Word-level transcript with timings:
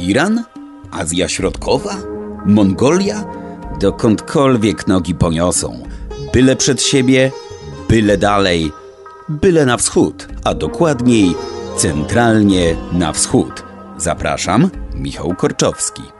Iran? 0.00 0.44
Azja 0.90 1.28
Środkowa? 1.28 1.96
Mongolia? 2.46 3.24
Dokądkolwiek 3.80 4.86
nogi 4.86 5.14
poniosą. 5.14 5.82
Byle 6.32 6.56
przed 6.56 6.82
siebie, 6.82 7.32
byle 7.88 8.18
dalej, 8.18 8.72
byle 9.28 9.66
na 9.66 9.76
wschód, 9.76 10.28
a 10.44 10.54
dokładniej 10.54 11.34
centralnie 11.76 12.76
na 12.92 13.12
wschód. 13.12 13.62
Zapraszam, 13.96 14.70
Michał 14.94 15.34
Korczowski. 15.34 16.19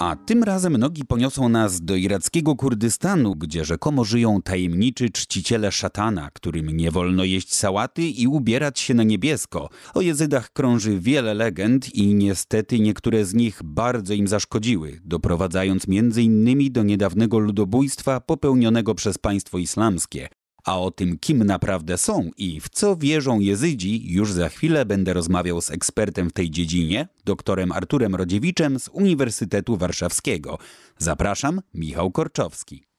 A 0.00 0.16
tym 0.16 0.42
razem 0.42 0.76
nogi 0.76 1.04
poniosą 1.04 1.48
nas 1.48 1.80
do 1.80 1.96
irackiego 1.96 2.56
Kurdystanu, 2.56 3.34
gdzie 3.36 3.64
rzekomo 3.64 4.04
żyją 4.04 4.42
tajemniczy 4.42 5.10
czciciele 5.10 5.72
szatana, 5.72 6.30
którym 6.30 6.76
nie 6.76 6.90
wolno 6.90 7.24
jeść 7.24 7.54
sałaty 7.54 8.02
i 8.02 8.26
ubierać 8.26 8.80
się 8.80 8.94
na 8.94 9.02
niebiesko. 9.02 9.68
O 9.94 10.00
jezydach 10.00 10.52
krąży 10.52 11.00
wiele 11.00 11.34
legend 11.34 11.94
i 11.94 12.14
niestety 12.14 12.80
niektóre 12.80 13.24
z 13.24 13.34
nich 13.34 13.60
bardzo 13.64 14.14
im 14.14 14.28
zaszkodziły, 14.28 15.00
doprowadzając 15.04 15.88
między 15.88 16.22
innymi 16.22 16.70
do 16.70 16.82
niedawnego 16.82 17.38
ludobójstwa 17.38 18.20
popełnionego 18.20 18.94
przez 18.94 19.18
państwo 19.18 19.58
islamskie. 19.58 20.28
A 20.64 20.80
o 20.80 20.90
tym, 20.90 21.18
kim 21.18 21.44
naprawdę 21.44 21.98
są 21.98 22.30
i 22.36 22.60
w 22.60 22.68
co 22.68 22.96
wierzą 22.96 23.40
Jezydzi, 23.40 24.12
już 24.12 24.32
za 24.32 24.48
chwilę 24.48 24.84
będę 24.84 25.12
rozmawiał 25.12 25.60
z 25.60 25.70
ekspertem 25.70 26.30
w 26.30 26.32
tej 26.32 26.50
dziedzinie, 26.50 27.08
doktorem 27.24 27.72
Arturem 27.72 28.14
Rodziewiczem 28.14 28.78
z 28.78 28.88
Uniwersytetu 28.88 29.76
Warszawskiego. 29.76 30.58
Zapraszam, 30.98 31.60
Michał 31.74 32.10
Korczowski. 32.10 32.90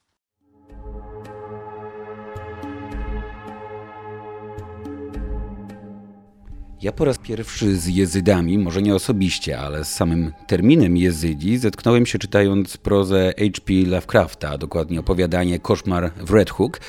Ja 6.82 6.92
po 6.92 7.06
raz 7.06 7.18
pierwszy 7.18 7.78
z 7.78 7.88
jezydami, 7.88 8.58
może 8.58 8.82
nie 8.82 8.96
osobiście, 8.96 9.60
ale 9.60 9.86
z 9.86 9.94
samym 9.94 10.34
terminem 10.48 10.98
jezydzi, 10.98 11.58
zetknąłem 11.58 12.06
się 12.06 12.20
czytając 12.20 12.78
prozę 12.78 13.34
H.P. 13.40 13.74
Lovecrafta, 13.74 14.58
dokładnie 14.58 15.00
opowiadanie 15.00 15.60
Koszmar 15.60 16.12
w 16.14 16.32
Red 16.32 16.50
Hook. 16.50 16.80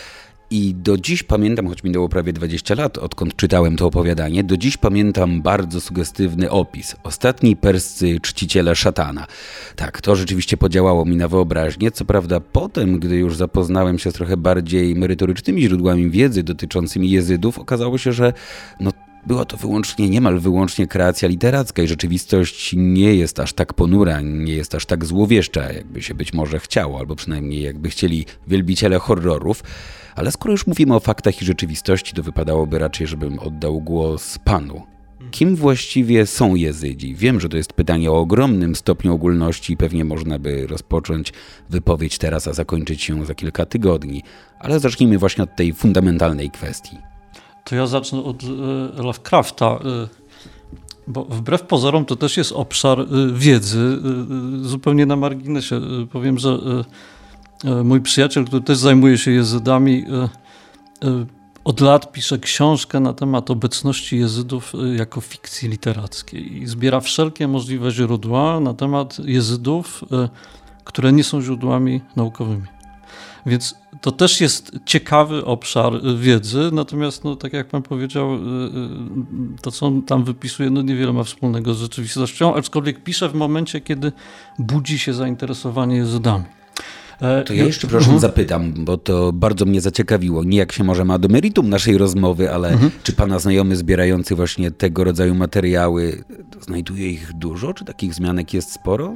I 0.53 0.75
do 0.75 0.99
dziś 0.99 1.23
pamiętam, 1.23 1.69
choć 1.69 1.85
minęło 1.85 2.09
prawie 2.09 2.33
20 2.33 2.75
lat, 2.75 2.99
odkąd 2.99 3.37
czytałem 3.37 3.77
to 3.77 3.87
opowiadanie, 3.87 4.45
do 4.45 4.57
dziś 4.57 4.77
pamiętam 4.77 5.43
bardzo 5.43 5.81
sugestywny 5.81 6.51
opis. 6.51 6.97
Ostatni 7.03 7.57
perscy 7.57 8.21
czciciele 8.21 8.77
szatana. 8.77 9.27
Tak, 9.77 10.01
to 10.01 10.17
rzeczywiście 10.17 10.57
podziałało 10.57 11.05
mi 11.05 11.17
na 11.17 11.29
wyobraźnię. 11.29 11.91
Co 11.91 12.05
prawda, 12.05 12.41
potem, 12.41 12.99
gdy 12.99 13.17
już 13.17 13.37
zapoznałem 13.37 13.99
się 13.99 14.11
z 14.11 14.15
trochę 14.15 14.37
bardziej 14.37 14.95
merytorycznymi 14.95 15.63
źródłami 15.63 16.11
wiedzy 16.11 16.43
dotyczącymi 16.43 17.11
jezydów, 17.11 17.59
okazało 17.59 17.99
się, 17.99 18.13
że 18.13 18.33
no, 18.81 18.91
była 19.27 19.45
to 19.45 19.57
wyłącznie, 19.57 20.11
niemal 20.11 20.39
wyłącznie 20.39 20.87
kreacja 20.87 21.29
literacka 21.29 21.83
i 21.83 21.89
rzeczywistość 21.89 22.75
nie 22.77 23.15
jest 23.15 23.41
aż 23.41 23.53
tak 23.53 23.75
ponura, 23.75 24.21
nie 24.21 24.55
jest 24.55 24.75
aż 24.75 24.87
tak 24.87 25.05
złowieszcza, 25.05 25.73
jakby 25.73 26.03
się 26.03 26.15
być 26.15 26.33
może 26.33 26.59
chciało, 26.59 26.99
albo 26.99 27.17
przynajmniej 27.17 27.63
jakby 27.63 27.91
chcieli 27.91 28.27
wielbiciele 28.49 28.99
horrorów. 28.99 29.63
Ale 30.17 30.33
skoro 30.33 30.53
już 30.53 30.67
mówimy 30.67 30.95
o 30.95 31.01
faktach 31.01 31.43
i 31.43 31.45
rzeczywistości, 31.45 32.15
to 32.15 32.23
wypadałoby 32.23 32.79
raczej, 32.79 33.07
żebym 33.07 33.39
oddał 33.39 33.81
głos 33.81 34.39
panu. 34.39 34.83
Kim 35.31 35.57
właściwie 35.57 36.27
są 36.27 36.55
Jezydzi? 36.55 37.15
Wiem, 37.15 37.41
że 37.41 37.49
to 37.49 37.57
jest 37.57 37.73
pytanie 37.73 38.11
o 38.11 38.19
ogromnym 38.19 38.77
stopniu 38.77 39.15
ogólności 39.15 39.73
i 39.73 39.77
pewnie 39.77 40.05
można 40.05 40.39
by 40.39 40.67
rozpocząć 40.67 41.33
wypowiedź 41.71 42.19
teraz, 42.19 42.49
a 42.49 42.53
zakończyć 42.53 43.03
się 43.03 43.27
za 43.27 43.35
kilka 43.35 43.67
tygodni, 43.67 44.23
ale 44.59 44.81
zacznijmy 44.81 45.19
właśnie 45.19 45.45
od 45.45 45.57
tej 45.57 45.73
fundamentalnej 45.73 46.51
kwestii. 46.51 46.99
To 47.65 47.77
ja 47.77 47.87
zacznę 47.87 48.25
od 48.25 48.43
y, 48.43 48.47
Lovecrafta, 48.97 49.79
y, 50.05 50.09
bo 51.07 51.25
wbrew 51.25 51.63
pozorom 51.63 52.05
to 52.05 52.17
też 52.17 52.37
jest 52.37 52.53
obszar 52.53 53.01
y, 53.01 53.07
wiedzy. 53.35 53.99
Zupełnie 54.63 55.07
na 55.07 55.17
marginesie 55.17 55.81
powiem, 56.13 56.39
że 56.39 56.49
E, 56.51 56.85
mój 57.85 58.01
przyjaciel, 58.01 58.45
który 58.45 58.63
też 58.63 58.79
zajmuje 58.79 59.19
się 59.19 59.31
jezydami, 59.31 60.05
e, 60.13 61.09
e, 61.09 61.27
od 61.65 61.81
lat 61.81 62.13
pisze 62.13 62.39
książkę 62.39 63.01
na 63.01 63.13
temat 63.13 63.51
obecności 63.51 64.19
jezydów 64.19 64.73
jako 64.97 65.21
fikcji 65.21 65.69
literackiej 65.69 66.63
i 66.63 66.67
zbiera 66.67 67.01
wszelkie 67.01 67.49
możliwe 67.49 67.91
źródła 67.91 68.61
na 68.61 68.75
temat 68.75 69.19
jezydów, 69.19 70.05
które 70.85 71.13
nie 71.13 71.25
są 71.25 71.43
źródłami 71.43 72.01
naukowymi. 72.17 72.67
Więc 73.47 73.75
to 74.01 74.13
też 74.13 74.41
jest 74.41 74.79
ciekawy 74.85 75.45
obszar 75.45 75.93
wiedzy, 76.17 76.71
natomiast, 76.73 77.25
no, 77.25 77.37
tak 77.37 77.53
jak 77.53 77.69
pan 77.69 77.83
powiedział, 77.83 78.29
to 79.63 79.71
co 79.71 79.87
on 79.87 80.03
tam 80.03 80.25
wypisuje, 80.25 80.71
no 80.71 80.83
niewiele 80.83 81.13
ma 81.13 81.25
wspólnego 81.25 81.75
z 81.75 81.81
rzeczywistością, 81.81 82.55
aczkolwiek 82.55 83.03
pisze 83.03 83.29
w 83.29 83.35
momencie, 83.35 83.81
kiedy 83.81 84.13
budzi 84.59 84.99
się 84.99 85.15
zainteresowanie 85.15 85.97
jezydami. 85.97 86.45
E, 87.23 87.45
to 87.45 87.55
ja 87.55 87.65
jeszcze 87.65 87.87
proszę 87.87 88.05
mhm. 88.05 88.21
zapytam, 88.21 88.73
bo 88.77 88.99
to 88.99 89.33
bardzo 89.33 89.65
mnie 89.65 89.81
zaciekawiło. 89.81 90.45
Nie 90.45 90.59
jak 90.59 90.73
się 90.73 90.85
może 90.85 91.05
ma 91.05 91.19
do 91.19 91.29
meritum 91.29 91.69
naszej 91.69 91.99
rozmowy, 91.99 92.53
ale 92.53 92.69
mhm. 92.69 92.91
czy 93.03 93.13
pana 93.13 93.39
znajomy 93.39 93.77
zbierający 93.77 94.35
właśnie 94.35 94.71
tego 94.71 95.05
rodzaju 95.05 95.35
materiały, 95.35 96.25
znajduje 96.61 97.11
ich 97.11 97.33
dużo? 97.33 97.75
Czy 97.75 97.85
takich 97.85 98.15
zmianek 98.15 98.55
jest 98.55 98.73
sporo? 98.73 99.15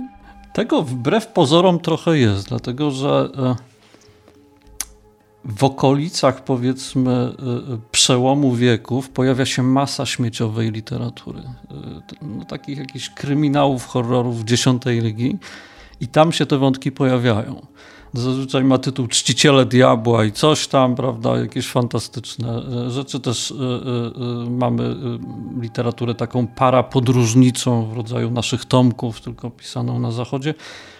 Tego 0.53 0.83
wbrew 0.83 1.27
pozorom 1.27 1.81
trochę 1.81 2.19
jest, 2.19 2.49
dlatego 2.49 2.91
że 2.91 3.29
e, 3.39 3.57
w 5.45 5.65
okolicach 5.65 6.45
powiedzmy 6.45 7.13
e, 7.13 7.35
przełomu 7.91 8.55
wieków 8.55 9.11
pojawia 9.11 9.47
się 9.47 9.63
masa 9.63 10.07
śmieciowej 10.07 10.71
literatury. 10.71 11.43
No, 12.23 12.45
takich 12.45 12.79
jakichś 12.79 13.11
kryminałów, 13.11 13.87
horrorów 13.87 14.45
dziesiątej 14.45 15.01
ligi 15.01 15.39
i 16.01 16.09
tam 16.09 16.33
się 16.33 16.47
te 16.47 16.59
wątki 16.59 16.93
pojawiają. 16.93 17.67
Zazwyczaj 18.13 18.65
ma 18.65 18.79
tytuł 18.79 19.07
Czciciele 19.07 19.67
Diabła 19.67 20.25
i 20.25 20.33
coś 20.33 20.69
tam, 20.69 20.95
prawda, 20.95 21.39
jakieś 21.39 21.69
fantastyczne 21.69 22.63
e, 22.87 22.91
rzeczy. 22.91 23.21
Też 23.21 23.51
y, 23.51 23.55
y, 23.55 24.51
mamy 24.51 24.97
literaturę 25.61 26.15
taką 26.15 26.47
parapodróżniczą 26.47 27.87
w 27.87 27.97
rodzaju 27.97 28.31
naszych 28.31 28.65
tomków, 28.65 29.21
tylko 29.21 29.51
pisaną 29.51 29.99
na 29.99 30.11
zachodzie. 30.11 30.55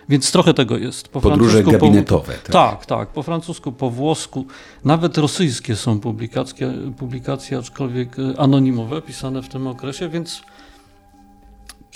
Więc 0.09 0.33
trochę 0.33 0.55
tego 0.55 0.79
jest. 0.79 1.09
Po 1.09 1.21
Podróże 1.21 1.65
gabinetowe. 1.65 2.33
Po, 2.33 2.53
tak? 2.53 2.53
tak, 2.53 2.87
tak. 2.87 3.09
Po 3.09 3.23
francusku, 3.23 3.73
po 3.73 3.91
włosku. 3.91 4.47
Nawet 4.85 5.19
rosyjskie 5.19 5.77
są 5.77 6.01
publikacje, 6.01 6.73
publikacje 6.99 7.59
aczkolwiek 7.59 8.17
anonimowe, 8.39 9.03
pisane 9.03 9.43
w 9.43 9.49
tym 9.49 9.67
okresie, 9.67 10.09
więc 10.09 10.43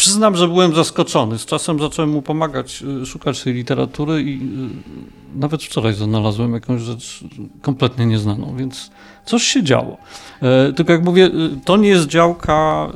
Przyznam, 0.01 0.37
że 0.37 0.49
byłem 0.49 0.75
zaskoczony. 0.75 1.39
Z 1.39 1.47
czasem 1.47 1.79
zacząłem 1.79 2.11
mu 2.11 2.23
pomagać, 2.23 2.83
y, 3.03 3.07
szukać 3.07 3.43
tej 3.43 3.55
literatury 3.55 4.23
i 4.23 4.35
y, 4.35 5.39
nawet 5.39 5.63
wczoraj 5.63 5.95
znalazłem 5.95 6.55
jakąś 6.55 6.81
rzecz 6.81 7.25
kompletnie 7.63 8.07
nieznaną, 8.07 8.57
więc 8.57 8.91
coś 9.25 9.43
się 9.43 9.63
działo. 9.63 9.97
E, 10.43 10.73
tylko 10.73 10.93
jak 10.93 11.05
mówię, 11.05 11.27
y, 11.27 11.31
to 11.65 11.77
nie 11.77 11.89
jest 11.89 12.07
działka 12.07 12.89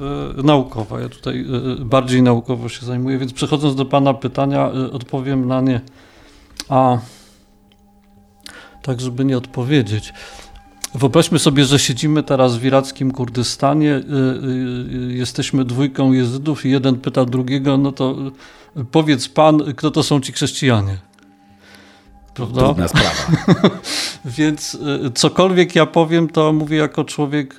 naukowa. 0.45 1.01
Ja 1.01 1.09
tutaj 1.09 1.47
bardziej 1.79 2.23
naukowo 2.23 2.69
się 2.69 2.87
zajmuję, 2.87 3.19
więc 3.19 3.33
przechodząc 3.33 3.75
do 3.75 3.85
Pana 3.85 4.15
pytania, 4.15 4.71
odpowiem 4.93 5.49
na 5.49 5.61
nie. 5.61 5.81
A 6.69 6.99
tak, 8.83 9.01
żeby 9.01 9.25
nie 9.25 9.39
odpowiedzieć. 9.39 10.13
Wyobraźmy 10.95 11.39
sobie, 11.39 11.65
że 11.65 11.79
siedzimy 11.79 12.23
teraz 12.23 12.57
w 12.57 12.65
irackim 12.65 13.11
Kurdystanie, 13.11 13.95
y, 13.95 14.01
y, 14.01 15.11
y, 15.11 15.13
jesteśmy 15.13 15.65
dwójką 15.65 16.13
jezydów 16.13 16.67
i 16.67 16.71
jeden 16.71 16.97
pyta 16.97 17.25
drugiego, 17.25 17.79
no 17.79 17.93
to 17.93 18.17
powiedz 18.91 19.29
pan, 19.29 19.75
kto 19.77 19.91
to 19.91 20.03
są 20.03 20.21
ci 20.21 20.33
chrześcijanie. 20.33 20.99
Prawda? 22.35 22.61
Trudna 22.61 22.89
sprawa. 22.89 23.41
Więc 24.25 24.79
cokolwiek 25.15 25.75
ja 25.75 25.87
powiem, 25.87 26.29
to 26.29 26.53
mówię 26.53 26.77
jako 26.77 27.05
człowiek 27.05 27.57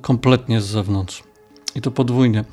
kompletnie 0.00 0.60
z 0.60 0.66
zewnątrz. 0.66 1.22
I 1.74 1.80
to 1.80 1.90
podwójnie. 1.90 2.44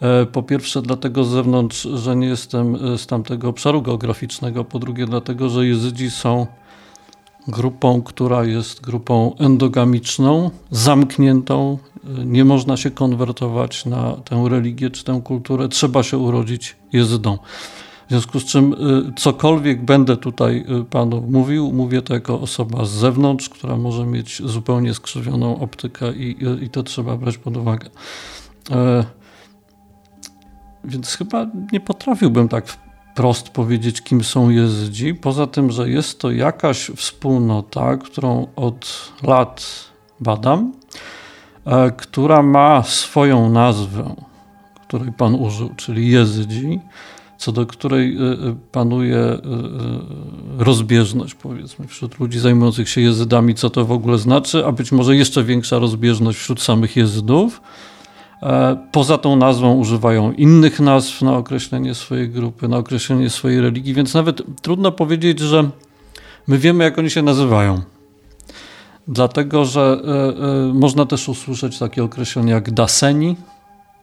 E, 0.00 0.26
po 0.26 0.42
pierwsze, 0.42 0.82
dlatego 0.82 1.24
z 1.24 1.28
zewnątrz, 1.28 1.88
że 1.94 2.16
nie 2.16 2.26
jestem 2.26 2.98
z 2.98 3.06
tamtego 3.06 3.48
obszaru 3.48 3.82
geograficznego. 3.82 4.64
Po 4.64 4.78
drugie, 4.78 5.06
dlatego, 5.06 5.48
że 5.48 5.66
jezydzi 5.66 6.10
są 6.10 6.46
grupą, 7.48 8.02
która 8.02 8.44
jest 8.44 8.80
grupą 8.80 9.36
endogamiczną, 9.38 10.50
zamkniętą. 10.70 11.78
Nie 12.24 12.44
można 12.44 12.76
się 12.76 12.90
konwertować 12.90 13.86
na 13.86 14.12
tę 14.12 14.44
religię 14.48 14.90
czy 14.90 15.04
tę 15.04 15.20
kulturę, 15.24 15.68
trzeba 15.68 16.02
się 16.02 16.18
urodzić 16.18 16.76
jezydą. 16.92 17.38
W 18.06 18.10
związku 18.10 18.40
z 18.40 18.44
czym 18.44 18.72
y, 18.72 19.12
cokolwiek 19.16 19.84
będę 19.84 20.16
tutaj 20.16 20.64
y, 20.80 20.84
panu 20.84 21.24
mówił, 21.30 21.72
mówię 21.72 22.02
to 22.02 22.14
jako 22.14 22.40
osoba 22.40 22.84
z 22.84 22.90
zewnątrz, 22.90 23.48
która 23.48 23.76
może 23.76 24.06
mieć 24.06 24.42
zupełnie 24.44 24.94
skrzywioną 24.94 25.60
optykę 25.60 26.12
i, 26.12 26.36
i 26.62 26.70
to 26.70 26.82
trzeba 26.82 27.16
brać 27.16 27.38
pod 27.38 27.56
uwagę. 27.56 27.88
E, 28.70 29.04
więc 30.84 31.14
chyba 31.14 31.46
nie 31.72 31.80
potrafiłbym 31.80 32.48
tak 32.48 32.83
wprost 33.14 33.48
powiedzieć, 33.48 34.02
kim 34.02 34.24
są 34.24 34.50
Jezydzi. 34.50 35.14
Poza 35.14 35.46
tym, 35.46 35.70
że 35.70 35.90
jest 35.90 36.18
to 36.18 36.30
jakaś 36.30 36.90
wspólnota, 36.96 37.96
którą 37.96 38.46
od 38.56 39.12
lat 39.22 39.84
badam, 40.20 40.72
e, 41.64 41.90
która 41.90 42.42
ma 42.42 42.82
swoją 42.82 43.50
nazwę, 43.50 44.14
której 44.88 45.12
Pan 45.12 45.34
użył, 45.34 45.70
czyli 45.76 46.10
jezydzi, 46.10 46.80
co 47.38 47.52
do 47.52 47.66
której 47.66 48.16
panuje 48.72 49.38
rozbieżność, 50.58 51.34
powiedzmy, 51.34 51.88
wśród 51.88 52.20
ludzi 52.20 52.38
zajmujących 52.38 52.88
się 52.88 53.00
jezydami, 53.00 53.54
co 53.54 53.70
to 53.70 53.84
w 53.84 53.92
ogóle 53.92 54.18
znaczy, 54.18 54.66
a 54.66 54.72
być 54.72 54.92
może 54.92 55.16
jeszcze 55.16 55.44
większa 55.44 55.78
rozbieżność 55.78 56.38
wśród 56.38 56.62
samych 56.62 56.96
jezydów. 56.96 57.60
E, 58.42 58.76
poza 58.92 59.18
tą 59.18 59.36
nazwą 59.36 59.74
używają 59.74 60.32
innych 60.32 60.80
nazw 60.80 61.22
na 61.22 61.36
określenie 61.36 61.94
swojej 61.94 62.28
grupy, 62.28 62.68
na 62.68 62.76
określenie 62.76 63.30
swojej 63.30 63.60
religii, 63.60 63.94
więc 63.94 64.14
nawet 64.14 64.42
trudno 64.62 64.92
powiedzieć, 64.92 65.40
że 65.40 65.70
my 66.46 66.58
wiemy, 66.58 66.84
jak 66.84 66.98
oni 66.98 67.10
się 67.10 67.22
nazywają. 67.22 67.82
Dlatego, 69.08 69.64
że 69.64 70.00
y, 70.66 70.70
y, 70.70 70.74
można 70.74 71.06
też 71.06 71.28
usłyszeć 71.28 71.78
takie 71.78 72.04
określenie 72.04 72.52
jak 72.52 72.70
Daseni 72.70 73.36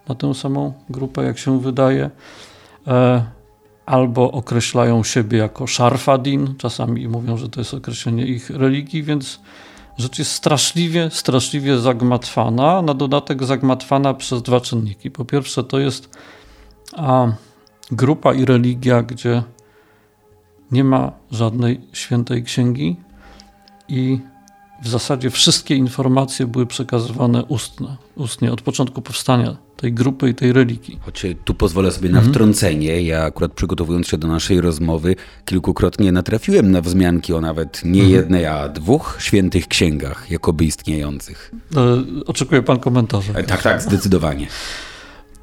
na 0.08 0.16
tę 0.16 0.34
samą 0.34 0.74
grupę, 0.90 1.24
jak 1.24 1.38
się 1.38 1.60
wydaje. 1.60 2.10
Albo 3.86 4.32
określają 4.32 5.04
siebie 5.04 5.38
jako 5.38 5.68
Sharfadin, 5.68 6.56
czasami 6.58 7.08
mówią, 7.08 7.38
że 7.38 7.50
to 7.50 7.62
jest 7.62 7.74
określenie 7.74 8.26
ich 8.26 8.50
religii, 8.50 9.04
więc 9.04 9.40
rzecz 10.02 10.20
jest 10.20 10.32
straszliwie, 10.32 11.10
straszliwie 11.12 11.78
zagmatwana, 11.78 12.82
na 12.82 12.94
dodatek 12.94 13.44
zagmatwana 13.44 14.14
przez 14.14 14.42
dwa 14.42 14.62
czynniki. 14.62 15.12
Po 15.12 15.26
pierwsze, 15.26 15.64
to 15.64 15.80
jest 15.80 16.18
a, 16.98 17.28
grupa 17.92 18.34
i 18.34 18.46
religia, 18.46 19.04
gdzie 19.04 19.44
nie 20.72 20.84
ma 20.84 21.12
żadnej 21.32 21.82
świętej 21.94 22.44
księgi 22.44 22.96
i 23.88 24.20
w 24.82 24.88
zasadzie 24.88 25.30
wszystkie 25.30 25.76
informacje 25.76 26.48
były 26.48 26.66
przekazywane 26.66 27.44
ustne, 27.46 27.98
ustnie 28.16 28.52
od 28.52 28.62
początku 28.62 29.02
powstania 29.02 29.58
tej 29.78 29.94
grupy 29.94 30.30
i 30.30 30.36
tej 30.36 30.54
religii. 30.54 31.00
Choć 31.02 31.26
tu 31.46 31.54
pozwolę 31.54 31.92
sobie 31.92 32.10
na 32.10 32.18
mhm. 32.18 32.34
wtrącenie. 32.34 33.02
Ja 33.02 33.24
akurat 33.24 33.52
przygotowując 33.54 34.08
się 34.08 34.18
do 34.18 34.28
naszej 34.28 34.62
rozmowy, 34.62 35.16
kilkukrotnie 35.46 36.12
natrafiłem 36.12 36.72
na 36.72 36.82
wzmianki 36.82 37.34
o 37.34 37.42
nawet 37.42 37.82
nie 37.86 38.02
mhm. 38.02 38.10
jednej, 38.10 38.46
a 38.46 38.70
dwóch 38.70 39.18
świętych 39.20 39.68
księgach, 39.68 40.32
jakoby 40.32 40.66
istniejących. 40.66 41.52
E, 41.76 42.04
oczekuje 42.26 42.62
pan 42.62 42.80
komentarza. 42.80 43.34
E, 43.34 43.44
tak, 43.44 43.62
tak, 43.62 43.82
zdecydowanie. 43.82 44.48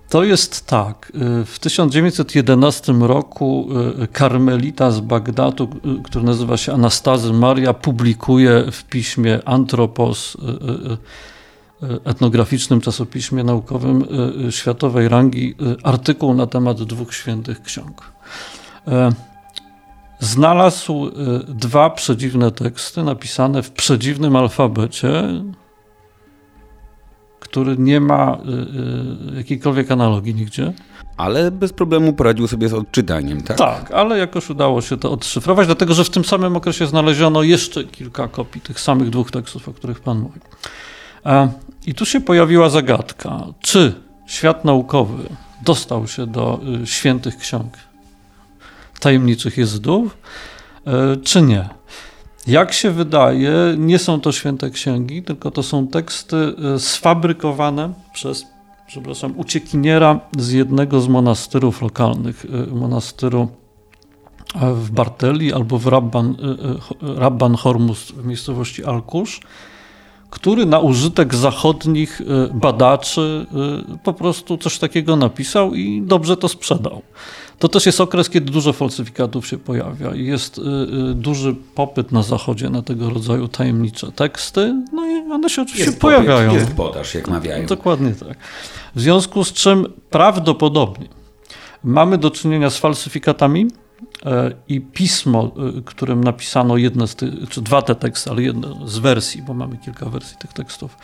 To 0.09 0.25
jest 0.25 0.67
tak. 0.67 1.13
Y, 1.43 1.45
w 1.45 1.59
1911 1.59 2.93
roku 2.93 3.69
y, 4.03 4.09
karmelita 4.09 4.91
z 4.91 5.01
Bagdadu, 5.01 5.69
y, 5.99 6.03
który 6.03 6.25
nazywa 6.25 6.57
się 6.57 6.73
Anastazy 6.73 7.33
Maria, 7.33 7.75
publikuje 7.75 8.65
w 8.73 8.85
piśmie 8.85 9.41
Antropos, 9.45 10.37
etnograficznym 12.05 12.81
czasopiśmie 12.81 13.45
naukowym 13.45 14.05
światowej 14.51 15.09
rangi, 15.09 15.55
artykuł 15.83 16.35
na 16.35 16.47
temat 16.47 16.83
dwóch 16.83 17.15
świętych 17.15 17.63
ksiąg. 17.63 18.13
Znalazł 20.21 21.11
dwa 21.49 21.91
przedziwne 21.91 22.51
teksty 22.51 23.03
napisane 23.03 23.63
w 23.63 23.71
przedziwnym 23.71 24.37
alfabecie, 24.37 25.11
który 27.41 27.77
nie 27.79 28.01
ma 28.01 28.39
y, 29.33 29.33
y, 29.33 29.37
jakiejkolwiek 29.37 29.91
analogii 29.91 30.35
nigdzie. 30.35 30.73
Ale 31.17 31.51
bez 31.51 31.73
problemu 31.73 32.13
poradził 32.13 32.49
sobie 32.49 32.69
z 32.69 32.75
odczytaniem, 32.75 33.43
tak? 33.43 33.59
Tak, 33.59 33.91
ale 33.91 34.19
jakoś 34.19 34.51
udało 34.51 34.81
się 34.81 34.97
to 34.97 35.13
odszyfrować, 35.13 35.67
dlatego 35.67 35.95
że 35.95 36.05
w 36.05 36.11
tym 36.11 36.25
samym 36.25 36.57
okresie 36.57 36.87
znaleziono 36.87 37.43
jeszcze 37.43 37.85
kilka 37.85 38.29
kopii 38.29 38.61
tych 38.61 38.81
samych 38.81 39.11
dwóch 39.11 39.31
tekstów, 39.31 39.69
o 39.69 39.73
których 39.73 40.01
Pan 40.01 40.19
mówi. 40.19 40.41
I 41.87 41.95
tu 41.95 42.07
się 42.07 42.21
pojawiła 42.21 42.69
zagadka, 42.69 43.45
czy 43.61 43.95
świat 44.27 44.65
naukowy 44.65 45.23
dostał 45.65 46.07
się 46.07 46.27
do 46.27 46.61
y, 46.83 46.87
świętych 46.87 47.37
ksiąg 47.37 47.77
tajemniczych 49.01 49.59
jezydów, 49.59 50.19
czy 51.25 51.43
nie. 51.43 51.78
Jak 52.49 52.73
się 52.73 52.91
wydaje, 52.91 53.53
nie 53.79 53.99
są 53.99 54.21
to 54.21 54.33
święte 54.33 54.71
księgi, 54.71 55.23
tylko 55.23 55.51
to 55.51 55.63
są 55.63 55.87
teksty 55.87 56.37
e, 56.75 56.79
sfabrykowane 56.79 57.93
przez, 58.13 58.47
przepraszam, 58.87 59.35
uciekiniera 59.37 60.21
z 60.39 60.53
jednego 60.53 61.01
z 61.01 61.09
monastyrów 61.09 61.83
lokalnych, 61.83 62.47
e, 62.71 62.75
monastyru 62.75 63.49
e, 64.55 64.75
w 64.75 64.91
Barteli 64.91 65.53
albo 65.53 65.79
w 65.79 65.87
Rabban, 65.87 66.37
Rabban 67.01 67.55
Hormus 67.55 68.13
w 68.13 68.27
miejscowości 68.27 68.85
Alkusz, 68.85 69.41
który 70.31 70.67
na 70.67 70.79
użytek 70.79 71.35
zachodnich 71.35 72.23
badaczy 72.55 73.47
po 74.05 74.13
prostu 74.13 74.59
coś 74.59 74.79
takiego 74.79 75.17
napisał 75.17 75.75
i 75.75 76.03
dobrze 76.03 76.37
to 76.37 76.49
sprzedał. 76.49 77.03
To 77.59 77.69
też 77.69 77.87
jest 77.87 78.01
okres, 78.01 78.31
kiedy 78.31 78.53
dużo 78.53 78.73
falsyfikatów 78.73 79.47
się 79.47 79.59
pojawia 79.59 80.15
i 80.15 80.27
jest 80.27 80.59
y, 80.59 80.61
y, 80.61 81.15
duży 81.15 81.55
popyt 81.75 82.13
na 82.13 82.23
Zachodzie 82.23 82.71
na 82.71 82.83
tego 82.83 83.11
rodzaju 83.11 83.49
tajemnicze 83.49 84.13
teksty, 84.13 84.83
no 84.93 85.07
i 85.07 85.33
one 85.33 85.51
się 85.51 85.63
oczywiście 85.63 85.87
jest 85.87 86.01
pojawiają. 86.01 86.49
Popyt, 86.49 86.63
jest 86.63 86.77
podaż, 86.77 87.15
jak 87.15 87.29
mawiają. 87.29 87.67
Dokładnie 87.67 88.13
tak. 88.13 88.39
W 88.95 89.01
związku 89.01 89.45
z 89.45 89.53
czym 89.53 89.87
prawdopodobnie 90.11 91.09
mamy 91.85 92.19
do 92.19 92.31
czynienia 92.31 92.71
z 92.71 92.79
falsyfikatami, 92.79 93.67
e, 94.27 94.53
i 94.69 94.81
pismo, 94.81 95.53
y, 95.79 95.83
którym 95.83 96.25
napisano 96.25 96.77
jedne 96.77 97.07
z 97.09 97.15
tych, 97.15 97.31
czy 97.49 97.63
dwa 97.63 97.83
te 97.83 97.95
teksty, 97.95 98.31
ale 98.31 98.43
jedno 98.43 98.89
z 98.89 98.99
wersji, 98.99 99.43
bo 99.43 99.55
mamy 99.55 99.77
kilka 99.77 100.07
wersji 100.07 100.37
tych 100.39 100.53
tekstów, 100.53 100.97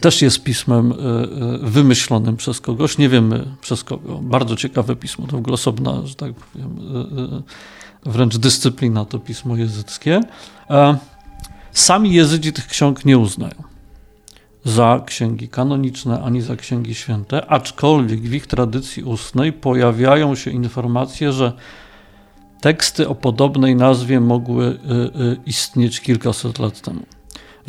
też 0.00 0.22
jest 0.22 0.42
pismem 0.42 0.92
e, 0.92 0.94
e, 0.94 1.58
wymyślonym 1.62 2.36
przez 2.36 2.60
kogoś, 2.60 2.98
nie 2.98 3.08
wiemy 3.08 3.46
przez 3.60 3.84
kogo. 3.84 4.18
Bardzo 4.22 4.56
ciekawe 4.56 4.96
pismo, 4.96 5.26
to 5.26 5.36
w 5.36 5.40
ogóle 5.40 5.54
osobna, 5.54 6.06
że 6.06 6.14
tak 6.14 6.32
powiem, 6.34 6.78
e, 8.06 8.10
wręcz 8.10 8.38
dyscyplina 8.38 9.04
to 9.04 9.18
pismo 9.18 9.56
jezyckie. 9.56 10.20
Sami 11.72 12.12
jezydzi 12.12 12.52
tych 12.52 12.66
ksiąg 12.66 13.04
nie 13.04 13.18
uznają 13.18 13.62
za 14.64 15.02
księgi 15.06 15.48
kanoniczne 15.48 16.22
ani 16.22 16.40
za 16.40 16.56
księgi 16.56 16.94
święte, 16.94 17.46
aczkolwiek 17.46 18.20
w 18.20 18.34
ich 18.34 18.46
tradycji 18.46 19.02
ustnej 19.02 19.52
pojawiają 19.52 20.34
się 20.34 20.50
informacje, 20.50 21.32
że 21.32 21.52
teksty 22.60 23.08
o 23.08 23.14
podobnej 23.14 23.76
nazwie 23.76 24.20
mogły 24.20 24.78
istnieć 25.46 26.00
kilkaset 26.00 26.58
lat 26.58 26.80
temu. 26.80 27.02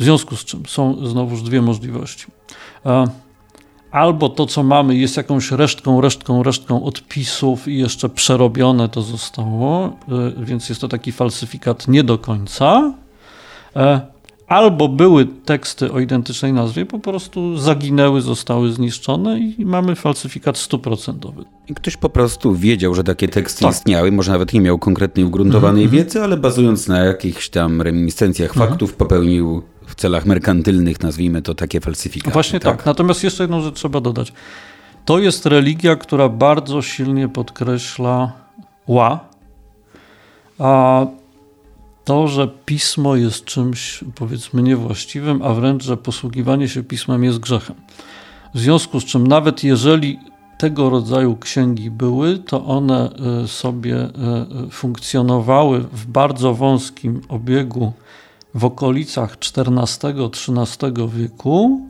W 0.02 0.04
związku 0.04 0.36
z 0.36 0.44
czym 0.44 0.66
są 0.66 1.06
znowuż 1.06 1.42
dwie 1.42 1.62
możliwości. 1.62 2.26
Albo 3.90 4.28
to, 4.28 4.46
co 4.46 4.62
mamy, 4.62 4.96
jest 4.96 5.16
jakąś 5.16 5.50
resztką, 5.50 6.00
resztką, 6.00 6.42
resztką 6.42 6.84
odpisów 6.84 7.68
i 7.68 7.78
jeszcze 7.78 8.08
przerobione 8.08 8.88
to 8.88 9.02
zostało, 9.02 9.86
e, 9.86 10.44
więc 10.44 10.68
jest 10.68 10.80
to 10.80 10.88
taki 10.88 11.12
falsyfikat 11.12 11.88
nie 11.88 12.04
do 12.04 12.18
końca. 12.18 12.94
E, 13.76 14.00
albo 14.46 14.88
były 14.88 15.26
teksty 15.26 15.92
o 15.92 16.00
identycznej 16.00 16.52
nazwie, 16.52 16.86
po 16.86 16.98
prostu 16.98 17.58
zaginęły, 17.58 18.20
zostały 18.20 18.72
zniszczone 18.72 19.38
i 19.38 19.66
mamy 19.66 19.94
falsyfikat 19.96 20.58
stuprocentowy. 20.58 21.44
Ktoś 21.76 21.96
po 21.96 22.08
prostu 22.08 22.54
wiedział, 22.54 22.94
że 22.94 23.04
takie 23.04 23.28
teksty 23.28 23.60
tak. 23.64 23.72
istniały, 23.72 24.12
może 24.12 24.32
nawet 24.32 24.52
nie 24.52 24.60
miał 24.60 24.78
konkretnej 24.78 25.24
ugruntowanej 25.24 25.84
mm 25.84 25.94
-hmm. 25.94 25.98
wiedzy, 25.98 26.22
ale 26.22 26.36
bazując 26.36 26.88
na 26.88 26.98
jakichś 26.98 27.48
tam 27.48 27.82
reminiscencjach 27.82 28.56
mm 28.56 28.66
-hmm. 28.66 28.70
faktów 28.70 28.94
popełnił 28.94 29.62
w 29.92 29.94
celach 29.94 30.26
merkantylnych, 30.26 31.00
nazwijmy 31.00 31.42
to 31.42 31.54
takie 31.54 31.80
falsyfikaty. 31.80 32.32
Właśnie 32.32 32.60
tak? 32.60 32.76
tak. 32.76 32.86
Natomiast 32.86 33.24
jeszcze 33.24 33.42
jedną 33.42 33.60
rzecz 33.60 33.74
trzeba 33.74 34.00
dodać. 34.00 34.32
To 35.04 35.18
jest 35.18 35.46
religia, 35.46 35.96
która 35.96 36.28
bardzo 36.28 36.82
silnie 36.82 37.28
podkreśla 37.28 38.32
ła, 38.86 39.20
a 40.58 41.06
to, 42.04 42.28
że 42.28 42.48
pismo 42.66 43.16
jest 43.16 43.44
czymś 43.44 44.04
powiedzmy 44.14 44.62
niewłaściwym, 44.62 45.42
a 45.42 45.54
wręcz, 45.54 45.84
że 45.84 45.96
posługiwanie 45.96 46.68
się 46.68 46.82
pismem 46.82 47.24
jest 47.24 47.38
grzechem. 47.38 47.76
W 48.54 48.58
związku 48.58 49.00
z 49.00 49.04
czym 49.04 49.26
nawet 49.26 49.64
jeżeli 49.64 50.18
tego 50.58 50.90
rodzaju 50.90 51.36
księgi 51.36 51.90
były, 51.90 52.38
to 52.38 52.64
one 52.64 53.10
e, 53.44 53.48
sobie 53.48 53.96
e, 53.96 54.10
funkcjonowały 54.70 55.80
w 55.80 56.06
bardzo 56.06 56.54
wąskim 56.54 57.20
obiegu 57.28 57.92
w 58.54 58.64
okolicach 58.64 59.36
XIV-XIII 59.36 61.08
wieku 61.08 61.80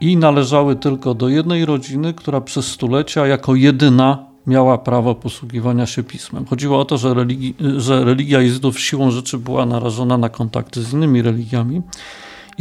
i 0.00 0.16
należały 0.16 0.76
tylko 0.76 1.14
do 1.14 1.28
jednej 1.28 1.64
rodziny, 1.64 2.14
która 2.14 2.40
przez 2.40 2.66
stulecia 2.66 3.26
jako 3.26 3.54
jedyna 3.54 4.26
miała 4.46 4.78
prawo 4.78 5.14
posługiwania 5.14 5.86
się 5.86 6.02
pismem. 6.02 6.46
Chodziło 6.46 6.80
o 6.80 6.84
to, 6.84 6.98
że, 6.98 7.14
religi 7.14 7.54
że 7.76 8.04
religia 8.04 8.40
Jezydów 8.40 8.80
siłą 8.80 9.10
rzeczy 9.10 9.38
była 9.38 9.66
narażona 9.66 10.18
na 10.18 10.28
kontakty 10.28 10.82
z 10.82 10.92
innymi 10.92 11.22
religiami 11.22 11.82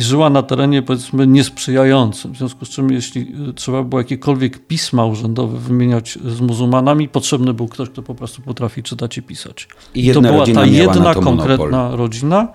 i 0.02 0.04
żyła 0.04 0.30
na 0.30 0.44
terenie 0.44 0.82
powiedzmy 0.82 1.28
niesprzyjającym. 1.28 2.34
W 2.34 2.38
związku 2.38 2.66
z 2.66 2.70
czym, 2.70 2.92
jeśli 2.92 3.22
y, 3.50 3.54
trzeba 3.54 3.84
było 3.84 4.02
jakiekolwiek 4.02 4.68
pisma 4.68 5.06
urzędowe 5.06 5.60
wymieniać 5.60 6.20
z 6.26 6.42
muzułmanami, 6.42 7.10
potrzebny 7.10 7.54
był 7.54 7.68
ktoś, 7.68 7.90
kto 7.90 8.04
po 8.04 8.16
prostu 8.16 8.42
potrafi 8.42 8.84
czytać 8.84 9.18
i 9.18 9.22
pisać. 9.22 9.68
I, 9.96 10.08
I 10.08 10.14
to 10.14 10.22
była 10.22 10.46
ta 10.46 10.66
jedna 10.66 11.14
konkretna 11.14 11.66
monopol. 11.66 11.98
rodzina 11.98 12.48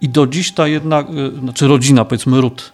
i 0.00 0.08
do 0.08 0.26
dziś 0.26 0.52
ta 0.52 0.68
jedna, 0.68 1.00
y, 1.00 1.40
znaczy 1.40 1.68
rodzina, 1.68 2.04
powiedzmy 2.04 2.40
ród, 2.40 2.72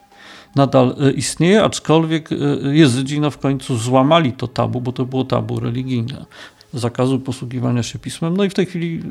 nadal 0.55 0.97
istnieje, 1.17 1.65
aczkolwiek 1.65 2.31
Jezydzi 2.73 3.21
no 3.21 3.31
w 3.31 3.39
końcu 3.39 3.77
złamali 3.77 4.33
to 4.33 4.49
tabu, 4.49 4.81
bo 4.81 4.93
to 4.93 5.05
było 5.05 5.25
tabu 5.25 5.61
religijne 5.61 6.27
zakazu 6.73 7.19
posługiwania 7.19 7.83
się 7.83 7.99
pismem. 7.99 8.37
No 8.37 8.45
i 8.45 8.51
w 8.51 8.55
tej 8.55 8.67
chwili, 8.67 9.03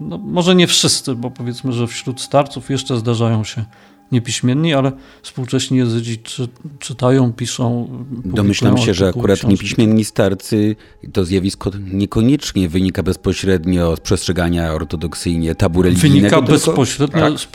no 0.00 0.18
może 0.18 0.54
nie 0.54 0.66
wszyscy, 0.66 1.14
bo 1.14 1.30
powiedzmy, 1.30 1.72
że 1.72 1.86
wśród 1.86 2.20
starców 2.20 2.70
jeszcze 2.70 2.96
zdarzają 2.96 3.44
się 3.44 3.64
niepiśmienni, 4.12 4.74
ale 4.74 4.92
współcześni 5.22 5.78
jezydzi 5.78 6.18
czy, 6.18 6.48
czytają, 6.78 7.32
piszą. 7.32 7.88
Domyślam 8.24 8.78
się, 8.78 8.94
że 8.94 9.08
akurat 9.08 9.38
książki. 9.38 9.52
niepiśmienni 9.52 10.04
starcy 10.04 10.76
to 11.12 11.24
zjawisko 11.24 11.70
niekoniecznie 11.92 12.68
wynika 12.68 13.02
bezpośrednio 13.02 13.96
z 13.96 14.00
przestrzegania 14.00 14.72
ortodoksyjnie 14.72 15.54
tabu 15.54 15.82
religijnego. 15.82 16.36
Wynika 16.36 16.42
bezpośrednio 16.42 17.38
z, 17.38 17.48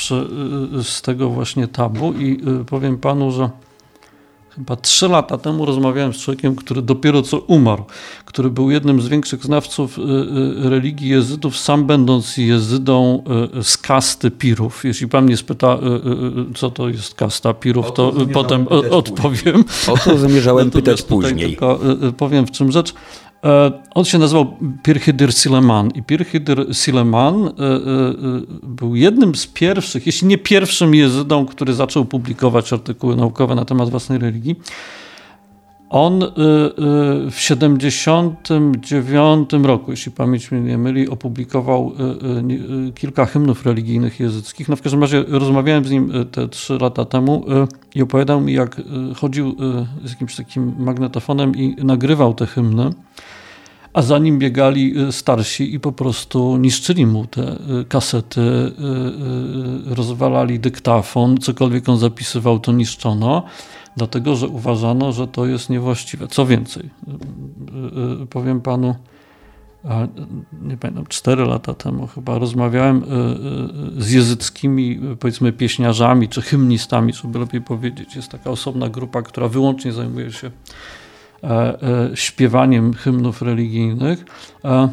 z, 0.87 1.01
tego 1.01 1.29
właśnie 1.29 1.67
tabu 1.67 2.13
i 2.13 2.41
y, 2.61 2.65
powiem 2.65 2.97
panu, 2.97 3.31
że 3.31 3.49
Chyba 4.55 4.75
trzy 4.75 5.07
lata 5.07 5.37
temu 5.37 5.65
rozmawiałem 5.65 6.13
z 6.13 6.17
człowiekiem, 6.17 6.55
który 6.55 6.81
dopiero 6.81 7.21
co 7.21 7.39
umarł, 7.39 7.83
który 8.25 8.49
był 8.49 8.71
jednym 8.71 9.01
z 9.01 9.07
większych 9.07 9.43
znawców 9.43 9.97
y, 9.97 10.01
y, 10.01 10.69
religii 10.69 11.09
jezydów, 11.09 11.57
sam 11.57 11.85
będąc 11.85 12.37
jezydą 12.37 13.23
y, 13.59 13.63
z 13.63 13.77
kasty 13.77 14.31
pirów. 14.31 14.85
Jeśli 14.85 15.07
pan 15.07 15.25
mnie 15.25 15.37
spyta, 15.37 15.79
co 16.55 16.71
to 16.71 16.89
jest 16.89 17.15
kasta 17.15 17.53
pirów, 17.53 17.93
to, 17.93 18.11
to 18.11 18.25
potem 18.33 18.67
odpowiem. 18.91 19.63
O 19.87 19.97
to 19.97 20.17
zamierzałem 20.17 20.71
pytać 20.81 21.01
później. 21.01 21.49
Tylko 21.49 21.79
powiem 22.17 22.47
w 22.47 22.51
czym 22.51 22.71
rzecz. 22.71 22.93
E, 23.43 23.71
on 23.95 24.05
się 24.05 24.17
nazywał 24.17 24.57
Pirchidyr 24.83 25.33
Sileman 25.33 25.91
i 25.95 26.03
Pirchidyr 26.03 26.75
Sileman 26.75 27.45
e, 27.45 27.47
e, 27.47 27.51
był 28.63 28.95
jednym 28.95 29.35
z 29.35 29.47
pierwszych, 29.47 30.05
jeśli 30.05 30.27
nie 30.27 30.37
pierwszym 30.37 30.95
jezydą, 30.95 31.45
który 31.45 31.73
zaczął 31.73 32.05
publikować 32.05 32.73
artykuły 32.73 33.15
naukowe 33.15 33.55
na 33.55 33.65
temat 33.65 33.89
własnej 33.89 34.19
religii. 34.19 34.55
On 35.89 36.19
w 37.31 37.35
79 37.35 39.49
roku, 39.63 39.91
jeśli 39.91 40.11
pamięć 40.11 40.51
mnie 40.51 40.61
nie 40.61 40.77
myli, 40.77 41.09
opublikował 41.09 41.91
kilka 42.95 43.25
hymnów 43.25 43.65
religijnych 43.65 44.19
jezyckich. 44.19 44.69
No 44.69 44.75
w 44.75 44.81
każdym 44.81 45.01
razie 45.01 45.23
rozmawiałem 45.27 45.85
z 45.85 45.91
nim 45.91 46.11
te 46.31 46.47
trzy 46.47 46.77
lata 46.77 47.05
temu 47.05 47.45
i 47.95 48.01
opowiadał 48.01 48.41
mi, 48.41 48.53
jak 48.53 48.81
chodził 49.15 49.55
z 50.03 50.09
jakimś 50.09 50.35
takim 50.35 50.73
magnetofonem 50.79 51.55
i 51.55 51.75
nagrywał 51.83 52.33
te 52.33 52.45
hymny 52.45 52.91
a 53.93 54.01
za 54.01 54.19
nim 54.19 54.39
biegali 54.39 54.99
y, 55.07 55.11
starsi 55.11 55.75
i 55.75 55.79
po 55.79 55.91
prostu 55.91 56.57
niszczyli 56.57 57.05
mu 57.05 57.27
te 57.27 57.41
y, 57.81 57.85
kasety, 57.85 58.41
y, 58.41 59.95
rozwalali 59.95 60.59
dyktafon, 60.59 61.37
cokolwiek 61.37 61.89
on 61.89 61.97
zapisywał, 61.97 62.59
to 62.59 62.71
niszczono, 62.71 63.43
dlatego 63.97 64.35
że 64.35 64.47
uważano, 64.47 65.11
że 65.11 65.27
to 65.27 65.45
jest 65.45 65.69
niewłaściwe. 65.69 66.27
Co 66.27 66.45
więcej, 66.45 66.89
powiem 68.29 68.61
panu, 68.61 68.95
nie 70.61 70.77
pamiętam, 70.77 71.05
cztery 71.05 71.45
lata 71.45 71.73
temu 71.73 72.07
chyba 72.07 72.39
rozmawiałem 72.39 73.03
z 73.97 74.11
jezyckimi, 74.11 74.99
powiedzmy, 75.19 75.51
pieśniarzami 75.51 76.29
czy 76.29 76.41
hymnistami, 76.41 77.13
żeby 77.13 77.39
lepiej 77.39 77.61
powiedzieć. 77.61 78.15
Jest 78.15 78.29
taka 78.29 78.49
osobna 78.49 78.89
grupa, 78.89 79.21
która 79.21 79.47
wyłącznie 79.47 79.91
zajmuje 79.91 80.31
się 80.31 80.51
śpiewaniem 82.13 82.93
hymnów 82.93 83.41
religijnych 83.41 84.25
e, 84.65 84.89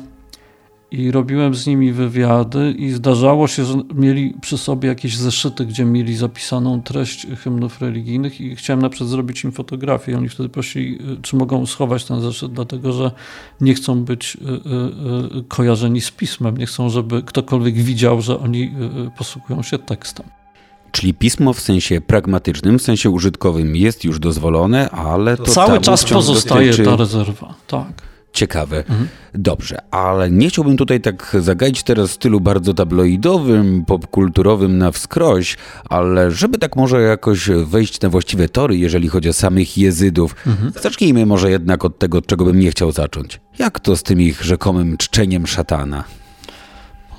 i 0.90 1.10
robiłem 1.10 1.54
z 1.54 1.66
nimi 1.66 1.92
wywiady 1.92 2.74
i 2.78 2.90
zdarzało 2.90 3.48
się, 3.48 3.64
że 3.64 3.74
mieli 3.94 4.34
przy 4.40 4.58
sobie 4.58 4.88
jakieś 4.88 5.16
zeszyty, 5.16 5.66
gdzie 5.66 5.84
mieli 5.84 6.16
zapisaną 6.16 6.82
treść 6.82 7.26
hymnów 7.36 7.80
religijnych 7.80 8.40
i 8.40 8.56
chciałem 8.56 8.82
na 8.82 8.88
przykład 8.88 9.10
zrobić 9.10 9.44
im 9.44 9.52
fotografię. 9.52 10.16
Oni 10.16 10.28
wtedy 10.28 10.48
prosili, 10.48 10.98
czy 11.22 11.36
mogą 11.36 11.66
schować 11.66 12.04
ten 12.04 12.20
zeszyt, 12.20 12.52
dlatego 12.52 12.92
że 12.92 13.10
nie 13.60 13.74
chcą 13.74 14.04
być 14.04 14.36
kojarzeni 15.48 16.00
z 16.00 16.10
pismem, 16.10 16.56
nie 16.56 16.66
chcą, 16.66 16.88
żeby 16.88 17.22
ktokolwiek 17.22 17.74
widział, 17.74 18.22
że 18.22 18.38
oni 18.40 18.72
posługują 19.18 19.62
się 19.62 19.78
tekstem. 19.78 20.39
Czyli 20.92 21.14
pismo 21.14 21.52
w 21.52 21.60
sensie 21.60 22.00
pragmatycznym, 22.00 22.78
w 22.78 22.82
sensie 22.82 23.10
użytkowym 23.10 23.76
jest 23.76 24.04
już 24.04 24.18
dozwolone, 24.18 24.90
ale 24.90 25.36
to 25.36 25.44
cały 25.44 25.80
czas 25.80 26.04
pozostaje 26.04 26.70
dotyczy... 26.70 26.84
ta 26.84 26.96
rezerwa. 26.96 27.54
Tak. 27.66 28.10
Ciekawe. 28.32 28.78
Mhm. 28.78 29.08
Dobrze, 29.34 29.78
ale 29.90 30.30
nie 30.30 30.48
chciałbym 30.48 30.76
tutaj 30.76 31.00
tak 31.00 31.36
zagaić 31.40 31.82
teraz 31.82 32.10
w 32.10 32.12
stylu 32.12 32.40
bardzo 32.40 32.74
tabloidowym, 32.74 33.84
popkulturowym 33.84 34.78
na 34.78 34.90
wskroś, 34.90 35.56
ale 35.84 36.30
żeby 36.30 36.58
tak 36.58 36.76
może 36.76 37.00
jakoś 37.00 37.48
wejść 37.64 38.00
na 38.00 38.08
właściwe 38.08 38.48
tory, 38.48 38.76
jeżeli 38.76 39.08
chodzi 39.08 39.28
o 39.28 39.32
samych 39.32 39.78
jezydów, 39.78 40.36
mhm. 40.46 40.72
zacznijmy 40.82 41.26
może 41.26 41.50
jednak 41.50 41.84
od 41.84 41.98
tego, 41.98 42.18
od 42.18 42.26
czego 42.26 42.44
bym 42.44 42.60
nie 42.60 42.70
chciał 42.70 42.92
zacząć. 42.92 43.40
Jak 43.58 43.80
to 43.80 43.96
z 43.96 44.02
tym 44.02 44.20
ich 44.20 44.42
rzekomym 44.42 44.96
czczeniem 44.96 45.46
szatana? 45.46 46.04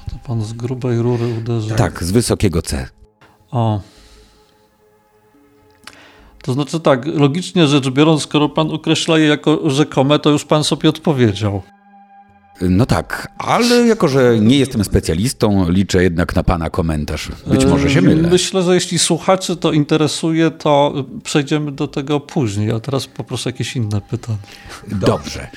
To 0.09 0.15
pan 0.27 0.43
z 0.43 0.53
grubej 0.53 1.01
rury 1.01 1.25
uderzył. 1.37 1.77
Tak, 1.77 2.03
z 2.03 2.11
wysokiego 2.11 2.61
C. 2.61 2.87
O. 3.51 3.81
To 6.43 6.53
znaczy 6.53 6.79
tak, 6.79 7.05
logicznie 7.05 7.67
rzecz 7.67 7.89
biorąc, 7.89 8.21
skoro 8.21 8.49
pan 8.49 8.71
określa 8.71 9.17
je 9.19 9.27
jako 9.27 9.69
rzekome, 9.69 10.19
to 10.19 10.29
już 10.29 10.45
pan 10.45 10.63
sobie 10.63 10.89
odpowiedział. 10.89 11.61
No 12.61 12.85
tak, 12.85 13.31
ale 13.37 13.87
jako, 13.87 14.07
że 14.07 14.39
nie 14.39 14.57
jestem 14.57 14.83
specjalistą, 14.83 15.69
liczę 15.69 16.03
jednak 16.03 16.35
na 16.35 16.43
pana 16.43 16.69
komentarz. 16.69 17.29
Być 17.47 17.65
może 17.65 17.89
się 17.89 18.01
mylę. 18.01 18.29
Myślę, 18.29 18.63
że 18.63 18.73
jeśli 18.73 18.99
słuchaczy 18.99 19.55
to 19.55 19.71
interesuje, 19.71 20.51
to 20.51 20.93
przejdziemy 21.23 21.71
do 21.71 21.87
tego 21.87 22.19
później, 22.19 22.71
a 22.71 22.79
teraz 22.79 23.07
poproszę 23.07 23.49
jakieś 23.49 23.75
inne 23.75 24.01
pytanie. 24.01 24.37
Dobrze. 24.87 25.47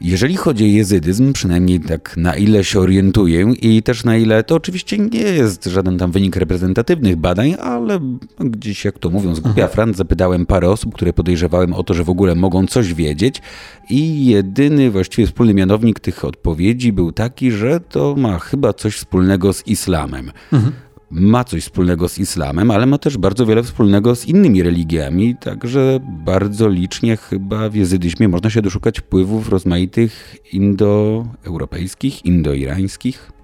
Jeżeli 0.00 0.36
chodzi 0.36 0.64
o 0.64 0.66
jezydyzm, 0.66 1.32
przynajmniej 1.32 1.80
tak 1.80 2.16
na 2.16 2.36
ile 2.36 2.64
się 2.64 2.80
orientuję 2.80 3.54
i 3.62 3.82
też 3.82 4.04
na 4.04 4.16
ile 4.16 4.44
to 4.44 4.54
oczywiście 4.54 4.98
nie 4.98 5.20
jest 5.20 5.64
żaden 5.64 5.98
tam 5.98 6.12
wynik 6.12 6.36
reprezentatywnych 6.36 7.16
badań, 7.16 7.54
ale 7.60 8.00
gdzieś 8.40 8.84
jak 8.84 8.98
to 8.98 9.10
mówią 9.10 9.34
z 9.34 9.40
głupia 9.40 9.62
mhm. 9.62 9.70
Franc 9.70 9.96
zapytałem 9.96 10.46
parę 10.46 10.70
osób, 10.70 10.94
które 10.94 11.12
podejrzewałem 11.12 11.74
o 11.74 11.82
to, 11.82 11.94
że 11.94 12.04
w 12.04 12.10
ogóle 12.10 12.34
mogą 12.34 12.66
coś 12.66 12.94
wiedzieć 12.94 13.42
i 13.90 14.26
jedyny 14.26 14.90
właściwie 14.90 15.26
wspólny 15.26 15.54
mianownik 15.54 16.00
tych 16.00 16.24
odpowiedzi 16.24 16.92
był 16.92 17.12
taki, 17.12 17.50
że 17.50 17.80
to 17.80 18.14
ma 18.18 18.38
chyba 18.38 18.72
coś 18.72 18.96
wspólnego 18.96 19.52
z 19.52 19.66
islamem. 19.66 20.30
Mhm 20.52 20.72
ma 21.10 21.44
coś 21.44 21.62
wspólnego 21.62 22.08
z 22.08 22.18
islamem, 22.18 22.70
ale 22.70 22.86
ma 22.86 22.98
też 22.98 23.16
bardzo 23.18 23.46
wiele 23.46 23.62
wspólnego 23.62 24.16
z 24.16 24.26
innymi 24.26 24.62
religiami, 24.62 25.36
także 25.40 26.00
bardzo 26.24 26.68
licznie 26.68 27.16
chyba 27.16 27.68
w 27.68 27.74
jezydyzmie 27.74 28.28
można 28.28 28.50
się 28.50 28.62
doszukać 28.62 28.98
wpływów 29.00 29.48
rozmaitych 29.48 30.36
indoeuropejskich, 30.52 32.24
indoirańskich. 32.24 33.37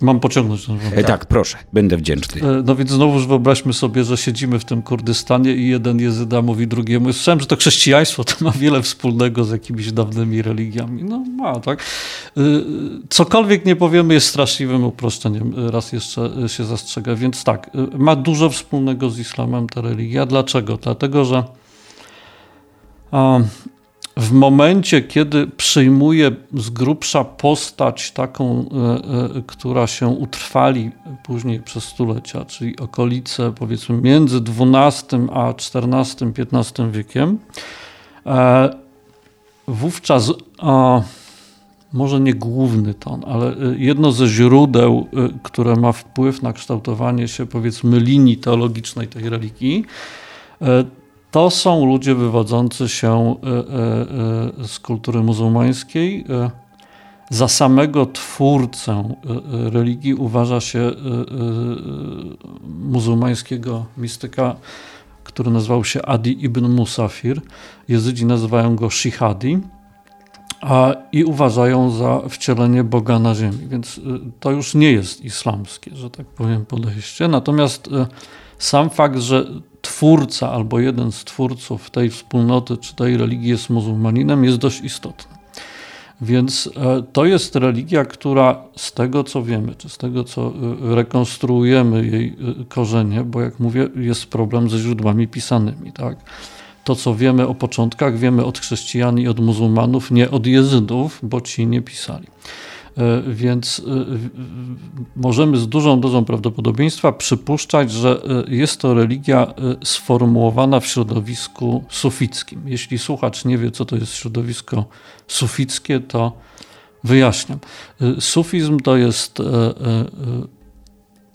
Mam 0.00 0.20
pociągnąć 0.20 0.66
ten 0.66 0.78
wątek. 0.78 1.06
Tak, 1.06 1.26
proszę, 1.26 1.56
będę 1.72 1.96
wdzięczny. 1.96 2.42
E, 2.42 2.62
no 2.66 2.76
więc 2.76 2.90
znowuż 2.90 3.26
wyobraźmy 3.26 3.72
sobie, 3.72 4.04
że 4.04 4.16
siedzimy 4.16 4.58
w 4.58 4.64
tym 4.64 4.82
Kurdystanie 4.82 5.54
i 5.54 5.68
jeden 5.68 6.00
jezyda 6.00 6.42
mówi 6.42 6.66
drugiemu. 6.66 7.12
Słyszałem, 7.12 7.40
że 7.40 7.46
to 7.46 7.56
chrześcijaństwo 7.56 8.24
to 8.24 8.34
ma 8.44 8.50
wiele 8.50 8.82
wspólnego 8.82 9.44
z 9.44 9.50
jakimiś 9.50 9.92
dawnymi 9.92 10.42
religiami. 10.42 11.04
No 11.04 11.18
ma, 11.18 11.60
tak. 11.60 11.82
E, 12.36 12.40
cokolwiek 13.08 13.64
nie 13.64 13.76
powiemy 13.76 14.14
jest 14.14 14.26
straszliwym 14.26 14.84
uproszczeniem. 14.84 15.54
Raz 15.70 15.92
jeszcze 15.92 16.30
się 16.48 16.64
zastrzega. 16.64 17.14
Więc 17.14 17.44
tak, 17.44 17.70
e, 17.94 17.98
ma 17.98 18.16
dużo 18.16 18.50
wspólnego 18.50 19.10
z 19.10 19.18
islamem 19.18 19.68
ta 19.68 19.80
religia. 19.80 20.26
Dlaczego? 20.26 20.76
Dlatego, 20.76 21.24
że 21.24 21.44
w 24.18 24.32
momencie, 24.32 25.02
kiedy 25.02 25.46
przyjmuje 25.46 26.30
z 26.54 26.70
grubsza 26.70 27.24
postać 27.24 28.10
taką, 28.10 28.60
e, 28.60 29.38
e, 29.38 29.42
która 29.46 29.86
się 29.86 30.08
utrwali 30.08 30.90
później 31.24 31.60
przez 31.60 31.84
stulecia, 31.84 32.44
czyli 32.44 32.78
okolice 32.78 33.52
powiedzmy 33.52 33.96
między 33.96 34.36
XII 34.36 35.20
a 35.32 35.52
XIV-XV 35.52 36.90
wiekiem, 36.90 37.38
e, 38.26 38.70
wówczas 39.68 40.32
może 41.92 42.20
nie 42.20 42.34
główny 42.34 42.94
ton, 42.94 43.24
ale 43.26 43.54
jedno 43.76 44.12
ze 44.12 44.26
źródeł, 44.26 45.06
które 45.42 45.76
ma 45.76 45.92
wpływ 45.92 46.42
na 46.42 46.52
kształtowanie 46.52 47.28
się 47.28 47.46
powiedzmy 47.46 48.00
linii 48.00 48.36
teologicznej 48.36 49.08
tej 49.08 49.28
religii, 49.28 49.84
to 51.30 51.50
są 51.50 51.86
ludzie 51.86 52.14
wywodzący 52.14 52.88
się 52.88 53.34
e, 53.42 53.48
e, 53.48 54.62
e, 54.62 54.68
z 54.68 54.78
kultury 54.78 55.22
muzułmańskiej. 55.22 56.24
Za 57.30 57.48
samego 57.48 58.06
twórcę 58.06 59.14
religii 59.50 60.14
uważa 60.14 60.60
się 60.60 60.92
muzułmańskiego 62.68 63.86
mistyka, 63.96 64.56
który 65.24 65.50
nazywał 65.50 65.84
się 65.84 66.02
Adi 66.02 66.44
ibn 66.44 66.68
Musafir. 66.68 67.40
Jezydzi 67.88 68.26
nazywają 68.26 68.76
go 68.76 68.90
Shihadi 68.90 69.58
a, 70.60 70.94
i 71.12 71.24
uważają 71.24 71.90
za 71.90 72.20
wcielenie 72.28 72.84
Boga 72.84 73.18
na 73.18 73.34
ziemi. 73.34 73.68
Więc 73.68 74.00
to 74.40 74.50
już 74.50 74.74
nie 74.74 74.92
jest 74.92 75.24
islamskie, 75.24 75.96
że 75.96 76.10
tak 76.10 76.26
powiem, 76.26 76.66
podejście. 76.66 77.28
Natomiast 77.28 77.90
sam 78.58 78.90
fakt, 78.90 79.18
że 79.18 79.46
twórca 79.88 80.52
albo 80.52 80.80
jeden 80.80 81.12
z 81.12 81.24
twórców 81.24 81.90
tej 81.90 82.10
wspólnoty 82.10 82.76
czy 82.76 82.94
tej 82.94 83.16
religii 83.16 83.48
jest 83.48 83.70
muzułmaninem, 83.70 84.44
jest 84.44 84.58
dość 84.58 84.80
istotny. 84.80 85.36
Więc 86.20 86.70
e, 86.76 87.02
to 87.12 87.24
jest 87.24 87.56
religia, 87.56 88.04
która 88.04 88.62
z 88.76 88.92
tego 88.92 89.24
co 89.24 89.42
wiemy, 89.42 89.74
czy 89.74 89.88
z 89.88 89.98
tego 89.98 90.24
co 90.24 90.46
e, 90.46 90.94
rekonstruujemy 90.94 92.06
jej 92.06 92.28
e, 92.60 92.64
korzenie, 92.64 93.24
bo 93.24 93.40
jak 93.40 93.60
mówię, 93.60 93.88
jest 93.96 94.26
problem 94.26 94.70
ze 94.70 94.78
źródłami 94.78 95.28
pisanymi, 95.28 95.92
tak? 95.92 96.16
To, 96.84 96.94
co 96.94 97.14
wiemy 97.14 97.46
o 97.46 97.54
początkach, 97.54 98.18
wiemy 98.18 98.44
od 98.44 98.58
chrześcijan 98.58 99.18
i 99.18 99.28
od 99.28 99.40
muzułmanów, 99.40 100.10
nie 100.10 100.30
od 100.30 100.46
jezydów, 100.46 101.18
bo 101.22 101.40
ci 101.40 101.66
nie 101.66 101.82
pisali. 101.82 102.26
E, 102.98 103.22
więc 103.22 103.82
e, 103.86 104.04
możemy 105.16 105.56
z 105.56 105.68
dużą 105.68 106.00
dozą 106.00 106.24
prawdopodobieństwa 106.24 107.12
przypuszczać, 107.12 107.92
że 107.92 108.22
e, 108.48 108.54
jest 108.54 108.80
to 108.80 108.94
religia 108.94 109.54
sformułowana 109.84 110.80
w 110.80 110.86
środowisku 110.86 111.84
sufickim. 111.88 112.62
Jeśli 112.68 112.98
słuchacz 112.98 113.44
nie 113.44 113.58
wie, 113.58 113.70
co 113.70 113.84
to 113.84 113.96
jest 113.96 114.14
środowisko 114.14 114.84
sufickie, 115.28 116.00
to 116.00 116.32
wyjaśniam. 117.04 117.58
Sufizm 118.20 118.80
to 118.80 118.96
jest 118.96 119.40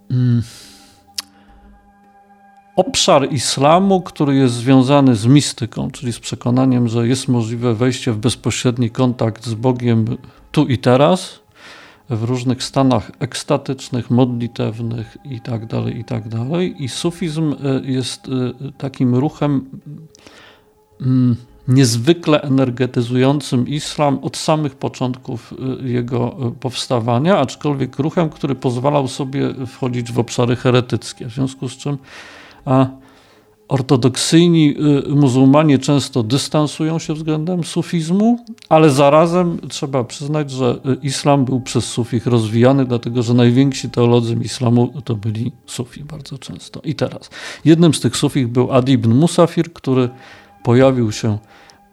mm, 0.10 0.44
obszar 2.76 3.32
islamu, 3.32 4.02
który 4.02 4.36
jest 4.36 4.54
związany 4.54 5.16
z 5.16 5.26
mistyką, 5.26 5.92
czyli 5.92 6.14
z 6.14 6.20
przekonaniem, 6.20 6.88
że 6.88 7.08
jest 7.08 7.28
możliwe 7.28 7.74
wejście 7.74 8.12
w 8.12 8.18
bezpośredni 8.18 8.90
kontakt 8.90 9.46
z 9.46 9.54
Bogiem 9.54 10.18
tu 10.52 10.68
i 10.68 10.78
teraz, 10.78 11.43
w 12.16 12.24
różnych 12.24 12.64
stanach 12.64 13.12
ekstatycznych, 13.20 14.10
modlitewnych 14.10 15.18
i 15.26 15.42
tak 15.42 15.66
dalej, 15.66 16.00
i 16.00 16.04
tak. 16.04 16.24
I 16.78 16.90
sufizm 16.90 17.56
e, 17.64 17.92
jest 17.92 18.28
e, 18.28 18.72
takim 18.78 19.16
ruchem 19.16 19.70
mm, 21.02 21.36
niezwykle 21.68 22.42
energetyzującym 22.42 23.68
islam 23.68 24.20
od 24.22 24.38
samych 24.38 24.76
początków 24.76 25.54
e, 25.82 25.88
jego 25.88 26.54
powstawania, 26.60 27.38
aczkolwiek 27.38 28.00
ruchem, 28.00 28.30
który 28.30 28.56
pozwalał 28.56 29.08
sobie 29.08 29.54
wchodzić 29.68 30.12
w 30.12 30.20
obszary 30.20 30.56
heretyckie, 30.56 31.26
w 31.26 31.34
związku 31.34 31.70
z 31.70 31.78
czym 31.78 31.98
a 32.66 32.88
Ortodoksyjni 33.68 34.76
y, 35.08 35.16
muzułmanie 35.16 35.80
często 35.80 36.24
dystansują 36.24 37.00
się 37.00 37.14
względem 37.14 37.64
sufizmu, 37.64 38.46
ale 38.70 38.90
zarazem 38.90 39.60
trzeba 39.70 40.04
przyznać, 40.04 40.52
że 40.52 40.80
y, 40.86 40.98
islam 41.02 41.46
był 41.46 41.62
przez 41.62 41.86
sufich 41.86 42.26
rozwijany, 42.26 42.86
dlatego 42.86 43.24
że 43.24 43.34
najwięksi 43.34 43.90
teolodzy 43.90 44.36
islamu 44.42 45.02
to 45.06 45.16
byli 45.16 45.52
sufi 45.66 46.04
bardzo 46.04 46.38
często. 46.38 46.82
I 46.84 46.96
teraz, 46.96 47.30
jednym 47.66 47.94
z 47.94 48.00
tych 48.00 48.18
sufich 48.18 48.48
był 48.48 48.72
Adi 48.72 48.94
ibn 48.94 49.14
Musafir, 49.14 49.74
który 49.74 50.10
pojawił 50.64 51.12
się 51.12 51.38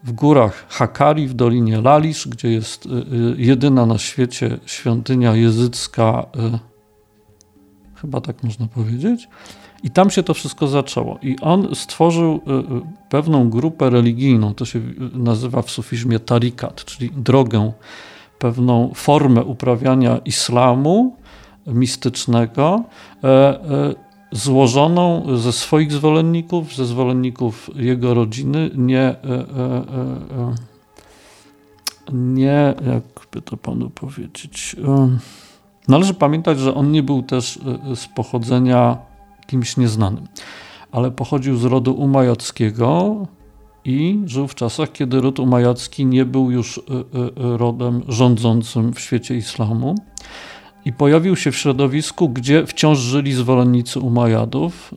w 0.05 0.13
górach 0.13 0.67
Hakari 0.69 1.29
w 1.29 1.35
dolinie 1.35 1.81
Lalisz, 1.81 2.29
gdzie 2.29 2.51
jest 2.51 2.87
y, 2.87 2.91
jedyna 3.37 3.87
na 3.87 3.99
świecie 3.99 4.59
świątynia 4.67 5.37
jezycka, 5.37 6.27
chyba 7.95 8.21
tak 8.21 8.43
można 8.43 8.67
powiedzieć 8.67 9.29
i 9.83 9.91
tam 9.91 10.11
się 10.11 10.23
to 10.23 10.35
wszystko 10.35 10.67
zaczęło. 10.67 11.19
I 11.23 11.37
on 11.41 11.75
stworzył 11.75 12.35
y, 12.35 12.51
y, 12.77 12.81
pewną 13.09 13.51
grupę 13.51 13.91
religijną, 13.91 14.55
to 14.55 14.65
się 14.65 14.81
nazywa 15.13 15.63
w 15.63 15.71
sufizmie 15.71 16.19
tarikat, 16.19 16.85
czyli 16.85 17.11
drogę, 17.17 17.73
pewną 18.39 18.91
formę 18.95 19.45
uprawiania 19.45 20.19
islamu 20.19 21.17
mistycznego, 21.67 22.85
e, 23.25 23.29
e, 23.29 23.95
złożoną 24.33 25.27
ze 25.37 25.53
swoich 25.53 25.93
zwolenników, 25.93 26.75
ze 26.75 26.87
zwolenników 26.87 27.71
jego 27.75 28.15
rodziny, 28.15 28.71
nie, 28.75 29.03
e, 29.03 29.17
nie 32.13 32.75
jakby 32.87 33.43
to 33.45 33.57
panu 33.57 33.91
powiedzieć. 33.91 34.77
Należy 35.89 36.15
pamiętać, 36.15 36.59
że 36.59 36.75
on 36.75 36.93
nie 36.93 37.03
był 37.03 37.23
też 37.23 37.59
z 37.95 38.07
pochodzenia 38.07 38.99
kimś 39.51 39.77
nieznanym, 39.77 40.27
ale 40.93 41.11
pochodził 41.11 41.57
z 41.57 41.65
rodu 41.65 41.93
umajackiego 41.95 43.17
i 43.85 44.23
żył 44.27 44.49
w 44.49 44.55
czasach, 44.55 44.93
kiedy 44.93 45.21
ród 45.21 45.39
umajacki 45.39 46.07
nie 46.07 46.25
był 46.25 46.51
już 46.51 46.79
e, 46.79 46.81
e, 46.81 47.57
rodem 47.57 48.03
rządzącym 48.09 48.93
w 48.93 49.01
świecie 49.01 49.37
islamu. 49.37 49.95
I 50.85 50.93
pojawił 50.93 51.37
się 51.37 51.53
w 51.53 51.57
środowisku, 51.57 52.29
gdzie 52.29 52.67
wciąż 52.67 52.99
żyli 52.99 53.33
zwolennicy 53.33 54.01
Umajadów, 54.01 54.95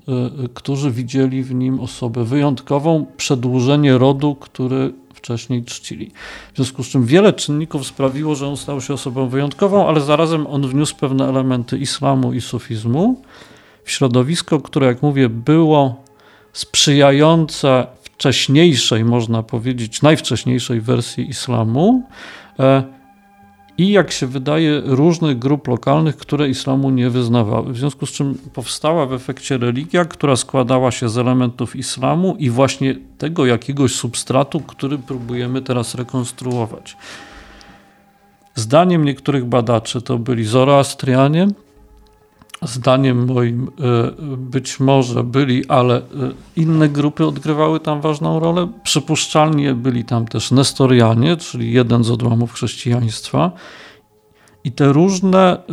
którzy 0.53 0.91
widzieli 0.91 1.43
w 1.43 1.53
nim 1.53 1.79
osobę 1.79 2.23
wyjątkową, 2.23 3.05
przedłużenie 3.17 3.97
rodu, 3.97 4.35
który 4.35 4.93
wcześniej 5.13 5.63
czcili. 5.63 6.11
W 6.53 6.55
związku 6.55 6.83
z 6.83 6.87
czym 6.87 7.05
wiele 7.05 7.33
czynników 7.33 7.87
sprawiło, 7.87 8.35
że 8.35 8.47
on 8.47 8.57
stał 8.57 8.81
się 8.81 8.93
osobą 8.93 9.27
wyjątkową, 9.27 9.87
ale 9.87 10.01
zarazem 10.01 10.47
on 10.47 10.67
wniósł 10.67 10.95
pewne 10.95 11.29
elementy 11.29 11.77
islamu 11.77 12.33
i 12.33 12.41
sufizmu 12.41 13.21
w 13.83 13.91
środowisko, 13.91 14.59
które, 14.59 14.87
jak 14.87 15.01
mówię, 15.01 15.29
było 15.29 16.03
sprzyjające 16.53 17.87
wcześniejszej, 18.03 19.05
można 19.05 19.43
powiedzieć, 19.43 20.01
najwcześniejszej 20.01 20.81
wersji 20.81 21.29
islamu 21.29 22.03
e, 22.59 22.83
i, 23.77 23.91
jak 23.91 24.11
się 24.11 24.27
wydaje, 24.27 24.81
różnych 24.85 25.39
grup 25.39 25.67
lokalnych, 25.67 26.17
które 26.17 26.49
islamu 26.49 26.89
nie 26.89 27.09
wyznawały. 27.09 27.73
W 27.73 27.77
związku 27.77 28.05
z 28.05 28.11
czym 28.11 28.37
powstała 28.53 29.05
w 29.05 29.13
efekcie 29.13 29.57
religia, 29.57 30.05
która 30.05 30.35
składała 30.35 30.91
się 30.91 31.09
z 31.09 31.17
elementów 31.17 31.75
islamu 31.75 32.35
i 32.39 32.49
właśnie 32.49 32.95
tego 33.17 33.45
jakiegoś 33.45 33.95
substratu, 33.95 34.59
który 34.59 34.97
próbujemy 34.97 35.61
teraz 35.61 35.95
rekonstruować. 35.95 36.97
Zdaniem 38.55 39.05
niektórych 39.05 39.45
badaczy 39.45 40.01
to 40.01 40.17
byli 40.17 40.45
Zoroastrianie, 40.45 41.47
zdaniem 42.65 43.25
moim 43.27 43.67
e, 43.67 44.37
być 44.37 44.79
może 44.79 45.23
byli, 45.23 45.67
ale 45.67 45.97
e, 45.97 46.01
inne 46.55 46.89
grupy 46.89 47.25
odgrywały 47.25 47.79
tam 47.79 48.01
ważną 48.01 48.39
rolę. 48.39 48.67
Przypuszczalnie 48.83 49.73
byli 49.73 50.03
tam 50.05 50.27
też 50.27 50.51
Nestorianie, 50.51 51.37
czyli 51.37 51.73
jeden 51.73 52.03
z 52.03 52.11
odłamów 52.11 52.53
chrześcijaństwa. 52.53 53.51
I 54.63 54.71
te 54.71 54.93
różne 54.93 55.57
e, 55.57 55.65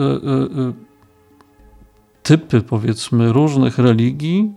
typy, 2.22 2.60
powiedzmy, 2.60 3.32
różnych 3.32 3.78
religii 3.78 4.52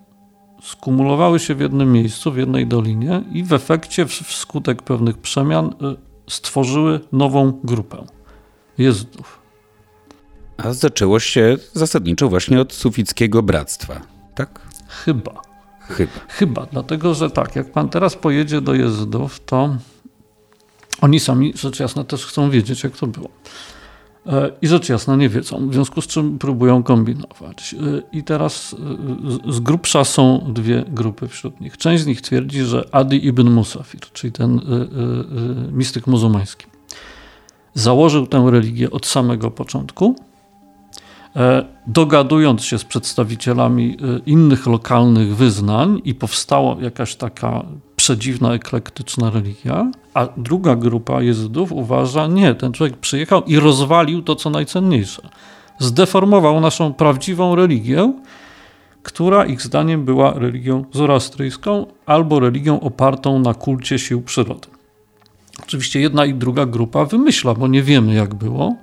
skumulowały 0.61 1.39
się 1.39 1.55
w 1.55 1.59
jednym 1.59 1.91
miejscu, 1.91 2.31
w 2.31 2.37
jednej 2.37 2.67
dolinie 2.67 3.23
i 3.31 3.43
w 3.43 3.53
efekcie, 3.53 4.05
wskutek 4.05 4.81
pewnych 4.81 5.17
przemian, 5.17 5.75
stworzyły 6.27 6.99
nową 7.11 7.59
grupę 7.63 7.97
jezdów. 8.77 9.42
A 10.57 10.73
zaczęło 10.73 11.19
się 11.19 11.57
zasadniczo 11.73 12.29
właśnie 12.29 12.61
od 12.61 12.73
sufickiego 12.73 13.43
bractwa, 13.43 14.01
tak? 14.35 14.59
Chyba. 14.87 15.41
Chyba. 15.79 16.11
Chyba, 16.27 16.67
dlatego 16.71 17.13
że 17.13 17.29
tak, 17.29 17.55
jak 17.55 17.71
pan 17.71 17.89
teraz 17.89 18.15
pojedzie 18.15 18.61
do 18.61 18.73
Jezydów, 18.73 19.39
to 19.45 19.75
oni 21.01 21.19
sami 21.19 21.53
rzecz 21.55 21.79
jasna 21.79 22.03
też 22.03 22.25
chcą 22.25 22.49
wiedzieć, 22.49 22.83
jak 22.83 22.97
to 22.97 23.07
było. 23.07 23.29
E, 24.27 24.51
I 24.61 24.67
rzecz 24.67 24.89
jasna 24.89 25.15
nie 25.15 25.29
wiedzą, 25.29 25.69
w 25.69 25.73
związku 25.73 26.01
z 26.01 26.07
czym 26.07 26.39
próbują 26.39 26.83
kombinować. 26.83 27.73
E, 27.73 28.17
I 28.17 28.23
teraz 28.23 28.75
e, 29.47 29.53
z 29.53 29.59
grubsza 29.59 30.03
są 30.03 30.53
dwie 30.53 30.85
grupy 30.87 31.27
wśród 31.27 31.61
nich. 31.61 31.77
Część 31.77 32.03
z 32.03 32.05
nich 32.05 32.21
twierdzi, 32.21 32.61
że 32.61 32.89
Adi 32.91 33.27
ibn 33.27 33.49
Musafir, 33.49 34.01
czyli 34.13 34.33
ten 34.33 34.61
mistyk 35.71 36.07
muzułmański, 36.07 36.65
założył 37.73 38.27
tę 38.27 38.45
religię 38.51 38.91
od 38.91 39.05
samego 39.05 39.51
początku 39.51 40.15
dogadując 41.87 42.63
się 42.63 42.79
z 42.79 42.83
przedstawicielami 42.83 43.97
e, 44.01 44.19
innych 44.25 44.67
lokalnych 44.67 45.35
wyznań 45.35 46.01
i 46.05 46.15
powstała 46.15 46.75
jakaś 46.81 47.15
taka 47.15 47.65
przedziwna, 47.95 48.53
eklektyczna 48.53 49.29
religia, 49.29 49.91
a 50.13 50.27
druga 50.37 50.75
grupa 50.75 51.21
jezydów 51.21 51.71
uważa, 51.71 52.27
nie, 52.27 52.55
ten 52.55 52.71
człowiek 52.71 52.97
przyjechał 52.97 53.43
i 53.43 53.59
rozwalił 53.59 54.21
to, 54.21 54.35
co 54.35 54.49
najcenniejsze. 54.49 55.29
Zdeformował 55.79 56.59
naszą 56.59 56.93
prawdziwą 56.93 57.55
religię, 57.55 58.13
która 59.03 59.45
ich 59.45 59.61
zdaniem 59.61 60.05
była 60.05 60.33
religią 60.33 60.85
zoroastryjską 60.91 61.85
albo 62.05 62.39
religią 62.39 62.79
opartą 62.79 63.39
na 63.39 63.53
kulcie 63.53 63.99
sił 63.99 64.21
przyrody. 64.21 64.67
Oczywiście 65.63 65.99
jedna 65.99 66.25
i 66.25 66.33
druga 66.33 66.65
grupa 66.65 67.05
wymyśla, 67.05 67.53
bo 67.53 67.67
nie 67.67 67.83
wiemy 67.83 68.13
jak 68.13 68.35
było, 68.35 68.75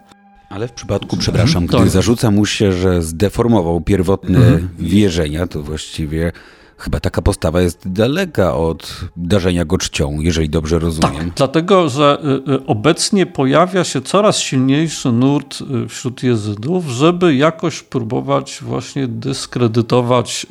ale 0.50 0.68
w 0.68 0.72
przypadku, 0.72 1.16
przepraszam, 1.16 1.66
gdy 1.66 1.78
tak. 1.78 1.88
zarzuca 1.88 2.30
mu 2.30 2.46
się, 2.46 2.72
że 2.72 3.02
zdeformował 3.02 3.80
pierwotne 3.80 4.38
mhm. 4.38 4.68
wierzenia, 4.78 5.46
to 5.46 5.62
właściwie 5.62 6.32
Chyba 6.80 7.00
taka 7.00 7.22
postawa 7.22 7.60
jest 7.60 7.92
daleka 7.92 8.54
od 8.54 9.00
darzenia 9.16 9.64
go 9.64 9.78
czcią, 9.78 10.20
jeżeli 10.20 10.48
dobrze 10.48 10.78
rozumiem. 10.78 11.16
Tak, 11.16 11.34
dlatego, 11.34 11.88
że 11.88 12.18
y, 12.48 12.52
y, 12.52 12.66
obecnie 12.66 13.26
pojawia 13.26 13.84
się 13.84 14.00
coraz 14.00 14.38
silniejszy 14.38 15.12
nurt 15.12 15.58
y, 15.60 15.88
wśród 15.88 16.22
jezydów, 16.22 16.86
żeby 16.86 17.34
jakoś 17.34 17.82
próbować 17.82 18.58
właśnie 18.62 19.08
dyskredytować 19.08 20.46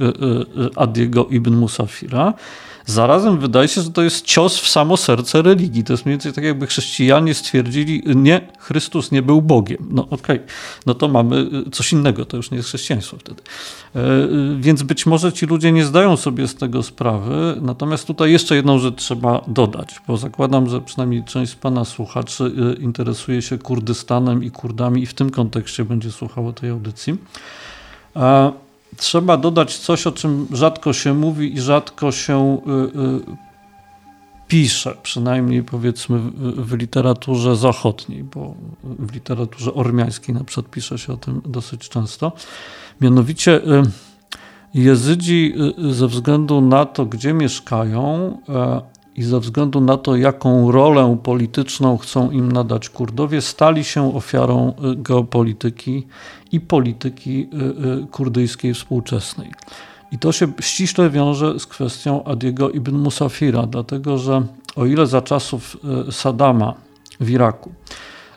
Adiego 0.75 1.25
ibn 1.25 1.55
Musafira. 1.55 2.33
Zarazem 2.89 3.39
wydaje 3.39 3.67
się, 3.67 3.81
że 3.81 3.91
to 3.91 4.01
jest 4.01 4.25
cios 4.25 4.59
w 4.59 4.67
samo 4.67 4.97
serce 4.97 5.41
religii. 5.41 5.83
To 5.83 5.93
jest 5.93 6.05
mniej 6.05 6.13
więcej 6.13 6.33
tak, 6.33 6.43
jakby 6.43 6.67
chrześcijanie 6.67 7.33
stwierdzili, 7.33 8.03
nie, 8.05 8.47
Chrystus 8.59 9.11
nie 9.11 9.21
był 9.21 9.41
Bogiem. 9.41 9.87
No 9.89 10.03
okej, 10.03 10.35
okay. 10.35 10.47
no 10.85 10.93
to 10.93 11.07
mamy 11.07 11.49
y, 11.67 11.69
coś 11.71 11.93
innego, 11.93 12.25
to 12.25 12.37
już 12.37 12.51
nie 12.51 12.57
jest 12.57 12.69
chrześcijaństwo 12.69 13.17
wtedy. 13.17 13.41
E, 13.95 13.99
y, 13.99 14.57
więc 14.59 14.83
być 14.83 15.05
może 15.05 15.33
ci 15.33 15.45
ludzie 15.45 15.71
nie 15.71 15.85
zdają 15.85 16.17
sobie 16.17 16.47
z 16.47 16.55
tego 16.55 16.83
sprawy. 16.83 17.57
Natomiast 17.61 18.07
tutaj 18.07 18.31
jeszcze 18.31 18.55
jedną 18.55 18.79
rzecz 18.79 18.95
trzeba 18.95 19.41
dodać, 19.47 19.95
bo 20.07 20.17
zakładam, 20.17 20.69
że 20.69 20.81
przynajmniej 20.81 21.23
część 21.23 21.51
z 21.51 21.55
Pana 21.55 21.85
słuchaczy 21.85 22.43
y, 22.79 22.81
interesuje 22.81 23.41
się 23.41 23.57
Kurdystanem 23.57 24.43
i 24.43 24.51
Kurdami 24.51 25.01
i 25.01 25.05
w 25.05 25.13
tym 25.13 25.29
kontekście 25.29 25.85
będzie 25.85 26.11
słuchało 26.11 26.53
tej 26.53 26.69
audycji. 26.69 27.17
Trzeba 28.97 29.37
dodać 29.37 29.77
coś, 29.77 30.07
o 30.07 30.11
czym 30.11 30.47
rzadko 30.51 30.93
się 30.93 31.13
mówi 31.13 31.53
i 31.53 31.61
rzadko 31.61 32.11
się 32.11 32.61
y, 32.67 32.71
y, 32.99 33.37
pisze, 34.47 34.97
przynajmniej 35.03 35.63
powiedzmy 35.63 36.19
w 36.57 36.73
literaturze 36.73 37.55
zachodniej, 37.55 38.23
bo 38.23 38.53
w 38.83 39.13
literaturze 39.13 39.73
ormiańskiej 39.73 40.35
na 40.35 40.43
przykład 40.43 40.71
pisze 40.71 40.97
się 40.97 41.13
o 41.13 41.17
tym 41.17 41.41
dosyć 41.45 41.89
często. 41.89 42.31
Mianowicie 43.01 43.55
y, 43.57 43.83
Jezydzi 44.73 45.53
ze 45.91 46.07
względu 46.07 46.61
na 46.61 46.85
to, 46.85 47.05
gdzie 47.05 47.33
mieszkają 47.33 48.37
i 49.15 49.23
ze 49.23 49.39
względu 49.39 49.81
na 49.81 49.97
to, 49.97 50.15
jaką 50.15 50.71
rolę 50.71 51.17
polityczną 51.23 51.97
chcą 51.97 52.31
im 52.31 52.51
nadać 52.51 52.89
Kurdowie, 52.89 53.41
stali 53.41 53.83
się 53.83 54.15
ofiarą 54.15 54.73
geopolityki 54.95 56.07
i 56.51 56.59
polityki 56.59 57.49
y, 57.53 58.03
y, 58.03 58.07
kurdyjskiej 58.07 58.73
współczesnej. 58.73 59.51
I 60.11 60.19
to 60.19 60.31
się 60.31 60.47
ściśle 60.59 61.09
wiąże 61.09 61.59
z 61.59 61.65
kwestią 61.65 62.23
Adiego 62.23 62.69
ibn 62.69 62.95
Musafira, 62.95 63.67
dlatego 63.67 64.17
że 64.17 64.43
o 64.75 64.85
ile 64.85 65.07
za 65.07 65.21
czasów 65.21 65.77
y, 66.09 66.11
Saddama 66.11 66.73
w 67.19 67.29
Iraku 67.29 67.71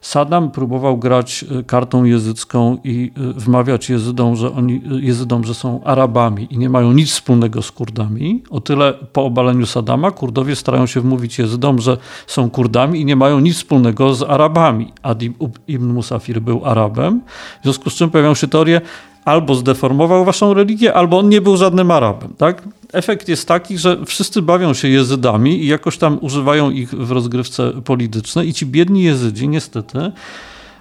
Saddam 0.03 0.51
próbował 0.51 0.99
grać 0.99 1.45
y, 1.61 1.65
kartą 1.65 2.05
jezycką 2.05 2.79
i 2.85 3.13
y, 3.19 3.33
wmawiać 3.33 3.91
Jezydom, 3.91 4.37
że 4.37 4.53
oni, 4.53 4.75
y, 4.75 5.01
Jezydom, 5.01 5.45
że 5.45 5.55
są 5.55 5.85
Arabami 5.85 6.49
i 6.51 6.59
nie 6.59 6.71
mają 6.71 6.93
nic 6.93 7.11
wspólnego 7.11 7.63
z 7.63 7.73
Kurdami. 7.73 8.43
O 8.51 8.61
tyle 8.61 8.95
po 9.13 9.25
obaleniu 9.25 9.67
Saddama 9.67 10.11
Kurdowie 10.11 10.57
starają 10.57 10.87
się 10.87 11.01
wmówić 11.01 11.39
Jezydom, 11.39 11.79
że 11.79 11.97
są 12.27 12.51
Kurdami 12.51 13.01
i 13.01 13.05
nie 13.05 13.17
mają 13.17 13.41
nic 13.41 13.57
wspólnego 13.57 14.15
z 14.15 14.23
Arabami. 14.23 14.93
Adi 15.03 15.33
ibn 15.69 15.87
Musafir 15.87 16.41
był 16.41 16.65
Arabem, 16.65 17.21
w 17.61 17.63
związku 17.63 17.91
z 17.91 17.95
czym 17.95 18.11
pojawiają 18.11 18.35
się 18.35 18.49
teorie, 18.49 18.81
albo 19.25 19.55
zdeformował 19.55 20.25
waszą 20.25 20.55
religię, 20.55 20.95
albo 20.95 21.19
on 21.19 21.29
nie 21.29 21.41
był 21.41 21.57
żadnym 21.57 21.91
Arabem. 21.91 22.35
Tak? 22.39 22.63
Efekt 22.93 23.29
jest 23.29 23.49
taki, 23.49 23.79
że 23.79 24.05
wszyscy 24.07 24.43
bawią 24.43 24.75
się 24.75 24.89
jezydami 24.89 25.65
i 25.65 25.67
jakoś 25.67 25.99
tam 25.99 26.19
używają 26.21 26.71
ich 26.71 26.91
w 26.91 27.11
rozgrywce 27.11 27.73
politycznej 27.85 28.49
i 28.49 28.55
ci 28.55 28.67
biedni 28.67 29.03
jezydzi 29.03 29.49
niestety 29.49 30.13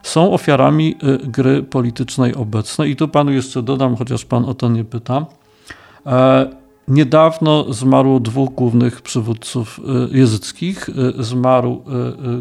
są 0.03 0.33
ofiarami 0.33 0.95
y, 1.03 1.27
gry 1.27 1.63
politycznej 1.63 2.35
obecnej. 2.35 2.91
I 2.91 2.95
tu 2.95 3.07
panu 3.07 3.31
jeszcze 3.31 3.63
dodam, 3.63 3.95
chociaż 3.95 4.25
pan 4.25 4.45
o 4.45 4.53
to 4.53 4.69
nie 4.69 4.83
pyta. 4.83 5.25
E, 6.05 6.49
niedawno 6.87 7.73
zmarło 7.73 8.19
dwóch 8.19 8.49
głównych 8.49 9.01
przywódców 9.01 9.79
y, 10.13 10.17
jezyckich. 10.17 10.89
Y, 10.89 11.23
zmarł 11.23 11.83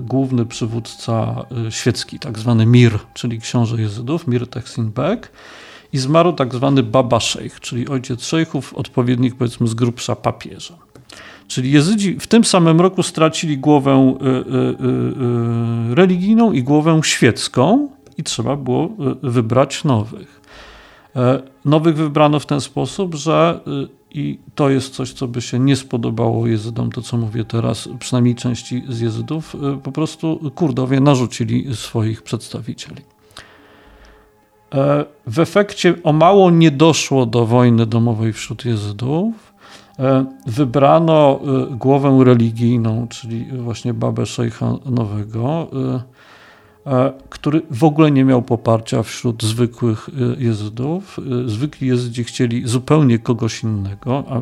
główny 0.03 0.47
przywódca 0.47 1.45
świecki, 1.71 2.19
tak 2.19 2.39
zwany 2.39 2.67
Mir, 2.67 2.99
czyli 3.15 3.41
książę 3.41 3.81
jezydów, 3.81 4.27
Mir 4.27 4.47
Teksin 4.47 4.91
Bek 4.91 5.33
i 5.93 5.99
zmarł 5.99 6.33
tak 6.33 6.55
zwany 6.55 6.83
Baba 6.83 7.21
Sheikh, 7.21 7.61
czyli 7.61 7.89
ojciec 7.89 8.25
szejchów, 8.25 8.75
odpowiednik 8.75 9.35
powiedzmy 9.35 9.69
z 9.69 9.75
grubsza 9.75 10.17
papieża. 10.17 10.75
Czyli 11.49 11.73
Jezydzi 11.73 12.17
w 12.21 12.27
tym 12.27 12.45
samym 12.45 12.81
roku 12.81 13.03
stracili 13.03 13.59
głowę 13.59 14.17
y, 14.23 14.27
y, 14.27 14.31
y, 15.91 15.95
religijną 15.95 16.53
i 16.53 16.63
głowę 16.63 17.01
świecką 17.05 17.89
i 18.19 18.23
trzeba 18.23 18.57
było 18.57 18.91
wybrać 19.23 19.85
nowych. 19.85 20.41
E, 21.17 21.43
nowych 21.65 21.97
wybrano 21.97 22.41
w 22.41 22.47
ten 22.47 22.61
sposób, 22.61 23.15
że 23.15 23.61
i 24.11 24.39
to 24.55 24.71
jest 24.71 24.95
coś, 24.95 25.13
co 25.13 25.29
by 25.29 25.43
się 25.43 25.59
nie 25.59 25.77
spodobało 25.77 26.47
Jezydom, 26.47 26.93
to 26.93 27.03
co 27.03 27.17
mówię 27.17 27.45
teraz, 27.45 27.89
przynajmniej 27.99 28.35
części 28.35 28.83
z 28.89 29.01
Jezydów, 29.01 29.57
po 29.83 29.93
prostu 29.93 30.51
Kurdowie 30.55 31.01
narzucili 31.01 31.77
swoich 31.77 32.23
przedstawicieli. 32.23 33.03
E, 34.75 35.05
w 35.27 35.39
efekcie 35.39 35.95
o 36.05 36.13
mało 36.13 36.51
nie 36.51 36.71
doszło 36.71 37.27
do 37.27 37.47
wojny 37.47 37.87
domowej 37.87 38.33
wśród 38.33 38.65
Jezydów. 38.65 39.53
E, 39.99 40.25
wybrano 40.47 41.41
e, 41.43 41.77
głowę 41.77 42.25
religijną, 42.25 43.09
czyli 43.09 43.45
właśnie 43.45 43.95
babę 43.95 44.27
szejcha 44.27 44.75
nowego, 44.87 45.69
który 47.29 47.63
w 47.71 47.85
ogóle 47.85 48.11
nie 48.11 48.25
miał 48.25 48.43
poparcia 48.43 49.03
wśród 49.03 49.43
zwykłych 49.43 50.11
Jezydów. 50.39 51.21
Zwykli 51.47 51.89
Jezydzi 51.89 52.25
chcieli 52.25 52.69
zupełnie 52.69 53.19
kogoś 53.19 53.63
innego, 53.63 54.25
a 54.31 54.41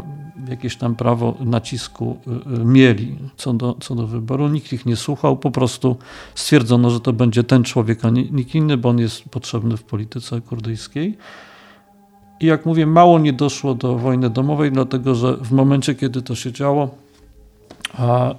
jakieś 0.50 0.76
tam 0.76 0.94
prawo 0.94 1.34
nacisku 1.40 2.16
mieli 2.64 3.18
co 3.36 3.52
do, 3.52 3.76
co 3.80 3.94
do 3.94 4.06
wyboru. 4.06 4.48
Nikt 4.48 4.72
ich 4.72 4.86
nie 4.86 4.96
słuchał, 4.96 5.36
po 5.36 5.50
prostu 5.50 5.96
stwierdzono, 6.34 6.90
że 6.90 7.00
to 7.00 7.12
będzie 7.12 7.44
ten 7.44 7.64
człowiek, 7.64 8.04
a 8.04 8.10
nie, 8.10 8.24
nikt 8.30 8.54
inny, 8.54 8.76
bo 8.76 8.88
on 8.88 8.98
jest 8.98 9.24
potrzebny 9.24 9.76
w 9.76 9.82
polityce 9.82 10.40
kurdyjskiej. 10.40 11.18
I 12.40 12.46
jak 12.46 12.66
mówię, 12.66 12.86
mało 12.86 13.18
nie 13.18 13.32
doszło 13.32 13.74
do 13.74 13.98
wojny 13.98 14.30
domowej, 14.30 14.72
dlatego 14.72 15.14
że 15.14 15.36
w 15.36 15.52
momencie, 15.52 15.94
kiedy 15.94 16.22
to 16.22 16.34
się 16.34 16.52
działo, 16.52 16.90
a 17.94 18.34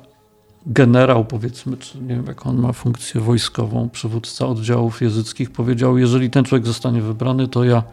generał, 0.69 1.25
powiedzmy, 1.25 1.77
czy 1.77 2.01
nie 2.01 2.15
wiem, 2.15 2.25
jak 2.27 2.45
on 2.45 2.57
ma 2.57 2.73
funkcję 2.73 3.21
wojskową, 3.21 3.89
przywódca 3.89 4.47
oddziałów 4.47 5.01
jezyckich, 5.01 5.51
powiedział: 5.51 5.97
Jeżeli 5.97 6.29
ten 6.29 6.43
człowiek 6.43 6.67
zostanie 6.67 7.01
wybrany, 7.01 7.47
to 7.47 7.63
ja 7.63 7.83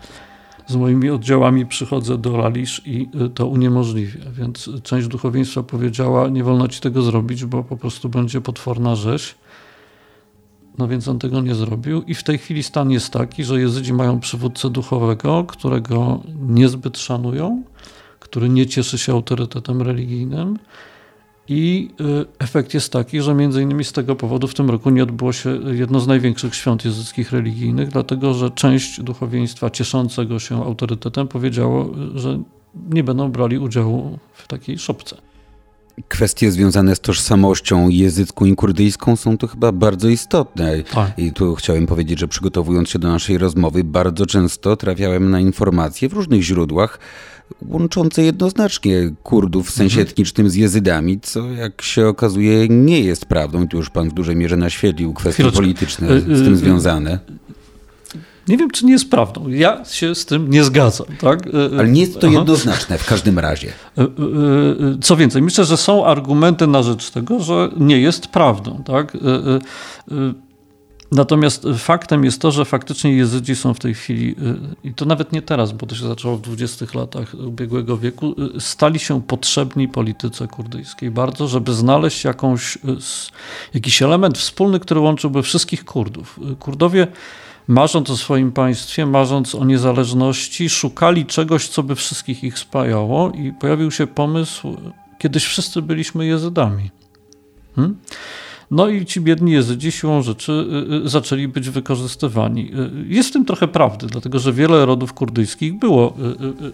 z 0.67 0.77
moimi 0.77 1.11
oddziałami 1.11 1.67
przychodzę 1.67 2.19
do 2.19 2.37
Lalisz 2.37 2.83
i 2.87 3.09
y, 3.27 3.31
to 3.31 3.47
uniemożliwia. 3.47 4.31
Więc 4.31 4.71
część 4.83 5.09
duchowieństwa 5.09 5.63
powiedziała, 5.63 6.29
nie 6.29 6.45
wolno 6.45 6.69
ci 6.69 6.81
tego 6.81 7.03
zrobić, 7.03 7.45
bo 7.45 7.65
po 7.65 7.77
prostu 7.77 8.09
będzie 8.09 8.41
potworna 8.41 8.97
rzeź. 8.97 9.35
No 10.79 10.89
więc 10.89 11.09
on 11.09 11.19
tego 11.19 11.41
nie 11.41 11.55
zrobił 11.55 12.03
i 12.03 12.15
w 12.15 12.23
tej 12.23 12.39
chwili 12.39 12.63
stan 12.63 12.91
jest 12.91 13.13
taki, 13.13 13.45
że 13.45 13.61
Jezydzi 13.61 13.93
mają 13.93 14.21
przywódcę 14.21 14.71
duchowego, 14.71 15.45
którego 15.45 16.23
niezbyt 16.49 16.99
szanują, 16.99 17.63
który 18.21 18.49
nie 18.49 18.67
cieszy 18.67 18.99
się 18.99 19.13
autorytetem 19.13 19.83
religijnym, 19.83 20.59
i 21.49 21.91
y, 22.01 22.27
efekt 22.39 22.75
jest 22.75 22.93
taki, 22.93 23.21
że 23.21 23.35
między 23.35 23.63
innymi 23.63 23.85
z 23.85 23.93
tego 23.93 24.17
powodu 24.17 24.49
w 24.49 24.55
tym 24.55 24.71
roku 24.71 24.91
nie 24.91 25.03
odbyło 25.03 25.33
się 25.33 25.59
jedno 25.73 26.01
z 26.01 26.07
największych 26.07 26.55
świąt 26.55 26.85
jezyckich 26.85 27.33
religijnych, 27.33 27.89
dlatego 27.89 28.35
że 28.35 28.51
część 28.51 29.01
duchowieństwa 29.01 29.71
cieszącego 29.71 30.39
się 30.39 30.65
autorytetem 30.65 31.29
powiedziało, 31.29 31.91
że 32.15 32.43
nie 32.91 33.05
będą 33.05 33.33
brali 33.33 33.59
udziału 33.59 34.19
w 34.33 34.49
takiej 34.49 34.79
szopce. 34.79 35.17
Kwestie 36.09 36.51
związane 36.51 36.97
z 36.97 37.01
tożsamością 37.01 37.89
jezycką 37.89 38.45
i 38.45 38.57
kurdyjską 38.57 39.17
są 39.17 39.39
tu 39.39 39.49
chyba 39.49 39.73
bardzo 39.73 40.09
istotne. 40.09 40.83
Tak. 40.83 41.19
I 41.19 41.33
tu 41.33 41.55
chciałem 41.55 41.87
powiedzieć, 41.87 42.19
że 42.19 42.29
przygotowując 42.29 42.89
się 42.89 42.99
do 42.99 43.09
naszej 43.09 43.39
rozmowy, 43.39 43.85
bardzo 43.85 44.27
często 44.27 44.77
trafiałem 44.77 45.31
na 45.31 45.41
informacje 45.41 46.09
w 46.09 46.13
różnych 46.13 46.43
źródłach, 46.43 46.99
łączące 47.69 48.23
jednoznacznie 48.23 49.11
Kurdów 49.23 49.69
w 49.69 49.71
sensie 49.71 50.01
mhm. 50.01 50.09
etnicznym 50.09 50.51
z 50.51 50.55
Jezydami, 50.55 51.21
co 51.21 51.51
jak 51.51 51.83
się 51.83 52.09
okazuje 52.09 52.69
nie 52.69 53.01
jest 53.01 53.27
prawdą. 53.27 53.65
I 53.65 53.69
tu 53.69 53.77
już 53.77 53.91
pan 53.91 54.11
w 54.11 54.15
dużej 54.15 54.37
mierze 54.37 54.57
naświetlił 54.57 55.15
kwestie 55.15 55.35
Chwileczkę. 55.35 55.61
polityczne 55.61 56.21
z 56.21 56.25
tym 56.25 56.33
y, 56.33 56.49
y, 56.49 56.51
y, 56.53 56.57
związane. 56.57 57.19
Nie 58.49 58.57
wiem, 58.57 58.71
czy 58.71 58.87
nie 58.87 58.93
jest 58.93 59.11
prawdą. 59.11 59.49
Ja 59.49 59.85
się 59.85 60.15
z 60.15 60.27
tym 60.27 60.51
nie 60.51 60.65
zgadzam. 60.65 61.07
Tak? 61.21 61.49
Ale 61.79 61.89
nie 61.89 62.01
jest 62.01 62.21
to 62.21 62.27
jednoznaczne 62.27 62.99
w 62.99 63.07
każdym 63.07 63.39
razie. 63.39 63.73
Co 65.03 65.17
więcej, 65.17 65.43
myślę, 65.43 65.65
że 65.65 65.77
są 65.77 66.07
argumenty 66.07 66.67
na 66.67 66.83
rzecz 66.83 67.11
tego, 67.11 67.41
że 67.41 67.71
nie 67.77 68.01
jest 68.01 68.27
prawdą. 68.27 68.83
Tak? 68.85 69.17
Natomiast 71.13 71.67
faktem 71.79 72.25
jest 72.25 72.41
to, 72.41 72.51
że 72.51 72.65
faktycznie 72.65 73.13
Jezydzi 73.13 73.57
są 73.57 73.75
w 73.75 73.79
tej 73.79 73.95
chwili, 73.95 74.31
y, 74.85 74.89
i 74.89 74.95
to 74.95 75.05
nawet 75.05 75.33
nie 75.33 75.43
teraz, 75.43 75.73
bo 75.73 75.87
to 75.87 75.95
się 75.95 76.09
zaczęło 76.09 76.37
w 76.37 76.41
20 76.41 76.87
latach 76.95 77.35
ubiegłego 77.35 77.99
wieku, 77.99 78.35
y, 78.57 78.61
stali 78.61 78.99
się 78.99 79.23
potrzebni 79.23 79.89
polityce 79.89 80.49
kurdyjskiej 80.49 81.11
bardzo, 81.11 81.49
żeby 81.49 81.73
znaleźć 81.73 82.25
jakąś, 82.25 82.77
y, 82.77 82.79
jakiś 83.75 84.03
element 84.03 84.39
wspólny, 84.39 84.81
który 84.81 85.01
łączyłby 85.01 85.43
wszystkich 85.43 85.85
Kurdów. 85.85 86.41
Kurdowie 86.59 87.07
marząc 87.69 88.11
o 88.11 88.17
swoim 88.17 88.53
państwie, 88.53 89.07
marząc 89.07 89.55
o 89.55 89.65
niezależności, 89.65 90.71
szukali 90.71 91.27
czegoś, 91.27 91.69
co 91.69 91.83
by 91.83 91.95
wszystkich 91.95 92.45
ich 92.45 92.59
spajało 92.59 93.31
i 93.31 93.53
pojawił 93.53 93.91
się 93.91 94.07
pomysł, 94.07 94.77
kiedyś 95.19 95.45
wszyscy 95.45 95.83
byliśmy 95.83 96.27
jezydami. 96.27 96.91
Hmm? 97.77 97.97
No 98.71 98.89
i 98.89 99.07
ci 99.07 99.21
biedni 99.21 99.53
Jezydzi 99.53 99.93
siłą 99.93 100.23
rzeczy 100.23 100.53
y, 100.93 101.05
y, 101.07 101.09
zaczęli 101.09 101.49
być 101.49 101.71
wykorzystywani. 101.71 102.71
Y, 102.75 103.15
jest 103.15 103.29
w 103.29 103.33
tym 103.33 103.45
trochę 103.45 103.69
prawdy, 103.69 104.07
dlatego 104.07 104.39
że 104.39 104.53
wiele 104.53 104.87
rodów 104.87 105.13
kurdyjskich 105.13 105.79
było, 105.79 106.15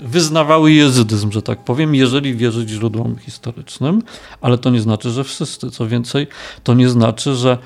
wyznawały 0.01 0.73
jezydyzm, 0.73 1.33
że 1.33 1.43
tak 1.43 1.65
powiem, 1.65 1.95
jeżeli 1.95 2.35
wierzyć 2.35 2.69
źródłom 2.69 3.17
historycznym, 3.17 4.03
ale 4.41 4.59
to 4.59 4.71
nie 4.71 4.81
znaczy, 4.81 5.11
że 5.11 5.25
wszyscy. 5.25 5.71
Co 5.71 5.89
więcej, 5.89 6.27
to 6.63 6.75
nie 6.75 6.89
znaczy, 6.89 7.35
że 7.35 7.59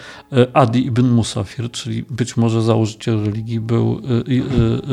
Adi 0.53 0.87
ibn 0.87 1.09
Musafir, 1.09 1.71
czyli 1.71 2.05
być 2.11 2.37
może 2.37 2.63
założyciel 2.63 3.25
religii, 3.25 3.61
był, 3.61 4.01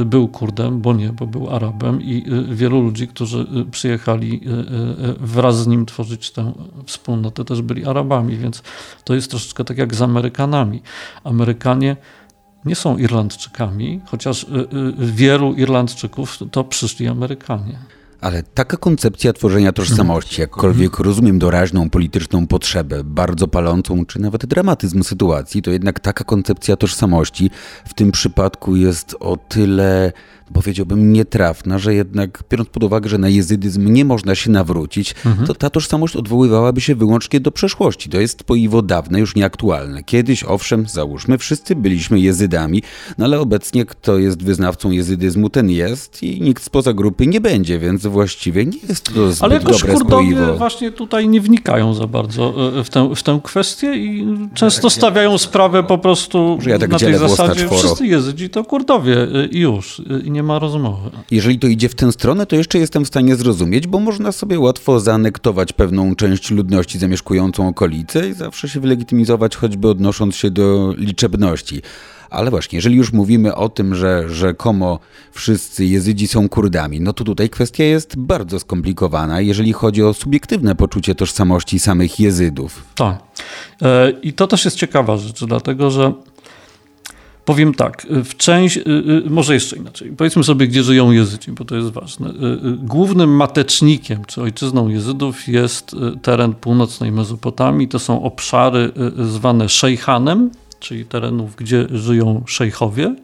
był 0.06 0.28
Kurdem, 0.28 0.82
bo 0.82 0.94
nie, 0.94 1.10
bo 1.10 1.28
był 1.28 1.50
Arabem 1.50 2.02
i 2.02 2.24
wielu 2.50 2.82
ludzi, 2.82 3.08
którzy 3.08 3.48
przyjechali 3.72 4.42
wraz 5.20 5.64
z 5.64 5.68
nim 5.68 5.86
tworzyć 5.86 6.32
tę 6.32 6.54
wspólnotę, 6.86 7.46
też 7.46 7.62
byli 7.62 7.86
Arabami, 7.86 8.38
więc 8.38 8.64
to 9.04 9.16
jest 9.16 9.23
jest 9.24 9.32
troszeczkę 9.32 9.64
tak 9.64 9.78
jak 9.78 9.96
z 9.96 10.02
Amerykanami. 10.02 10.82
Amerykanie 11.24 11.96
nie 12.66 12.76
są 12.76 12.98
Irlandczykami, 12.98 14.02
chociaż 14.06 14.44
y, 14.44 14.48
y, 14.48 14.94
wielu 14.98 15.54
Irlandczyków 15.54 16.40
to 16.52 16.64
przyszli 16.64 17.08
Amerykanie. 17.08 17.80
Ale 18.22 18.44
taka 18.44 18.78
koncepcja 18.78 19.34
tworzenia 19.34 19.72
tożsamości, 19.72 20.42
jakkolwiek 20.42 21.00
rozumiem 21.00 21.40
doraźną 21.40 21.90
polityczną 21.90 22.48
potrzebę, 22.48 23.04
bardzo 23.04 23.48
palącą, 23.48 24.06
czy 24.06 24.20
nawet 24.20 24.46
dramatyzm 24.46 25.04
sytuacji, 25.04 25.62
to 25.62 25.72
jednak 25.72 26.00
taka 26.00 26.24
koncepcja 26.24 26.76
tożsamości 26.76 27.52
w 27.86 27.94
tym 27.94 28.12
przypadku 28.12 28.76
jest 28.76 29.16
o 29.20 29.38
tyle 29.38 30.12
powiedziałbym, 30.54 31.14
nietrafna, 31.14 31.80
że 31.80 31.94
jednak 31.94 32.44
biorąc 32.50 32.70
pod 32.70 32.84
uwagę, 32.84 33.10
że 33.10 33.18
na 33.18 33.30
jezydyzm 33.30 33.94
nie 33.94 34.06
można 34.06 34.36
się 34.36 34.52
nawrócić, 34.52 35.16
mhm. 35.26 35.48
to 35.48 35.54
ta 35.54 35.70
tożsamość 35.70 36.16
odwoływałaby 36.16 36.82
się 36.82 36.96
wyłącznie 36.96 37.40
do 37.40 37.52
przeszłości. 37.52 38.10
To 38.10 38.20
jest 38.20 38.44
poiwo 38.44 38.82
dawne, 38.82 39.20
już 39.20 39.36
nieaktualne. 39.36 40.04
Kiedyś, 40.04 40.44
owszem, 40.44 40.86
załóżmy, 40.88 41.38
wszyscy 41.38 41.76
byliśmy 41.76 42.20
jezydami, 42.20 42.84
no 43.18 43.26
ale 43.26 43.40
obecnie 43.40 43.86
kto 43.86 44.18
jest 44.18 44.44
wyznawcą 44.44 44.92
jezydyzmu, 44.92 45.50
ten 45.50 45.70
jest 45.70 46.24
i 46.24 46.42
nikt 46.42 46.64
spoza 46.64 46.94
grupy 46.94 47.28
nie 47.28 47.42
będzie, 47.42 47.80
więc 47.80 48.06
właściwie 48.08 48.66
nie 48.66 48.78
jest 48.90 49.04
to 49.04 49.32
zbyt 49.32 49.44
ale 49.44 49.54
jakoś 49.56 49.82
dobre 49.82 49.94
Kurdowie 49.94 50.36
spoiwo. 50.36 50.58
właśnie 50.58 50.92
tutaj 50.92 51.28
nie 51.28 51.42
wnikają 51.42 51.94
za 51.94 52.08
bardzo 52.08 52.74
e, 52.80 52.84
w 52.84 52.90
tę, 52.90 53.16
w 53.16 53.24
tę 53.24 53.40
kwestię 53.44 53.96
i 53.96 54.38
często 54.54 54.90
stawiają 54.90 55.38
sprawę 55.38 55.84
po 55.84 55.98
prostu 55.98 56.60
ja 56.66 56.80
tak 56.80 56.90
na 56.90 57.00
tej 57.00 57.18
zasadzie, 57.18 57.70
wszyscy 57.70 58.08
jezydzi 58.08 58.50
to 58.50 58.64
Kurdowie 58.64 59.18
e, 59.22 59.46
i 59.46 59.60
już. 59.60 60.00
E, 60.00 60.20
I 60.20 60.32
nie 60.34 60.44
ma 60.44 60.60
rozmowy. 60.60 61.10
Jeżeli 61.32 61.60
to 61.60 61.68
idzie 61.68 61.90
w 61.90 61.96
tę 61.96 62.12
stronę, 62.12 62.46
to 62.46 62.56
jeszcze 62.56 62.80
jestem 62.80 63.06
w 63.06 63.08
stanie 63.08 63.36
zrozumieć, 63.36 63.88
bo 63.88 64.00
można 64.00 64.32
sobie 64.32 64.60
łatwo 64.60 65.00
zaanektować 65.00 65.74
pewną 65.74 66.16
część 66.16 66.52
ludności 66.52 67.00
zamieszkującą 67.00 67.68
okolice 67.68 68.30
i 68.30 68.34
zawsze 68.34 68.70
się 68.70 68.80
wylegitymizować, 68.80 69.56
choćby 69.56 69.88
odnosząc 69.90 70.36
się 70.36 70.52
do 70.52 70.94
liczebności. 70.98 71.82
Ale 72.30 72.50
właśnie, 72.50 72.78
jeżeli 72.78 72.96
już 72.96 73.14
mówimy 73.14 73.56
o 73.56 73.70
tym, 73.70 73.96
że 73.96 74.30
rzekomo 74.30 75.00
wszyscy 75.32 75.86
Jezydzi 75.86 76.28
są 76.28 76.50
Kurdami, 76.50 77.02
no 77.02 77.14
to 77.14 77.24
tutaj 77.24 77.50
kwestia 77.50 77.84
jest 77.84 78.18
bardzo 78.18 78.60
skomplikowana, 78.60 79.42
jeżeli 79.42 79.74
chodzi 79.74 80.04
o 80.04 80.14
subiektywne 80.14 80.76
poczucie 80.76 81.16
tożsamości 81.16 81.80
samych 81.80 82.20
Jezydów. 82.20 82.84
Tak. 82.96 83.24
E, 83.82 84.12
I 84.12 84.34
to 84.34 84.48
też 84.48 84.66
jest 84.66 84.78
ciekawa 84.78 85.18
rzecz, 85.18 85.46
dlatego 85.46 85.92
że 85.92 86.14
Powiem 87.46 87.74
tak, 87.74 88.08
w 88.10 88.38
część, 88.38 88.78
y, 88.78 88.82
y, 89.26 89.30
może 89.30 89.54
jeszcze 89.54 89.76
inaczej, 89.76 90.14
powiedzmy 90.18 90.44
sobie, 90.44 90.68
gdzie 90.68 90.84
żyją 90.84 91.12
Jezydzi, 91.12 91.52
bo 91.52 91.66
to 91.66 91.76
jest 91.76 91.90
ważne. 91.90 92.30
Y, 92.30 92.34
głównym 92.78 93.36
matecznikiem, 93.36 94.26
czy 94.26 94.42
ojczyzną 94.42 94.90
Jezydów 94.90 95.48
jest 95.48 95.96
teren 96.22 96.54
północnej 96.54 97.12
Mezopotamii. 97.12 97.88
To 97.88 98.00
są 98.00 98.24
obszary 98.24 98.92
zwane 99.30 99.70
szejhanem, 99.70 100.52
czyli 100.80 101.06
terenów, 101.06 101.56
gdzie 101.56 101.88
żyją 101.92 102.44
szejchowie, 102.48 103.16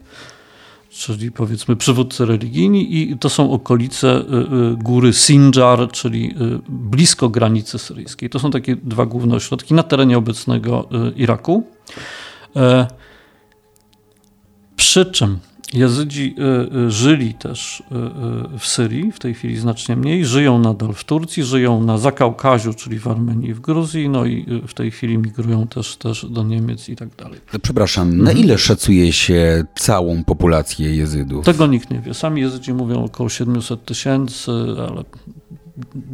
czyli 0.90 1.32
powiedzmy 1.32 1.76
przywódcy 1.76 2.26
religijni 2.26 2.98
i 2.98 3.18
to 3.18 3.30
są 3.30 3.52
okolice 3.52 4.24
góry 4.78 5.14
Sinjar, 5.14 5.92
czyli 5.92 6.36
blisko 6.70 7.30
granicy 7.30 7.80
syryjskiej. 7.80 8.30
To 8.30 8.40
są 8.40 8.52
takie 8.52 8.76
dwa 8.76 9.06
główne 9.06 9.36
ośrodki 9.36 9.74
na 9.74 9.84
terenie 9.84 10.18
obecnego 10.18 10.90
Iraku. 11.16 11.64
Przy 14.80 15.06
czym 15.06 15.40
Jezydzi 15.74 16.36
y, 16.72 16.78
y, 16.78 16.92
żyli 16.92 17.34
też 17.34 17.80
y, 17.80 18.60
w 18.60 18.68
Syrii, 18.68 19.12
w 19.12 19.20
tej 19.20 19.34
chwili 19.34 19.58
znacznie 19.58 19.96
mniej, 19.96 20.26
żyją 20.26 20.60
nadal 20.60 20.94
w 20.94 21.04
Turcji, 21.04 21.44
żyją 21.44 21.84
na 21.84 21.98
Zakaukaziu, 21.98 22.74
czyli 22.74 23.00
w 23.00 23.08
Armenii 23.08 23.50
i 23.50 23.54
w 23.54 23.60
Gruzji, 23.60 24.10
no 24.10 24.26
i 24.26 24.46
w 24.68 24.74
tej 24.74 24.92
chwili 24.92 25.18
migrują 25.18 25.68
też, 25.68 25.96
też 25.96 26.26
do 26.30 26.44
Niemiec 26.44 26.90
i 26.90 26.96
tak 26.96 27.16
dalej. 27.16 27.40
Przepraszam, 27.62 28.18
na 28.18 28.32
ile 28.32 28.58
szacuje 28.58 29.14
się 29.14 29.64
całą 29.76 30.24
populację 30.24 30.96
Jezydów? 30.96 31.46
Tego 31.46 31.68
nikt 31.68 31.92
nie 31.92 32.00
wie. 32.00 32.14
Sami 32.14 32.42
Jezydzi 32.42 32.74
mówią 32.74 33.04
około 33.04 33.30
700 33.30 33.86
tysięcy, 33.86 34.52
ale 34.90 35.04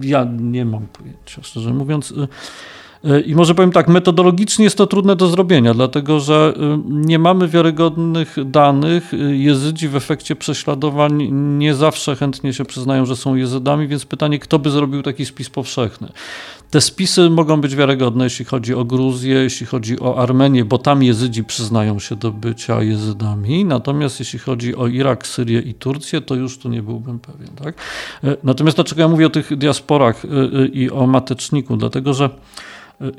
ja 0.01 0.27
nie 0.39 0.65
mam 0.65 0.87
pojęcia, 0.87 1.43
szczerze 1.43 1.73
mówiąc. 1.73 2.13
I 3.25 3.35
może 3.35 3.55
powiem 3.55 3.71
tak, 3.71 3.87
metodologicznie 3.87 4.65
jest 4.65 4.77
to 4.77 4.87
trudne 4.87 5.15
do 5.15 5.27
zrobienia, 5.27 5.73
dlatego 5.73 6.19
że 6.19 6.53
y, 6.57 6.77
nie 6.87 7.19
mamy 7.19 7.47
wiarygodnych 7.47 8.35
danych. 8.45 9.11
Jezydzi 9.29 9.87
w 9.87 9.95
efekcie 9.95 10.35
prześladowań 10.35 11.27
nie 11.31 11.75
zawsze 11.75 12.15
chętnie 12.15 12.53
się 12.53 12.65
przyznają, 12.65 13.05
że 13.05 13.15
są 13.15 13.35
jezydami, 13.35 13.87
więc 13.87 14.05
pytanie, 14.05 14.39
kto 14.39 14.59
by 14.59 14.69
zrobił 14.69 15.03
taki 15.03 15.25
spis 15.25 15.49
powszechny. 15.49 16.07
Te 16.71 16.81
spisy 16.81 17.29
mogą 17.29 17.61
być 17.61 17.75
wiarygodne, 17.75 18.23
jeśli 18.23 18.45
chodzi 18.45 18.73
o 18.73 18.85
Gruzję, 18.85 19.33
jeśli 19.35 19.65
chodzi 19.65 19.99
o 19.99 20.17
Armenię, 20.17 20.65
bo 20.65 20.77
tam 20.77 21.03
Jezydzi 21.03 21.43
przyznają 21.43 21.99
się 21.99 22.15
do 22.15 22.31
bycia 22.31 22.83
Jezydami. 22.83 23.65
Natomiast 23.65 24.19
jeśli 24.19 24.39
chodzi 24.39 24.75
o 24.75 24.87
Irak, 24.87 25.27
Syrię 25.27 25.59
i 25.59 25.73
Turcję, 25.73 26.21
to 26.21 26.35
już 26.35 26.57
tu 26.57 26.69
nie 26.69 26.83
byłbym 26.83 27.19
pewien. 27.19 27.49
Tak? 27.63 27.75
E, 28.23 28.37
natomiast 28.43 28.77
dlaczego 28.77 29.01
ja 29.01 29.07
mówię 29.07 29.27
o 29.27 29.29
tych 29.29 29.57
diasporach 29.57 30.25
y, 30.25 30.27
y, 30.27 30.67
i 30.67 30.91
o 30.91 31.07
mateczniku? 31.07 31.77
Dlatego, 31.77 32.13
że 32.13 32.29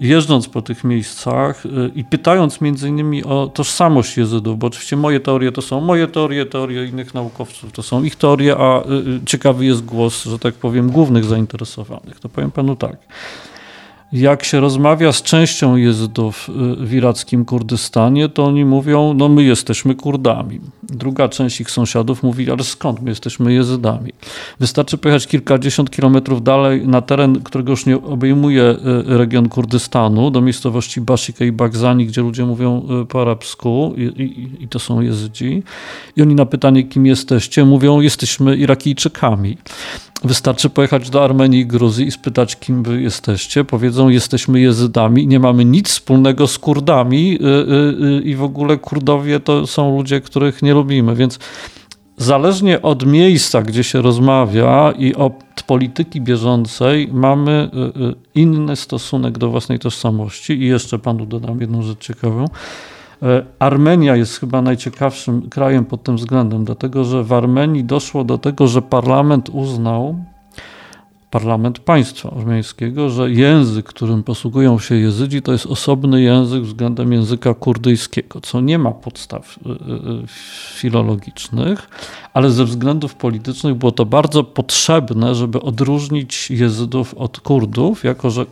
jeżdżąc 0.00 0.48
po 0.48 0.62
tych 0.62 0.84
miejscach 0.84 1.66
y, 1.66 1.90
i 1.94 2.04
pytając 2.04 2.60
między 2.60 2.88
innymi 2.88 3.24
o 3.24 3.50
tożsamość 3.54 4.16
Jezydów, 4.16 4.58
bo 4.58 4.66
oczywiście 4.66 4.96
moje 4.96 5.20
teorie 5.20 5.52
to 5.52 5.62
są 5.62 5.80
moje 5.80 6.08
teorie, 6.08 6.46
teorie 6.46 6.84
innych 6.84 7.14
naukowców 7.14 7.72
to 7.72 7.82
są 7.82 8.02
ich 8.02 8.16
teorie, 8.16 8.56
a 8.56 8.80
y, 8.80 8.84
ciekawy 9.26 9.64
jest 9.64 9.84
głos, 9.84 10.24
że 10.24 10.38
tak 10.38 10.54
powiem, 10.54 10.90
głównych 10.90 11.24
zainteresowanych. 11.24 12.20
To 12.20 12.28
powiem 12.28 12.50
panu 12.50 12.76
tak 12.76 12.96
jak 14.12 14.44
się 14.44 14.60
rozmawia 14.60 15.12
z 15.12 15.22
częścią 15.22 15.76
Jezydów 15.76 16.48
y, 16.48 16.86
w 16.86 16.94
irackim 16.94 17.44
Kurdystanie, 17.44 18.28
to 18.28 18.44
oni 18.44 18.64
mówią, 18.64 19.14
no 19.14 19.28
my 19.28 19.42
jesteśmy 19.42 19.94
Kurdami. 19.94 20.60
Druga 20.82 21.28
część 21.28 21.60
ich 21.60 21.70
sąsiadów 21.70 22.22
mówi, 22.22 22.50
ale 22.50 22.64
skąd 22.64 23.02
my 23.02 23.10
jesteśmy 23.10 23.52
Jezydami? 23.52 24.12
Wystarczy 24.60 24.98
pojechać 24.98 25.26
kilkadziesiąt 25.26 25.90
kilometrów 25.90 26.42
dalej 26.42 26.88
na 26.88 27.02
teren, 27.02 27.42
którego 27.42 27.70
już 27.70 27.86
nie 27.86 27.96
obejmuje 27.96 28.62
y, 28.62 29.18
region 29.18 29.48
Kurdystanu, 29.48 30.30
do 30.30 30.40
miejscowości 30.40 31.00
Bashika 31.00 31.44
i 31.44 31.52
Bagzani, 31.52 32.06
gdzie 32.06 32.22
ludzie 32.22 32.44
mówią 32.44 32.86
y, 33.02 33.06
po 33.06 33.22
arabsku 33.22 33.94
i, 33.96 34.02
i, 34.02 34.62
i 34.64 34.68
to 34.68 34.78
są 34.78 35.00
Jezydzi. 35.00 35.62
I 36.16 36.22
oni 36.22 36.34
na 36.34 36.46
pytanie, 36.46 36.84
kim 36.84 37.06
jesteście, 37.06 37.64
mówią, 37.64 38.00
jesteśmy 38.00 38.56
Irakijczykami. 38.56 39.56
Wystarczy 40.24 40.70
pojechać 40.70 41.10
do 41.10 41.24
Armenii 41.24 41.60
i 41.60 41.66
Gruzji 41.66 42.06
i 42.06 42.10
spytać, 42.10 42.56
kim 42.56 42.82
wy 42.82 43.02
jesteście. 43.02 43.64
Powiedzą, 43.64 43.95
jesteśmy 44.08 44.60
Jezydami, 44.60 45.26
nie 45.26 45.40
mamy 45.40 45.64
nic 45.64 45.88
wspólnego 45.88 46.46
z 46.46 46.58
Kurdami 46.58 47.38
y, 47.40 47.44
y, 47.44 48.18
y, 48.18 48.22
i 48.22 48.34
w 48.36 48.42
ogóle 48.42 48.76
Kurdowie 48.76 49.40
to 49.40 49.66
są 49.66 49.96
ludzie, 49.96 50.20
których 50.20 50.62
nie 50.62 50.74
lubimy. 50.74 51.14
Więc 51.14 51.38
zależnie 52.16 52.82
od 52.82 53.06
miejsca, 53.06 53.62
gdzie 53.62 53.84
się 53.84 54.02
rozmawia 54.02 54.92
i 54.98 55.14
od 55.14 55.32
polityki 55.66 56.20
bieżącej, 56.20 57.08
mamy 57.12 57.70
inny 58.34 58.76
stosunek 58.76 59.38
do 59.38 59.50
własnej 59.50 59.78
tożsamości. 59.78 60.52
I 60.52 60.66
jeszcze 60.66 60.98
panu 60.98 61.26
dodam 61.26 61.60
jedną 61.60 61.82
rzecz 61.82 61.98
ciekawą 61.98 62.46
E, 63.22 63.42
Armenia 63.58 64.16
jest 64.16 64.40
chyba 64.40 64.62
najciekawszym 64.62 65.50
krajem 65.50 65.84
pod 65.84 66.02
tym 66.02 66.16
względem, 66.16 66.64
dlatego 66.64 67.04
że 67.04 67.24
w 67.24 67.32
Armenii 67.32 67.84
doszło 67.84 68.24
do 68.24 68.38
tego, 68.38 68.66
że 68.66 68.82
parlament 68.82 69.48
uznał, 69.48 70.16
parlament 71.36 71.78
państwa 71.78 72.30
armeńskiego, 72.30 73.10
że 73.10 73.30
język, 73.30 73.86
którym 73.86 74.22
posługują 74.22 74.78
się 74.78 74.94
Jezydzi, 74.94 75.42
to 75.42 75.52
jest 75.52 75.66
osobny 75.66 76.22
język 76.22 76.62
względem 76.62 77.12
języka 77.12 77.54
kurdyjskiego, 77.54 78.40
co 78.40 78.60
nie 78.60 78.78
ma 78.78 78.90
podstaw 78.90 79.58
e, 79.66 79.70
e, 79.70 79.76
filologicznych, 80.78 81.88
ale 82.34 82.50
ze 82.50 82.64
względów 82.64 83.14
politycznych 83.14 83.74
było 83.74 83.92
to 83.92 84.06
bardzo 84.06 84.44
potrzebne, 84.44 85.34
żeby 85.34 85.60
odróżnić 85.60 86.50
Jezydów 86.50 87.14
od 87.14 87.40
Kurdów, 87.40 88.04
jako 88.04 88.30
że 88.30 88.46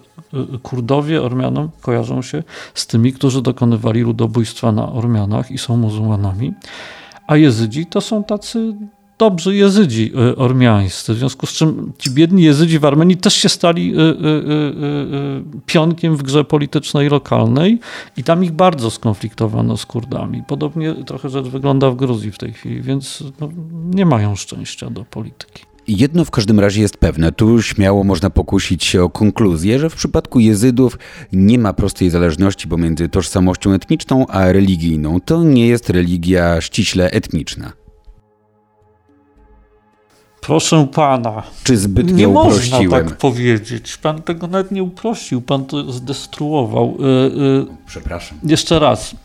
Kurdowie 0.62 1.23
Ormianom 1.23 1.68
kojarzą 1.81 2.23
się 2.23 2.42
z 2.75 2.87
tymi, 2.87 3.12
którzy 3.12 3.42
dokonywali 3.42 4.01
ludobójstwa 4.01 4.73
na 4.73 4.92
Ormianach 4.92 5.51
i 5.51 5.59
są 5.59 5.77
muzułmanami. 5.77 6.53
a 7.27 7.37
jezydzi 7.37 7.87
to 7.87 8.01
są 8.01 8.25
tacy 8.25 8.75
dobrzy 9.18 9.57
jezydzi 9.57 10.12
y, 10.31 10.37
ormiańscy, 10.37 11.14
w 11.14 11.18
związku 11.18 11.46
z 11.46 11.53
czym 11.53 11.92
ci 11.98 12.11
biedni 12.11 12.42
jezydzi 12.42 12.79
w 12.79 12.85
Armenii 12.85 13.16
też 13.16 13.35
się 13.35 13.48
stali 13.48 13.94
y, 13.94 14.00
y, 14.00 15.62
pionkiem 15.66 16.16
w 16.16 16.22
grze 16.22 16.44
politycznej 16.44 17.09
lokalnej 17.09 17.79
i 18.16 18.24
tam 18.24 18.44
ich 18.44 18.53
bardzo 18.53 18.90
skonfliktowano 18.90 19.77
z 19.77 19.87
Kurdami. 19.87 20.42
Podobnie 20.46 20.94
trochę 20.94 21.29
rzecz 21.29 21.46
wygląda 21.46 21.90
w 21.90 21.96
Gruzji 21.96 22.33
w 22.33 22.38
tej 22.38 22.53
chwili, 22.53 22.83
więc 22.83 23.24
no, 23.40 23.48
nie 23.90 24.07
mają 24.07 24.37
szczęścia 24.37 24.90
do 24.90 25.05
polityki. 25.05 25.64
Jedno 25.88 26.24
w 26.24 26.31
każdym 26.31 26.61
razie 26.61 26.81
jest 26.81 26.96
pewne, 26.96 27.33
tu 27.33 27.62
śmiało 27.62 28.05
można 28.05 28.31
pokusić 28.31 28.85
się 28.85 29.03
o 29.03 29.11
konkluzję, 29.11 29.79
że 29.79 29.90
w 29.90 29.94
przypadku 29.94 30.40
jezydów 30.40 30.98
nie 31.33 31.59
ma 31.59 31.72
prostej 31.72 32.11
zależności 32.11 32.68
pomiędzy 32.68 33.09
tożsamością 33.09 33.72
etniczną 33.72 34.27
a 34.27 34.53
religijną. 34.53 35.20
To 35.20 35.42
nie 35.42 35.66
jest 35.66 35.90
religia 35.90 36.61
ściśle 36.61 37.11
etniczna. 37.11 37.84
Proszę 40.46 40.87
pana. 40.92 41.42
Czy 41.62 41.76
zbyt 41.76 42.12
nie 42.12 42.28
uprościłem? 42.28 42.90
można 42.90 43.11
tak 43.11 43.16
powiedzieć. 43.16 43.96
Pan 43.96 44.22
tego 44.22 44.46
nawet 44.46 44.70
nie 44.70 44.83
uprościł, 44.83 45.42
pan 45.42 45.64
to 45.64 45.92
zdestruował. 45.92 46.96
Yy, 46.98 47.42
yy, 47.42 47.66
Przepraszam. 47.87 48.38
Jeszcze 48.42 48.78
raz. 48.78 49.16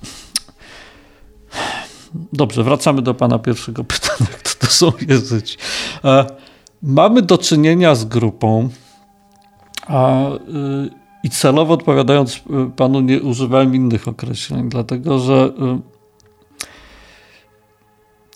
Dobrze, 2.33 2.63
wracamy 2.63 3.01
do 3.01 3.13
pana 3.13 3.39
pierwszego 3.39 3.83
pytania, 3.83 4.29
kto 4.43 4.65
to 4.65 4.67
są 4.67 4.91
jezydzi. 5.07 5.57
E, 6.05 6.25
mamy 6.83 7.21
do 7.21 7.37
czynienia 7.37 7.95
z 7.95 8.05
grupą, 8.05 8.69
a, 9.87 10.29
y, 10.29 10.39
i 11.23 11.29
celowo 11.29 11.73
odpowiadając 11.73 12.43
panu 12.75 12.99
nie 12.99 13.21
używałem 13.21 13.75
innych 13.75 14.07
określeń, 14.07 14.69
dlatego 14.69 15.19
że 15.19 15.53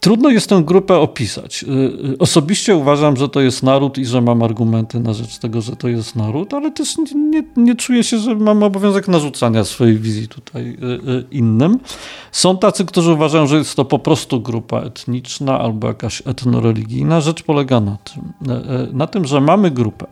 Trudno 0.04 0.30
jest 0.30 0.50
tę 0.50 0.62
grupę 0.66 0.98
opisać. 0.98 1.64
Y, 1.64 1.68
y, 2.14 2.18
osobiście 2.18 2.76
uważam, 2.76 3.18
że 3.18 3.30
to 3.30 3.42
jest 3.42 3.64
naród 3.64 3.98
i 3.98 4.06
że 4.06 4.22
mam 4.22 4.44
argumenty 4.44 5.00
na 5.00 5.14
rzecz 5.14 5.38
tego, 5.38 5.62
że 5.62 5.76
to 5.76 5.88
jest 5.88 6.16
naród, 6.16 6.54
ale 6.54 6.72
też 6.72 6.96
nie, 7.16 7.44
nie 7.58 7.76
czuję 7.76 8.04
się, 8.04 8.18
że 8.18 8.36
mam 8.36 8.64
obowiązek 8.64 9.08
narzucania 9.08 9.64
swojej 9.64 9.98
wizji 9.98 10.28
tutaj 10.28 10.78
y, 11.10 11.26
innym. 11.32 11.80
Są 12.32 12.58
tacy, 12.58 12.86
którzy 12.86 13.14
uważają, 13.14 13.48
że 13.48 13.58
jest 13.58 13.76
to 13.76 13.86
po 13.86 14.00
prostu 14.00 14.42
grupa 14.42 14.82
etniczna 14.82 15.60
albo 15.60 15.88
jakaś 15.88 16.22
etnoreligijna. 16.26 17.22
Rzecz 17.22 17.44
polega 17.44 17.80
na 17.80 17.98
tym, 17.98 18.34
na 18.94 19.08
tym 19.08 19.26
że 19.26 19.42
mamy 19.42 19.72
grupę, 19.72 20.06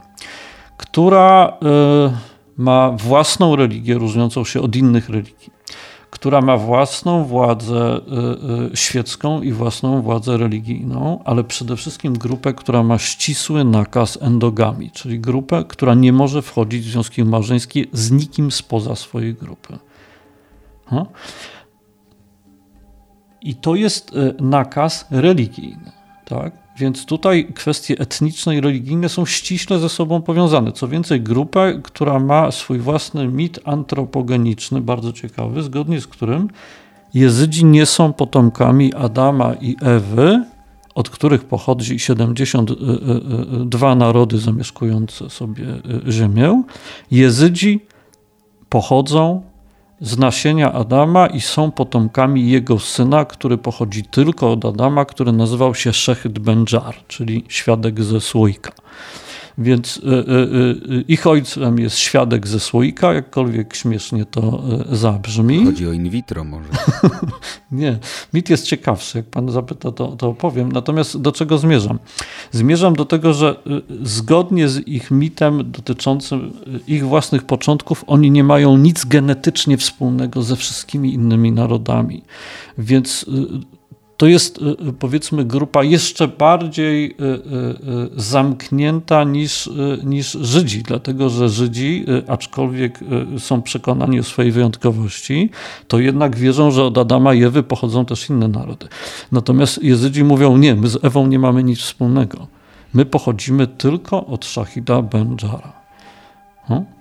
która 0.78 1.58
ma 2.58 2.92
własną 2.92 3.56
religię 3.56 3.94
różniącą 3.94 4.46
się 4.46 4.62
od 4.62 4.76
innych 4.76 5.10
religii 5.10 5.52
która 6.22 6.42
ma 6.42 6.58
własną 6.58 7.24
władzę 7.24 7.98
y, 8.70 8.74
y, 8.74 8.78
świecką 8.78 9.42
i 9.42 9.52
własną 9.52 10.02
władzę 10.02 10.38
religijną, 10.38 11.20
ale 11.26 11.44
przede 11.44 11.76
wszystkim 11.76 12.14
grupę, 12.14 12.54
która 12.54 12.84
ma 12.84 12.98
ścisły 12.98 13.64
nakaz 13.64 14.18
endogami, 14.22 14.92
czyli 14.92 15.20
grupę, 15.20 15.64
która 15.68 15.94
nie 15.94 16.14
może 16.14 16.42
wchodzić 16.42 16.86
w 16.86 16.92
związki 16.92 17.24
małżeńskie 17.24 17.86
z 17.94 18.12
nikim 18.12 18.52
spoza 18.52 18.96
swojej 18.96 19.34
grupy. 19.34 19.78
I 23.42 23.56
to 23.56 23.76
jest 23.76 24.16
y, 24.16 24.36
nakaz 24.40 25.06
religijny. 25.12 25.92
Tak? 26.26 26.61
Więc 26.82 27.06
tutaj 27.06 27.48
kwestie 27.56 27.96
etniczne 28.00 28.56
i 28.56 28.62
religijne 28.62 29.10
są 29.10 29.26
ściśle 29.26 29.80
ze 29.80 29.90
sobą 29.90 30.22
powiązane. 30.22 30.72
Co 30.72 30.88
więcej, 30.88 31.22
grupa, 31.22 31.74
która 31.84 32.20
ma 32.20 32.52
swój 32.52 32.80
własny 32.80 33.28
mit 33.28 33.60
antropogeniczny, 33.66 34.82
bardzo 34.82 35.14
ciekawy, 35.14 35.64
zgodnie 35.64 36.02
z 36.02 36.08
którym 36.08 36.50
Jezydzi 37.14 37.66
nie 37.66 37.86
są 37.86 38.14
potomkami 38.14 38.94
Adama 38.94 39.54
i 39.62 39.76
Ewy, 39.82 40.46
od 40.96 41.10
których 41.10 41.44
pochodzi 41.44 42.00
72 42.00 43.96
narody 43.96 44.38
zamieszkujące 44.38 45.30
sobie 45.30 45.66
Ziemię. 46.10 46.64
Jezydzi 47.12 47.86
pochodzą 48.70 49.42
z 50.02 50.18
nasienia 50.18 50.74
Adama 50.74 51.28
i 51.28 51.42
są 51.42 51.72
potomkami 51.72 52.50
jego 52.50 52.80
syna, 52.80 53.26
który 53.26 53.58
pochodzi 53.58 54.04
tylko 54.04 54.52
od 54.52 54.66
Adama, 54.66 55.06
który 55.06 55.32
nazywał 55.32 55.76
się 55.76 55.94
Szechyd 55.94 56.40
Benjar, 56.40 56.96
czyli 57.08 57.46
świadek 57.48 58.04
ze 58.04 58.22
słoika. 58.22 58.72
Więc 59.58 59.98
y, 59.98 60.02
y, 60.02 60.94
y, 60.94 61.06
ich 61.08 61.28
ojcem 61.28 61.80
jest 61.80 61.98
świadek 61.98 62.48
ze 62.48 62.60
słoika, 62.60 63.14
jakkolwiek 63.14 63.76
śmiesznie 63.76 64.26
to 64.26 64.64
zabrzmi. 64.92 65.66
Chodzi 65.66 65.88
o 65.88 65.92
in 65.92 66.10
vitro 66.10 66.44
może. 66.44 66.70
Nie, 67.72 68.00
mit 68.34 68.50
jest 68.50 68.66
ciekawszy. 68.66 69.18
Jak 69.18 69.26
pan 69.26 69.52
zapyta, 69.52 69.92
to, 69.92 70.08
to 70.08 70.28
opowiem. 70.28 70.72
Natomiast 70.72 71.22
do 71.22 71.32
czego 71.32 71.58
zmierzam? 71.58 72.00
Zmierzam 72.52 72.94
do 72.94 73.06
tego, 73.06 73.34
że 73.34 73.56
zgodnie 74.04 74.70
z 74.70 74.88
ich 74.88 75.12
mitem 75.12 75.72
dotyczącym 75.72 76.52
ich 76.88 77.06
własnych 77.06 77.44
początków, 77.44 78.04
oni 78.08 78.32
nie 78.32 78.44
mają 78.44 78.78
nic 78.78 79.06
genetycznie 79.06 79.78
wspólnego 79.78 80.44
ze 80.44 80.56
wszystkimi 80.56 81.14
innymi 81.14 81.52
narodami. 81.52 82.24
Więc 82.78 83.26
to 84.22 84.28
jest 84.28 84.58
y, 84.58 84.88
y, 84.90 84.94
powiedzmy 84.94 85.46
grupa 85.46 85.84
jeszcze 85.84 86.28
bardziej 86.28 87.12
y, 87.12 87.16
zamknięta 88.16 89.24
niż, 89.24 89.70
niż 90.04 90.32
Żydzi, 90.32 90.84
dlatego 90.84 91.30
że 91.30 91.50
Żydzi, 91.50 92.06
aczkolwiek 92.28 93.00
są 93.38 93.62
przekonani 93.62 94.20
o 94.20 94.24
swojej 94.24 94.52
wyjątkowości, 94.52 95.50
to 95.88 96.00
jednak 96.00 96.36
wierzą, 96.36 96.72
że 96.72 96.84
od 96.84 96.98
Adama 96.98 97.34
i 97.34 97.44
Ewy 97.44 97.64
pochodzą 97.64 98.06
też 98.06 98.30
inne 98.30 98.48
narody. 98.48 98.88
Natomiast 99.32 99.84
Jezydzi 99.84 100.24
mówią, 100.24 100.58
nie, 100.58 100.76
my 100.76 100.88
z 100.88 101.06
Ewą 101.06 101.28
nie 101.28 101.40
mamy 101.40 101.64
nic 101.64 101.80
wspólnego. 101.80 102.48
My 102.94 103.06
pochodzimy 103.06 103.68
tylko 103.68 104.26
od 104.26 104.46
Shahida 104.46 105.02
Benjara. 105.02 105.74
Hmm? 106.68 107.01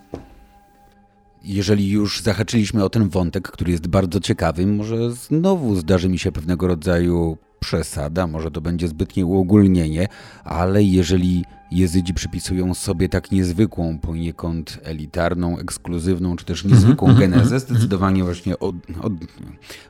Jeżeli 1.45 1.89
już 1.89 2.23
zahaczyliśmy 2.23 2.85
o 2.85 2.91
ten 2.91 3.09
wątek, 3.09 3.49
który 3.51 3.73
jest 3.73 3.87
bardzo 3.87 4.21
ciekawy, 4.21 4.67
może 4.67 5.13
znowu 5.13 5.77
zdarzy 5.77 6.09
mi 6.09 6.19
się 6.19 6.33
pewnego 6.33 6.67
rodzaju 6.67 7.37
przesada, 7.61 8.27
może 8.27 8.51
to 8.51 8.61
będzie 8.61 8.89
zbytnie 8.89 9.27
uogólnienie, 9.27 10.09
ale 10.45 10.83
jeżeli 10.83 11.45
Jezydzi 11.71 12.15
przypisują 12.15 12.75
sobie 12.75 13.09
tak 13.09 13.33
niezwykłą, 13.33 13.99
poniekąd 13.99 14.81
elitarną, 14.83 15.59
ekskluzywną, 15.59 16.37
czy 16.37 16.45
też 16.45 16.65
niezwykłą 16.65 17.09
mhm, 17.09 17.25
mhm, 17.25 17.31
genezę, 17.31 17.55
mhm. 17.55 17.61
zdecydowanie 17.61 18.25
właśnie 18.25 18.59
od, 18.59 18.75
od, 19.03 19.13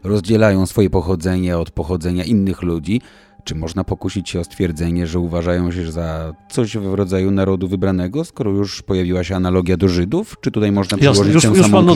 rozdzielają 0.04 0.66
swoje 0.66 0.90
pochodzenie 0.90 1.58
od 1.58 1.70
pochodzenia 1.70 2.24
innych 2.24 2.62
ludzi, 2.62 3.00
czy 3.44 3.54
można 3.54 3.84
pokusić 3.84 4.30
się 4.30 4.40
o 4.40 4.44
stwierdzenie, 4.44 5.06
że 5.06 5.18
uważają 5.18 5.72
się 5.72 5.92
za 5.92 6.34
coś 6.50 6.76
w 6.76 6.94
rodzaju 6.94 7.30
narodu 7.30 7.68
wybranego, 7.68 8.24
skoro 8.24 8.50
już 8.50 8.82
pojawiła 8.82 9.24
się 9.24 9.36
analogia 9.36 9.76
do 9.76 9.88
Żydów? 9.88 10.36
Czy 10.40 10.50
tutaj 10.50 10.72
można 10.72 10.98
przyłożyć 10.98 11.34
Jasne, 11.34 11.34
już, 11.34 11.42
tę 11.42 11.48
już 11.48 11.70
samą 11.70 11.94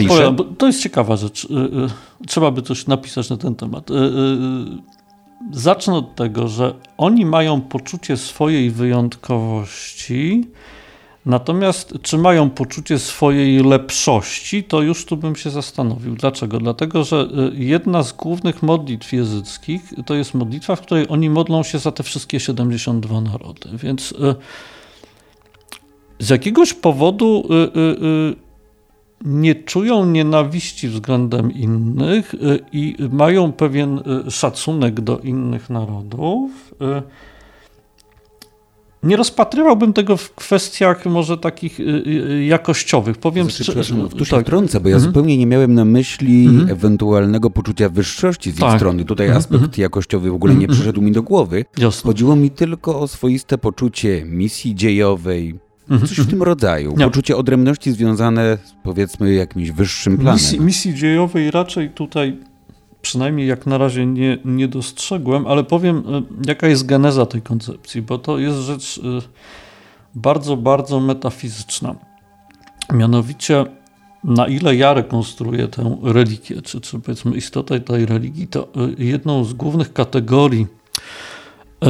to 0.59 0.67
jest 0.67 0.83
ciekawa 0.83 1.17
rzecz. 1.17 1.45
Y, 1.45 1.49
y, 2.23 2.27
trzeba 2.27 2.51
by 2.51 2.63
coś 2.63 2.87
napisać 2.87 3.31
na 3.31 3.37
ten 3.37 3.55
temat. 3.55 3.91
Y, 3.91 3.95
zacznę 5.51 5.95
od 5.95 6.15
tego, 6.15 6.49
że 6.49 6.75
oni 6.99 7.27
mają 7.27 7.61
poczucie 7.61 8.17
swojej 8.17 8.71
wyjątkowości, 8.71 10.51
Natomiast 11.27 11.95
czy 12.03 12.19
mają 12.19 12.51
poczucie 12.51 12.99
swojej 12.99 13.63
lepszości, 13.63 14.65
to 14.65 14.83
już 14.83 15.05
tu 15.05 15.17
bym 15.17 15.37
się 15.37 15.51
zastanowił. 15.51 16.15
Dlaczego? 16.15 16.59
Dlatego, 16.59 17.05
że 17.05 17.29
y, 17.53 17.65
jedna 17.65 18.03
z 18.03 18.13
głównych 18.13 18.63
modlitw 18.63 19.13
jezyckich 19.13 19.93
to 20.07 20.15
jest 20.15 20.35
modlitwa, 20.35 20.77
w 20.77 20.81
której 20.81 21.07
oni 21.09 21.31
modlą 21.31 21.63
się 21.63 21.79
za 21.79 21.93
te 21.93 22.03
wszystkie 22.03 22.41
72 22.41 23.21
narody. 23.21 23.69
Więc 23.75 24.13
y, 24.13 24.35
z 26.19 26.29
jakiegoś 26.29 26.75
powodu 26.75 27.49
y, 27.77 28.45
nie 29.25 29.55
czują 29.55 30.07
nienawiści 30.07 30.89
względem 30.89 31.53
innych 31.53 32.35
i 32.73 32.97
mają 33.11 33.53
pewien 33.53 34.01
szacunek 34.29 35.01
do 35.01 35.19
innych 35.19 35.71
narodów. 35.71 36.75
Nie 39.05 39.17
rozpatrywałbym 39.17 39.93
tego 39.93 40.17
w 40.17 40.35
kwestiach 40.35 41.07
może 41.07 41.39
takich 41.39 41.81
y, 41.81 41.83
y, 41.83 42.45
jakościowych. 42.45 43.19
Powiem 43.19 43.47
znaczy, 43.47 43.63
przepraszam, 43.63 44.09
tu 44.09 44.25
się 44.25 44.43
tak. 44.43 44.83
bo 44.83 44.89
ja 44.89 44.95
mhm. 44.95 45.01
zupełnie 45.01 45.37
nie 45.37 45.47
miałem 45.47 45.75
na 45.75 45.85
myśli 45.85 46.47
mhm. 46.47 46.71
ewentualnego 46.71 47.51
poczucia 47.51 47.89
wyższości 47.89 48.51
z 48.51 48.59
tak. 48.59 48.71
ich 48.71 48.77
strony. 48.77 49.05
Tutaj 49.05 49.27
mhm. 49.27 49.39
aspekt 49.39 49.65
mhm. 49.65 49.83
jakościowy 49.83 50.31
w 50.31 50.35
ogóle 50.35 50.55
nie 50.55 50.61
mhm. 50.61 50.77
przyszedł 50.77 51.03
mi 51.03 51.13
do 51.13 51.23
głowy. 51.23 51.65
Jasne. 51.79 52.09
Chodziło 52.09 52.37
mi 52.37 52.51
tylko 52.51 53.01
o 53.01 53.09
swoiste 53.09 53.59
poczucie 53.59 54.25
misji 54.25 54.75
dziejowej, 54.75 55.55
mhm. 55.91 56.09
Coś 56.09 56.19
w 56.19 56.31
tym 56.31 56.43
rodzaju. 56.43 56.95
Poczucie 56.95 57.37
odrębności 57.37 57.93
związane 57.93 58.59
z 58.65 58.75
powiedzmy 58.83 59.35
jakimś 59.35 59.71
wyższym 59.71 60.19
planem. 60.19 60.35
Misji, 60.35 60.61
misji 60.61 60.95
dziejowej 60.95 61.51
raczej 61.51 61.91
tutaj 61.91 62.39
przynajmniej 63.05 63.49
jak 63.49 63.67
na 63.67 63.79
razie 63.79 64.07
nie, 64.07 64.39
nie 64.45 64.69
dostrzegłem, 64.69 65.47
ale 65.47 65.65
powiem, 65.65 65.97
e, 65.97 66.23
jaka 66.47 66.67
jest 66.69 66.87
geneza 66.87 67.27
tej 67.27 67.43
koncepcji, 67.43 68.03
bo 68.03 68.19
to 68.19 68.39
jest 68.39 68.59
rzecz 68.59 68.99
e, 68.99 69.01
bardzo, 70.15 70.57
bardzo 70.57 71.01
metafizyczna. 71.01 71.95
Mianowicie 72.93 73.65
na 74.25 74.47
ile 74.47 74.77
ja 74.77 74.95
rekonstruuję 74.95 75.69
tę 75.69 75.97
religię, 76.03 76.63
czy, 76.63 76.81
czy 76.81 77.01
powiedzmy 77.01 77.37
istotę 77.37 77.81
tej 77.81 78.07
religii, 78.07 78.47
to 78.47 78.69
y, 78.99 79.05
jedną 79.05 79.45
z 79.45 79.53
głównych 79.53 79.93
kategorii, 79.93 80.67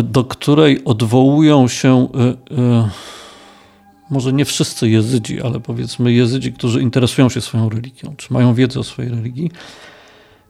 do 0.03 0.25
której 0.25 0.85
odwołują 0.85 1.69
się 1.69 2.09
może 4.11 4.33
nie 4.33 4.45
wszyscy 4.45 4.89
jezydzi, 4.89 5.43
ale 5.43 5.61
powiedzmy 5.61 6.13
jezydzi, 6.13 6.53
którzy 6.53 6.83
interesują 6.83 7.29
się 7.29 7.41
swoją 7.41 7.69
religią, 7.69 8.15
czy 8.17 8.33
mają 8.33 8.55
wiedzę 8.55 8.81
o 8.81 8.85
swojej 8.85 9.11
religii, 9.11 9.51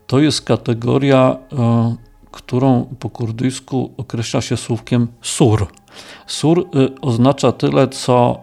to 0.07 0.20
jest 0.20 0.42
kategoria, 0.42 1.36
którą 2.30 2.84
po 2.84 3.11
kurdyjsku 3.11 3.92
określa 3.96 4.40
się 4.40 4.57
słówkiem 4.57 5.09
sur. 5.22 5.66
Sur 6.26 6.68
oznacza 7.00 7.52
tyle, 7.52 7.88
co 7.88 8.40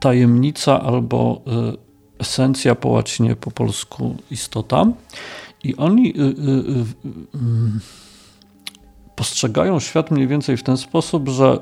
tajemnica 0.00 0.80
albo 0.80 1.40
esencja 2.18 2.74
po 2.74 2.88
łacinie, 2.88 3.36
po 3.36 3.50
polsku 3.50 4.16
istota. 4.30 4.86
I 5.64 5.76
oni 5.76 6.14
mm, 6.16 7.80
postrzegają 9.16 9.80
świat 9.80 10.10
mniej 10.10 10.26
więcej 10.26 10.56
w 10.56 10.62
ten 10.62 10.76
sposób, 10.76 11.28
że 11.28 11.58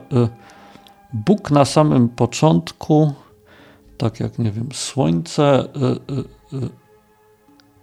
Bóg 1.12 1.50
na 1.50 1.64
samym 1.64 2.08
początku, 2.08 3.12
tak 3.98 4.20
jak 4.20 4.38
nie 4.38 4.50
wiem, 4.50 4.68
słońce 4.72 5.64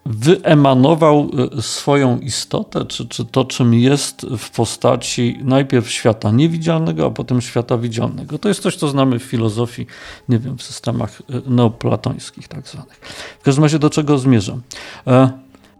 wyemanował 0.10 1.30
e, 1.58 1.62
swoją 1.62 2.20
istotę, 2.20 2.86
czy, 2.86 3.08
czy 3.08 3.26
to, 3.26 3.45
czym 3.45 3.74
jest 3.74 4.26
w 4.38 4.49
postaci 4.49 5.39
najpierw 5.43 5.89
świata 5.89 6.32
niewidzialnego, 6.32 7.05
a 7.05 7.10
potem 7.10 7.41
świata 7.41 7.78
widzialnego. 7.78 8.39
To 8.39 8.49
jest 8.49 8.62
coś, 8.62 8.76
co 8.76 8.88
znamy 8.88 9.20
w 9.20 9.24
filozofii, 9.24 9.88
nie 10.30 10.39
wiem, 10.39 10.58
w 10.58 10.64
systemach 10.64 11.22
e, 11.30 11.49
neoplatońskich 11.49 12.47
tak 12.47 12.68
zwanych. 12.68 12.99
W 13.39 13.43
każdym 13.43 13.64
razie 13.64 13.80
do 13.80 13.89
czego 13.89 14.18
zmierzam? 14.18 14.62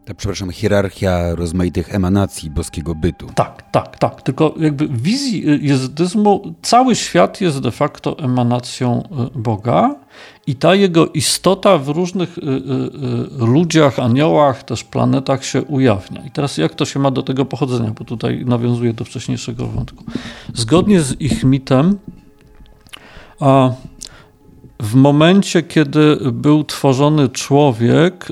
Ta, 0.08 0.14
przepraszam, 0.14 0.52
hierarchia 0.52 1.36
rozmaitych 1.36 1.96
emanacji 1.96 2.50
boskiego 2.50 2.96
bytu. 2.96 3.28
Tak, 3.36 3.72
tak, 3.72 3.98
tak. 3.98 4.22
Tylko 4.22 4.54
jakby 4.60 4.88
w 4.88 5.02
wizji 5.02 5.44
jezydyzmu 5.68 6.56
cały 6.62 6.96
świat 6.96 7.42
jest 7.42 7.60
de 7.60 7.72
facto 7.72 8.20
emanacją 8.20 9.10
Boga 9.36 9.96
i 10.48 10.56
ta 10.56 10.76
jego 10.76 11.08
istota 11.08 11.78
w 11.78 11.88
różnych 11.88 12.38
y, 12.38 12.42
y, 12.42 12.46
y, 13.44 13.46
ludziach, 13.46 14.00
aniołach, 14.00 14.64
też 14.64 14.84
planetach 14.84 15.46
się 15.46 15.62
ujawnia. 15.62 16.26
I 16.26 16.32
teraz 16.32 16.58
jak 16.58 16.76
to 16.76 16.86
się 16.86 17.00
ma 17.00 17.12
do 17.12 17.24
tego 17.24 17.46
pochodzenia, 17.46 17.92
bo 17.92 18.06
tutaj 18.06 18.46
nawiązuje 18.46 18.94
do 18.94 19.06
wcześniejszego 19.06 19.68
wątku. 19.68 20.04
Zgodnie 20.54 21.02
z 21.02 21.22
ich 21.22 21.44
mitem, 21.44 21.98
a 23.40 23.72
w 24.80 24.96
momencie, 24.96 25.64
kiedy 25.64 26.18
był 26.32 26.64
tworzony 26.64 27.30
człowiek, 27.30 28.32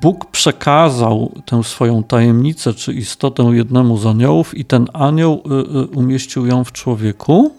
Bóg 0.00 0.30
przekazał 0.30 1.32
tę 1.44 1.64
swoją 1.64 2.02
tajemnicę 2.02 2.74
czy 2.74 2.92
istotę 2.92 3.42
jednemu 3.42 3.98
z 3.98 4.06
aniołów, 4.06 4.58
i 4.58 4.64
ten 4.64 4.86
anioł 4.92 5.42
umieścił 5.94 6.46
ją 6.46 6.64
w 6.64 6.72
człowieku. 6.72 7.50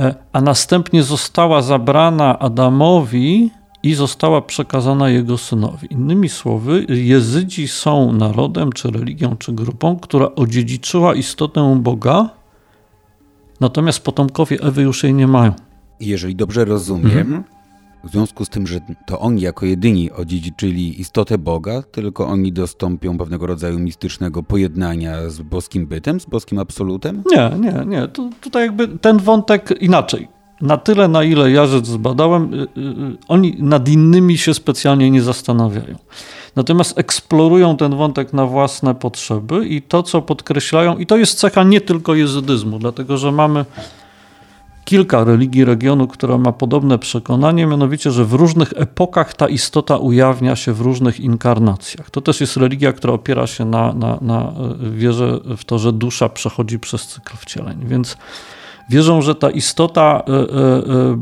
E, 0.00 0.14
a 0.32 0.40
następnie 0.40 1.02
została 1.02 1.62
zabrana 1.62 2.38
Adamowi 2.38 3.50
i 3.82 3.94
została 3.94 4.42
przekazana 4.42 5.08
jego 5.08 5.38
synowi. 5.38 5.88
Innymi 5.90 6.28
słowy, 6.28 6.86
Jezydzi 6.88 7.68
są 7.68 8.12
narodem, 8.12 8.72
czy 8.72 8.90
religią, 8.90 9.36
czy 9.36 9.52
grupą, 9.52 9.96
która 9.96 10.28
odziedziczyła 10.36 11.14
istotę 11.14 11.76
Boga, 11.82 12.30
natomiast 13.60 14.00
potomkowie 14.00 14.58
Ewy 14.62 14.82
już 14.82 15.04
jej 15.04 15.14
nie 15.14 15.26
mają. 15.26 15.52
Jeżeli 16.00 16.36
dobrze 16.36 16.64
rozumiem, 16.64 17.18
mhm. 17.18 17.44
W 18.04 18.10
związku 18.10 18.44
z 18.44 18.48
tym, 18.48 18.66
że 18.66 18.80
to 19.06 19.20
oni 19.20 19.40
jako 19.40 19.66
jedyni 19.66 20.10
odziedziczyli 20.10 21.00
istotę 21.00 21.38
Boga, 21.38 21.82
tylko 21.82 22.26
oni 22.26 22.52
dostąpią 22.52 23.18
pewnego 23.18 23.46
rodzaju 23.46 23.78
mistycznego 23.78 24.42
pojednania 24.42 25.30
z 25.30 25.40
boskim 25.40 25.86
bytem, 25.86 26.20
z 26.20 26.26
boskim 26.26 26.58
absolutem? 26.58 27.22
Nie, 27.26 27.50
nie, 27.60 27.84
nie. 27.86 28.08
Tu, 28.08 28.30
tutaj 28.40 28.62
jakby 28.62 28.88
ten 28.88 29.18
wątek 29.18 29.74
inaczej. 29.80 30.28
Na 30.60 30.76
tyle, 30.76 31.08
na 31.08 31.24
ile 31.24 31.50
ja 31.50 31.66
rzecz 31.66 31.86
zbadałem, 31.86 32.52
yy, 32.52 32.68
yy, 32.76 33.16
oni 33.28 33.56
nad 33.58 33.88
innymi 33.88 34.38
się 34.38 34.54
specjalnie 34.54 35.10
nie 35.10 35.22
zastanawiają. 35.22 35.96
Natomiast 36.56 36.98
eksplorują 36.98 37.76
ten 37.76 37.96
wątek 37.96 38.32
na 38.32 38.46
własne 38.46 38.94
potrzeby 38.94 39.66
i 39.66 39.82
to, 39.82 40.02
co 40.02 40.22
podkreślają, 40.22 40.98
i 40.98 41.06
to 41.06 41.16
jest 41.16 41.38
cecha 41.38 41.64
nie 41.64 41.80
tylko 41.80 42.14
jezydyzmu, 42.14 42.78
dlatego 42.78 43.16
że 43.16 43.32
mamy 43.32 43.64
kilka 44.84 45.24
religii 45.24 45.64
regionu, 45.64 46.06
która 46.06 46.38
ma 46.38 46.52
podobne 46.52 46.98
przekonanie, 46.98 47.66
mianowicie, 47.66 48.10
że 48.10 48.24
w 48.24 48.32
różnych 48.32 48.72
epokach 48.76 49.34
ta 49.34 49.48
istota 49.48 49.96
ujawnia 49.96 50.56
się 50.56 50.72
w 50.72 50.80
różnych 50.80 51.20
inkarnacjach. 51.20 52.10
To 52.10 52.20
też 52.20 52.40
jest 52.40 52.56
religia, 52.56 52.92
która 52.92 53.12
opiera 53.12 53.46
się 53.46 53.64
na, 53.64 53.92
na, 53.92 54.18
na 54.20 54.40
e, 54.40 54.90
wierze 54.90 55.40
w 55.56 55.64
to, 55.64 55.78
że 55.78 55.92
dusza 55.92 56.28
przechodzi 56.28 56.78
przez 56.78 57.06
cykl 57.06 57.36
wcieleń. 57.36 57.78
Więc 57.86 58.16
wierzą, 58.90 59.22
że 59.22 59.34
ta 59.34 59.50
istota 59.50 60.22
e, 60.28 60.32
e, 60.32 61.16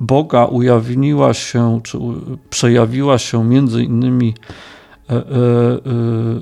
Boga 0.00 0.44
ujawniła 0.44 1.34
się, 1.34 1.80
czy 1.84 1.98
przejawiła 2.50 3.18
się 3.18 3.44
między 3.44 3.84
innymi 3.84 4.34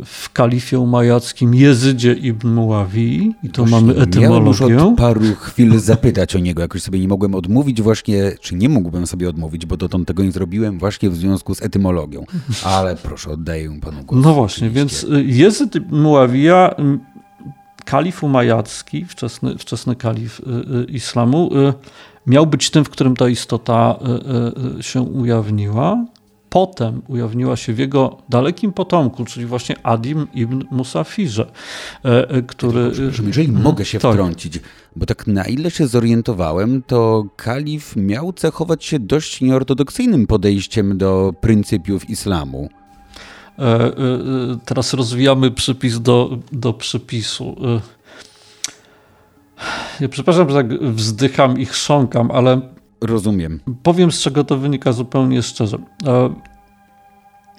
w 0.04 0.30
kalifie 0.32 0.78
umajackim 0.78 1.54
Jezydzie 1.54 2.12
ibn 2.12 2.48
Muawi 2.48 3.34
i 3.42 3.50
to 3.50 3.64
właśnie 3.64 3.80
mamy 3.80 4.00
etymologię. 4.00 4.74
Już 4.74 4.82
od 4.82 4.96
paru 4.98 5.20
chwil 5.40 5.80
zapytać 5.80 6.36
o 6.36 6.38
niego, 6.38 6.62
jakoś 6.62 6.82
sobie 6.82 7.00
nie 7.00 7.08
mogłem 7.08 7.34
odmówić 7.34 7.82
właśnie, 7.82 8.32
czy 8.40 8.54
nie 8.54 8.68
mógłbym 8.68 9.06
sobie 9.06 9.28
odmówić, 9.28 9.66
bo 9.66 9.76
dotąd 9.76 10.08
tego 10.08 10.24
nie 10.24 10.32
zrobiłem 10.32 10.78
właśnie 10.78 11.10
w 11.10 11.16
związku 11.16 11.54
z 11.54 11.62
etymologią. 11.62 12.24
Ale 12.64 12.96
proszę, 12.96 13.30
oddaję 13.30 13.80
panu 13.80 14.04
głos. 14.04 14.24
No 14.24 14.34
właśnie, 14.34 14.68
oczywiście. 14.68 15.06
więc 15.08 15.18
y, 15.18 15.24
Jezyd 15.24 15.74
ibn 15.74 15.96
Muawija, 15.96 16.74
kalif 17.84 18.24
umajacki, 18.24 19.04
wczesny, 19.04 19.58
wczesny 19.58 19.96
kalif 19.96 20.40
y, 20.40 20.42
y, 20.78 20.84
islamu, 20.84 21.50
miał 22.26 22.46
być 22.46 22.70
tym, 22.70 22.84
w 22.84 22.90
którym 22.90 23.16
ta 23.16 23.28
istota 23.28 23.98
się 24.80 25.02
ujawniła 25.02 26.04
potem 26.52 27.02
ujawniła 27.08 27.56
się 27.56 27.72
w 27.72 27.78
jego 27.78 28.18
dalekim 28.28 28.72
potomku, 28.72 29.24
czyli 29.24 29.46
właśnie 29.46 29.76
Adim 29.82 30.26
ibn 30.34 30.62
Musafirze, 30.70 31.50
e, 32.04 32.30
e, 32.30 32.42
który... 32.42 32.90
Przepraszam, 32.90 33.26
jeżeli 33.26 33.46
hmm, 33.46 33.64
mogę 33.64 33.84
się 33.84 33.98
tak. 33.98 34.12
wtrącić, 34.12 34.60
bo 34.96 35.06
tak 35.06 35.26
na 35.26 35.44
ile 35.44 35.70
się 35.70 35.86
zorientowałem, 35.86 36.82
to 36.82 37.24
kalif 37.36 37.96
miał 37.96 38.32
cechować 38.32 38.84
się 38.84 38.98
dość 38.98 39.40
nieortodoksyjnym 39.40 40.26
podejściem 40.26 40.98
do 40.98 41.34
pryncypiów 41.40 42.10
islamu. 42.10 42.68
E, 43.58 43.92
teraz 44.64 44.94
rozwijamy 44.94 45.50
przypis 45.50 46.00
do, 46.00 46.38
do 46.52 46.72
przypisu. 46.72 47.56
Ja 50.00 50.08
przepraszam, 50.08 50.50
że 50.50 50.54
tak 50.54 50.82
wzdycham 50.82 51.58
i 51.58 51.66
chrząkam, 51.66 52.30
ale 52.30 52.60
Rozumiem. 53.02 53.60
Powiem, 53.82 54.12
z 54.12 54.20
czego 54.20 54.44
to 54.44 54.56
wynika 54.56 54.92
zupełnie 54.92 55.42
szczerze. 55.42 55.78
E, 56.06 56.34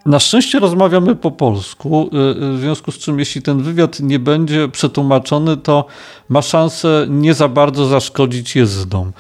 na 0.06 0.20
szczęście 0.20 0.60
rozmawiamy 0.60 1.16
po 1.16 1.32
polsku, 1.32 2.10
e, 2.14 2.54
w 2.54 2.60
związku 2.60 2.92
z 2.92 2.98
czym, 2.98 3.20
jeśli 3.20 3.42
ten 3.42 3.64
wywiad 3.64 4.00
nie 4.00 4.20
będzie 4.20 4.68
przetłumaczony, 4.68 5.58
to 5.58 5.86
ma 6.30 6.42
szansę 6.42 7.06
nie 7.10 7.34
za 7.34 7.48
bardzo 7.48 7.86
zaszkodzić 7.86 8.56
jezdom. 8.56 9.12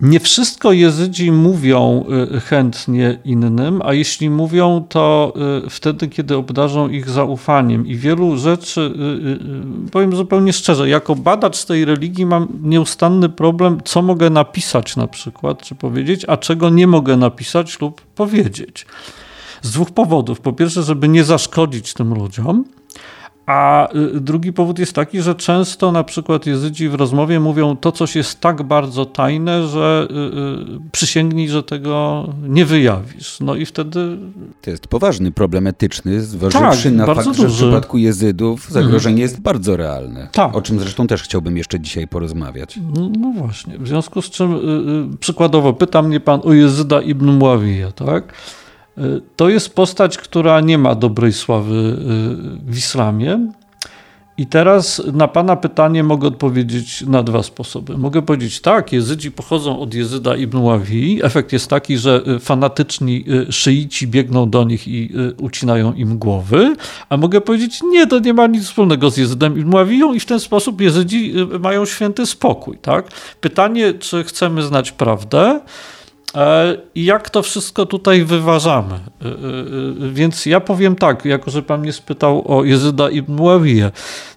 Nie 0.00 0.20
wszystko 0.20 0.72
Jezydzi 0.72 1.32
mówią 1.32 2.04
y, 2.36 2.40
chętnie 2.40 3.18
innym, 3.24 3.82
a 3.84 3.92
jeśli 3.92 4.30
mówią, 4.30 4.86
to 4.88 5.32
y, 5.66 5.70
wtedy, 5.70 6.08
kiedy 6.08 6.36
obdarzą 6.36 6.88
ich 6.88 7.10
zaufaniem. 7.10 7.86
I 7.86 7.96
wielu 7.96 8.36
rzeczy, 8.36 8.80
y, 9.86 9.90
powiem 9.90 10.16
zupełnie 10.16 10.52
szczerze, 10.52 10.88
jako 10.88 11.14
badacz 11.14 11.64
tej 11.64 11.84
religii 11.84 12.26
mam 12.26 12.48
nieustanny 12.62 13.28
problem, 13.28 13.78
co 13.84 14.02
mogę 14.02 14.30
napisać 14.30 14.96
na 14.96 15.06
przykład, 15.06 15.62
czy 15.62 15.74
powiedzieć, 15.74 16.24
a 16.28 16.36
czego 16.36 16.70
nie 16.70 16.86
mogę 16.86 17.16
napisać 17.16 17.80
lub 17.80 18.00
powiedzieć. 18.00 18.86
Z 19.62 19.70
dwóch 19.70 19.90
powodów. 19.90 20.40
Po 20.40 20.52
pierwsze, 20.52 20.82
żeby 20.82 21.08
nie 21.08 21.24
zaszkodzić 21.24 21.94
tym 21.94 22.14
ludziom. 22.14 22.64
A 23.48 23.88
y, 24.16 24.20
drugi 24.20 24.52
powód 24.52 24.78
jest 24.78 24.92
taki, 24.92 25.20
że 25.20 25.34
często 25.34 25.92
na 25.92 26.04
przykład 26.04 26.46
jezydzi 26.46 26.88
w 26.88 26.94
rozmowie 26.94 27.40
mówią, 27.40 27.76
to 27.76 27.92
coś 27.92 28.16
jest 28.16 28.40
tak 28.40 28.62
bardzo 28.62 29.06
tajne, 29.06 29.66
że 29.68 30.08
y, 30.10 30.14
y, 30.14 30.90
przysięgnij, 30.92 31.48
że 31.48 31.62
tego 31.62 32.28
nie 32.42 32.64
wyjawisz. 32.64 33.40
No 33.40 33.54
i 33.54 33.66
wtedy... 33.66 34.18
To 34.62 34.70
jest 34.70 34.86
poważny 34.86 35.32
problem 35.32 35.66
etyczny, 35.66 36.20
zważywszy 36.20 36.88
tak, 36.88 36.98
na 36.98 37.06
fakt, 37.06 37.24
duży. 37.24 37.42
że 37.42 37.48
w 37.48 37.52
przypadku 37.52 37.98
jezydów 37.98 38.70
zagrożenie 38.70 39.14
mhm. 39.14 39.18
jest 39.18 39.40
bardzo 39.40 39.76
realne. 39.76 40.28
Tak. 40.32 40.56
O 40.56 40.62
czym 40.62 40.78
zresztą 40.80 41.06
też 41.06 41.22
chciałbym 41.22 41.56
jeszcze 41.56 41.80
dzisiaj 41.80 42.08
porozmawiać. 42.08 42.78
No, 42.94 43.10
no 43.18 43.32
właśnie, 43.36 43.78
w 43.78 43.88
związku 43.88 44.22
z 44.22 44.30
czym 44.30 44.58
przykładowo 45.20 45.72
pyta 45.72 46.02
mnie 46.02 46.20
pan 46.20 46.40
o 46.44 46.52
jezyda 46.52 47.00
ibn 47.00 47.30
Muawija, 47.30 47.92
tak? 47.92 48.32
To 49.36 49.48
jest 49.48 49.74
postać, 49.74 50.18
która 50.18 50.60
nie 50.60 50.78
ma 50.78 50.94
dobrej 50.94 51.32
sławy 51.32 51.74
y, 51.74 52.72
w 52.72 52.76
islamie. 52.76 53.38
I 54.38 54.46
teraz 54.46 55.02
na 55.12 55.28
Pana 55.28 55.56
pytanie 55.56 56.02
mogę 56.04 56.28
odpowiedzieć 56.28 57.02
na 57.02 57.22
dwa 57.22 57.42
sposoby. 57.42 57.98
Mogę 57.98 58.22
powiedzieć 58.22 58.60
tak, 58.60 58.92
jezydzi 58.92 59.32
pochodzą 59.32 59.80
od 59.80 59.94
Jezyda 59.94 60.36
ibn 60.36 60.58
Ławi. 60.58 61.20
Efekt 61.24 61.52
jest 61.52 61.70
taki, 61.70 61.98
że 61.98 62.22
y, 62.36 62.38
fanatyczni 62.38 63.24
y, 63.48 63.52
szyici 63.52 64.08
biegną 64.08 64.50
do 64.50 64.64
nich 64.64 64.88
i 64.88 65.10
ucinają 65.40 65.92
im 65.92 66.18
głowy. 66.18 66.76
A 67.08 67.16
mogę 67.16 67.40
powiedzieć 67.40 67.80
nie, 67.82 68.06
to 68.06 68.18
nie 68.18 68.34
ma 68.34 68.46
nic 68.46 68.64
wspólnego 68.64 69.10
z 69.10 69.16
Jezydem 69.16 69.58
ibn 69.58 69.74
Ławiją 69.74 70.14
i 70.14 70.20
w 70.20 70.26
ten 70.26 70.40
sposób 70.40 70.80
jezydzi 70.80 71.34
mają 71.60 71.84
święty 71.84 72.26
spokój. 72.26 72.78
Tak? 72.78 73.10
Pytanie, 73.40 73.94
czy 73.94 74.24
chcemy 74.24 74.62
znać 74.62 74.92
prawdę? 74.92 75.60
E, 76.34 76.76
jak 76.94 77.30
to 77.30 77.42
wszystko 77.42 77.86
tutaj 77.86 78.24
wyważamy? 78.24 78.94
E, 78.94 79.28
e, 79.28 79.32
więc 80.12 80.46
ja 80.46 80.60
powiem 80.60 80.96
tak, 80.96 81.24
jako 81.24 81.50
że 81.50 81.62
pan 81.62 81.80
mnie 81.80 81.92
spytał 81.92 82.58
o 82.58 82.64
Jezyda 82.64 83.10
ibn 83.10 83.34
Muawiyę. 83.34 83.90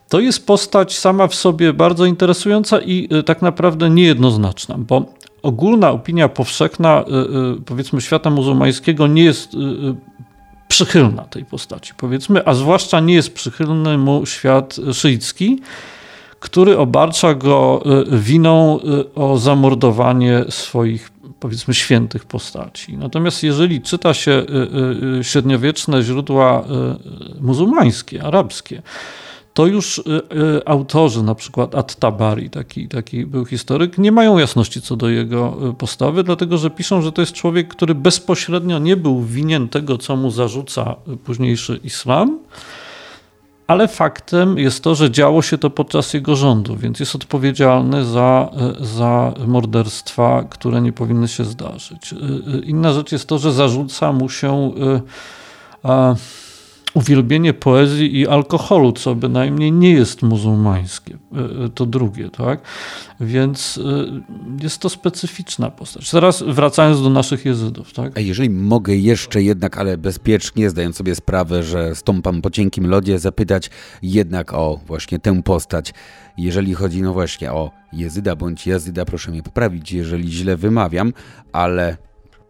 To 0.09 0.19
jest 0.19 0.45
postać 0.45 0.97
sama 0.97 1.27
w 1.27 1.35
sobie 1.35 1.73
bardzo 1.73 2.05
interesująca 2.05 2.79
i 2.81 3.09
tak 3.25 3.41
naprawdę 3.41 3.89
niejednoznaczna, 3.89 4.75
bo 4.77 5.05
ogólna 5.41 5.91
opinia 5.91 6.29
powszechna, 6.29 7.05
powiedzmy, 7.65 8.01
świata 8.01 8.29
muzułmańskiego 8.29 9.07
nie 9.07 9.23
jest 9.23 9.51
przychylna 10.67 11.23
tej 11.23 11.45
postaci, 11.45 11.93
powiedzmy, 11.97 12.45
a 12.45 12.53
zwłaszcza 12.53 12.99
nie 12.99 13.13
jest 13.13 13.33
przychylny 13.33 13.97
mu 13.97 14.25
świat 14.25 14.75
szyicki, 14.93 15.61
który 16.39 16.77
obarcza 16.77 17.33
go 17.33 17.83
winą 18.11 18.79
o 19.15 19.37
zamordowanie 19.37 20.43
swoich 20.49 21.11
powiedzmy 21.41 21.73
świętych 21.73 22.25
postaci. 22.25 22.97
Natomiast 22.97 23.43
jeżeli 23.43 23.81
czyta 23.81 24.13
się 24.13 24.31
y, 24.31 24.35
y, 24.35 25.19
y, 25.19 25.23
średniowieczne 25.23 26.03
źródła 26.03 26.63
muzułmańskie, 27.41 28.23
arabskie, 28.23 28.81
to 29.53 29.67
już 29.67 30.03
autorzy, 30.65 31.23
na 31.23 31.35
przykład 31.35 31.75
At-Tabari, 31.75 32.49
taki, 32.49 32.87
taki 32.87 33.25
był 33.25 33.45
historyk, 33.45 33.97
nie 33.97 34.11
mają 34.11 34.37
jasności 34.37 34.81
co 34.81 34.95
do 34.95 35.09
jego 35.09 35.57
postawy, 35.77 36.23
dlatego 36.23 36.57
że 36.57 36.69
piszą, 36.69 37.01
że 37.01 37.11
to 37.11 37.21
jest 37.21 37.33
człowiek, 37.33 37.67
który 37.67 37.95
bezpośrednio 37.95 38.79
nie 38.79 38.97
był 38.97 39.23
winien 39.23 39.69
tego, 39.69 39.97
co 39.97 40.15
mu 40.15 40.31
zarzuca 40.31 40.95
późniejszy 41.23 41.79
islam, 41.83 42.39
ale 43.71 43.87
faktem 43.87 44.57
jest 44.57 44.83
to, 44.83 44.95
że 44.95 45.11
działo 45.11 45.41
się 45.41 45.57
to 45.57 45.69
podczas 45.69 46.13
jego 46.13 46.35
rządu, 46.35 46.75
więc 46.75 46.99
jest 46.99 47.15
odpowiedzialny 47.15 48.05
za, 48.05 48.49
e, 48.81 48.85
za 48.85 49.33
morderstwa, 49.47 50.43
które 50.49 50.81
nie 50.81 50.93
powinny 50.93 51.27
się 51.27 51.45
zdarzyć. 51.45 52.13
E, 52.13 52.15
e, 52.17 52.59
inna 52.59 52.93
rzecz 52.93 53.11
jest 53.11 53.27
to, 53.27 53.39
że 53.39 53.51
zarzuca 53.51 54.13
mu 54.13 54.29
się 54.29 54.71
uwielbienie 56.93 57.53
poezji 57.53 58.19
i 58.19 58.27
alkoholu, 58.27 58.91
co 58.91 59.15
bynajmniej 59.15 59.71
nie 59.71 59.91
jest 59.91 60.21
muzułmańskie. 60.21 61.17
E, 61.35 61.65
e, 61.65 61.69
to 61.69 61.85
drugie, 61.85 62.29
tak? 62.29 62.61
Więc 63.19 63.79
e, 64.59 64.63
jest 64.63 64.81
to 64.81 64.89
specyficzna 64.89 65.71
postać. 65.71 66.11
Teraz 66.11 66.43
wracając 66.47 67.01
do 67.01 67.09
naszych 67.09 67.45
jezydów, 67.45 67.93
tak? 67.93 68.17
A 68.17 68.19
jeżeli 68.19 68.49
mogę 68.49 68.95
jeszcze 68.95 69.43
jednak, 69.43 69.77
ale 69.77 69.97
bezpiecznie, 69.97 70.69
zdając 70.69 70.95
sobie 70.95 71.15
sprawę, 71.15 71.63
że 71.63 71.95
stąpam 71.95 72.41
po 72.41 72.49
cienkim 72.49 72.87
lodzie, 72.87 73.19
zapytać 73.19 73.69
jednak 74.01 74.53
o 74.53 74.79
właśnie 74.85 75.19
tę 75.19 75.43
postać. 75.43 75.93
Jeżeli 76.37 76.73
chodzi, 76.73 77.01
no 77.01 77.13
właśnie, 77.13 77.51
o 77.51 77.71
jezyda 77.93 78.35
bądź 78.35 78.67
jazyda, 78.67 79.05
proszę 79.05 79.31
mnie 79.31 79.43
poprawić, 79.43 79.91
jeżeli 79.91 80.31
źle 80.31 80.57
wymawiam, 80.57 81.13
ale 81.53 81.97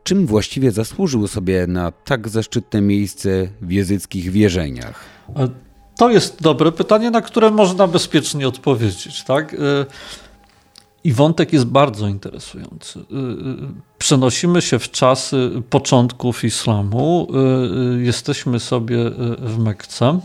Czym 0.03 0.25
właściwie 0.27 0.71
zasłużył 0.71 1.27
sobie 1.27 1.67
na 1.67 1.91
tak 1.91 2.29
zaszczytne 2.29 2.81
miejsce 2.81 3.29
w 3.61 3.71
jezyckich 3.71 4.31
wierzeniach? 4.31 5.05
To 5.97 6.09
jest 6.09 6.41
dobre 6.41 6.71
pytanie, 6.71 7.11
na 7.11 7.21
które 7.21 7.51
można 7.51 7.87
bezpiecznie 7.87 8.47
odpowiedzieć. 8.47 9.23
Tak? 9.23 9.53
Y, 9.53 9.57
I 11.03 11.13
wątek 11.13 11.53
jest 11.53 11.65
bardzo 11.65 12.07
interesujący. 12.07 12.99
Y, 12.99 13.03
przenosimy 13.97 14.61
się 14.61 14.79
w 14.79 14.91
czasy 14.91 15.51
początków 15.69 16.43
islamu. 16.43 17.27
Jesteśmy 17.99 18.59
sobie 18.59 18.97
w 19.39 19.57
Mekce. 19.59 20.19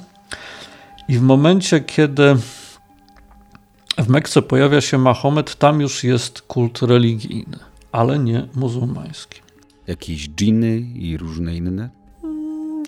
I 1.09 1.18
w 1.18 1.22
momencie, 1.22 1.81
kiedy 1.81 2.37
w 3.99 4.09
Mekce 4.09 4.43
pojawia 4.43 4.81
się 4.81 4.99
Mahomet, 4.99 5.57
tam 5.57 5.81
już 5.81 6.05
jest 6.05 6.43
kult 6.43 6.83
religijny, 6.83 7.59
ale 7.93 8.18
nie 8.18 8.49
muzułmański. 8.55 9.45
Jakieś 9.87 10.28
dżiny 10.28 10.78
i 10.95 11.16
różne 11.16 11.57
inne? 11.57 11.91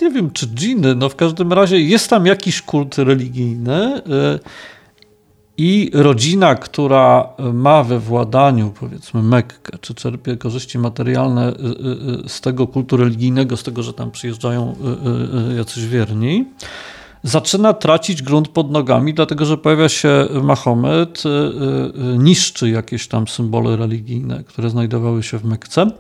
Nie 0.02 0.10
wiem, 0.10 0.30
czy 0.30 0.46
dżiny, 0.46 0.94
no 0.94 1.08
w 1.08 1.16
każdym 1.16 1.52
razie 1.52 1.80
jest 1.80 2.10
tam 2.10 2.26
jakiś 2.26 2.62
kult 2.62 2.98
religijny 2.98 3.96
y, 3.96 4.00
i 5.56 5.90
rodzina, 5.94 6.54
która 6.54 7.28
ma 7.52 7.84
we 7.84 7.98
władaniu, 7.98 8.72
powiedzmy, 8.80 9.22
Mekkę, 9.22 9.78
czy 9.80 9.94
czerpie 9.94 10.36
korzyści 10.36 10.78
materialne 10.78 11.52
y, 11.52 11.54
y, 12.24 12.28
z 12.28 12.40
tego 12.40 12.66
kultu 12.66 12.96
religijnego, 12.96 13.56
z 13.56 13.62
tego, 13.62 13.82
że 13.82 13.92
tam 13.92 14.10
przyjeżdżają 14.10 14.76
jacyś 15.56 15.86
wierni, 15.86 16.44
zaczyna 17.22 17.72
tracić 17.72 18.22
grunt 18.22 18.48
pod 18.48 18.70
nogami, 18.70 19.14
dlatego 19.14 19.44
że 19.44 19.58
pojawia 19.58 19.88
się 19.88 20.28
Mahomet, 20.42 21.22
niszczy 22.18 22.70
jakieś 22.70 23.08
tam 23.08 23.28
symbole 23.28 23.76
religijne, 23.76 24.44
które 24.44 24.70
znajdowały 24.70 25.22
się 25.22 25.38
w 25.38 25.44
Mekce. 25.44 25.90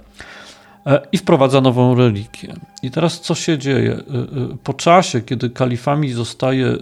E, 0.88 1.00
i 1.12 1.18
wprowadza 1.18 1.60
nową 1.60 1.94
religię. 1.94 2.54
I 2.82 2.90
teraz 2.90 3.20
co 3.20 3.34
się 3.34 3.58
dzieje? 3.58 3.92
E, 3.92 3.96
e, 3.96 4.56
po 4.64 4.74
czasie, 4.74 5.20
kiedy 5.20 5.50
kalifami 5.50 6.12
zostaje, 6.12 6.76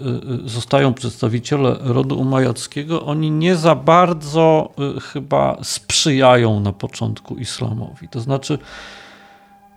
zostają 0.44 0.94
przedstawiciele 0.94 1.76
rodu 1.80 2.20
umajackiego, 2.20 3.06
oni 3.06 3.30
nie 3.30 3.56
za 3.56 3.74
bardzo 3.74 4.72
chyba 5.02 5.56
sprzyjają 5.62 6.60
na 6.60 6.72
początku 6.72 7.36
islamowi. 7.36 8.08
To 8.08 8.20
znaczy, 8.20 8.58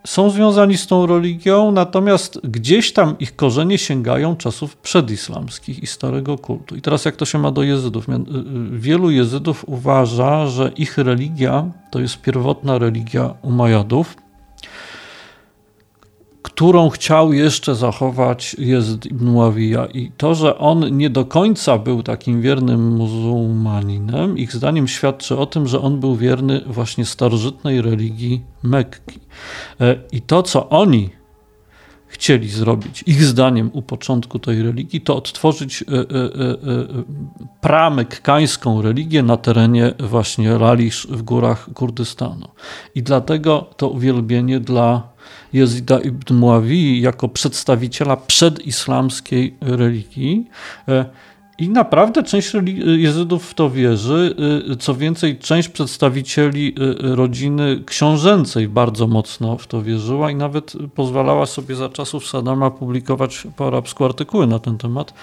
są 0.07 0.29
związani 0.29 0.77
z 0.77 0.87
tą 0.87 1.05
religią, 1.05 1.71
natomiast 1.71 2.39
gdzieś 2.43 2.93
tam 2.93 3.15
ich 3.19 3.35
korzenie 3.35 3.77
sięgają 3.77 4.35
czasów 4.35 4.77
przedislamskich 4.77 5.83
i 5.83 5.87
starego 5.87 6.37
kultu. 6.37 6.75
I 6.75 6.81
teraz 6.81 7.05
jak 7.05 7.15
to 7.15 7.25
się 7.25 7.39
ma 7.39 7.51
do 7.51 7.63
jezydów? 7.63 8.09
Y, 8.09 8.11
y, 8.11 8.79
wielu 8.79 9.11
jezydów 9.11 9.65
uważa, 9.67 10.47
że 10.47 10.71
ich 10.77 10.97
religia 10.97 11.71
to 11.91 11.99
jest 11.99 12.21
pierwotna 12.21 12.77
religia 12.77 13.33
Umajadów, 13.41 14.15
którą 16.59 16.89
chciał 16.89 17.33
jeszcze 17.33 17.75
zachować 17.75 18.55
Jezyd 18.59 19.05
ibn 19.05 19.25
Muawija. 19.25 19.85
I 19.85 20.11
to, 20.17 20.35
że 20.35 20.57
on 20.57 20.97
nie 20.97 21.09
do 21.09 21.25
końca 21.25 21.77
był 21.77 22.03
takim 22.03 22.41
wiernym 22.41 22.95
muzułmaninem, 22.95 24.37
ich 24.37 24.53
zdaniem 24.53 24.87
świadczy 24.87 25.37
o 25.37 25.45
tym, 25.45 25.67
że 25.67 25.81
on 25.81 25.99
był 25.99 26.15
wierny 26.15 26.61
właśnie 26.65 27.05
starożytnej 27.05 27.81
religii 27.81 28.41
Mekki. 28.63 29.19
E, 29.81 29.95
I 30.11 30.21
to, 30.21 30.43
co 30.43 30.69
oni 30.69 31.09
chcieli 32.07 32.49
zrobić, 32.49 33.03
ich 33.07 33.23
zdaniem 33.23 33.69
u 33.73 33.81
początku 33.81 34.39
tej 34.39 34.63
religii, 34.63 35.01
to 35.01 35.15
odtworzyć 35.15 35.81
e, 35.81 35.85
e, 35.85 36.05
pramekkańską 37.61 38.81
religię 38.81 39.23
na 39.23 39.37
terenie 39.37 39.93
właśnie 39.99 40.57
Ralisz 40.57 41.07
w 41.07 41.21
górach 41.21 41.69
Kurdystanu. 41.73 42.47
I 42.95 43.03
dlatego 43.03 43.69
to 43.77 43.89
uwielbienie 43.89 44.59
dla 44.59 45.18
Jezida 45.53 45.99
ibn 45.99 46.33
Muawi 46.33 47.01
jako 47.01 47.29
przedstawiciela 47.29 48.17
przedislamskiej 48.17 49.55
religii. 49.61 50.47
E, 50.87 51.05
I 51.57 51.69
naprawdę 51.69 52.23
część 52.23 52.51
Jezydów 52.97 53.49
w 53.49 53.53
to 53.53 53.69
wierzy. 53.69 54.35
E, 54.71 54.75
co 54.75 54.95
więcej, 54.95 55.37
część 55.37 55.69
przedstawicieli 55.69 56.75
e, 56.75 57.15
rodziny 57.15 57.83
książęcej 57.85 58.67
bardzo 58.67 59.07
mocno 59.07 59.57
w 59.57 59.67
to 59.67 59.81
wierzyła 59.81 60.31
i 60.31 60.35
nawet 60.35 60.73
pozwalała 60.95 61.45
sobie 61.45 61.75
za 61.75 61.89
czasów 61.89 62.27
Sadama 62.27 62.71
publikować 62.71 63.47
po 63.55 63.67
arabsku 63.67 64.05
artykuły 64.05 64.47
na 64.47 64.59
ten 64.59 64.77
temat 64.77 65.13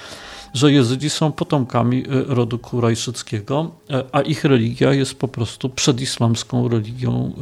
że 0.57 0.72
Jezydzi 0.72 1.11
są 1.11 1.32
potomkami 1.32 2.04
e, 2.09 2.34
rodu 2.34 2.59
kurajszyckiego, 2.59 3.70
e, 3.90 4.04
a 4.12 4.20
ich 4.20 4.44
religia 4.44 4.92
jest 4.92 5.14
po 5.14 5.28
prostu 5.28 5.68
przedislamską 5.68 6.68
religią 6.68 7.32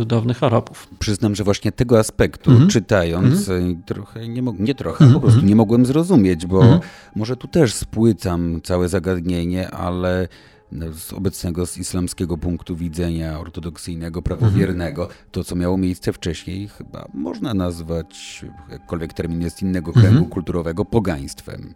e, 0.00 0.04
dawnych 0.04 0.42
Arabów. 0.42 0.88
Przyznam, 0.98 1.34
że 1.34 1.44
właśnie 1.44 1.72
tego 1.72 1.98
aspektu 1.98 2.50
mm 2.50 2.62
-hmm. 2.62 2.70
czytając 2.70 3.48
mm 3.48 3.74
-hmm. 3.74 3.84
trochę, 3.86 4.28
nie, 4.28 4.42
nie 4.58 4.74
trochę, 4.74 5.04
mm 5.04 5.16
-hmm. 5.16 5.20
po 5.20 5.26
prostu 5.26 5.46
nie 5.46 5.56
mogłem 5.56 5.86
zrozumieć, 5.86 6.46
bo 6.46 6.62
mhm. 6.62 6.80
może 7.16 7.36
tu 7.36 7.48
też 7.48 7.74
spłycam 7.74 8.60
całe 8.62 8.88
zagadnienie, 8.88 9.70
ale 9.70 10.28
no, 10.72 10.92
z 10.92 11.12
obecnego, 11.12 11.66
z 11.66 11.78
islamskiego 11.78 12.38
punktu 12.38 12.76
widzenia 12.76 13.40
ortodoksyjnego, 13.40 14.22
prawowiernego, 14.22 15.08
to 15.30 15.44
co 15.44 15.56
miało 15.56 15.78
miejsce 15.78 16.12
wcześniej, 16.12 16.68
chyba 16.68 17.08
można 17.14 17.54
nazwać, 17.54 18.44
jakkolwiek 18.70 19.12
termin 19.12 19.40
jest 19.40 19.62
innego 19.62 19.92
kręgu 19.92 20.08
mhm. 20.08 20.26
kulturowego, 20.26 20.84
pogaństwem. 20.84 21.74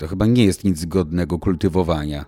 To 0.00 0.08
chyba 0.08 0.26
nie 0.26 0.44
jest 0.44 0.64
nic 0.64 0.84
godnego 0.84 1.38
kultywowania. 1.38 2.24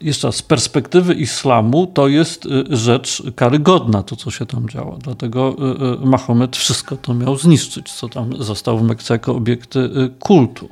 Jeszcze 0.00 0.32
z 0.32 0.42
perspektywy 0.42 1.14
islamu 1.14 1.86
to 1.86 2.08
jest 2.08 2.46
y, 2.46 2.76
rzecz 2.76 3.22
karygodna, 3.36 4.02
to 4.02 4.16
co 4.16 4.30
się 4.30 4.46
tam 4.46 4.68
działo. 4.68 4.98
Dlatego 5.02 5.56
y, 5.98 6.02
y, 6.02 6.06
Mahomet 6.06 6.56
wszystko 6.56 6.96
to 6.96 7.14
miał 7.14 7.36
zniszczyć, 7.36 7.92
co 7.92 8.08
tam 8.08 8.42
zostało 8.42 8.78
w 8.78 8.82
Mekce 8.82 9.14
jako 9.14 9.34
obiekty 9.34 9.90
kultu. 10.18 10.68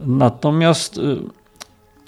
Natomiast 0.00 1.00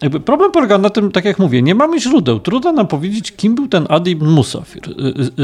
jakby 0.03 0.21
problem 0.21 0.53
polega 0.53 0.79
na 0.79 0.91
tym, 0.91 1.12
tak 1.12 1.25
jak 1.25 1.39
mówię, 1.39 1.62
nie 1.62 1.75
mamy 1.75 2.01
źródeł. 2.01 2.41
Trudno 2.41 2.73
nam 2.73 2.87
powiedzieć, 2.87 3.33
kim 3.33 3.55
był 3.55 3.68
ten 3.68 3.87
Adib 3.89 4.23
Musafir. 4.23 4.83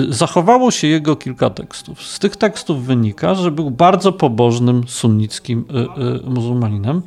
Zachowało 0.08 0.70
się 0.70 0.86
jego 0.86 1.16
kilka 1.16 1.50
tekstów. 1.50 2.02
Z 2.02 2.18
tych 2.18 2.36
tekstów 2.36 2.84
wynika, 2.84 3.34
że 3.34 3.50
był 3.50 3.70
bardzo 3.70 4.12
pobożnym 4.12 4.82
sunnickim 4.88 5.64
muzułmaninem. 6.24 7.02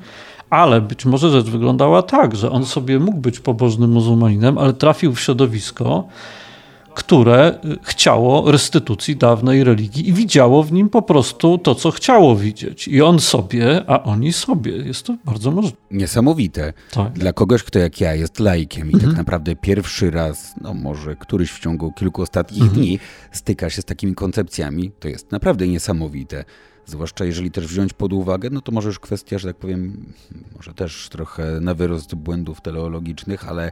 Ale 0.49 0.81
być 0.81 1.05
może 1.05 1.29
rzecz 1.29 1.45
wyglądała 1.45 2.01
tak, 2.01 2.35
że 2.35 2.51
on 2.51 2.65
sobie 2.65 2.99
mógł 2.99 3.17
być 3.17 3.39
pobożnym 3.39 3.91
muzułmaninem, 3.91 4.57
ale 4.57 4.73
trafił 4.73 5.15
w 5.15 5.19
środowisko, 5.19 6.07
które 6.93 7.59
y, 7.65 7.77
chciało 7.83 8.51
restytucji 8.51 9.15
dawnej 9.15 9.63
religii 9.63 10.09
i 10.09 10.13
widziało 10.13 10.63
w 10.63 10.71
nim 10.71 10.89
po 10.89 11.01
prostu 11.01 11.57
to, 11.57 11.75
co 11.75 11.91
chciało 11.91 12.35
widzieć. 12.35 12.87
I 12.87 13.01
on 13.01 13.19
sobie, 13.19 13.83
a 13.87 14.03
oni 14.03 14.33
sobie. 14.33 14.71
Jest 14.71 15.05
to 15.05 15.15
bardzo 15.25 15.51
możliwe. 15.51 15.77
Niesamowite. 15.91 16.73
Tak. 16.91 17.13
Dla 17.13 17.33
kogoś, 17.33 17.63
kto 17.63 17.79
jak 17.79 18.01
ja 18.01 18.15
jest 18.15 18.39
laikiem 18.39 18.89
i 18.89 18.91
tak 18.91 18.93
mhm. 18.93 19.11
tak 19.11 19.17
naprawdę 19.17 19.55
pierwszy 19.55 20.11
raz, 20.11 20.53
no 20.61 20.73
może 20.73 21.15
któryś 21.15 21.51
w 21.51 21.59
ciągu 21.59 21.91
kilku 21.91 22.21
ostatnich 22.21 22.61
mhm. 22.61 22.81
dni 22.81 22.99
styka 23.31 23.69
się 23.69 23.81
z 23.81 23.85
takimi 23.85 24.15
koncepcjami, 24.15 24.91
to 24.99 25.07
jest 25.07 25.31
naprawdę 25.31 25.67
niesamowite. 25.67 26.45
Zwłaszcza 26.89 27.25
jeżeli 27.25 27.51
też 27.51 27.67
wziąć 27.67 27.93
pod 27.93 28.13
uwagę, 28.13 28.49
no 28.51 28.61
to 28.61 28.71
może 28.71 28.87
już 28.87 28.99
kwestia, 28.99 29.39
że 29.39 29.47
tak 29.47 29.57
powiem, 29.57 30.05
może 30.55 30.73
też 30.73 31.09
trochę 31.09 31.59
na 31.61 31.73
wyrost 31.73 32.15
błędów 32.15 32.61
teleologicznych, 32.61 33.49
ale 33.49 33.71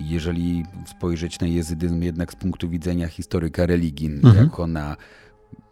jeżeli 0.00 0.64
spojrzeć 0.86 1.40
na 1.40 1.46
jezydyzm 1.46 2.02
jednak 2.02 2.32
z 2.32 2.36
punktu 2.36 2.68
widzenia 2.68 3.08
historyka 3.08 3.66
religii, 3.66 4.06
mhm. 4.06 4.36
jako 4.36 4.66
na 4.66 4.96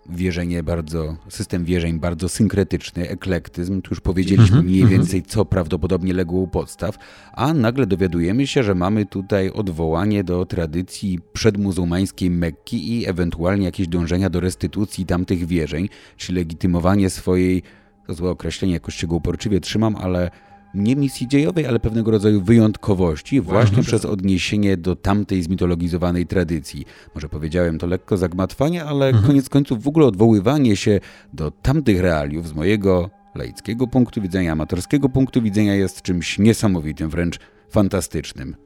wierzenie 0.09 0.62
bardzo, 0.62 1.16
system 1.28 1.64
wierzeń 1.64 1.98
bardzo 1.98 2.28
synkretyczny, 2.28 3.09
eklektyzm, 3.09 3.82
tu 3.82 3.90
już 3.90 4.00
powiedzieliśmy 4.00 4.44
mhm, 4.44 4.66
mniej 4.66 4.82
mhm. 4.82 5.00
więcej, 5.00 5.22
co 5.22 5.44
prawdopodobnie 5.44 6.14
legło 6.14 6.40
u 6.40 6.48
podstaw, 6.48 6.98
a 7.32 7.54
nagle 7.54 7.86
dowiadujemy 7.86 8.46
się, 8.46 8.62
że 8.62 8.74
mamy 8.74 9.07
tutaj 9.07 9.50
odwołanie 9.50 10.24
do 10.24 10.46
tradycji 10.46 11.18
przedmuzułmańskiej 11.32 12.30
Mekki 12.30 12.98
i 12.98 13.07
ewentualnie 13.07 13.64
jakieś 13.64 13.88
dążenia 13.88 14.30
do 14.30 14.40
restytucji 14.40 15.07
tamtych 15.07 15.46
wierzeń, 15.46 15.88
czy 16.16 16.32
legitymowanie 16.32 17.11
swojej, 17.11 17.62
to 18.07 18.14
złe 18.14 18.30
określenie, 18.30 18.74
jakoś 18.74 18.94
się 18.94 19.07
go 19.07 19.16
uporczywie 19.16 19.61
trzymam, 19.61 19.96
ale 19.96 20.30
nie 20.77 20.97
misji 20.97 21.29
dziejowej, 21.29 21.66
ale 21.66 21.81
pewnego 21.81 22.11
rodzaju 22.11 22.43
wyjątkowości 22.43 23.41
właśnie 23.41 23.83
przez 23.83 24.05
odniesienie 24.05 24.77
do 24.77 24.97
tamtej 24.97 25.43
zmitologizowanej 25.43 26.27
tradycji. 26.27 26.85
Może 27.14 27.29
powiedziałem 27.29 27.79
to 27.79 27.87
lekko 27.87 28.16
zagmatwanie, 28.16 28.85
ale 28.85 29.07
mhm. 29.07 29.27
koniec 29.27 29.49
końców 29.49 29.83
w 29.83 29.89
ogóle 29.89 30.07
odwoływanie 30.07 30.77
się 30.77 31.01
do 31.33 31.51
tamtych 31.51 32.01
realiów 32.01 32.49
z 32.49 32.53
mojego 32.53 33.11
laickiego 33.35 33.87
punktu 33.87 34.22
widzenia, 34.22 34.53
amatorskiego 34.53 35.09
punktu 35.09 35.43
widzenia 35.43 35.74
jest 35.74 36.03
czymś 36.03 36.39
niesamowitym, 36.39 37.11
wręcz 37.11 37.39
fantastycznym. 37.70 38.57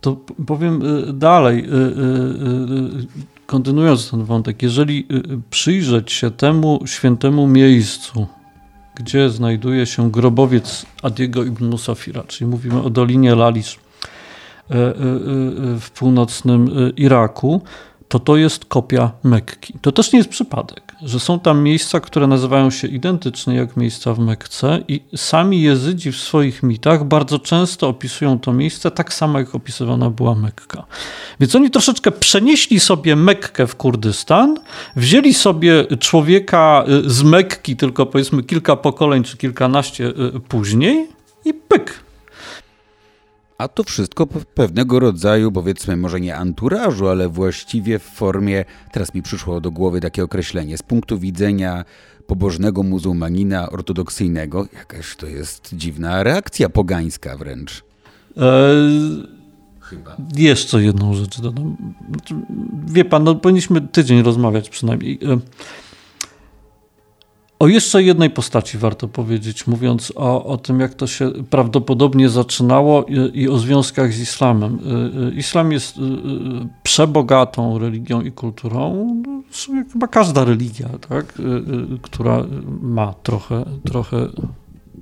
To 0.00 0.16
powiem 0.46 0.82
y, 1.08 1.12
dalej, 1.12 1.64
y, 1.64 1.66
y, 1.66 3.06
kontynuując 3.46 4.10
ten 4.10 4.24
wątek, 4.24 4.62
jeżeli 4.62 5.06
przyjrzeć 5.50 6.12
się 6.12 6.30
temu 6.30 6.80
świętemu 6.86 7.48
miejscu, 7.48 8.26
gdzie 8.98 9.30
znajduje 9.30 9.86
się 9.86 10.10
grobowiec 10.10 10.86
Adiego 11.02 11.44
ibn 11.44 11.66
Musafira, 11.66 12.22
czyli 12.22 12.50
mówimy 12.50 12.82
o 12.82 12.90
Dolinie 12.90 13.34
Lalisz 13.34 13.78
e, 14.70 14.74
e, 14.74 14.86
e, 14.86 14.94
w 15.80 15.90
północnym 15.94 16.70
Iraku, 16.96 17.62
to 18.08 18.18
to 18.18 18.36
jest 18.36 18.64
kopia 18.64 19.10
Mekki. 19.24 19.74
To 19.82 19.92
też 19.92 20.12
nie 20.12 20.18
jest 20.18 20.30
przypadek, 20.30 20.92
że 21.02 21.20
są 21.20 21.40
tam 21.40 21.62
miejsca, 21.62 22.00
które 22.00 22.26
nazywają 22.26 22.70
się 22.70 22.88
identycznie 22.88 23.54
jak 23.54 23.76
miejsca 23.76 24.14
w 24.14 24.18
Mekce 24.18 24.84
i 24.88 25.02
sami 25.16 25.62
Jezydzi 25.62 26.12
w 26.12 26.16
swoich 26.16 26.62
mitach 26.62 27.04
bardzo 27.04 27.38
często 27.38 27.88
opisują 27.88 28.38
to 28.38 28.52
miejsce 28.52 28.90
tak 28.90 29.14
samo, 29.14 29.38
jak 29.38 29.54
opisywana 29.54 30.10
była 30.10 30.34
Mekka. 30.34 30.86
Więc 31.40 31.54
oni 31.54 31.70
troszeczkę 31.70 32.10
przenieśli 32.10 32.80
sobie 32.80 33.16
Mekkę 33.16 33.66
w 33.66 33.76
Kurdystan, 33.76 34.56
wzięli 34.96 35.34
sobie 35.34 35.86
człowieka 35.98 36.84
y, 37.06 37.10
z 37.10 37.22
Mekki, 37.22 37.76
tylko 37.76 38.06
powiedzmy 38.06 38.42
kilka 38.42 38.76
pokoleń 38.76 39.24
czy 39.24 39.36
kilkanaście 39.36 40.04
y, 40.06 40.40
później 40.48 41.08
i 41.44 41.54
pyk, 41.54 42.07
a 43.58 43.68
to 43.68 43.84
wszystko 43.84 44.26
pewnego 44.26 45.00
rodzaju, 45.00 45.52
powiedzmy, 45.52 45.96
może 45.96 46.20
nie 46.20 46.36
anturażu, 46.36 47.08
ale 47.08 47.28
właściwie 47.28 47.98
w 47.98 48.02
formie, 48.02 48.64
teraz 48.92 49.14
mi 49.14 49.22
przyszło 49.22 49.60
do 49.60 49.70
głowy 49.70 50.00
takie 50.00 50.24
określenie, 50.24 50.78
z 50.78 50.82
punktu 50.82 51.18
widzenia 51.18 51.84
pobożnego 52.26 52.82
muzułmanina 52.82 53.70
ortodoksyjnego, 53.70 54.66
jakaś 54.74 55.16
to 55.16 55.26
jest 55.26 55.70
dziwna 55.72 56.22
reakcja 56.22 56.68
pogańska 56.68 57.36
wręcz. 57.36 57.84
Eee, 58.36 59.38
Chyba. 59.80 60.16
Jeszcze 60.36 60.82
jedną 60.82 61.14
rzecz 61.14 61.40
dodam. 61.40 61.76
Znaczy, 62.10 62.34
wie 62.86 63.04
pan, 63.04 63.24
no, 63.24 63.34
powinniśmy 63.34 63.80
tydzień 63.80 64.22
rozmawiać 64.22 64.68
przynajmniej. 64.68 65.18
O 67.58 67.66
jeszcze 67.66 68.02
jednej 68.02 68.30
postaci 68.30 68.78
warto 68.78 69.08
powiedzieć, 69.08 69.66
mówiąc 69.66 70.12
o, 70.16 70.44
o 70.44 70.56
tym, 70.56 70.80
jak 70.80 70.94
to 70.94 71.06
się 71.06 71.30
prawdopodobnie 71.50 72.28
zaczynało 72.28 73.04
i, 73.04 73.40
i 73.40 73.48
o 73.48 73.58
związkach 73.58 74.12
z 74.12 74.20
islamem. 74.20 74.78
Y, 75.22 75.28
y, 75.28 75.34
islam 75.34 75.72
jest 75.72 75.98
y, 75.98 76.00
przebogatą 76.82 77.78
religią 77.78 78.20
i 78.20 78.32
kulturą, 78.32 79.06
chyba 79.92 80.08
każda 80.08 80.44
religia, 80.44 80.88
tak? 81.08 81.34
która 82.02 82.44
ma 82.82 83.14
trochę, 83.22 83.64
trochę 83.84 84.28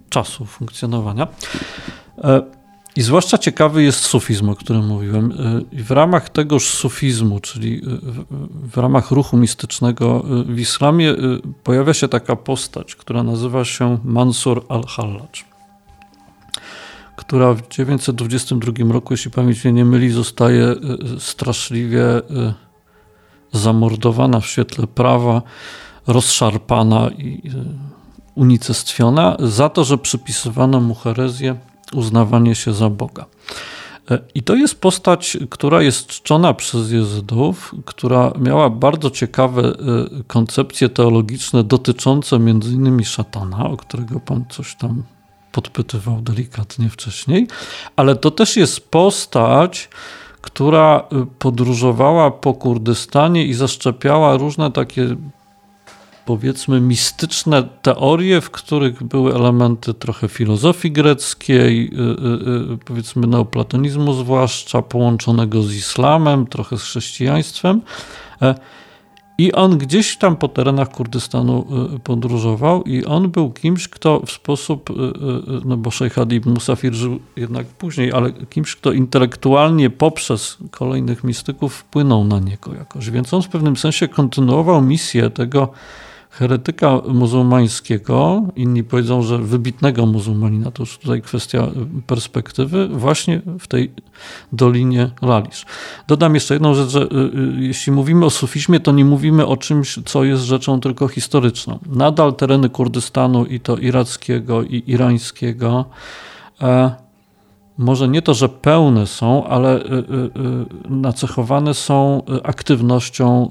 czasu 0.08 0.44
funkcjonowania. 0.44 1.26
I 2.96 3.02
zwłaszcza 3.02 3.38
ciekawy 3.38 3.82
jest 3.82 4.00
sufizm, 4.00 4.48
o 4.48 4.54
którym 4.54 4.86
mówiłem. 4.86 5.32
Y, 5.74 5.84
w 5.84 5.90
ramach 5.90 6.28
tegoż 6.28 6.68
sufizmu, 6.68 7.40
czyli 7.40 7.76
y, 7.76 7.80
w 8.52 8.76
ramach 8.76 9.10
ruchu 9.10 9.36
mistycznego 9.36 10.24
y, 10.40 10.44
w 10.44 10.58
islamie, 10.60 11.14
pojawia 11.64 11.94
się 11.94 12.08
taka 12.08 12.36
postać, 12.36 12.96
która 12.96 13.22
nazywa 13.22 13.64
się 13.64 13.98
Mansur 14.04 14.64
al-Hallaj, 14.68 15.28
która 17.16 17.54
w 17.54 17.68
922 17.68 18.92
roku, 18.92 19.12
jeśli 19.12 19.30
pamięć 19.30 19.64
mnie 19.64 19.72
nie 19.72 19.84
myli, 19.84 20.10
zostaje 20.10 20.74
straszliwie 21.18 22.04
zamordowana 23.52 24.40
w 24.40 24.46
świetle 24.46 24.86
prawa, 24.86 25.42
rozszarpana 26.06 27.10
i 27.10 27.50
unicestwiona 28.34 29.36
za 29.38 29.68
to, 29.68 29.84
że 29.84 29.98
przypisywano 29.98 30.80
mu 30.80 30.94
herezję 30.94 31.56
uznawanie 31.92 32.54
się 32.54 32.72
za 32.72 32.90
Boga. 32.90 33.26
E, 34.10 34.18
I 34.34 34.42
to 34.42 34.54
jest 34.54 34.80
postać, 34.80 35.38
która 35.50 35.82
jest 35.82 36.06
czczona 36.06 36.54
przez 36.54 36.90
Jezydów, 36.90 37.74
która 37.84 38.32
miała 38.40 38.70
bardzo 38.70 39.10
ciekawe 39.10 39.62
e, 39.62 39.74
koncepcje 40.26 40.88
teologiczne 40.88 41.64
dotyczące 41.64 42.36
innymi 42.36 43.04
szatana, 43.04 43.64
o 43.64 43.76
którego 43.76 44.20
pan 44.20 44.44
coś 44.50 44.74
tam 44.74 45.02
podpytywał 45.52 46.20
delikatnie 46.20 46.90
wcześniej, 46.90 47.46
ale 47.96 48.16
to 48.16 48.30
też 48.30 48.56
jest 48.56 48.90
postać, 48.90 49.88
która 50.40 51.00
e, 51.12 51.26
podróżowała 51.38 52.30
po 52.30 52.54
Kurdystanie 52.54 53.44
i 53.46 53.54
zaszczepiała 53.54 54.36
różne 54.36 54.72
takie 54.72 55.16
powiedzmy 56.26 56.80
mistyczne 56.80 57.62
teorie, 57.82 58.40
w 58.40 58.50
których 58.50 59.02
były 59.02 59.34
elementy 59.34 59.94
trochę 59.94 60.28
filozofii 60.28 60.90
greckiej, 60.92 61.90
y, 61.92 62.00
y, 62.70 62.72
y, 62.74 62.78
powiedzmy 62.84 63.26
neoplatonizmu 63.26 64.12
zwłaszcza, 64.12 64.82
połączonego 64.82 65.62
z 65.62 65.74
islamem, 65.74 66.46
trochę 66.46 66.78
z 66.78 66.82
chrześcijaństwem. 66.82 67.82
E, 68.42 68.54
I 69.38 69.52
on 69.52 69.78
gdzieś 69.78 70.16
tam 70.16 70.36
po 70.36 70.48
terenach 70.48 70.88
Kurdystanu 70.88 71.66
podróżował 72.04 72.82
i 72.82 73.04
on 73.04 73.30
był 73.30 73.50
kimś, 73.50 73.88
kto 73.88 74.20
w 74.26 74.30
sposób, 74.30 74.90
no 75.64 75.76
bo 75.76 75.90
Sheikh 75.90 76.14
Hadib 76.14 76.46
Musafir 76.46 76.94
żył 76.94 77.20
jednak 77.36 77.66
później, 77.66 78.12
ale 78.12 78.32
kimś, 78.32 78.76
kto 78.76 78.92
intelektualnie 78.92 79.90
poprzez 79.90 80.58
kolejnych 80.70 81.24
mistyków 81.24 81.74
wpłynął 81.74 82.24
na 82.24 82.40
niego 82.40 82.74
jakoś. 82.74 83.10
Więc 83.10 83.34
on 83.34 83.42
w 83.42 83.48
pewnym 83.48 83.76
sensie 83.76 84.08
kontynuował 84.08 84.82
misję 84.82 85.30
tego 85.30 85.72
heretyka 86.38 87.00
muzułmańskiego, 87.08 88.42
inni 88.56 88.84
powiedzą, 88.84 89.22
że 89.22 89.38
wybitnego 89.38 90.06
muzułmanina, 90.06 90.70
to 90.70 90.82
już 90.82 90.98
tutaj 90.98 91.22
kwestia 91.22 91.68
perspektywy, 92.06 92.88
właśnie 92.88 93.42
w 93.60 93.66
tej 93.66 93.92
Dolinie 94.52 95.10
Lalisz. 95.22 95.66
Dodam 96.08 96.34
jeszcze 96.34 96.54
jedną 96.54 96.74
rzecz, 96.74 96.88
że 96.88 97.02
y, 97.02 97.04
y, 97.04 97.60
jeśli 97.60 97.92
mówimy 97.92 98.26
o 98.26 98.30
sufizmie, 98.30 98.80
to 98.80 98.92
nie 98.92 99.04
mówimy 99.04 99.46
o 99.46 99.56
czymś, 99.56 99.98
co 100.04 100.24
jest 100.24 100.42
rzeczą 100.42 100.80
tylko 100.80 101.08
historyczną. 101.08 101.78
Nadal 101.86 102.34
tereny 102.34 102.70
Kurdystanu 102.70 103.44
i 103.44 103.60
to 103.60 103.76
irackiego 103.76 104.62
i 104.62 104.82
irańskiego 104.86 105.84
e, 106.60 107.05
może 107.78 108.08
nie 108.08 108.22
to, 108.22 108.34
że 108.34 108.48
pełne 108.48 109.06
są, 109.06 109.46
ale 109.46 109.76
y, 109.76 109.84
y, 109.84 109.92
y, 109.92 110.00
nacechowane 110.88 111.74
są 111.74 112.22
aktywnością 112.42 113.50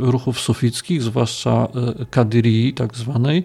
ruchów 0.00 0.40
sufickich, 0.40 1.02
zwłaszcza 1.02 1.68
kadirii 2.10 2.74
tak 2.74 2.96
zwanej, 2.96 3.44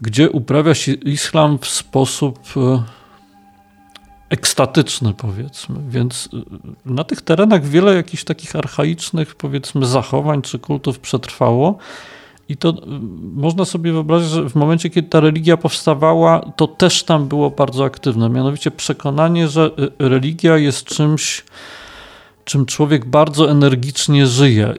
gdzie 0.00 0.30
uprawia 0.30 0.74
się 0.74 0.92
islam 0.92 1.58
w 1.58 1.66
sposób 1.66 2.38
ekstatyczny, 4.30 5.14
powiedzmy. 5.14 5.76
Więc 5.88 6.28
na 6.84 7.04
tych 7.04 7.22
terenach 7.22 7.64
wiele 7.64 7.94
jakichś 7.94 8.24
takich 8.24 8.56
archaicznych, 8.56 9.34
powiedzmy, 9.34 9.86
zachowań 9.86 10.42
czy 10.42 10.58
kultów 10.58 10.98
przetrwało. 10.98 11.78
I 12.50 12.56
to 12.56 12.74
można 13.34 13.64
sobie 13.64 13.92
wyobrazić, 13.92 14.30
że 14.30 14.48
w 14.48 14.54
momencie, 14.54 14.90
kiedy 14.90 15.08
ta 15.08 15.20
religia 15.20 15.56
powstawała, 15.56 16.40
to 16.56 16.66
też 16.66 17.02
tam 17.04 17.28
było 17.28 17.50
bardzo 17.50 17.84
aktywne. 17.84 18.28
Mianowicie 18.28 18.70
przekonanie, 18.70 19.48
że 19.48 19.70
religia 19.98 20.56
jest 20.56 20.84
czymś, 20.84 21.44
czym 22.44 22.66
człowiek 22.66 23.06
bardzo 23.06 23.50
energicznie 23.50 24.26
żyje. 24.26 24.74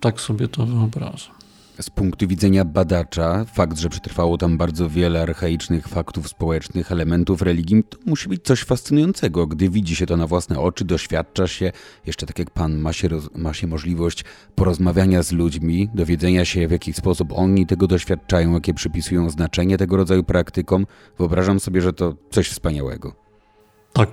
Tak 0.00 0.20
sobie 0.20 0.48
to 0.48 0.66
wyobrażam. 0.66 1.37
Z 1.80 1.90
punktu 1.90 2.26
widzenia 2.26 2.64
badacza, 2.64 3.44
fakt, 3.44 3.78
że 3.78 3.88
przetrwało 3.88 4.38
tam 4.38 4.58
bardzo 4.58 4.88
wiele 4.88 5.22
archaicznych 5.22 5.88
faktów 5.88 6.28
społecznych, 6.28 6.92
elementów 6.92 7.42
religii, 7.42 7.84
to 7.88 7.98
musi 8.06 8.28
być 8.28 8.44
coś 8.44 8.64
fascynującego, 8.64 9.46
gdy 9.46 9.70
widzi 9.70 9.96
się 9.96 10.06
to 10.06 10.16
na 10.16 10.26
własne 10.26 10.60
oczy, 10.60 10.84
doświadcza 10.84 11.46
się, 11.46 11.72
jeszcze 12.06 12.26
tak 12.26 12.38
jak 12.38 12.50
pan 12.50 12.78
ma 12.78 12.92
się, 12.92 13.08
ma 13.34 13.54
się 13.54 13.66
możliwość 13.66 14.24
porozmawiania 14.54 15.22
z 15.22 15.32
ludźmi, 15.32 15.88
dowiedzenia 15.94 16.44
się 16.44 16.68
w 16.68 16.70
jaki 16.70 16.92
sposób 16.92 17.32
oni 17.32 17.66
tego 17.66 17.86
doświadczają, 17.86 18.54
jakie 18.54 18.74
przypisują 18.74 19.30
znaczenie 19.30 19.78
tego 19.78 19.96
rodzaju 19.96 20.24
praktykom. 20.24 20.86
Wyobrażam 21.18 21.60
sobie, 21.60 21.80
że 21.80 21.92
to 21.92 22.14
coś 22.30 22.48
wspaniałego. 22.48 23.14
Tak. 23.92 24.10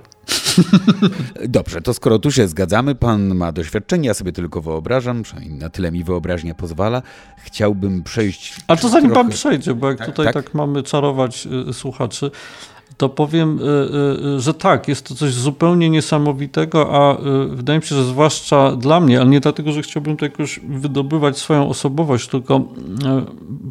Dobrze, 1.48 1.82
to 1.82 1.94
skoro 1.94 2.18
tu 2.18 2.30
się 2.30 2.48
zgadzamy, 2.48 2.94
pan 2.94 3.34
ma 3.34 3.52
doświadczenie, 3.52 4.08
ja 4.08 4.14
sobie 4.14 4.32
tylko 4.32 4.60
wyobrażam, 4.60 5.22
przynajmniej 5.22 5.58
na 5.58 5.70
tyle 5.70 5.92
mi 5.92 6.04
wyobraźnia 6.04 6.54
pozwala. 6.54 7.02
Chciałbym 7.44 8.02
przejść. 8.02 8.56
A 8.68 8.76
to 8.76 8.88
zanim 8.88 9.10
trochę... 9.10 9.24
pan 9.24 9.32
przejdzie, 9.32 9.74
bo 9.74 9.88
jak 9.88 9.98
tak, 9.98 10.06
tutaj 10.06 10.26
tak? 10.26 10.34
tak 10.34 10.54
mamy 10.54 10.82
czarować 10.82 11.48
y, 11.68 11.72
słuchaczy, 11.72 12.30
to 12.96 13.08
powiem, 13.08 13.58
y, 13.58 13.62
y, 14.36 14.40
że 14.40 14.54
tak, 14.54 14.88
jest 14.88 15.08
to 15.08 15.14
coś 15.14 15.32
zupełnie 15.32 15.90
niesamowitego, 15.90 16.94
a 16.94 17.16
wydaje 17.48 17.78
mi 17.78 17.84
się, 17.84 17.94
że 17.94 18.04
zwłaszcza 18.04 18.76
dla 18.76 19.00
mnie, 19.00 19.20
ale 19.20 19.30
nie 19.30 19.40
dlatego, 19.40 19.72
że 19.72 19.82
chciałbym 19.82 20.16
to 20.16 20.24
jakoś 20.24 20.60
wydobywać 20.68 21.38
swoją 21.38 21.68
osobowość, 21.68 22.28
tylko 22.28 22.60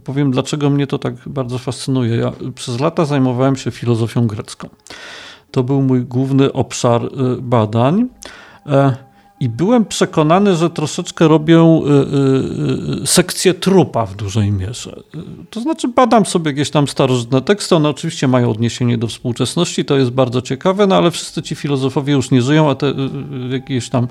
powiem, 0.03 0.31
dlaczego 0.31 0.69
mnie 0.69 0.87
to 0.87 0.99
tak 0.99 1.13
bardzo 1.25 1.57
fascynuje. 1.57 2.15
Ja 2.15 2.31
przez 2.55 2.79
lata 2.79 3.05
zajmowałem 3.05 3.55
się 3.55 3.71
filozofią 3.71 4.27
grecką. 4.27 4.69
To 5.55 5.63
był 5.63 5.81
mój 5.81 6.05
główny 6.05 6.53
obszar 6.53 7.05
y, 7.05 7.09
badań. 7.41 8.07
E, 8.65 8.95
I 9.39 9.49
byłem 9.49 9.85
przekonany, 9.85 10.55
że 10.55 10.69
troszeczkę 10.69 11.27
robię 11.27 11.57
y, 11.57 13.03
y, 13.03 13.07
sekcję 13.07 13.53
trupa 13.53 14.05
w 14.05 14.15
dużej 14.15 14.51
mierze. 14.51 15.03
To 15.49 15.61
znaczy, 15.61 15.87
badam 15.87 16.25
sobie 16.25 16.51
jakieś 16.51 16.69
tam 16.69 16.87
starożytne 16.87 17.41
teksty. 17.41 17.75
One 17.75 17.89
oczywiście 17.89 18.27
mają 18.27 18.49
odniesienie 18.49 18.97
do 18.97 19.07
współczesności, 19.07 19.85
to 19.85 19.97
jest 19.97 20.11
bardzo 20.11 20.41
ciekawe, 20.41 20.87
no 20.87 20.95
ale 20.95 21.11
wszyscy 21.11 21.41
ci 21.41 21.55
filozofowie 21.55 22.13
już 22.13 22.31
nie 22.31 22.41
żyją, 22.41 22.69
a 22.69 22.75
te 22.75 22.93
jakieś 23.49 23.89
tam 23.89 24.07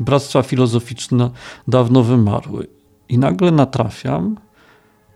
bractwa 0.00 0.42
filozoficzne 0.42 1.30
dawno 1.68 2.02
wymarły. 2.02 2.66
I 3.08 3.18
nagle 3.18 3.50
natrafiam 3.50 4.36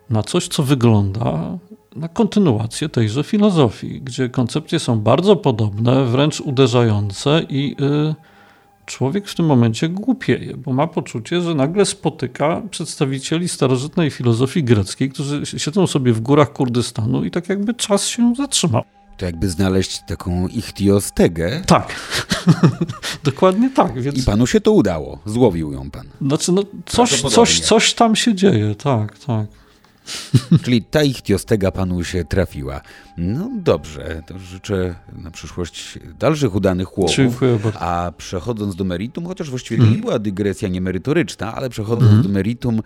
na 0.09 0.23
coś, 0.23 0.47
co 0.47 0.63
wygląda 0.63 1.57
na 1.95 2.07
kontynuację 2.07 2.89
tejże 2.89 3.23
filozofii, 3.23 4.01
gdzie 4.01 4.29
koncepcje 4.29 4.79
są 4.79 4.99
bardzo 4.99 5.35
podobne, 5.35 6.05
wręcz 6.05 6.41
uderzające 6.41 7.41
i 7.49 7.75
y, 8.09 8.15
człowiek 8.85 9.27
w 9.27 9.35
tym 9.35 9.45
momencie 9.45 9.89
głupieje, 9.89 10.57
bo 10.57 10.73
ma 10.73 10.87
poczucie, 10.87 11.41
że 11.41 11.55
nagle 11.55 11.85
spotyka 11.85 12.61
przedstawicieli 12.71 13.47
starożytnej 13.47 14.11
filozofii 14.11 14.63
greckiej, 14.63 15.09
którzy 15.09 15.45
siedzą 15.45 15.87
sobie 15.87 16.13
w 16.13 16.21
górach 16.21 16.53
Kurdystanu 16.53 17.23
i 17.23 17.31
tak 17.31 17.49
jakby 17.49 17.73
czas 17.73 18.07
się 18.07 18.35
zatrzymał. 18.35 18.83
To 19.17 19.25
jakby 19.25 19.49
znaleźć 19.49 20.01
taką 20.07 20.47
ichtiostegę. 20.47 21.61
Tak, 21.67 21.95
dokładnie 23.23 23.69
tak. 23.69 24.01
Więc... 24.01 24.17
I 24.17 24.23
panu 24.23 24.47
się 24.47 24.61
to 24.61 24.71
udało, 24.71 25.19
złowił 25.25 25.71
ją 25.71 25.91
pan. 25.91 26.07
Znaczy, 26.21 26.51
no, 26.51 26.63
coś, 26.85 27.21
coś, 27.21 27.59
coś 27.59 27.93
tam 27.93 28.15
się 28.15 28.35
dzieje, 28.35 28.75
tak, 28.75 29.19
tak. 29.19 29.62
Czyli 30.63 30.81
ta 30.81 31.03
ichtiostega 31.03 31.71
panu 31.71 32.03
się 32.03 32.25
trafiła. 32.25 32.81
No 33.17 33.51
dobrze, 33.55 34.23
to 34.27 34.39
życzę 34.39 34.95
na 35.13 35.31
przyszłość 35.31 35.99
dalszych 36.19 36.55
udanych 36.55 36.87
bardzo. 36.87 37.75
A 37.79 38.11
przechodząc 38.17 38.75
do 38.75 38.83
meritum, 38.83 39.25
chociaż 39.25 39.49
właściwie 39.49 39.77
to 39.77 39.83
nie 39.83 39.87
mhm. 39.87 40.01
była 40.01 40.19
dygresja 40.19 40.69
niemerytoryczna, 40.69 41.55
ale 41.55 41.69
przechodząc 41.69 42.11
mm. 42.11 42.23
do 42.23 42.29
meritum, 42.29 42.81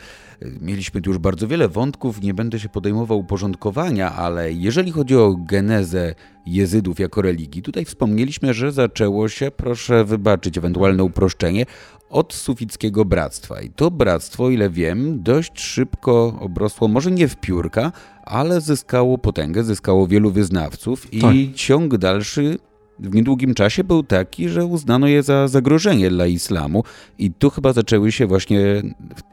mieliśmy 0.61 1.01
tu 1.01 1.09
już 1.09 1.19
bardzo 1.19 1.47
wiele 1.47 1.69
wątków, 1.69 2.21
nie 2.21 2.33
będę 2.33 2.59
się 2.59 2.69
podejmował 2.69 3.23
porządkowania, 3.23 4.11
ale 4.11 4.53
jeżeli 4.53 4.91
chodzi 4.91 5.15
o 5.15 5.35
genezę 5.35 6.15
jezydów 6.45 6.99
jako 6.99 7.21
religii, 7.21 7.61
tutaj 7.61 7.85
wspomnieliśmy, 7.85 8.53
że 8.53 8.71
zaczęło 8.71 9.29
się, 9.29 9.51
proszę 9.51 10.05
wybaczyć 10.05 10.57
ewentualne 10.57 11.03
uproszczenie, 11.03 11.65
od 12.09 12.33
sufickiego 12.33 13.05
bractwa. 13.05 13.61
I 13.61 13.69
to 13.69 13.91
bractwo, 13.91 14.49
ile 14.49 14.69
wiem, 14.69 15.23
dość 15.23 15.61
szybko 15.61 16.37
obrosło, 16.39 16.87
może 16.87 17.11
nie 17.11 17.27
w 17.27 17.35
piórka, 17.35 17.91
ale 18.23 18.61
zyskało 18.61 19.17
potęgę, 19.17 19.63
zyskało 19.63 20.07
wielu 20.07 20.31
wyznawców 20.31 21.13
i 21.13 21.21
tak. 21.21 21.35
ciąg 21.55 21.97
dalszy 21.97 22.57
w 22.99 23.15
niedługim 23.15 23.53
czasie 23.53 23.83
był 23.83 24.03
taki, 24.03 24.49
że 24.49 24.65
uznano 24.65 25.07
je 25.07 25.23
za 25.23 25.47
zagrożenie 25.47 26.09
dla 26.09 26.27
islamu 26.27 26.83
i 27.19 27.31
tu 27.31 27.49
chyba 27.49 27.73
zaczęły 27.73 28.11
się 28.11 28.27
właśnie, 28.27 28.81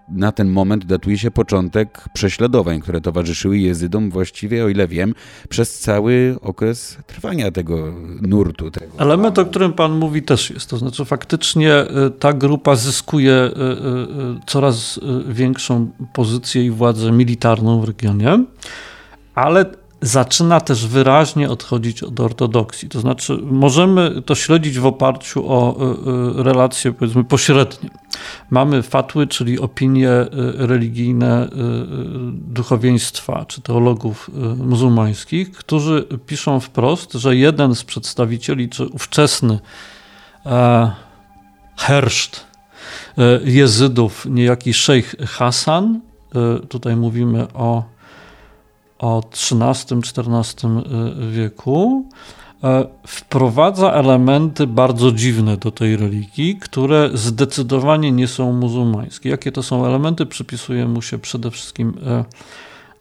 na 0.08 0.32
ten 0.32 0.48
moment 0.48 0.84
datuje 0.84 1.18
się 1.18 1.30
początek 1.30 2.04
prześladowań, 2.14 2.80
które 2.80 3.00
towarzyszyły 3.00 3.58
jezydom 3.58 4.10
właściwie, 4.10 4.64
o 4.64 4.68
ile 4.68 4.88
wiem, 4.88 5.14
przez 5.48 5.78
cały 5.78 6.36
okres 6.40 6.98
trwania 7.06 7.50
tego 7.50 7.94
nurtu. 8.22 8.70
Tego 8.70 8.98
Element, 8.98 9.38
o 9.38 9.46
którym 9.46 9.72
pan 9.72 9.92
mówi 9.92 10.22
też 10.22 10.50
jest, 10.50 10.70
to 10.70 10.78
znaczy 10.78 11.04
faktycznie 11.04 11.82
y, 12.06 12.10
ta 12.10 12.32
grupa 12.32 12.76
zyskuje 12.76 13.32
y, 13.32 13.46
y, 13.46 14.40
coraz 14.46 15.00
większą 15.28 15.90
pozycję 16.14 16.64
i 16.64 16.70
władzę 16.70 17.12
militarną 17.12 17.80
w 17.80 17.84
regionie, 17.84 18.44
ale 19.34 19.83
zaczyna 20.04 20.60
też 20.60 20.86
wyraźnie 20.86 21.50
odchodzić 21.50 22.02
od 22.02 22.20
ortodoksji. 22.20 22.88
To 22.88 23.00
znaczy, 23.00 23.38
możemy 23.42 24.22
to 24.22 24.34
śledzić 24.34 24.78
w 24.78 24.86
oparciu 24.86 25.52
o 25.52 25.76
e, 25.76 25.82
e, 26.40 26.42
relacje, 26.42 26.92
powiedzmy, 26.92 27.24
pośrednie. 27.24 27.90
Mamy 28.50 28.82
fatły, 28.82 29.26
czyli 29.26 29.58
opinie 29.58 30.10
e, 30.10 30.26
religijne 30.56 31.48
duchowieństwa 32.32 33.44
czy 33.48 33.62
teologów 33.62 34.30
muzułmańskich, 34.56 35.52
którzy 35.52 36.08
piszą 36.26 36.60
wprost, 36.60 37.12
że 37.12 37.36
jeden 37.36 37.74
z 37.74 37.84
przedstawicieli, 37.84 38.68
czy 38.68 38.86
ówczesny 38.86 39.58
herszt 41.76 42.46
jezydów, 43.44 44.26
niejaki 44.30 44.74
szejch 44.74 45.16
Hasan, 45.26 46.00
tutaj 46.68 46.96
mówimy 46.96 47.46
o 47.54 47.93
o 48.98 49.22
XIII-XIV 49.32 50.64
y, 50.64 51.30
wieku, 51.30 52.08
e, 52.64 52.86
wprowadza 53.06 53.92
elementy 53.92 54.66
bardzo 54.66 55.12
dziwne 55.12 55.56
do 55.56 55.70
tej 55.70 55.96
religii, 55.96 56.56
które 56.56 57.10
zdecydowanie 57.14 58.12
nie 58.12 58.28
są 58.28 58.52
muzułmańskie. 58.52 59.28
Jakie 59.28 59.52
to 59.52 59.62
są 59.62 59.86
elementy? 59.86 60.26
Przypisuje 60.26 60.88
mu 60.88 61.02
się 61.02 61.18
przede 61.18 61.50
wszystkim 61.50 61.94
e, 62.06 62.24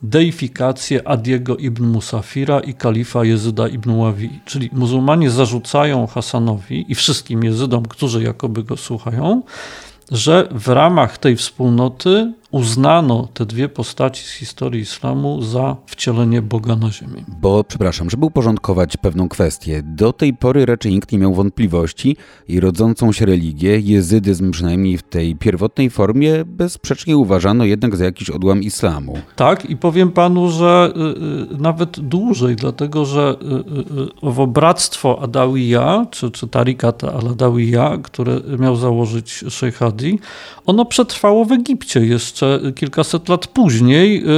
deifikację 0.03 1.07
Adiego 1.07 1.57
ibn 1.57 1.85
Musafira 1.85 2.59
i 2.59 2.73
kalifa 2.73 3.25
Jezyda 3.25 3.67
ibn 3.67 3.91
Ławi. 3.91 4.29
Czyli 4.45 4.69
muzułmanie 4.73 5.29
zarzucają 5.29 6.07
Hasanowi 6.07 6.85
i 6.91 6.95
wszystkim 6.95 7.43
Jezydom, 7.43 7.85
którzy 7.85 8.23
jakoby 8.23 8.63
go 8.63 8.77
słuchają, 8.77 9.41
że 10.11 10.47
w 10.51 10.67
ramach 10.67 11.17
tej 11.17 11.35
wspólnoty 11.35 12.33
uznano 12.53 13.27
te 13.33 13.45
dwie 13.45 13.69
postaci 13.69 14.23
z 14.23 14.31
historii 14.31 14.81
islamu 14.81 15.41
za 15.41 15.75
wcielenie 15.85 16.41
Boga 16.41 16.75
na 16.75 16.91
ziemi. 16.91 17.23
Bo, 17.41 17.63
przepraszam, 17.63 18.09
żeby 18.09 18.25
uporządkować 18.25 18.97
pewną 18.97 19.29
kwestię, 19.29 19.81
do 19.85 20.13
tej 20.13 20.33
pory 20.33 20.65
raczej 20.65 20.91
nikt 20.91 21.11
nie 21.11 21.17
miał 21.17 21.33
wątpliwości 21.33 22.17
i 22.47 22.59
rodzącą 22.59 23.11
się 23.11 23.25
religię, 23.25 23.79
jezydyzm 23.79 24.51
przynajmniej 24.51 24.97
w 24.97 25.03
tej 25.03 25.35
pierwotnej 25.35 25.89
formie, 25.89 26.45
bezsprzecznie 26.45 27.17
uważano 27.17 27.65
jednak 27.65 27.95
za 27.95 28.05
jakiś 28.05 28.29
odłam 28.29 28.63
islamu. 28.63 29.17
Tak 29.35 29.65
i 29.65 29.77
powiem 29.77 30.11
panu, 30.11 30.49
że 30.49 30.93
y, 31.51 31.53
y, 31.53 31.57
nawet 31.57 31.99
dłużej, 31.99 32.55
dlatego 32.55 33.05
że 33.05 33.35
y, 34.21 34.21
owo 34.21 34.47
bractwo 34.47 35.21
Adawiya, 35.21 36.05
czy, 36.11 36.31
czy 36.31 36.47
Tarikat 36.47 37.03
al-Adawiya, 37.03 38.01
które 38.03 38.41
miał 38.59 38.75
założyć 38.75 39.43
Sheikh 39.49 39.77
Hadi, 39.77 40.19
ono 40.65 40.85
przetrwało 40.85 41.45
w 41.45 41.51
Egipcie 41.51 42.05
jeszcze 42.05 42.42
kilkaset 42.75 43.29
lat 43.29 43.47
później, 43.47 44.23
y, 44.23 44.29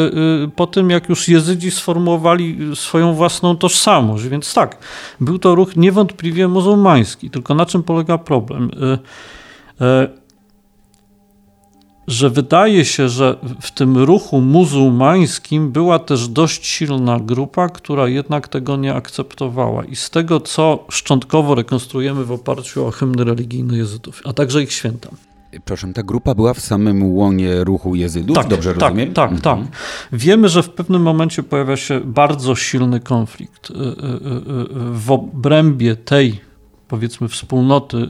y, 0.45 0.51
po 0.56 0.68
tym 0.68 0.89
jak 0.89 1.10
już 1.10 1.28
Jezydzi 1.28 1.72
sformułowali 1.72 2.58
swoją 2.76 3.14
własną 3.14 3.58
tożsamość. 3.58 4.28
Więc 4.28 4.53
tak, 4.53 4.78
był 5.20 5.39
to 5.39 5.56
ruch 5.56 5.76
niewątpliwie 5.76 6.47
muzułmański. 6.47 7.30
Tylko 7.30 7.56
na 7.56 7.66
czym 7.66 7.84
polega 7.84 8.18
problem? 8.18 8.72
Y, 9.82 10.26
że 12.08 12.30
wydaje 12.30 12.86
się, 12.86 13.10
że 13.10 13.36
w 13.62 13.72
tym 13.72 13.97
ruchu 13.97 14.41
muzułmańskim 14.41 15.72
była 15.72 15.99
też 15.99 16.28
dość 16.28 16.68
silna 16.68 17.20
grupa, 17.20 17.70
która 17.70 18.08
jednak 18.08 18.47
tego 18.47 18.78
nie 18.78 18.93
akceptowała. 18.93 19.86
I 19.86 19.95
z 19.95 20.10
tego, 20.10 20.39
co 20.39 20.86
szczątkowo 20.89 21.56
rekonstruujemy 21.56 22.26
w 22.26 22.32
oparciu 22.32 22.86
o 22.86 22.91
hymny 22.91 23.24
religijne 23.24 23.78
Jezydów, 23.78 24.22
a 24.26 24.34
także 24.34 24.64
ich 24.64 24.74
święta. 24.74 25.10
Proszę, 25.66 25.93
ta 25.93 26.03
grupa 26.03 26.36
była 26.36 26.53
w 26.53 26.60
samym 26.60 27.03
łonie 27.03 27.64
ruchu 27.64 27.95
Jezydów, 27.95 28.36
tak, 28.36 28.47
dobrze 28.47 28.74
tak, 28.74 28.82
rozumiem? 28.82 29.14
Tak, 29.14 29.32
mhm. 29.32 29.41
tak. 29.41 29.78
Wiemy, 30.12 30.49
że 30.49 30.64
w 30.64 30.70
pewnym 30.70 31.01
momencie 31.01 31.43
pojawia 31.43 31.78
się 31.78 31.99
bardzo 31.99 32.56
silny 32.56 32.99
konflikt 32.99 33.70
y, 33.70 33.74
y, 33.74 33.78
y, 33.78 33.89
w 34.91 35.12
obrębie 35.12 35.95
tej, 35.95 36.41
powiedzmy, 36.88 37.28
wspólnoty 37.28 38.10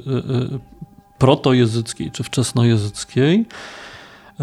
protojezyckiej 1.18 2.12
czy 2.12 2.24
wczesnojezyckiej, 2.24 3.46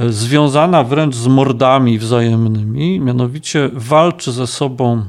związana 0.08 0.84
wręcz 0.84 1.14
z 1.14 1.26
mordami 1.26 1.98
wzajemnymi, 1.98 3.00
mianowicie 3.00 3.70
walczy 3.72 4.32
ze 4.32 4.46
sobą 4.46 5.04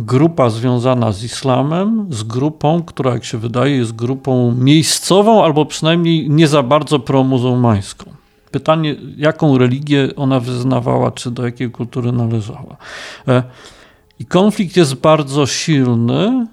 grupa 0.00 0.50
związana 0.50 1.12
z 1.12 1.24
islamem, 1.24 2.06
z 2.10 2.22
grupą, 2.22 2.82
która 2.82 3.12
jak 3.12 3.24
się 3.24 3.38
wydaje 3.38 3.76
jest 3.76 3.92
grupą 3.92 4.54
miejscową 4.58 5.44
albo 5.44 5.66
przynajmniej 5.66 6.30
nie 6.30 6.48
za 6.48 6.62
bardzo 6.62 6.98
promuzułmańską. 6.98 8.10
Pytanie, 8.50 8.96
jaką 9.16 9.58
religię 9.58 10.08
ona 10.16 10.40
wyznawała, 10.40 11.10
czy 11.10 11.30
do 11.30 11.44
jakiej 11.44 11.70
kultury 11.70 12.12
należała. 12.12 12.76
E, 13.28 13.42
I 14.18 14.26
konflikt 14.26 14.76
jest 14.76 14.94
bardzo 14.94 15.46
silny, 15.46 16.46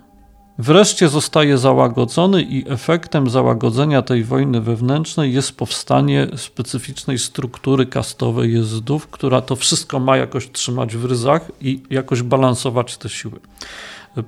wreszcie 0.58 1.10
zostaje 1.10 1.58
załagodzony 1.58 2.42
i 2.42 2.72
efektem 2.72 3.30
załagodzenia 3.30 4.02
tej 4.02 4.24
wojny 4.24 4.62
wewnętrznej 4.62 5.34
jest 5.34 5.58
powstanie 5.58 6.28
specyficznej 6.36 7.20
struktury 7.20 7.86
kastowej 7.86 8.54
Jezydów, 8.54 9.08
która 9.08 9.42
to 9.42 9.56
wszystko 9.56 10.00
ma 10.00 10.18
jakoś 10.18 10.52
trzymać 10.52 10.96
w 10.96 11.06
ryzach 11.06 11.52
i 11.62 11.84
jakoś 11.90 12.22
balansować 12.22 12.98
te 12.98 13.10
siły. 13.10 13.40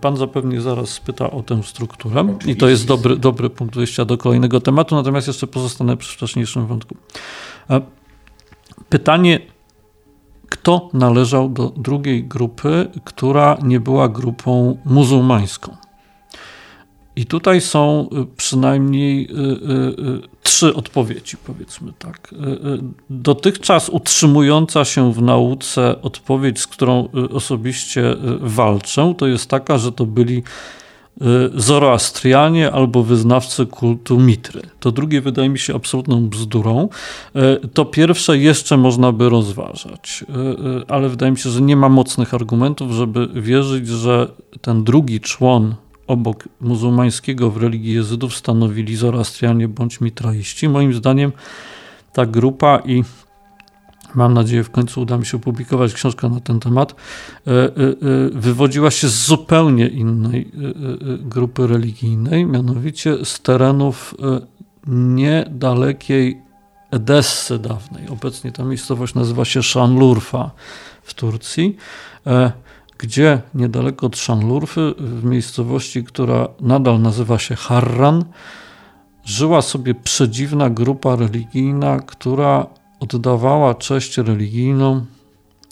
Pan 0.02 0.18
zapewne 0.18 0.62
zaraz 0.62 0.90
spyta 0.90 1.32
o 1.32 1.44
tę 1.44 1.64
strukturę 1.64 2.22
Oczywiście. 2.22 2.52
i 2.52 2.56
to 2.56 2.70
jest 2.70 2.88
dobry, 2.88 3.18
dobry 3.18 3.50
punkt 3.50 3.76
wyjścia 3.76 4.06
do 4.06 4.18
kolejnego 4.18 4.62
tematu, 4.62 4.96
natomiast 4.96 5.28
jeszcze 5.28 5.48
pozostanę 5.48 5.98
przy 5.98 6.16
wcześniejszym 6.16 6.68
wątku. 6.68 6.96
Pytanie, 8.90 9.40
kto 10.50 10.90
należał 10.94 11.50
do 11.50 11.70
drugiej 11.70 12.24
grupy, 12.24 12.88
która 13.04 13.58
nie 13.64 13.80
była 13.80 14.10
grupą 14.10 14.78
muzułmańską? 14.86 15.89
I 17.20 17.26
tutaj 17.26 17.62
są 17.62 18.10
y, 18.14 18.26
przynajmniej 18.38 19.24
y, 19.24 19.36
y, 19.36 20.22
trzy 20.44 20.76
odpowiedzi, 20.76 21.38
powiedzmy 21.46 21.94
tak. 22.00 22.36
Dotychczas 23.10 23.90
utrzymująca 23.90 24.86
się 24.86 25.14
w 25.14 25.22
nauce 25.22 26.02
odpowiedź, 26.02 26.60
z 26.60 26.68
którą 26.68 27.10
osobiście 27.34 28.16
walczę, 28.40 29.14
to 29.18 29.28
jest 29.28 29.50
taka, 29.50 29.78
że 29.78 29.92
to 29.92 30.06
byli 30.06 30.44
Zoroastrianie 31.56 32.72
albo 32.72 33.04
wyznawcy 33.04 33.66
kultu 33.66 34.20
Mitry. 34.20 34.62
To 34.80 34.92
drugie 34.92 35.22
wydaje 35.22 35.50
mi 35.50 35.60
się 35.60 35.76
absolutną 35.76 36.30
bzdurą. 36.30 36.90
To 37.74 37.86
pierwsze 37.86 38.38
jeszcze 38.38 38.78
można 38.78 39.12
by 39.12 39.30
rozważać, 39.30 40.26
ale 40.88 41.10
wydaje 41.10 41.32
mi 41.32 41.38
się, 41.38 41.50
że 41.50 41.62
nie 41.62 41.76
ma 41.76 41.90
mocnych 41.90 42.34
argumentów, 42.34 42.92
żeby 42.92 43.28
wierzyć, 43.42 43.88
że 43.88 44.28
ten 44.62 44.84
drugi 44.84 45.20
człon 45.20 45.76
obok 46.10 46.50
muzułmańskiego 46.62 47.52
w 47.52 47.58
religii 47.58 47.94
Jezydów 47.94 48.36
stanowili 48.36 48.96
Zoroastrianie 48.96 49.68
bądź 49.68 50.02
Mitraiści. 50.02 50.70
Moim 50.70 50.94
zdaniem 50.94 51.32
ta 52.14 52.26
grupa 52.26 52.82
i 52.86 53.04
mam 54.16 54.34
nadzieję 54.34 54.64
w 54.64 54.70
końcu 54.70 55.02
uda 55.02 55.18
mi 55.18 55.26
się 55.26 55.38
opublikować 55.38 55.94
książkę 55.94 56.30
na 56.30 56.40
ten 56.40 56.60
temat, 56.60 56.96
e, 57.48 57.52
e, 57.52 57.66
e, 57.66 57.70
wywodziła 58.34 58.92
się 58.92 59.08
z 59.08 59.26
zupełnie 59.26 59.88
innej 59.88 60.52
grupy 61.20 61.68
religijnej, 61.68 62.46
mianowicie 62.46 63.26
z 63.26 63.40
terenów 63.40 64.16
niedalekiej 64.88 66.42
Edessy 66.92 67.60
dawnej. 67.60 68.08
Obecnie 68.10 68.52
ta 68.52 68.64
miejscowość 68.64 69.14
nazywa 69.14 69.46
się 69.46 69.64
Szanlurfa 69.64 70.52
w 71.04 71.14
Turcji 71.14 71.76
gdzie 73.00 73.42
niedaleko 73.54 74.06
od 74.06 74.18
Szanlurfy, 74.18 74.94
w 74.98 75.24
miejscowości, 75.24 76.04
która 76.04 76.48
nadal 76.62 77.02
nazywa 77.02 77.40
się 77.40 77.56
Harran, 77.56 78.26
żyła 79.26 79.62
sobie 79.62 79.96
przedziwna 79.96 80.70
grupa 80.70 81.16
religijna, 81.16 82.00
która 82.00 82.68
oddawała 83.00 83.76
cześć 83.76 84.18
religijną, 84.18 85.06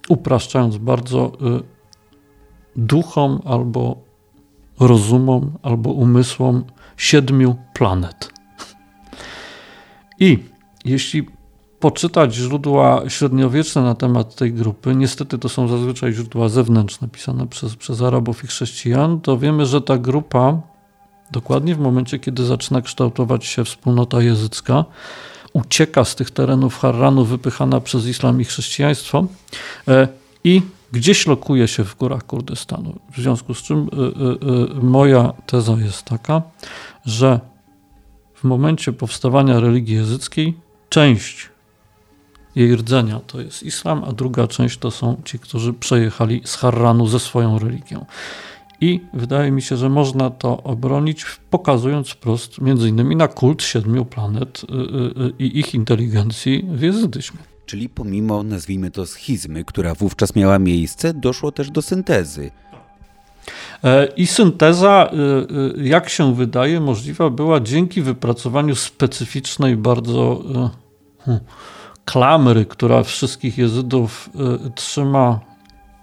upraszczając 0.09 0.77
bardzo, 0.77 1.31
y, 1.59 1.63
duchom 2.75 3.41
albo 3.45 3.97
rozumom, 4.79 5.57
albo 5.63 5.89
umysłom 5.91 6.63
siedmiu 6.97 7.55
planet. 7.73 8.33
I 10.19 10.43
jeśli 10.85 11.27
poczytać 11.79 12.35
źródła 12.35 13.01
średniowieczne 13.07 13.81
na 13.81 13.95
temat 13.95 14.35
tej 14.35 14.53
grupy, 14.53 14.95
niestety 14.95 15.37
to 15.37 15.49
są 15.49 15.67
zazwyczaj 15.67 16.13
źródła 16.13 16.49
zewnętrzne, 16.49 17.07
pisane 17.07 17.47
przez, 17.47 17.75
przez 17.75 18.01
Arabów 18.01 18.43
i 18.43 18.47
chrześcijan, 18.47 19.21
to 19.21 19.37
wiemy, 19.37 19.65
że 19.65 19.81
ta 19.81 19.97
grupa, 19.97 20.61
dokładnie 21.31 21.75
w 21.75 21.79
momencie, 21.79 22.19
kiedy 22.19 22.45
zaczyna 22.45 22.81
kształtować 22.81 23.45
się 23.45 23.63
wspólnota 23.63 24.21
jezycka, 24.21 24.85
ucieka 25.53 26.05
z 26.05 26.15
tych 26.15 26.31
terenów 26.31 26.79
Harranu, 26.79 27.25
wypychana 27.25 27.79
przez 27.79 28.05
islam 28.05 28.41
i 28.41 28.45
chrześcijaństwo 28.45 29.25
e, 29.87 30.07
i 30.43 30.61
gdzieś 30.91 31.27
lokuje 31.27 31.67
się 31.67 31.83
w 31.83 31.95
górach 31.95 32.25
Kurdystanu. 32.25 32.99
W 33.11 33.17
związku 33.17 33.53
z 33.53 33.63
czym 33.63 33.77
e, 33.77 33.85
e, 33.85 34.81
moja 34.83 35.33
teza 35.45 35.73
jest 35.73 36.03
taka, 36.03 36.41
że 37.05 37.39
w 38.33 38.43
momencie 38.43 38.93
powstawania 38.93 39.59
religii 39.59 39.95
jezyckiej 39.95 40.57
część 40.89 41.49
jej 42.57 42.75
rdzenia 42.75 43.19
to 43.27 43.41
jest 43.41 43.63
islam, 43.63 44.03
a 44.03 44.11
druga 44.11 44.47
część 44.47 44.77
to 44.77 44.91
są 44.91 45.21
ci, 45.25 45.39
którzy 45.39 45.73
przejechali 45.73 46.41
z 46.45 46.55
Harranu 46.55 47.07
ze 47.07 47.19
swoją 47.19 47.59
religią. 47.59 48.05
I 48.81 49.01
wydaje 49.13 49.51
mi 49.51 49.61
się, 49.61 49.77
że 49.77 49.89
można 49.89 50.29
to 50.29 50.63
obronić, 50.63 51.25
pokazując 51.49 52.09
wprost 52.09 52.61
między 52.61 52.89
innymi 52.89 53.15
na 53.15 53.27
kult 53.27 53.63
siedmiu 53.63 54.05
planet 54.05 54.61
y, 54.63 54.73
y, 54.73 55.23
y, 55.25 55.33
i 55.39 55.59
ich 55.59 55.73
inteligencji 55.73 56.65
w 56.71 56.81
jezydyzmie. 56.81 57.39
Czyli 57.65 57.89
pomimo, 57.89 58.43
nazwijmy 58.43 58.91
to, 58.91 59.05
schizmy, 59.05 59.65
która 59.65 59.95
wówczas 59.95 60.35
miała 60.35 60.59
miejsce, 60.59 61.13
doszło 61.13 61.51
też 61.51 61.71
do 61.71 61.81
syntezy. 61.81 62.51
E, 63.83 64.05
I 64.05 64.27
synteza, 64.27 65.11
jak 65.83 66.09
się 66.09 66.35
wydaje, 66.35 66.79
możliwa 66.79 67.29
była 67.29 67.59
dzięki 67.59 68.01
wypracowaniu 68.01 68.75
specyficznej, 68.75 69.77
bardzo 69.77 70.43
klamry, 72.07 72.65
która 72.65 73.03
wszystkich 73.03 73.57
Jezydów 73.57 74.29
y, 74.67 74.71
trzyma 74.71 75.39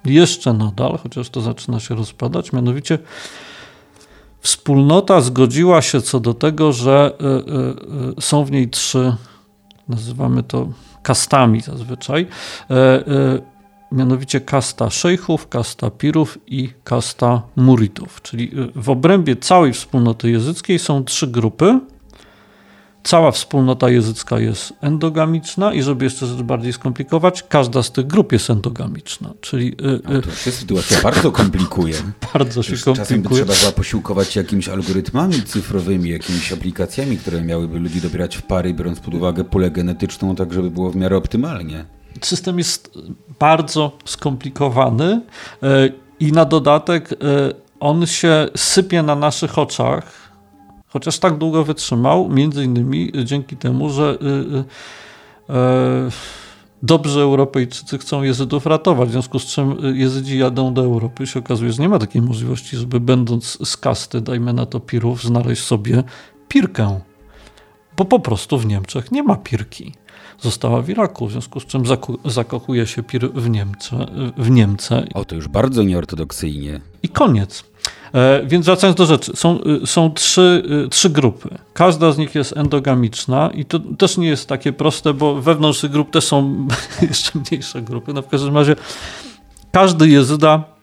jeszcze 0.05 0.53
nadal, 0.53 0.99
chociaż 1.03 1.31
to 1.31 1.41
zaczyna 1.41 1.81
się 1.81 1.95
rozpadać, 1.95 2.53
mianowicie 2.53 2.99
wspólnota 4.41 5.21
zgodziła 5.21 5.83
się 5.83 6.01
co 6.03 6.21
do 6.21 6.35
tego, 6.35 6.73
że 6.73 7.13
y, 7.21 8.19
y, 8.19 8.23
są 8.23 8.45
w 8.45 8.51
niej 8.51 8.71
trzy, 8.71 9.17
nazywamy 9.89 10.43
to 10.43 10.69
kastami 11.03 11.61
zazwyczaj, 11.61 12.27
mianowicie 13.93 14.41
kasta 14.41 14.91
szejchów, 14.91 15.49
kasta 15.49 15.91
pirów 15.91 16.39
i 16.47 16.71
kasta 16.85 17.43
muritów. 17.57 18.23
Czyli 18.23 18.51
w 18.75 18.91
obrębie 18.91 19.37
całej 19.37 19.73
wspólnoty 19.73 20.31
jezyckiej 20.31 20.79
są 20.79 21.05
trzy 21.05 21.27
grupy, 21.27 21.81
Cała 23.05 23.31
wspólnota 23.31 23.91
jezycka 23.91 24.39
jest 24.39 24.73
endogamiczna 24.81 25.75
i 25.75 25.83
żeby 25.83 26.05
jeszcze 26.05 26.27
rzecz 26.27 26.43
bardziej 26.43 26.73
skomplikować, 26.73 27.43
każda 27.43 27.83
z 27.83 27.93
tych 27.93 28.07
grup 28.07 28.33
jest 28.33 28.51
endogamiczna. 28.51 29.35
Czyli, 29.41 29.69
y, 29.69 30.01
no, 30.09 30.23
to 30.23 30.31
się 30.31 30.51
sytuacja 30.51 31.03
bardzo 31.03 31.33
komplikuje. 31.33 31.95
bardzo 32.35 32.63
się 32.63 32.73
komplikuje. 32.73 32.97
Czasem 32.97 33.23
by 33.23 33.29
trzeba 33.29 33.55
było 33.55 33.73
posiłkować 33.73 34.37
jakimiś 34.37 34.69
algorytmami 34.69 35.43
cyfrowymi, 35.43 36.11
jakimiś 36.11 36.53
aplikacjami, 36.53 37.19
które 37.19 37.43
miałyby 37.43 37.79
ludzi 37.79 38.01
dobierać 38.01 38.37
w 38.37 38.43
pary, 38.43 38.75
biorąc 38.75 39.01
pod 39.01 39.15
uwagę 39.15 39.45
pulę 39.45 39.71
genetyczną, 39.71 40.37
tak 40.37 40.53
żeby 40.53 40.71
było 40.71 40.91
w 40.91 40.97
miarę 40.97 41.17
optymalnie. 41.17 41.85
System 42.23 42.59
jest 42.59 42.99
bardzo 43.39 43.99
skomplikowany 44.05 45.21
y, 45.63 45.93
i 46.21 46.33
na 46.33 46.45
dodatek 46.45 47.13
y, 47.13 47.17
on 47.81 48.07
się 48.07 48.49
sypie 48.57 49.03
na 49.03 49.17
naszych 49.17 49.59
oczach 49.59 50.24
Chociaż 50.95 51.19
tak 51.19 51.39
długo 51.39 51.65
wytrzymał, 51.65 52.29
między 52.29 52.65
innymi 52.65 53.13
dzięki 53.25 53.57
temu, 53.57 53.91
że 53.91 54.19
y, 54.23 54.27
y, 54.27 54.65
e, 55.55 56.11
dobrzy 56.83 57.21
Europejczycy 57.21 57.99
chcą 57.99 58.23
Jezydów 58.23 58.67
ratować, 58.67 59.09
w 59.09 59.13
związku 59.13 59.39
z 59.39 59.47
czym 59.47 59.77
Jezydzi 59.95 60.39
jadą 60.39 60.75
do 60.75 60.83
Europy 60.83 61.25
i 61.25 61.27
się 61.27 61.39
okazuje, 61.39 61.73
że 61.73 61.83
nie 61.83 61.89
ma 61.89 61.99
takiej 61.99 62.23
możliwości, 62.23 62.77
żeby 62.77 63.01
będąc 63.01 63.69
z 63.69 63.77
kasty, 63.77 64.21
dajmy 64.21 64.53
na 64.53 64.67
to 64.67 64.81
pirów, 64.81 65.23
znaleźć 65.23 65.63
sobie 65.63 66.03
pirkę. 66.49 67.01
Bo 67.97 68.05
po 68.05 68.21
prostu 68.21 68.59
w 68.59 68.67
Niemczech 68.67 69.13
nie 69.13 69.23
ma 69.23 69.37
pirki. 69.37 69.95
Została 70.41 70.83
w 70.83 70.89
Iraku, 70.89 71.27
w 71.27 71.33
związku 71.33 71.61
z 71.61 71.67
czym 71.67 71.83
zakochuje 72.25 72.87
się 72.87 73.03
Pir 73.03 73.33
w 73.33 73.51
Niemce. 73.51 74.07
W 74.37 74.51
Niemce. 74.51 75.05
O, 75.15 75.25
to 75.25 75.35
już 75.35 75.49
bardzo 75.49 75.83
nieortodoksyjnie. 75.83 76.81
I 77.03 77.09
koniec. 77.09 77.65
E, 78.15 78.43
więc 78.47 78.67
wracając 78.67 78.97
do 78.97 79.07
rzeczy, 79.07 79.33
są, 79.37 79.59
y, 79.83 79.87
są 79.87 80.13
trzy, 80.13 80.63
y, 80.87 80.89
trzy 80.89 81.11
grupy. 81.11 81.49
Każda 81.73 82.13
z 82.13 82.19
nich 82.19 82.35
jest 82.35 82.57
endogamiczna 82.57 83.51
i 83.55 83.65
to 83.65 83.79
też 83.79 84.17
nie 84.17 84.29
jest 84.29 84.49
takie 84.49 84.73
proste, 84.73 85.15
bo 85.15 85.35
wewnątrz 85.35 85.81
tych 85.81 85.91
grup 85.91 86.11
też 86.11 86.25
są 86.25 86.69
jeszcze 87.11 87.39
mniejsze 87.39 87.83
grupy. 87.83 88.13
No 88.13 88.23
w 88.23 88.29
każdym 88.29 88.55
razie 88.55 88.77
każdy 89.73 90.09
jezyda 90.09 90.74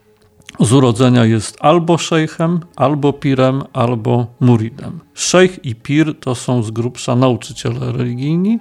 z 0.62 0.74
urodzenia 0.74 1.26
jest 1.26 1.58
albo 1.60 1.98
szejchem, 1.98 2.60
albo 2.76 3.14
pirem, 3.14 3.64
albo 3.74 4.28
muridem. 4.40 5.00
Szejch 5.14 5.66
i 5.66 5.76
pir 5.76 6.20
to 6.20 6.36
są 6.36 6.64
z 6.64 6.72
grubsza 6.72 7.16
nauczyciele 7.16 7.92
religijni, 7.92 8.60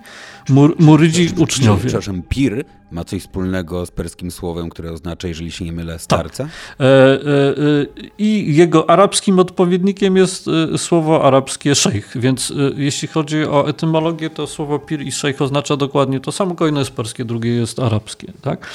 mur, 0.49 0.77
murydzi 0.79 1.29
uczniowie. 1.37 1.81
Przepraszam, 1.81 2.23
pir 2.23 2.65
ma 2.91 3.05
coś 3.05 3.23
wspólnego 3.23 3.87
z 3.87 3.91
perskim 3.91 4.31
słowem, 4.31 4.69
które 4.71 4.93
oznacza, 4.93 5.29
jeżeli 5.29 5.53
się 5.53 5.65
nie 5.65 5.73
mylę, 5.73 5.99
starca? 5.99 6.45
Tak. 6.45 6.53
E, 6.81 6.85
e, 6.85 6.89
e, 6.89 7.87
I 8.19 8.57
jego 8.57 8.91
arabskim 8.91 9.39
odpowiednikiem 9.39 10.17
jest 10.17 10.47
e, 10.75 10.79
słowo 10.79 11.25
arabskie 11.25 11.75
szejch, 11.75 12.19
więc 12.19 12.51
e, 12.51 12.55
jeśli 12.77 13.09
chodzi 13.09 13.45
o 13.45 13.69
etymologię, 13.69 14.31
to 14.31 14.47
słowo 14.47 14.79
pir 14.79 15.01
i 15.01 15.13
szejch 15.13 15.43
oznacza 15.43 15.77
dokładnie 15.77 16.21
to 16.21 16.33
samo, 16.33 16.51
tylko 16.51 16.65
jedno 16.65 16.81
jest 16.81 16.93
perskie, 16.93 17.25
drugie 17.25 17.51
jest 17.51 17.79
arabskie. 17.79 18.33
Tak? 18.43 18.71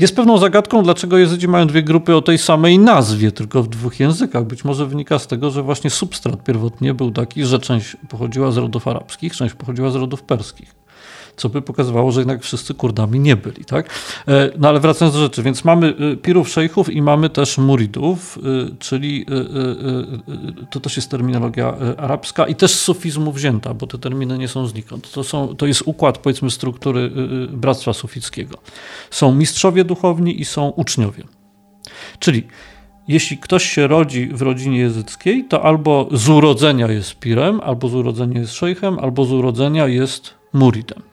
Jest 0.00 0.16
pewną 0.16 0.38
zagadką, 0.38 0.82
dlaczego 0.82 1.18
Jezydzi 1.18 1.48
mają 1.48 1.66
dwie 1.66 1.82
grupy 1.82 2.16
o 2.16 2.22
tej 2.22 2.38
samej 2.38 2.78
nazwie, 2.78 3.32
tylko 3.32 3.62
w 3.62 3.68
dwóch 3.68 4.00
językach. 4.00 4.44
Być 4.44 4.64
może 4.64 4.86
wynika 4.86 5.18
z 5.18 5.26
tego, 5.26 5.50
że 5.50 5.62
właśnie 5.62 5.90
substrat 5.90 6.44
pierwotnie 6.44 6.94
był 6.94 7.10
taki, 7.10 7.44
że 7.44 7.58
część 7.58 7.96
pochodziła 8.08 8.50
z 8.50 8.56
rodów 8.56 8.88
arabskich, 8.88 9.36
część 9.36 9.54
pochodziła 9.54 9.90
z 9.90 9.94
rodów 9.94 10.22
perskich 10.22 10.79
co 11.40 11.48
by 11.48 11.62
pokazywało, 11.62 12.12
że 12.12 12.20
jednak 12.20 12.42
wszyscy 12.42 12.74
Kurdami 12.74 13.20
nie 13.20 13.36
byli. 13.36 13.64
Tak? 13.64 13.90
E, 14.28 14.50
no 14.58 14.68
ale 14.68 14.80
wracając 14.80 15.14
do 15.14 15.20
rzeczy, 15.20 15.42
więc 15.42 15.64
mamy 15.64 15.94
e, 16.12 16.16
pirów 16.16 16.48
szejchów 16.48 16.92
i 16.92 17.02
mamy 17.02 17.30
też 17.30 17.58
muridów, 17.58 18.38
e, 18.38 18.76
czyli 18.78 19.26
to 20.70 20.80
też 20.80 20.96
jest 20.96 21.10
terminologia 21.10 21.74
arabska 21.96 22.46
i 22.46 22.54
też 22.54 22.74
z 22.74 22.80
sufizmu 22.80 23.32
wzięta, 23.32 23.74
bo 23.74 23.86
te 23.86 23.98
terminy 23.98 24.38
nie 24.38 24.48
są 24.48 24.66
znikąd. 24.66 25.12
To, 25.12 25.24
są, 25.24 25.56
to 25.56 25.66
jest 25.66 25.82
układ 25.86 26.18
powiedzmy 26.18 26.50
struktury 26.50 27.10
Bractwa 27.52 27.92
Sufickiego. 27.92 28.58
Są 29.10 29.34
mistrzowie 29.34 29.84
duchowni 29.84 30.40
i 30.40 30.44
są 30.44 30.68
uczniowie. 30.68 31.24
Czyli 32.18 32.46
jeśli 33.08 33.38
ktoś 33.38 33.64
się 33.64 33.86
rodzi 33.86 34.26
w 34.26 34.42
rodzinie 34.42 34.78
jezyckiej, 34.78 35.44
to 35.44 35.64
albo 35.64 36.08
z 36.12 36.28
urodzenia 36.28 36.86
jest 36.86 37.14
pirem, 37.14 37.60
albo 37.60 37.88
z 37.88 37.94
urodzenia 37.94 38.40
jest 38.40 38.52
szejchem, 38.52 38.98
albo 38.98 39.24
z 39.24 39.32
urodzenia 39.32 39.86
jest 39.86 40.34
muridem 40.52 41.09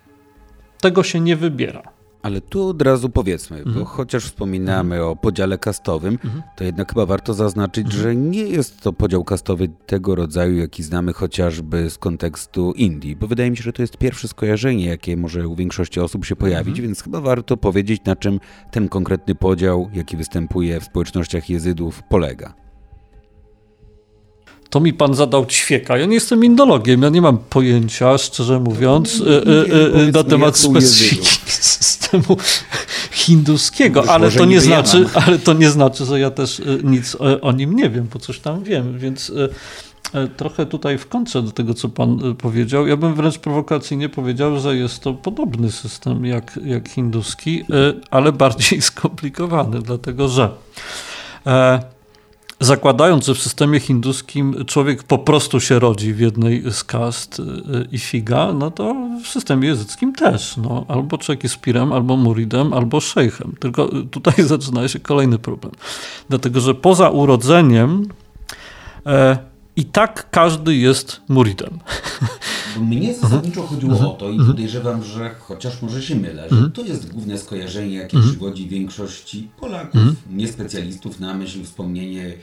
tego 0.88 1.03
się 1.03 1.19
nie 1.19 1.35
wybiera. 1.35 1.83
Ale 2.21 2.41
tu 2.41 2.67
od 2.67 2.81
razu 2.81 3.09
powiedzmy, 3.09 3.57
mhm. 3.57 3.75
bo 3.75 3.85
chociaż 3.85 4.25
wspominamy 4.25 4.95
mhm. 4.95 5.11
o 5.11 5.15
podziale 5.15 5.57
kastowym, 5.57 6.13
mhm. 6.13 6.43
to 6.55 6.63
jednak 6.63 6.89
chyba 6.89 7.05
warto 7.05 7.33
zaznaczyć, 7.33 7.85
mhm. 7.85 8.03
że 8.03 8.15
nie 8.15 8.43
jest 8.43 8.81
to 8.81 8.93
podział 8.93 9.23
kastowy 9.23 9.69
tego 9.85 10.15
rodzaju, 10.15 10.57
jaki 10.57 10.83
znamy 10.83 11.13
chociażby 11.13 11.89
z 11.89 11.97
kontekstu 11.97 12.71
Indii, 12.71 13.15
bo 13.15 13.27
wydaje 13.27 13.51
mi 13.51 13.57
się, 13.57 13.63
że 13.63 13.73
to 13.73 13.81
jest 13.81 13.97
pierwsze 13.97 14.27
skojarzenie, 14.27 14.85
jakie 14.85 15.17
może 15.17 15.47
u 15.47 15.55
większości 15.55 15.99
osób 15.99 16.25
się 16.25 16.35
pojawić, 16.35 16.67
mhm. 16.71 16.88
więc 16.88 17.03
chyba 17.03 17.21
warto 17.21 17.57
powiedzieć, 17.57 18.01
na 18.05 18.15
czym 18.15 18.39
ten 18.71 18.89
konkretny 18.89 19.35
podział, 19.35 19.89
jaki 19.93 20.17
występuje 20.17 20.79
w 20.79 20.83
społecznościach 20.83 21.49
jezydów, 21.49 22.03
polega 22.09 22.66
to 24.78 24.82
mi 24.82 24.93
pan 24.93 25.13
zadał 25.13 25.45
ćwieka. 25.45 25.97
Ja 25.97 26.05
nie 26.05 26.13
jestem 26.13 26.43
indologiem, 26.43 27.01
ja 27.01 27.09
nie 27.09 27.21
mam 27.21 27.38
pojęcia, 27.38 28.17
szczerze 28.17 28.59
mówiąc, 28.59 29.19
no, 29.19 29.25
nie, 29.97 30.05
nie, 30.05 30.11
na 30.11 30.23
temat 30.23 30.57
specyfiki 30.57 31.28
systemu 31.69 32.38
hinduskiego, 33.11 34.03
ale 34.07 34.32
to, 34.32 34.45
nie 34.45 34.61
znaczy, 34.61 35.05
ale 35.13 35.39
to 35.39 35.53
nie 35.53 35.69
znaczy, 35.69 36.05
że 36.05 36.19
ja 36.19 36.32
też 36.32 36.61
nic 36.84 37.17
o 37.41 37.51
nim 37.51 37.75
nie 37.75 37.89
wiem, 37.89 38.07
bo 38.13 38.19
coś 38.19 38.39
tam 38.39 38.63
wiem, 38.63 38.99
więc 38.99 39.32
trochę 40.38 40.65
tutaj 40.65 40.97
w 40.97 41.07
kontrze 41.07 41.41
do 41.41 41.51
tego, 41.51 41.73
co 41.73 41.89
pan 41.89 42.36
powiedział. 42.36 42.88
Ja 42.88 42.97
bym 42.97 43.15
wręcz 43.15 43.38
prowokacyjnie 43.38 44.09
powiedział, 44.09 44.59
że 44.59 44.75
jest 44.75 44.99
to 44.99 45.13
podobny 45.13 45.71
system 45.71 46.25
jak, 46.25 46.59
jak 46.65 46.89
hinduski, 46.89 47.63
ale 48.11 48.32
bardziej 48.32 48.82
skomplikowany, 48.91 49.82
dlatego 49.82 50.28
że 50.28 50.49
zakładając, 52.60 53.26
że 53.26 53.36
w 53.36 53.41
systemie 53.41 53.80
hinduskim 53.80 54.66
człowiek 54.66 55.03
po 55.03 55.18
prostu 55.18 55.60
się 55.60 55.80
rodzi 55.80 56.14
w 56.14 56.20
jednej 56.20 56.72
z 56.72 56.84
kast 56.84 57.39
y, 57.39 57.43
i 57.91 57.99
figa, 57.99 58.53
no 58.53 58.72
to 58.72 58.95
w 59.24 59.28
systemie 59.28 59.68
jezyckim 59.68 60.14
też. 60.14 60.58
No, 60.58 60.86
albo 60.88 61.18
człowiek 61.18 61.43
jest 61.43 61.60
pirem, 61.60 61.93
albo 61.93 62.18
muridem, 62.18 62.74
albo 62.74 62.99
szejchem. 62.99 63.55
Tylko 63.60 63.89
tutaj 64.12 64.36
zaczyna 64.53 64.88
się 64.88 64.99
kolejny 64.99 65.39
problem. 65.39 65.74
Dlatego, 66.30 66.60
że 66.60 66.76
poza 66.76 67.10
urodzeniem 67.10 68.08
e, 69.05 69.38
i 69.78 69.86
tak 69.86 70.30
każdy 70.32 70.75
jest 70.75 71.21
muridem. 71.28 71.80
Bo 72.75 72.84
mnie 72.84 73.13
zasadniczo 73.13 73.67
chodziło 73.67 73.91
mhm. 73.91 74.11
o 74.11 74.13
to 74.13 74.30
i 74.30 74.32
mhm. 74.32 74.51
podejrzewam, 74.51 75.03
że 75.03 75.36
chociaż 75.39 75.82
może 75.82 76.01
się 76.01 76.15
mylę, 76.15 76.41
że 76.49 76.55
mhm. 76.55 76.71
to 76.71 76.82
jest 76.82 77.13
główne 77.13 77.38
skojarzenie, 77.38 77.95
jakie 77.95 78.19
przywodzi 78.19 78.69
większości 78.69 79.49
Polaków, 79.59 80.01
niespecjalistów 80.30 81.19
na 81.19 81.34
myśl 81.34 81.63
wspomnienie 81.63 82.34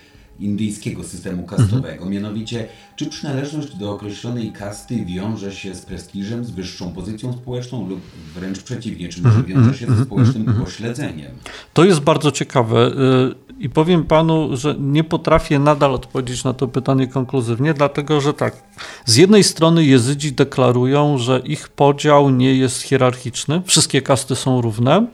indyjskiego 0.40 1.04
systemu 1.04 1.42
kastowego. 1.42 2.06
Mianowicie, 2.06 2.68
czy 2.96 3.06
przynależność 3.06 3.76
do 3.76 3.92
określonej 3.92 4.52
kasty 4.52 5.04
wiąże 5.04 5.52
się 5.52 5.74
z 5.74 5.80
prestiżem, 5.80 6.44
z 6.44 6.50
wyższą 6.50 6.92
pozycją 6.92 7.32
społeczną 7.32 7.88
lub 7.88 8.00
wręcz 8.34 8.62
przeciwnie, 8.62 9.08
czy 9.08 9.22
może 9.22 9.42
wiąże 9.42 9.78
się 9.78 9.86
ze 9.86 10.04
społecznym 10.04 10.48
upośledzeniem? 10.48 11.30
To 11.72 11.84
jest 11.84 12.00
bardzo 12.00 12.30
ciekawe. 12.30 12.86
Y, 12.86 13.44
i 13.58 13.70
powiem 13.70 14.04
panu, 14.04 14.56
że 14.56 14.74
nie 14.78 15.04
potrafię 15.04 15.58
nadal 15.58 15.94
odpowiedzieć 15.94 16.44
na 16.44 16.52
to 16.52 16.68
pytanie 16.68 17.06
konkluzywnie, 17.06 17.74
dlatego 17.74 18.20
że 18.20 18.32
tak, 18.32 18.62
z 19.04 19.16
jednej 19.16 19.44
strony 19.44 19.84
Jezydzi 19.84 20.32
deklarują, 20.32 21.18
że 21.18 21.38
ich 21.44 21.68
podział 21.68 22.30
nie 22.30 22.54
jest 22.54 22.82
hierarchiczny, 22.82 23.62
wszystkie 23.66 24.02
kasty 24.02 24.36
są 24.36 24.60
równe. 24.60 25.06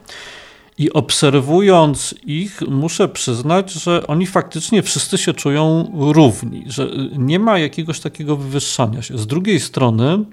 I 0.81 0.93
obserwując 0.93 2.15
ich, 2.25 2.61
muszę 2.67 3.07
przyznać, 3.07 3.73
że 3.73 4.07
oni 4.07 4.27
faktycznie 4.27 4.83
wszyscy 4.83 5.17
się 5.17 5.33
czują 5.33 5.91
równi, 6.13 6.63
że 6.67 6.87
nie 7.17 7.39
ma 7.39 7.59
jakiegoś 7.59 7.99
takiego 7.99 8.35
wywyższania 8.37 9.01
się. 9.01 9.17
Z 9.17 9.27
drugiej 9.27 9.59
strony, 9.59 10.25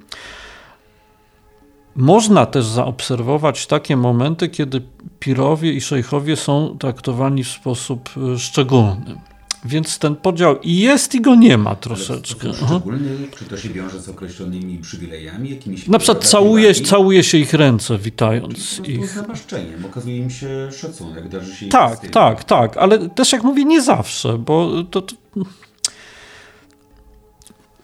można 1.97 2.47
też 2.47 2.65
zaobserwować 2.65 3.67
takie 3.67 3.97
momenty, 3.97 4.49
kiedy 4.49 4.83
pirowie 5.21 5.73
i 5.73 5.81
szejchowie 5.81 6.37
są 6.37 6.77
traktowani 6.79 7.45
w 7.45 7.49
sposób 7.49 8.11
e, 8.35 8.39
szczególny. 8.39 9.21
Więc 9.65 9.99
ten 9.99 10.17
podział 10.17 10.61
i 10.61 10.77
jest 10.77 11.15
i 11.15 11.21
go 11.21 11.35
nie 11.35 11.59
ma 11.59 11.77
troszeczkę. 11.77 12.55
szczególny, 12.55 13.11
czy 13.39 13.45
to 13.45 13.57
się 13.57 13.69
wiąże 13.69 14.01
z 14.01 14.09
określonymi 14.09 14.79
przywilejami, 14.79 15.51
jakimiś 15.51 15.87
Na 15.89 15.99
przykład 15.99 16.25
całuje, 16.25 16.75
całuje 16.75 17.25
się 17.25 17.39
ich 17.39 17.55
ręce, 17.55 17.99
witając 17.99 18.81
ich. 18.85 19.11
Z 19.11 19.17
namaszczeniem, 19.17 19.85
okazuje 19.85 20.17
im 20.17 20.31
się 20.31 20.73
szacunek, 20.73 21.29
darzy 21.29 21.57
się 21.57 21.69
Tak, 21.69 22.09
tak, 22.11 22.45
tak, 22.45 22.77
ale 22.77 23.09
też 23.09 23.33
jak 23.33 23.43
mówię, 23.43 23.65
nie 23.65 23.83
zawsze, 23.83 24.39
bo 24.39 24.85
to, 24.91 25.03
to 25.03 25.17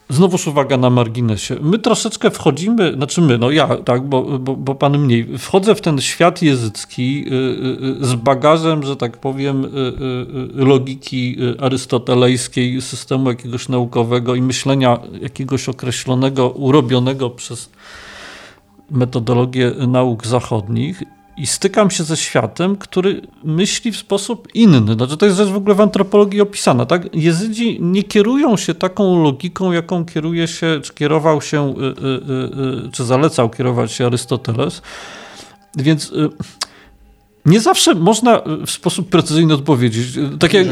Znowuż 0.09 0.47
uwaga 0.47 0.77
na 0.77 0.91
marginesie. 0.91 1.57
My 1.61 1.79
troszeczkę 1.79 2.31
wchodzimy, 2.31 2.93
znaczy 2.93 3.21
my, 3.21 3.39
no 3.39 3.51
ja, 3.51 3.77
tak, 3.77 4.03
bo, 4.03 4.39
bo, 4.39 4.57
bo 4.57 4.75
pan 4.75 4.99
mniej. 4.99 5.39
Wchodzę 5.39 5.75
w 5.75 5.81
ten 5.81 6.01
świat 6.01 6.43
jezycki 6.43 7.25
y, 7.27 7.35
y, 7.35 8.03
y, 8.03 8.07
z 8.07 8.15
bagażem, 8.15 8.83
że 8.83 8.97
tak 8.97 9.17
powiem, 9.17 9.67
logiki 10.55 11.37
arystotelejskiej, 11.61 12.83
systemu 12.83 13.29
jakiegoś 13.29 13.69
naukowego 13.69 14.35
i 14.35 14.43
myślenia 14.43 14.99
jakiegoś 15.21 15.69
określonego, 15.69 16.51
urobionego 16.51 17.31
przez 17.31 17.71
metodologię 18.91 19.73
nauk 19.87 20.27
zachodnich 20.27 21.03
i 21.37 21.47
stykam 21.47 21.91
się 21.91 22.05
ze 22.05 22.17
światem, 22.17 22.77
który 22.77 23.23
myśli 23.45 23.93
w 23.93 23.97
sposób 23.97 24.49
inny. 24.55 24.95
Znaczy, 24.95 25.17
to 25.17 25.27
jest 25.27 25.39
rzecz 25.39 25.49
w 25.49 25.57
ogóle 25.57 25.75
w 25.75 25.81
antropologii 25.81 26.41
opisana. 26.41 26.87
Tak? 26.87 27.17
Jezydzi 27.17 27.79
nie 27.81 28.03
kierują 28.03 28.57
się 28.57 28.75
taką 28.75 29.23
logiką, 29.23 29.73
jaką 29.73 30.05
kieruje 30.05 30.49
się, 30.49 30.81
czy 30.83 30.95
kierował 30.95 31.43
się, 31.43 31.75
y, 31.75 31.83
y, 31.83 32.87
y, 32.87 32.93
czy 32.93 33.05
zalecał 33.05 33.51
kierować 33.51 33.93
się 33.93 34.07
Arystoteles. 34.07 34.83
Więc 35.77 36.13
nie 37.47 37.61
zawsze 37.61 37.95
można 37.95 38.43
w 38.67 38.71
sposób 38.71 39.09
precyzyjny 39.09 39.55
odpowiedzieć. 39.55 40.07
Tak 40.41 40.55
jak, 40.55 40.67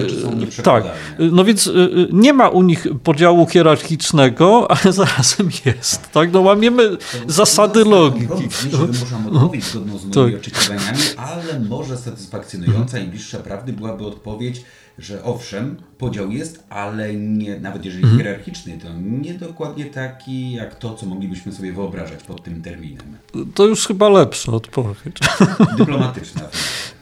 tak. 0.62 0.85
No 1.18 1.45
więc 1.45 1.70
nie 2.12 2.33
ma 2.33 2.49
u 2.49 2.62
nich 2.62 2.87
podziału 3.03 3.47
hierarchicznego, 3.47 4.66
ale 4.83 4.93
zarazem 4.93 5.51
jest. 5.64 6.11
Tak? 6.12 6.33
No 6.33 6.41
łamiemy 6.41 6.97
zasady 7.27 7.85
logiki. 7.85 8.49
Nie, 8.64 8.70
że 8.70 8.87
można 8.87 9.18
odpowiedź 9.27 9.64
zgodną 9.64 9.99
z 9.99 10.05
moimi 10.05 10.33
tak. 10.33 10.41
oczekiwaniami, 10.41 10.99
ale 11.16 11.61
może 11.61 11.97
satysfakcjonująca 11.97 12.99
i 12.99 13.07
bliższa 13.07 13.39
prawdy 13.39 13.73
byłaby 13.73 14.07
odpowiedź, 14.07 14.62
że 15.03 15.25
owszem, 15.25 15.77
podział 15.99 16.31
jest, 16.31 16.65
ale 16.71 17.15
nie, 17.15 17.61
nawet 17.61 17.85
jeżeli 17.85 18.05
Mhm. 18.05 18.23
hierarchiczny, 18.23 18.79
to 18.79 18.89
nie 19.01 19.35
dokładnie 19.35 19.85
taki 19.85 20.53
jak 20.53 20.75
to, 20.75 20.95
co 20.95 21.07
moglibyśmy 21.07 21.53
sobie 21.53 21.73
wyobrażać 21.73 22.23
pod 22.23 22.43
tym 22.43 22.63
terminem. 22.63 23.07
To 23.55 23.67
już 23.67 23.87
chyba 23.87 24.09
lepsza 24.09 24.53
odpowiedź. 24.53 25.19
Dyplomatyczna. 25.79 26.43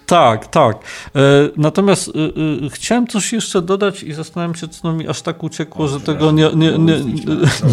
Tak, 0.07 0.47
tak. 0.47 0.77
E, 1.17 1.21
natomiast 1.57 2.09
e, 2.09 2.13
e, 2.67 2.71
chciałem 2.71 3.07
coś 3.07 3.33
jeszcze 3.33 3.63
dodać 3.63 4.03
i 4.03 4.13
zastanawiam 4.13 4.55
się, 4.55 4.69
co 4.69 4.93
mi 4.93 5.09
aż 5.09 5.23
tak 5.23 5.43
uciekło, 5.43 5.89
że 5.89 6.01
tego 6.01 6.33
nie, 6.33 6.51
nie, 6.55 6.79
nie, 6.79 6.99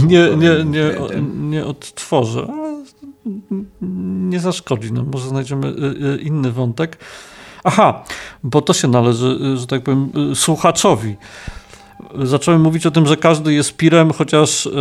nie, 0.07 0.35
nie, 0.65 0.65
nie, 1.33 1.65
odtworzę. 1.65 2.47
Nie 4.29 4.39
zaszkodzi, 4.39 4.93
no 4.93 5.03
może 5.03 5.29
znajdziemy 5.29 5.73
inny 6.21 6.51
wątek. 6.51 6.97
Aha, 7.67 8.03
bo 8.43 8.61
to 8.61 8.73
się 8.73 8.87
należy, 8.87 9.39
e, 9.53 9.57
że 9.57 9.67
tak 9.67 9.83
powiem, 9.83 10.09
e, 10.31 10.35
słuchaczowi. 10.35 11.15
Zacząłem 12.23 12.61
mówić 12.61 12.85
o 12.85 12.91
tym, 12.91 13.07
że 13.07 13.17
każdy 13.17 13.53
jest 13.53 13.77
pirem, 13.77 14.13
chociaż, 14.13 14.67
e, 14.67 14.71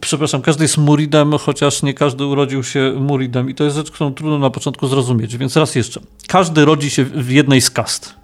przepraszam, 0.00 0.42
każdy 0.42 0.64
jest 0.64 0.78
muridem, 0.78 1.38
chociaż 1.38 1.82
nie 1.82 1.94
każdy 1.94 2.26
urodził 2.26 2.62
się 2.62 2.92
muridem. 3.00 3.50
I 3.50 3.54
to 3.54 3.64
jest 3.64 3.76
rzecz, 3.76 3.90
którą 3.90 4.14
trudno 4.14 4.38
na 4.38 4.50
początku 4.50 4.86
zrozumieć. 4.86 5.36
Więc 5.36 5.56
raz 5.56 5.74
jeszcze. 5.74 6.00
Każdy 6.28 6.64
rodzi 6.64 6.90
się 6.90 7.04
w 7.04 7.30
jednej 7.30 7.60
z 7.60 7.70
kast. 7.70 8.14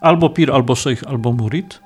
Albo 0.00 0.30
pir, 0.30 0.52
albo 0.52 0.74
szejch, 0.74 1.04
albo 1.06 1.32
murid. 1.32 1.80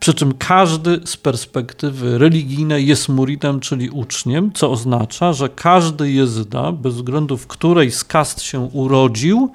Przy 0.00 0.14
czym 0.14 0.34
każdy 0.38 1.00
z 1.04 1.16
perspektywy 1.16 2.18
religijnej 2.18 2.86
jest 2.86 3.08
muridem, 3.08 3.60
czyli 3.60 3.90
uczniem, 3.90 4.52
co 4.52 4.70
oznacza, 4.70 5.32
że 5.32 5.48
każdy 5.48 6.10
jezyda, 6.10 6.72
bez 6.72 6.94
względu 6.94 7.36
w 7.36 7.46
której 7.46 7.90
z 7.90 8.04
kast 8.04 8.42
się 8.42 8.60
urodził, 8.60 9.52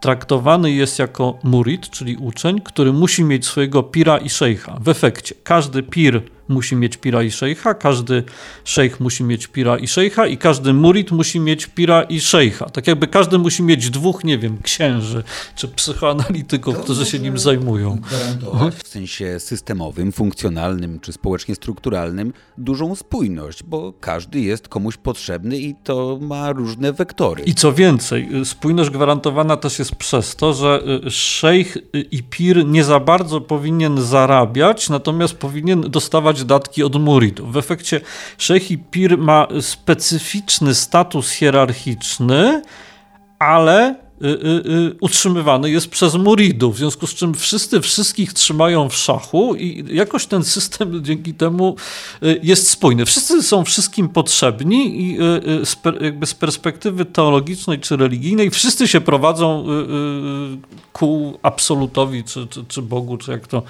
traktowany 0.00 0.72
jest 0.72 0.98
jako 0.98 1.38
murid, 1.42 1.90
czyli 1.90 2.16
uczeń, 2.16 2.60
który 2.60 2.92
musi 2.92 3.24
mieć 3.24 3.46
swojego 3.46 3.82
pira 3.82 4.18
i 4.18 4.28
szejcha. 4.28 4.78
W 4.80 4.88
efekcie 4.88 5.34
każdy 5.44 5.82
pir 5.82 6.22
musi 6.50 6.76
mieć 6.76 6.96
pira 6.96 7.22
i 7.22 7.30
szejcha, 7.30 7.74
każdy 7.74 8.24
szejch 8.64 9.00
musi 9.00 9.24
mieć 9.24 9.46
pira 9.46 9.78
i 9.78 9.88
szejcha 9.88 10.26
i 10.26 10.36
każdy 10.36 10.72
murid 10.72 11.10
musi 11.10 11.40
mieć 11.40 11.66
pira 11.66 12.02
i 12.02 12.20
szejcha. 12.20 12.70
Tak 12.70 12.86
jakby 12.86 13.06
każdy 13.06 13.38
musi 13.38 13.62
mieć 13.62 13.90
dwóch, 13.90 14.24
nie 14.24 14.38
wiem, 14.38 14.58
księży 14.62 15.22
czy 15.56 15.68
psychoanalityków, 15.68 16.76
To 16.76 16.82
którzy 16.82 17.06
się 17.06 17.18
nim 17.18 17.38
zajmują. 17.38 17.96
Gwarantować 17.96 18.74
w 18.74 18.88
sensie 18.88 19.40
systemowym, 19.40 20.12
funkcjonalnym 20.12 21.00
czy 21.00 21.12
społecznie 21.12 21.54
strukturalnym 21.54 22.32
dużą 22.58 22.94
spójność, 22.94 23.62
bo 23.62 23.92
każdy 24.00 24.40
jest 24.40 24.68
komuś 24.68 24.96
potrzebny 24.96 25.58
i 25.58 25.74
to 25.84 26.18
ma 26.20 26.52
różne 26.52 26.92
wektory. 26.92 27.42
I 27.42 27.54
co 27.54 27.72
więcej, 27.72 28.28
y, 28.40 28.44
spójność 28.44 28.90
gwarantowana 28.90 29.56
też 29.56 29.78
jest 29.78 29.94
przez 29.94 30.36
to, 30.36 30.52
że 30.52 30.82
y, 31.06 31.10
szejch 31.10 31.76
i 32.10 32.22
pir 32.22 32.66
nie 32.66 32.84
za 32.84 33.00
bardzo 33.00 33.40
powinien 33.40 34.00
zarabiać, 34.00 34.88
natomiast 34.88 35.34
powinien 35.34 35.80
dostawać 35.80 36.39
datki 36.44 36.84
od 36.84 36.96
muridów. 36.96 37.52
W 37.52 37.56
efekcie 37.56 38.00
szejch 38.38 38.70
i 38.70 38.78
pir 38.78 39.18
ma 39.18 39.46
specyficzny 39.60 40.74
status 40.74 41.30
hierarchiczny, 41.30 42.62
ale 43.38 43.94
utrzymywany 45.00 45.70
jest 45.70 45.88
przez 45.88 46.14
muridów, 46.14 46.74
w 46.74 46.78
związku 46.78 47.06
z 47.06 47.14
czym 47.14 47.34
wszyscy 47.34 47.80
wszystkich 47.80 48.32
trzymają 48.32 48.88
w 48.88 48.94
szachu 48.94 49.54
i 49.54 49.84
jakoś 49.96 50.26
ten 50.26 50.44
system 50.44 50.90
dzięki 51.04 51.34
temu 51.34 51.76
y, 52.22 52.40
jest 52.42 52.70
spójny. 52.70 53.06
Wszyscy 53.06 53.42
są 53.42 53.64
wszystkim 53.64 54.08
potrzebni 54.08 55.02
i 55.02 55.20
y, 55.20 56.00
y, 56.00 56.04
jakby 56.04 56.26
z 56.26 56.34
perspektywy 56.34 57.04
teologicznej 57.04 57.78
czy 57.78 57.96
religijnej 57.96 58.50
wszyscy 58.50 58.88
się 58.88 59.00
prowadzą 59.00 59.64
y, 59.64 59.72
y, 59.72 60.80
ku 60.92 61.38
absolutowi 61.42 62.24
czy, 62.24 62.46
czy, 62.46 62.64
czy 62.64 62.82
Bogu, 62.82 63.16
czy 63.16 63.30
jak 63.30 63.46
to 63.46 63.62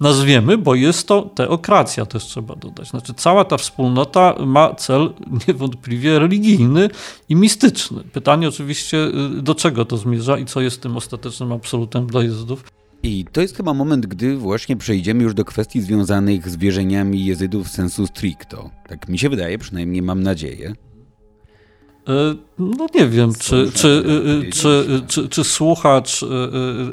nazwiemy, 0.00 0.58
bo 0.58 0.74
jest 0.74 1.08
to 1.08 1.22
teokracja 1.22 2.06
też 2.06 2.24
trzeba 2.24 2.54
dodać. 2.56 2.88
Znaczy 2.88 3.14
cała 3.14 3.44
ta 3.44 3.56
wspólnota 3.56 4.34
ma 4.46 4.74
cel 4.74 5.12
niewątpliwie 5.48 6.18
religijny 6.18 6.90
i 7.28 7.36
mistyczny. 7.36 8.02
Pytanie 8.12 8.48
oczywiście 8.48 8.98
y, 9.38 9.42
do 9.42 9.54
czego 9.54 9.84
to 9.84 9.97
zmierza 9.98 10.38
i 10.38 10.44
co 10.44 10.60
jest 10.60 10.82
tym 10.82 10.96
ostatecznym 10.96 11.52
absolutem 11.52 12.06
dla 12.06 12.22
Jezydów. 12.22 12.64
I 13.02 13.24
to 13.32 13.40
jest 13.40 13.56
chyba 13.56 13.74
moment, 13.74 14.06
gdy 14.06 14.36
właśnie 14.36 14.76
przejdziemy 14.76 15.22
już 15.22 15.34
do 15.34 15.44
kwestii 15.44 15.80
związanych 15.80 16.48
z 16.48 16.56
wierzeniami 16.56 17.24
jezydów 17.24 17.68
sensu 17.68 18.06
stricto. 18.06 18.70
Tak 18.88 19.08
mi 19.08 19.18
się 19.18 19.28
wydaje, 19.28 19.58
przynajmniej 19.58 20.02
mam 20.02 20.22
nadzieję. 20.22 20.74
E, 22.08 22.34
No 22.58 22.86
nie 22.94 23.08
wiem, 23.08 23.32
czy, 23.38 23.72
czy, 23.74 23.88
y, 23.88 23.92
y, 24.00 24.02
powiedzieliśmy. 24.04 25.02
czy, 25.08 25.28
czy, 25.28 25.44
słuchacz 25.44 26.22
y, 26.22 26.26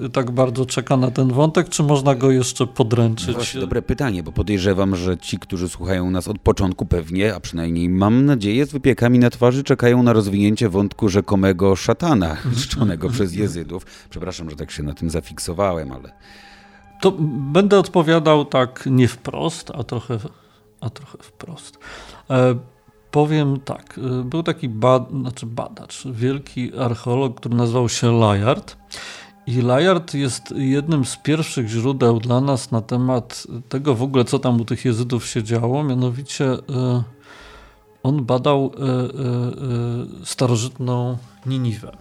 y, 0.05 0.09
tak 0.09 0.31
bardzo 0.31 0.65
czeka 0.65 0.97
na 0.97 1.11
ten 1.11 1.27
wątek, 1.27 1.69
czy 1.69 1.83
można 1.83 2.15
go 2.15 2.31
jeszcze 2.31 2.67
podręczyć? 2.67 3.55
No 3.55 3.61
dobre 3.61 3.81
pytanie, 3.81 4.23
bo 4.23 4.31
podejrzewam, 4.31 4.95
że 4.95 5.17
ci, 5.17 5.39
którzy 5.39 5.69
słuchają 5.69 6.09
nas 6.09 6.27
od 6.27 6.39
początku 6.39 6.85
pewnie, 6.85 7.35
a 7.35 7.39
przynajmniej 7.39 7.89
mam 7.89 8.25
nadzieję, 8.25 8.65
z 8.65 8.71
wypiekami 8.71 9.19
na 9.19 9.29
twarzy 9.29 9.63
czekają 9.63 10.03
na 10.03 10.13
rozwinięcie 10.13 10.69
wątku 10.69 11.09
rzekomego 11.09 11.75
szatana 11.75 12.37
czczonego 12.61 13.09
przez 13.09 13.33
jezydów. 13.35 13.85
Przepraszam, 14.09 14.49
że 14.49 14.55
tak 14.55 14.71
się 14.71 14.83
na 14.83 14.93
tym 14.93 15.09
zafiksowałem, 15.09 15.91
ale... 15.91 16.11
To 17.01 17.11
będę 17.53 17.79
odpowiadał 17.79 18.45
tak 18.45 18.83
nie 18.91 19.07
wprost, 19.07 19.71
a 19.75 19.83
trochę, 19.83 20.17
a 20.81 20.89
trochę 20.89 21.17
wprost. 21.21 21.77
Powiem 23.15 23.59
tak, 23.59 23.99
e, 24.19 24.23
był 24.23 24.43
taki 24.43 24.69
znaczy 25.21 25.45
badacz, 25.45 26.07
wielki 26.07 26.77
archeolog, 26.77 27.35
który 27.35 27.55
nazywał 27.55 27.89
się 27.89 28.11
Layard. 28.11 28.77
I 29.47 29.61
Layard 29.61 30.13
jest 30.13 30.53
jednym 30.55 31.05
z 31.05 31.17
pierwszych 31.17 31.67
źródeł 31.67 32.19
dla 32.19 32.41
nas 32.41 32.71
na 32.71 32.81
temat 32.81 33.47
tego 33.69 33.95
w 33.95 34.03
ogóle, 34.03 34.25
co 34.25 34.39
tam 34.39 34.61
u 34.61 34.65
tych 34.65 34.85
Jezydów 34.85 35.27
się 35.27 35.43
działo. 35.43 35.83
Mianowicie 35.83 36.45
e, 36.45 36.57
on 38.03 38.25
badał 38.25 38.71
e, 38.73 40.25
starożytną 40.25 41.17
Niniwę. 41.45 41.97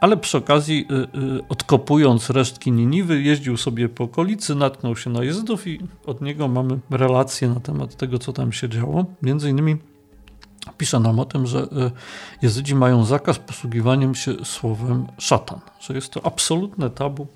Ale 0.00 0.16
przy 0.16 0.38
okazji, 0.38 0.86
y, 0.90 1.18
y, 1.18 1.48
odkopując 1.48 2.30
resztki 2.30 2.72
Niniwy, 2.72 3.22
jeździł 3.22 3.56
sobie 3.56 3.88
po 3.88 4.04
okolicy, 4.04 4.54
natknął 4.54 4.96
się 4.96 5.10
na 5.10 5.24
Jezydów 5.24 5.66
i 5.66 5.80
od 6.06 6.20
niego 6.20 6.48
mamy 6.48 6.78
relacje 6.90 7.48
na 7.48 7.60
temat 7.60 7.96
tego, 7.96 8.18
co 8.18 8.32
tam 8.32 8.52
się 8.52 8.68
działo. 8.68 9.04
Między 9.22 9.50
innymi 9.50 9.76
pisze 10.78 11.00
nam 11.00 11.20
o 11.20 11.24
tym, 11.24 11.46
że 11.46 11.62
y, 11.62 11.90
Jezydzi 12.42 12.74
mają 12.74 13.04
zakaz 13.04 13.38
posługiwaniem 13.38 14.14
się 14.14 14.44
słowem 14.44 15.06
szatan, 15.18 15.60
że 15.80 15.94
jest 15.94 16.12
to 16.12 16.26
absolutne 16.26 16.90
tabu. 16.90 17.26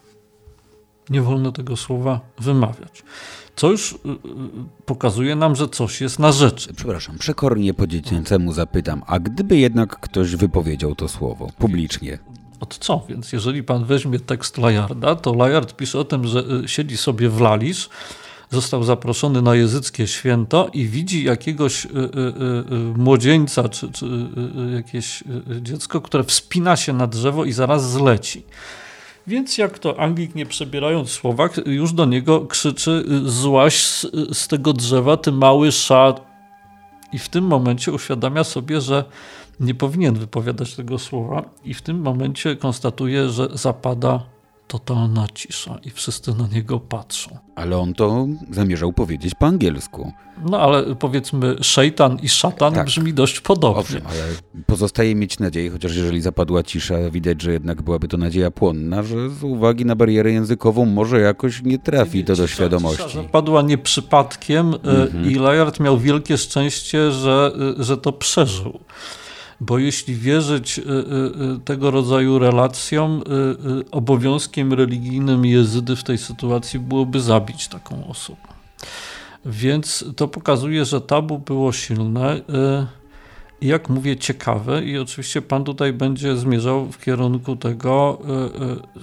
Nie 1.10 1.22
wolno 1.22 1.52
tego 1.52 1.76
słowa 1.76 2.20
wymawiać. 2.38 3.02
Co 3.56 3.70
już 3.70 3.92
y, 3.92 3.96
y, 3.96 3.98
pokazuje 4.86 5.36
nam, 5.36 5.56
że 5.56 5.68
coś 5.68 6.00
jest 6.00 6.18
na 6.18 6.32
rzeczy. 6.32 6.74
Przepraszam, 6.74 7.18
przekornie 7.18 7.74
po 7.74 7.86
dziecięcemu 7.86 8.52
zapytam, 8.52 9.02
a 9.06 9.18
gdyby 9.18 9.56
jednak 9.56 10.00
ktoś 10.00 10.36
wypowiedział 10.36 10.94
to 10.94 11.08
słowo 11.08 11.50
publicznie? 11.58 12.18
Od 12.60 12.78
co? 12.78 13.04
Więc 13.08 13.32
jeżeli 13.32 13.62
pan 13.62 13.84
weźmie 13.84 14.20
tekst 14.20 14.58
Lajarda, 14.58 15.14
to 15.14 15.34
Lajard 15.34 15.76
pisze 15.76 15.98
o 15.98 16.04
tym, 16.04 16.26
że 16.26 16.44
siedzi 16.66 16.96
sobie 16.96 17.28
w 17.28 17.40
Lalisz, 17.40 17.88
został 18.50 18.84
zaproszony 18.84 19.42
na 19.42 19.54
jezyckie 19.54 20.06
święto 20.06 20.70
i 20.72 20.86
widzi 20.86 21.24
jakiegoś 21.24 21.84
y, 21.84 21.88
y, 21.88 21.90
y, 21.92 22.98
młodzieńca 22.98 23.68
czy, 23.68 23.92
czy 23.92 24.06
jakieś 24.74 25.24
dziecko, 25.60 26.00
które 26.00 26.24
wspina 26.24 26.76
się 26.76 26.92
na 26.92 27.06
drzewo 27.06 27.44
i 27.44 27.52
zaraz 27.52 27.90
zleci. 27.90 28.42
Więc 29.26 29.58
jak 29.58 29.78
to 29.78 30.00
Anglik 30.00 30.34
nie 30.34 30.46
przebierając 30.46 31.08
w 31.08 31.12
słowach, 31.12 31.66
już 31.66 31.92
do 31.92 32.04
niego 32.04 32.46
krzyczy 32.46 33.04
złaś 33.24 33.84
z, 33.84 34.06
z 34.32 34.48
tego 34.48 34.72
drzewa, 34.72 35.16
ty 35.16 35.32
mały 35.32 35.72
szat. 35.72 36.26
I 37.12 37.18
w 37.18 37.28
tym 37.28 37.44
momencie 37.44 37.92
uświadamia 37.92 38.44
sobie, 38.44 38.80
że 38.80 39.04
nie 39.60 39.74
powinien 39.74 40.14
wypowiadać 40.14 40.74
tego 40.74 40.98
słowa 40.98 41.42
i 41.64 41.74
w 41.74 41.82
tym 41.82 42.00
momencie 42.00 42.56
konstatuje, 42.56 43.28
że 43.28 43.48
zapada 43.52 44.22
totalna 44.68 45.26
cisza 45.34 45.78
i 45.84 45.90
wszyscy 45.90 46.34
na 46.34 46.46
niego 46.48 46.80
patrzą. 46.80 47.38
Ale 47.54 47.78
on 47.78 47.94
to 47.94 48.26
zamierzał 48.50 48.92
powiedzieć 48.92 49.34
po 49.34 49.46
angielsku. 49.46 50.12
No 50.50 50.58
ale 50.60 50.94
powiedzmy 50.96 51.56
szejtan 51.62 52.18
i 52.22 52.28
szatan 52.28 52.74
Tak. 52.74 52.86
brzmi 52.86 53.14
dość 53.14 53.40
podobnie. 53.40 53.80
Owszem, 53.80 54.02
ale 54.06 54.22
pozostaje 54.66 55.14
mieć 55.14 55.38
nadzieję, 55.38 55.70
chociaż 55.70 55.96
jeżeli 55.96 56.20
zapadła 56.20 56.62
cisza, 56.62 57.10
widać, 57.10 57.42
że 57.42 57.52
jednak 57.52 57.82
byłaby 57.82 58.08
to 58.08 58.16
nadzieja 58.16 58.50
płonna, 58.50 59.02
że 59.02 59.30
z 59.30 59.42
uwagi 59.42 59.84
na 59.84 59.96
barierę 59.96 60.32
językową 60.32 60.84
może 60.86 61.20
jakoś 61.20 61.62
nie 61.62 61.78
trafi 61.78 62.24
to 62.24 62.36
do 62.36 62.46
świadomości. 62.46 63.04
Cisza 63.04 63.22
zapadła 63.22 63.62
nie 63.62 63.78
przypadkiem 63.78 64.74
e, 64.74 64.76
Mhm. 65.02 65.30
i 65.30 65.34
Layard 65.34 65.80
miał 65.80 65.98
wielkie 65.98 66.38
szczęście, 66.38 67.12
że, 67.12 67.52
e, 67.80 67.84
że 67.84 67.96
to 67.96 68.12
przeżył. 68.12 68.80
Bo 69.60 69.78
jeśli 69.78 70.14
wierzyć 70.14 70.78
e, 70.78 70.82
e, 70.82 70.84
e, 70.84 71.58
tego 71.64 71.90
rodzaju 71.90 72.38
relacjom, 72.38 73.22
obowiązkiem 73.90 74.72
religijnym 74.72 75.44
jezydy 75.44 75.96
w 75.96 76.04
tej 76.04 76.18
sytuacji 76.18 76.80
byłoby 76.80 77.20
zabić 77.20 77.68
taką 77.68 78.08
osobę. 78.08 78.40
Więc 79.46 80.04
to 80.16 80.28
pokazuje, 80.28 80.84
że 80.84 81.00
tabu 81.00 81.38
było 81.38 81.72
silne. 81.72 82.40
jak 83.60 83.88
mówię, 83.88 84.16
ciekawe 84.16 84.84
i 84.84 84.98
oczywiście 84.98 85.42
pan 85.42 85.64
tutaj 85.64 85.92
będzie 85.92 86.36
zmierzał 86.36 86.92
w 86.92 86.98
kierunku 86.98 87.56
tego, 87.56 88.18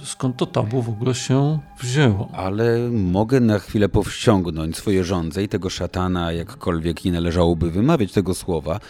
skąd 0.04 0.36
to 0.36 0.46
tabu 0.46 0.82
w 0.82 0.88
ogóle 0.88 1.14
się 1.14 1.58
wzięło. 1.80 2.28
Ale 2.32 2.78
mogę 2.90 3.40
na 3.40 3.58
chwilę 3.58 3.88
powściągnąć 3.88 4.76
swoje 4.76 5.04
żądze 5.04 5.42
i 5.42 5.48
tego 5.48 5.70
szatana, 5.70 6.32
jakkolwiek 6.32 7.04
nie 7.04 7.12
należałoby 7.12 7.70
wymawiać 7.70 8.12
tego 8.12 8.34
słowa, 8.34 8.80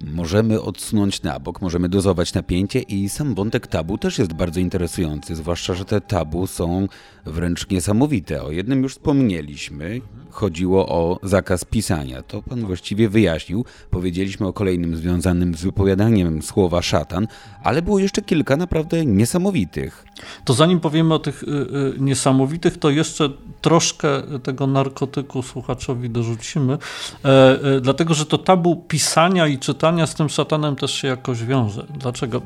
możemy 0.00 0.62
odsunąć 0.62 1.22
na 1.22 1.40
bok, 1.40 1.62
możemy 1.62 1.88
dozować 1.88 2.34
napięcie 2.34 2.80
i 2.80 3.08
sam 3.08 3.34
wątek 3.34 3.66
tabu 3.66 3.98
też 3.98 4.18
jest 4.18 4.32
bardzo 4.32 4.60
interesujący, 4.60 5.36
zwłaszcza, 5.36 5.74
że 5.74 5.84
te 5.84 6.00
tabu 6.00 6.46
są 6.46 6.88
wręcz 7.26 7.70
niesamowite. 7.70 8.42
O 8.42 8.50
jednym 8.50 8.82
już 8.82 8.92
wspomnieliśmy, 8.92 10.00
chodziło 10.30 10.88
o 10.88 11.18
zakaz 11.22 11.64
pisania. 11.64 12.22
To 12.22 12.42
pan 12.42 12.66
właściwie 12.66 13.08
wyjaśnił. 13.08 13.64
Powiedzieliśmy 13.90 14.46
o 14.46 14.52
kolejnym 14.52 14.96
związanym 14.96 15.54
z 15.54 15.62
wypowiadaniem 15.62 16.42
słowa 16.42 16.82
szatan, 16.82 17.26
ale 17.62 17.82
było 17.82 17.98
jeszcze 17.98 18.22
kilka 18.22 18.56
naprawdę 18.56 19.06
niesamowitych. 19.06 20.04
To 20.44 20.54
zanim 20.54 20.80
powiemy 20.80 21.14
o 21.14 21.18
tych 21.18 21.42
y, 21.42 21.46
y, 21.46 22.00
niesamowitych, 22.00 22.78
to 22.78 22.90
jeszcze 22.90 23.30
troszkę 23.60 24.08
tego 24.42 24.66
narkotyku 24.66 25.42
słuchaczowi 25.42 26.10
dorzucimy, 26.10 26.78
e, 27.24 27.80
dlatego 27.80 28.14
że 28.14 28.26
to 28.26 28.38
tabu 28.38 28.76
pisania 28.76 29.46
i 29.46 29.58
czytania 29.58 29.83
z 30.06 30.14
tym 30.14 30.28
szatanem 30.28 30.76
też 30.76 30.94
się 30.94 31.08
jakoś 31.08 31.44
wiąże. 31.44 31.86
Dlaczego? 31.98 32.42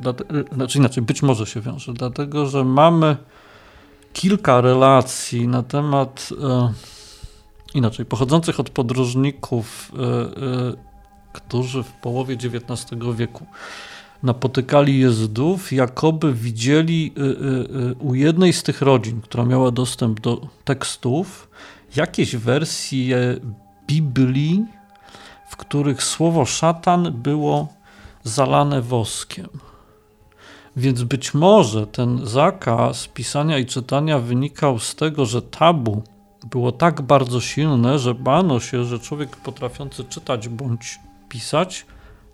Znaczy 0.53 0.79
inaczej, 0.79 1.03
być 1.03 1.23
może 1.23 1.47
się 1.47 1.61
wiąże, 1.61 1.93
dlatego 1.93 2.47
że 2.47 2.65
mamy 2.65 3.17
kilka 4.13 4.61
relacji 4.61 5.49
na 5.49 5.63
temat 5.63 6.29
e, 6.43 6.73
inaczej, 7.75 8.07
pochodzących 8.07 8.61
od 8.61 8.71
podróżników, 8.71 9.93
e, 9.99 10.03
e, 10.03 10.89
którzy 11.33 11.83
w 11.83 11.93
połowie 11.93 12.35
XIX 12.35 12.87
wieku 13.15 13.47
napotykali 14.23 14.99
Jezydów, 14.99 15.73
jakoby 15.73 16.33
widzieli 16.33 17.15
u 17.99 18.15
jednej 18.15 18.53
z 18.53 18.63
tych 18.63 18.83
rodzin, 18.83 19.21
która 19.21 19.45
miała 19.45 19.71
dostęp 19.71 20.21
do 20.21 20.41
tekstów, 20.65 21.51
jakieś 21.97 22.37
wersje 22.37 23.37
Biblii, 23.87 24.67
w 25.49 25.57
których 25.57 26.03
słowo 26.03 26.45
szatan 26.45 27.13
było 27.13 27.69
zalane 28.23 28.83
woskiem. 28.83 29.49
Więc 30.77 31.03
być 31.03 31.35
może 31.35 31.87
ten 31.87 32.27
zakaz 32.27 33.09
pisania 33.09 33.59
i 33.59 33.67
czytania 33.67 34.19
wynikał 34.19 34.79
z 34.79 34.95
tego, 34.95 35.27
że 35.27 35.43
tabu 35.43 36.03
było 36.51 36.73
tak 36.73 37.03
bardzo 37.03 37.41
silne, 37.41 37.99
że 37.99 38.15
bano 38.15 38.61
się, 38.61 38.85
że 38.85 38.99
człowiek 38.99 39.37
potrafiący 39.37 40.05
czytać 40.05 40.49
bądź 40.49 41.01
pisać 41.29 41.87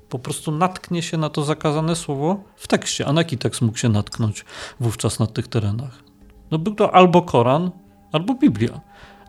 po 0.08 0.18
prostu 0.18 0.52
natknie 0.52 1.02
się 1.02 1.16
na 1.16 1.30
to 1.30 1.44
zakazane 1.44 1.96
słowo 1.96 2.40
w 2.56 2.68
tekście. 2.68 3.06
A 3.06 3.12
na 3.12 3.20
jaki 3.20 3.38
tekst 3.38 3.62
mógł 3.62 3.78
się 3.78 3.88
natknąć 3.88 4.44
wówczas 4.80 5.18
na 5.18 5.26
tych 5.26 5.48
terenach? 5.48 6.02
No 6.50 6.58
był 6.58 6.74
to 6.74 6.94
albo 6.94 7.22
Koran, 7.22 7.70
albo 8.12 8.34
Biblia. 8.34 8.80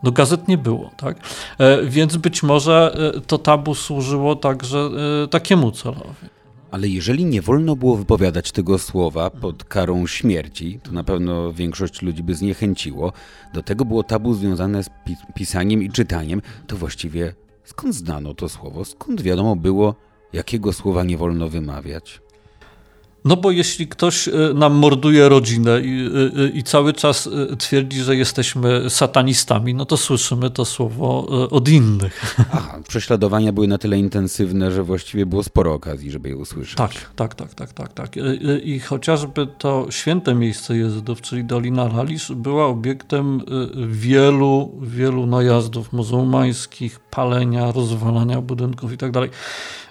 No 0.02 0.12
gazet 0.12 0.48
nie 0.48 0.58
było, 0.58 0.90
tak? 0.96 1.16
E, 1.58 1.82
więc 1.84 2.16
być 2.16 2.42
może 2.42 2.96
e, 3.16 3.20
to 3.20 3.38
tabu 3.38 3.74
służyło 3.74 4.36
także 4.36 4.90
e, 5.24 5.28
takiemu 5.28 5.72
celowi. 5.72 6.36
Ale 6.70 6.88
jeżeli 6.88 7.24
nie 7.24 7.42
wolno 7.42 7.76
było 7.76 7.96
wypowiadać 7.96 8.52
tego 8.52 8.78
słowa 8.78 9.30
pod 9.30 9.64
karą 9.64 10.06
śmierci, 10.06 10.80
to 10.82 10.92
na 10.92 11.04
pewno 11.04 11.52
większość 11.52 12.02
ludzi 12.02 12.22
by 12.22 12.34
zniechęciło. 12.34 13.12
Do 13.54 13.62
tego 13.62 13.84
było 13.84 14.02
tabu 14.02 14.34
związane 14.34 14.82
z 14.82 14.90
pisaniem 15.34 15.82
i 15.82 15.90
czytaniem. 15.90 16.42
To 16.66 16.76
właściwie 16.76 17.34
skąd 17.64 17.94
znano 17.94 18.34
to 18.34 18.48
słowo? 18.48 18.84
Skąd 18.84 19.22
wiadomo 19.22 19.56
było, 19.56 19.94
jakiego 20.32 20.72
słowa 20.72 21.04
nie 21.04 21.16
wolno 21.16 21.48
wymawiać? 21.48 22.20
No 23.26 23.36
bo 23.36 23.50
jeśli 23.50 23.86
ktoś 23.88 24.28
e, 24.28 24.32
nam 24.54 24.74
morduje 24.74 25.28
rodzinę 25.28 25.80
i, 25.80 26.08
e, 26.38 26.42
e, 26.42 26.48
i, 26.48 26.62
cały 26.62 26.92
czas 26.92 27.28
twierdzi, 27.58 28.02
że 28.02 28.16
jesteśmy 28.16 28.90
satanistami, 28.90 29.74
no 29.74 29.86
to 29.86 29.96
słyszymy 29.96 30.50
to 30.50 30.64
słowo 30.64 31.26
od 31.50 31.68
innych. 31.68 32.36
Aha, 32.52 32.78
prześladowania 32.88 33.52
były 33.52 33.68
na 33.68 33.78
tyle 33.78 33.98
intensywne, 33.98 34.72
że 34.72 34.82
właściwie 34.82 35.26
było 35.26 35.42
sporo 35.42 35.74
okazji, 35.74 36.10
żeby 36.10 36.28
je 36.28 36.36
usłyszeć. 36.36 36.74
Tak, 36.74 36.92
tak, 37.16 37.34
tak, 37.34 37.54
tak, 37.54 37.72
tak, 37.72 37.92
tak. 37.92 38.14
I 38.62 38.80
chociażby 38.80 39.46
to 39.58 39.86
święte 39.90 40.34
miejsce 40.34 40.76
Jezydów, 40.76 41.20
czyli 41.20 41.44
Dolina 41.44 41.88
Lalisz, 41.88 42.32
była 42.32 42.66
obiektem 42.66 43.40
wielu, 43.88 44.72
wielu 44.82 45.26
najazdów 45.26 45.92
muzułmańskich, 45.92 47.00
palenia, 47.00 47.72
rozwalania 47.72 48.40
budynków 48.40 48.92
i 48.92 48.96
tak. 48.98 49.12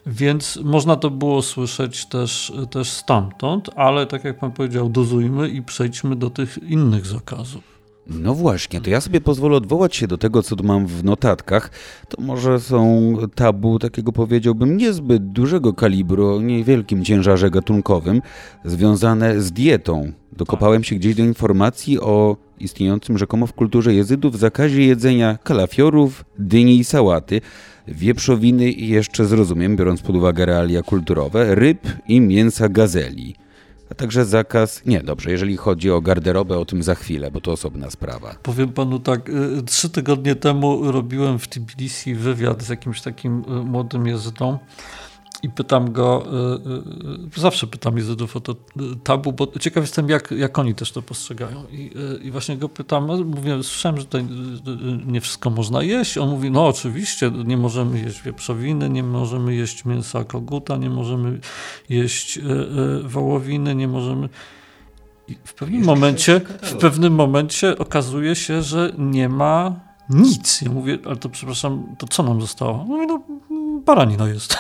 Więc 0.06 0.60
można 0.64 0.96
to 0.96 1.10
było 1.10 1.42
słyszeć 1.42 2.06
też, 2.06 2.54
też 2.72 2.92
stamtąd, 2.92 3.70
ale 3.76 4.06
tak 4.08 4.24
jak 4.24 4.40
pan 4.40 4.52
powiedział, 4.52 4.90
dozujmy 4.90 5.50
i 5.50 5.62
przejdźmy 5.62 6.16
do 6.16 6.30
tych 6.30 6.58
innych 6.70 7.06
zakazów. 7.06 7.76
No 8.08 8.34
właśnie, 8.34 8.82
to 8.82 8.90
ja 8.90 9.02
sobie 9.02 9.22
pozwolę 9.22 9.58
odwołać 9.58 9.96
się 9.96 10.08
do 10.08 10.18
tego, 10.18 10.44
co 10.44 10.56
tu 10.56 10.64
mam 10.64 10.88
w 10.88 11.04
notatkach. 11.04 11.72
To 12.10 12.22
może 12.22 12.60
są 12.60 13.14
tabu 13.36 13.80
takiego 13.80 14.12
powiedziałbym 14.12 14.78
niezbyt 14.78 15.32
dużego 15.32 15.74
kalibru, 15.74 16.36
o 16.36 16.42
niewielkim 16.42 17.06
ciężarze 17.06 17.52
gatunkowym, 17.52 18.22
związane 18.66 19.42
z 19.42 19.52
dietą. 19.52 20.12
Dokopałem 20.32 20.84
się 20.84 20.96
gdzieś 20.96 21.16
do 21.16 21.24
informacji 21.24 22.00
o 22.00 22.38
istniejącym 22.60 23.18
rzekomo 23.18 23.48
w 23.48 23.54
kulturze 23.54 23.94
jezydów 23.94 24.40
zakazie 24.40 24.86
jedzenia 24.86 25.38
kalafiorów, 25.44 26.26
dyni 26.40 26.80
i 26.80 26.84
sałaty 26.84 27.42
wieprzowiny 27.88 28.72
jeszcze 28.72 29.26
zrozumiem, 29.26 29.76
biorąc 29.76 30.02
pod 30.02 30.16
uwagę 30.16 30.46
realia 30.46 30.84
kulturowe, 30.84 31.56
ryb 31.56 31.88
i 32.08 32.22
mięsa 32.22 32.70
gazeli. 32.70 33.36
A 33.92 33.96
także 33.96 34.26
zakaz. 34.26 34.86
Nie, 34.86 35.04
dobrze, 35.04 35.32
jeżeli 35.32 35.58
chodzi 35.58 35.92
o 35.92 36.02
garderobę, 36.02 36.58
o 36.58 36.66
tym 36.66 36.84
za 36.84 36.96
chwilę, 36.96 37.32
bo 37.32 37.42
to 37.42 37.52
osobna 37.52 37.92
sprawa. 37.92 38.36
Powiem 38.44 38.70
panu 38.70 39.00
tak, 39.00 39.30
y, 39.30 39.64
trzy 39.66 39.90
tygodnie 39.90 40.36
temu 40.36 40.92
robiłem 40.92 41.40
w 41.40 41.48
Tbilisi 41.48 42.16
wywiad 42.16 42.64
z 42.64 42.70
jakimś 42.70 43.02
takim 43.02 43.44
y, 43.48 43.64
młodym 43.64 44.08
jezydą 44.08 44.60
i 45.46 45.50
pytam 45.50 45.92
go, 45.92 46.26
y, 47.36 47.38
y, 47.38 47.42
zawsze 47.42 47.68
pytam 47.68 47.98
Jezydów 47.98 48.36
o 48.36 48.40
to 48.40 48.56
tabu, 49.04 49.34
bo 49.34 49.48
ciekaw 49.60 49.84
jestem, 49.84 50.10
jak, 50.10 50.32
jak 50.32 50.60
oni 50.60 50.76
też 50.76 50.92
to 50.92 51.02
postrzegają. 51.02 51.64
I, 51.72 51.92
y, 52.18 52.24
I, 52.24 52.32
właśnie 52.32 52.58
go 52.58 52.70
pytam, 52.70 53.08
no, 53.08 53.18
mówię, 53.18 53.64
słyszałem, 53.64 53.98
że 53.98 54.06
tutaj 54.06 54.26
nie 55.06 55.22
wszystko 55.22 55.50
można 55.50 55.84
jeść. 55.84 56.18
On 56.18 56.30
mówi, 56.30 56.52
no 56.52 56.68
oczywiście, 56.68 57.32
nie 57.46 57.58
możemy 57.58 58.00
jeść 58.00 58.22
wieprzowiny, 58.22 58.90
nie 58.90 59.04
możemy 59.04 59.56
jeść 59.56 59.86
mięsa 59.86 60.24
koguta, 60.24 60.78
nie 60.78 60.90
możemy 60.90 61.40
jeść 61.90 62.40
wołowiny, 63.04 63.76
nie 63.76 63.88
możemy... 63.88 64.30
I 65.28 65.36
w 65.44 65.54
pewnym 65.54 65.84
momencie, 65.84 66.42
w 66.62 66.76
pewnym 66.76 67.16
momencie 67.16 67.78
okazuje 67.78 68.36
się, 68.36 68.62
że 68.62 68.94
nie 68.98 69.30
ma 69.30 69.80
nic. 70.10 70.62
Ja 70.62 70.72
mówię, 70.72 70.98
ale 71.06 71.16
to 71.16 71.30
przepraszam, 71.30 71.96
to 71.98 72.08
co 72.08 72.24
nam 72.24 72.42
zostało? 72.42 72.86
Mówi, 72.86 73.08
no 73.08 73.20
baranina 73.86 74.28
jest. 74.28 74.58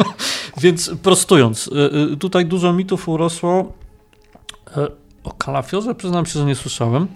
Więc 0.62 0.90
prostując, 1.02 1.66
y, 1.66 2.12
y, 2.12 2.16
tutaj 2.16 2.46
dużo 2.46 2.72
mitów 2.72 3.08
urosło. 3.08 3.72
E, 4.76 4.88
o 5.24 5.30
kalafiorze 5.30 5.94
przyznam 5.94 6.26
się, 6.26 6.32
że 6.32 6.44
nie 6.44 6.54
słyszałem. 6.54 7.08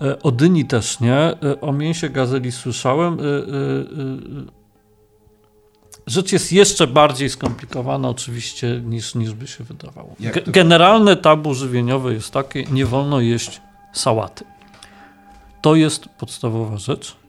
E, 0.00 0.22
o 0.22 0.30
dyni 0.30 0.64
też 0.64 1.00
nie. 1.00 1.14
E, 1.14 1.60
o 1.60 1.72
mięsie 1.72 2.08
gazeli 2.08 2.52
słyszałem. 2.52 3.18
Rzecz 6.06 6.32
jest 6.32 6.52
jeszcze 6.52 6.86
bardziej 6.86 7.30
skomplikowana 7.30 8.08
oczywiście 8.08 8.80
niż, 8.84 9.14
niż 9.14 9.34
by 9.34 9.46
się 9.46 9.64
wydawało. 9.64 10.16
Generalne 10.46 11.16
tabu 11.16 11.54
żywieniowe 11.54 12.12
jest 12.12 12.30
takie, 12.30 12.64
nie 12.64 12.86
wolno 12.86 13.20
jeść 13.20 13.60
sałaty. 13.92 14.44
To 15.60 15.74
jest 15.74 16.08
podstawowa 16.08 16.76
rzecz. 16.76 17.21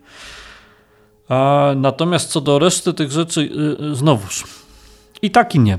Natomiast 1.76 2.30
co 2.30 2.42
do 2.42 2.60
reszty 2.60 2.94
tych 2.94 3.12
rzeczy, 3.12 3.42
y, 3.42 3.84
y, 3.84 3.96
znowuż 3.96 4.44
i 5.22 5.32
tak 5.32 5.56
i 5.56 5.60
nie. 5.60 5.78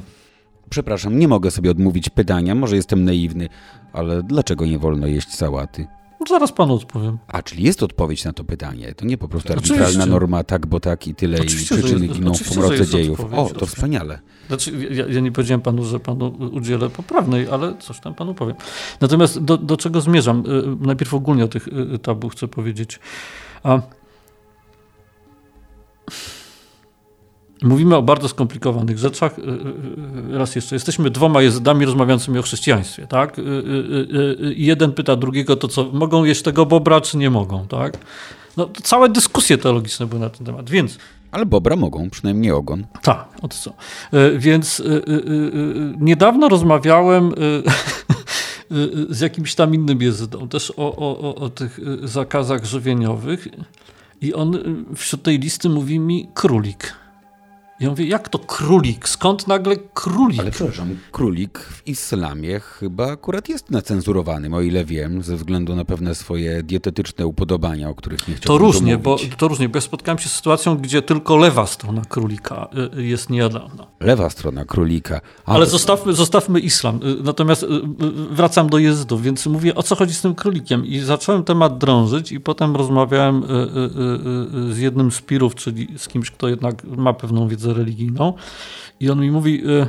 Przepraszam, 0.71 1.19
nie 1.19 1.29
mogę 1.29 1.51
sobie 1.51 1.71
odmówić 1.71 2.09
pytania, 2.09 2.55
może 2.55 2.77
jestem 2.77 3.05
naiwny, 3.05 3.49
ale 3.93 4.23
dlaczego 4.23 4.67
nie 4.67 4.79
wolno 4.79 5.07
jeść 5.07 5.35
sałaty? 5.35 5.87
Zaraz 6.29 6.53
panu 6.53 6.75
odpowiem. 6.75 7.19
A, 7.29 7.43
czyli 7.43 7.65
jest 7.65 7.83
odpowiedź 7.83 8.25
na 8.25 8.33
to 8.33 8.45
pytanie. 8.45 8.95
To 8.95 9.07
nie 9.07 9.19
po 9.19 9.29
prostu 9.29 9.53
arbitralna 9.53 9.85
Oczywiście. 9.85 10.11
norma 10.11 10.45
tak, 10.45 10.67
bo 10.67 10.81
tak 10.81 11.07
i 11.07 11.15
tyle 11.15 11.37
Oczywiście, 11.41 11.75
i 11.75 11.79
przyczyny 11.79 12.09
giną 12.09 12.35
w 12.35 12.49
pomrodze 12.49 12.87
dziejów. 12.87 13.21
O, 13.35 13.51
to 13.59 13.67
wspaniale. 13.67 14.19
Znaczy, 14.49 14.89
ja, 14.91 15.07
ja, 15.07 15.21
nie 15.21 15.33
powiedziałem 15.33 15.61
panu, 15.61 15.85
że 15.85 16.01
panu 16.01 16.37
udzielę 16.53 16.91
poprawnej, 16.91 17.49
ale 17.49 17.75
coś 17.79 18.01
tam 18.01 18.15
panu 18.15 18.35
powiem. 18.35 18.57
Natomiast 19.01 19.39
do, 19.39 19.57
do 19.57 19.77
czego 19.77 20.01
zmierzam? 20.01 20.45
Y, 20.47 20.87
najpierw 20.87 21.15
ogólnie 21.15 21.45
o 21.45 21.49
tych 21.49 21.69
tabu 22.03 22.29
chcę 22.29 22.49
powiedzieć. 22.49 23.01
A 23.63 23.81
Mówimy 27.65 27.97
o 27.97 28.03
bardzo 28.03 28.29
skomplikowanych 28.29 28.99
rzeczach. 28.99 29.39
Y, 29.39 29.43
y, 29.43 30.35
y, 30.35 30.39
raz 30.39 30.57
jeszcze, 30.57 30.77
jesteśmy 30.77 31.11
dwoma 31.11 31.43
jezydami 31.43 31.85
rozmawiającymi 31.85 32.39
o 32.39 32.43
chrześcijaństwie, 32.43 33.07
tak? 33.07 33.37
Jeden 34.57 34.93
pyta 34.93 35.17
drugiego, 35.17 35.57
to 35.57 35.69
co, 35.69 35.85
mogą 35.85 36.25
jeść 36.25 36.43
tego 36.43 36.67
bobra, 36.67 37.01
czy 37.01 37.17
nie 37.17 37.31
mogą, 37.31 37.67
tak? 37.67 37.99
No, 38.57 38.69
całe 38.83 39.09
dyskusje 39.09 39.59
teologiczne 39.59 40.07
były 40.07 40.21
na 40.21 40.31
ten 40.31 40.47
temat, 40.47 40.71
więc... 40.71 40.99
Ale 41.33 41.47
bobra 41.47 41.77
mogą, 41.77 42.11
przynajmniej 42.11 42.53
ogon. 42.53 42.87
Tak, 43.03 43.29
od 43.43 43.55
co. 43.55 43.73
Więc 44.37 44.83
niedawno 45.99 46.49
rozmawiałem 46.49 47.33
z 49.11 49.21
jakimś 49.21 49.55
tam 49.55 49.75
innym 49.75 50.03
jezydą, 50.03 50.49
też 50.49 50.73
o, 50.77 50.97
o, 50.97 51.35
o 51.35 51.49
tych 51.49 51.81
zakazach 52.03 52.65
żywieniowych 52.65 53.49
i 54.25 54.35
on 54.35 54.59
wśród 54.97 55.23
tej 55.23 55.39
listy 55.39 55.69
mówi 55.69 55.99
mi 55.99 56.29
królik. 56.35 57.04
Ja 57.81 57.91
mówię, 57.91 58.07
jak 58.07 58.29
to 58.29 58.39
królik? 58.39 59.09
Skąd 59.09 59.47
nagle 59.47 59.77
królik? 59.95 60.41
Ale 60.41 60.51
przepraszam, 60.51 60.97
królik 61.13 61.59
w 61.59 61.87
islamie 61.87 62.61
chyba 62.61 63.13
akurat 63.13 63.49
jest 63.49 63.71
nacenzurowany, 63.71 64.57
o 64.57 64.61
ile 64.61 64.85
wiem, 64.85 65.23
ze 65.23 65.37
względu 65.37 65.77
na 65.77 65.85
pewne 65.85 66.15
swoje 66.15 66.63
dietetyczne 66.63 67.27
upodobania, 67.27 67.89
o 67.89 67.95
których 67.95 68.29
nie 68.29 68.35
chciałbym 68.35 68.59
To 68.59 68.59
różnie, 68.59 68.99
bo, 68.99 69.17
to 69.37 69.49
różnie, 69.49 69.69
bo 69.69 69.77
ja 69.77 69.81
spotkałem 69.81 70.19
się 70.19 70.29
z 70.29 70.33
sytuacją, 70.33 70.77
gdzie 70.77 71.03
tylko 71.03 71.37
lewa 71.37 71.67
strona 71.67 72.03
królika 72.09 72.69
y, 72.97 73.03
jest 73.03 73.31
niejadalna. 73.31 73.87
Lewa 74.01 74.31
strona 74.31 74.65
królika. 74.65 75.21
A, 75.47 75.53
Ale 75.53 75.67
zostawmy, 75.67 76.13
zostawmy 76.13 76.61
islam. 76.61 76.97
Y, 76.97 77.23
natomiast 77.23 77.63
y, 77.63 77.67
wracam 78.31 78.69
do 78.69 78.79
jezydów, 78.79 79.23
więc 79.23 79.47
mówię, 79.47 79.75
o 79.75 79.83
co 79.83 79.97
chodzi 79.97 80.15
z 80.15 80.21
tym 80.21 80.35
królikiem? 80.35 80.87
I 80.87 80.99
zacząłem 80.99 81.45
temat 81.45 81.79
drążyć 81.79 82.33
i 82.33 82.41
potem 82.41 82.77
rozmawiałem 82.77 83.43
z 84.71 84.79
jednym 84.79 85.13
z 85.13 85.21
pirów, 85.21 85.55
czyli 85.55 85.89
z 85.97 86.09
kimś, 86.09 86.31
kto 86.31 86.49
jednak 86.49 86.85
ma 86.85 87.13
pewną 87.13 87.49
wiedzę 87.49 87.64
religijną. 87.73 88.33
I 89.01 89.11
on 89.11 89.21
mi 89.21 89.31
mówi, 89.31 89.71
y, 89.71 89.87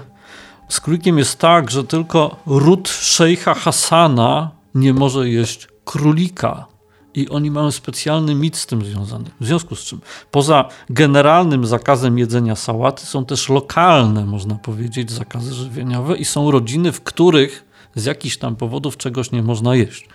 z 0.70 0.80
królikiem 0.80 1.18
jest 1.18 1.40
tak, 1.40 1.72
że 1.72 1.84
tylko 1.84 2.36
ród 2.46 2.90
szejcha 2.90 3.54
Hasana 3.54 4.52
nie 4.76 4.94
może 4.94 5.30
jeść 5.30 5.68
królika. 5.86 6.66
I 7.14 7.30
oni 7.30 7.52
mają 7.52 7.72
specjalny 7.72 8.36
mit 8.36 8.58
z 8.58 8.66
tym 8.66 8.86
związany. 8.86 9.26
W 9.40 9.46
związku 9.46 9.76
z 9.76 9.80
czym, 9.80 10.02
poza 10.32 10.70
generalnym 10.90 11.66
zakazem 11.66 12.18
jedzenia 12.18 12.56
sałaty, 12.56 13.06
są 13.06 13.26
też 13.26 13.50
lokalne, 13.50 14.26
można 14.26 14.56
powiedzieć, 14.56 15.12
zakazy 15.12 15.54
żywieniowe 15.54 16.18
i 16.18 16.26
są 16.26 16.52
rodziny, 16.52 16.92
w 16.92 17.02
których 17.02 17.66
z 17.96 18.06
jakichś 18.06 18.38
tam 18.38 18.56
powodów 18.56 18.98
czegoś 18.98 19.32
nie 19.32 19.44
można 19.44 19.76
jeść. 19.76 20.08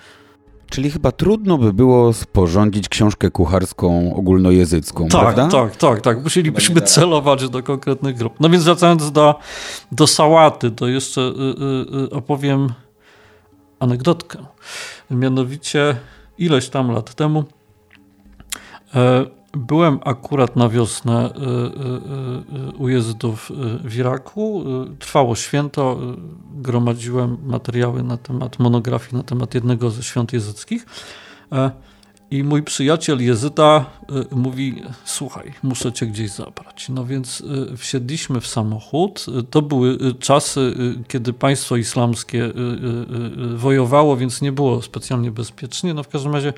Czyli 0.71 0.91
chyba 0.91 1.13
trudno 1.13 1.59
by 1.59 1.73
było 1.73 2.13
sporządzić 2.13 2.89
książkę 2.89 3.31
kucharską 3.31 4.15
ogólnojezycką, 4.15 5.09
tak, 5.09 5.21
prawda? 5.21 5.49
Tak, 5.49 5.77
tak, 5.77 6.01
tak. 6.01 6.23
Musielibyśmy 6.23 6.81
celować 6.81 7.49
do 7.49 7.63
konkretnych 7.63 8.17
grup. 8.17 8.35
No 8.41 8.51
więc 8.51 8.65
wracając 8.65 9.13
do, 9.13 9.39
do 9.93 10.07
sałaty, 10.07 10.71
to 10.71 10.89
jeszcze 10.89 11.21
y, 11.21 11.25
y, 11.25 12.05
y, 12.05 12.11
opowiem 12.11 12.69
anegdotkę. 13.81 14.39
Mianowicie 15.11 15.97
ileś 16.39 16.69
tam 16.69 16.91
lat 16.91 17.15
temu 17.15 17.45
e, 18.95 19.25
Byłem 19.53 19.99
akurat 20.05 20.57
na 20.57 20.69
wiosnę 20.69 21.31
y, 21.31 21.39
y, 21.39 22.69
y, 22.69 22.77
u 22.77 22.89
jezdów 22.89 23.53
w 23.85 23.97
Iraku. 23.97 24.65
Trwało 24.99 25.37
święto, 25.37 25.99
gromadziłem 26.55 27.37
materiały 27.45 28.03
na 28.03 28.17
temat 28.17 28.59
monografii 28.59 29.17
na 29.17 29.23
temat 29.23 29.55
jednego 29.55 29.91
ze 29.91 30.03
świąt 30.03 30.33
jezyckich. 30.33 30.87
I 32.31 32.45
mój 32.45 32.63
przyjaciel 32.63 33.25
Jezyda 33.25 33.87
y, 34.33 34.37
mówi: 34.37 34.83
Słuchaj, 35.05 35.53
muszę 35.63 35.93
cię 35.93 36.07
gdzieś 36.07 36.31
zabrać. 36.31 36.89
No 36.89 37.05
więc 37.05 37.41
y, 37.73 37.77
wsiedliśmy 37.77 38.41
w 38.41 38.47
samochód. 38.47 39.27
Y, 39.41 39.43
to 39.43 39.63
były 39.63 39.99
czasy, 40.15 40.75
kiedy 41.09 41.33
państwo 41.33 41.77
islamskie 41.77 42.53
wojowało, 43.55 44.17
więc 44.17 44.43
nie 44.43 44.53
było 44.53 44.83
specjalnie 44.83 45.31
bezpiecznie. 45.31 45.95
No 45.95 46.03
w 46.03 46.09
każdym 46.09 46.33
razie 46.33 46.53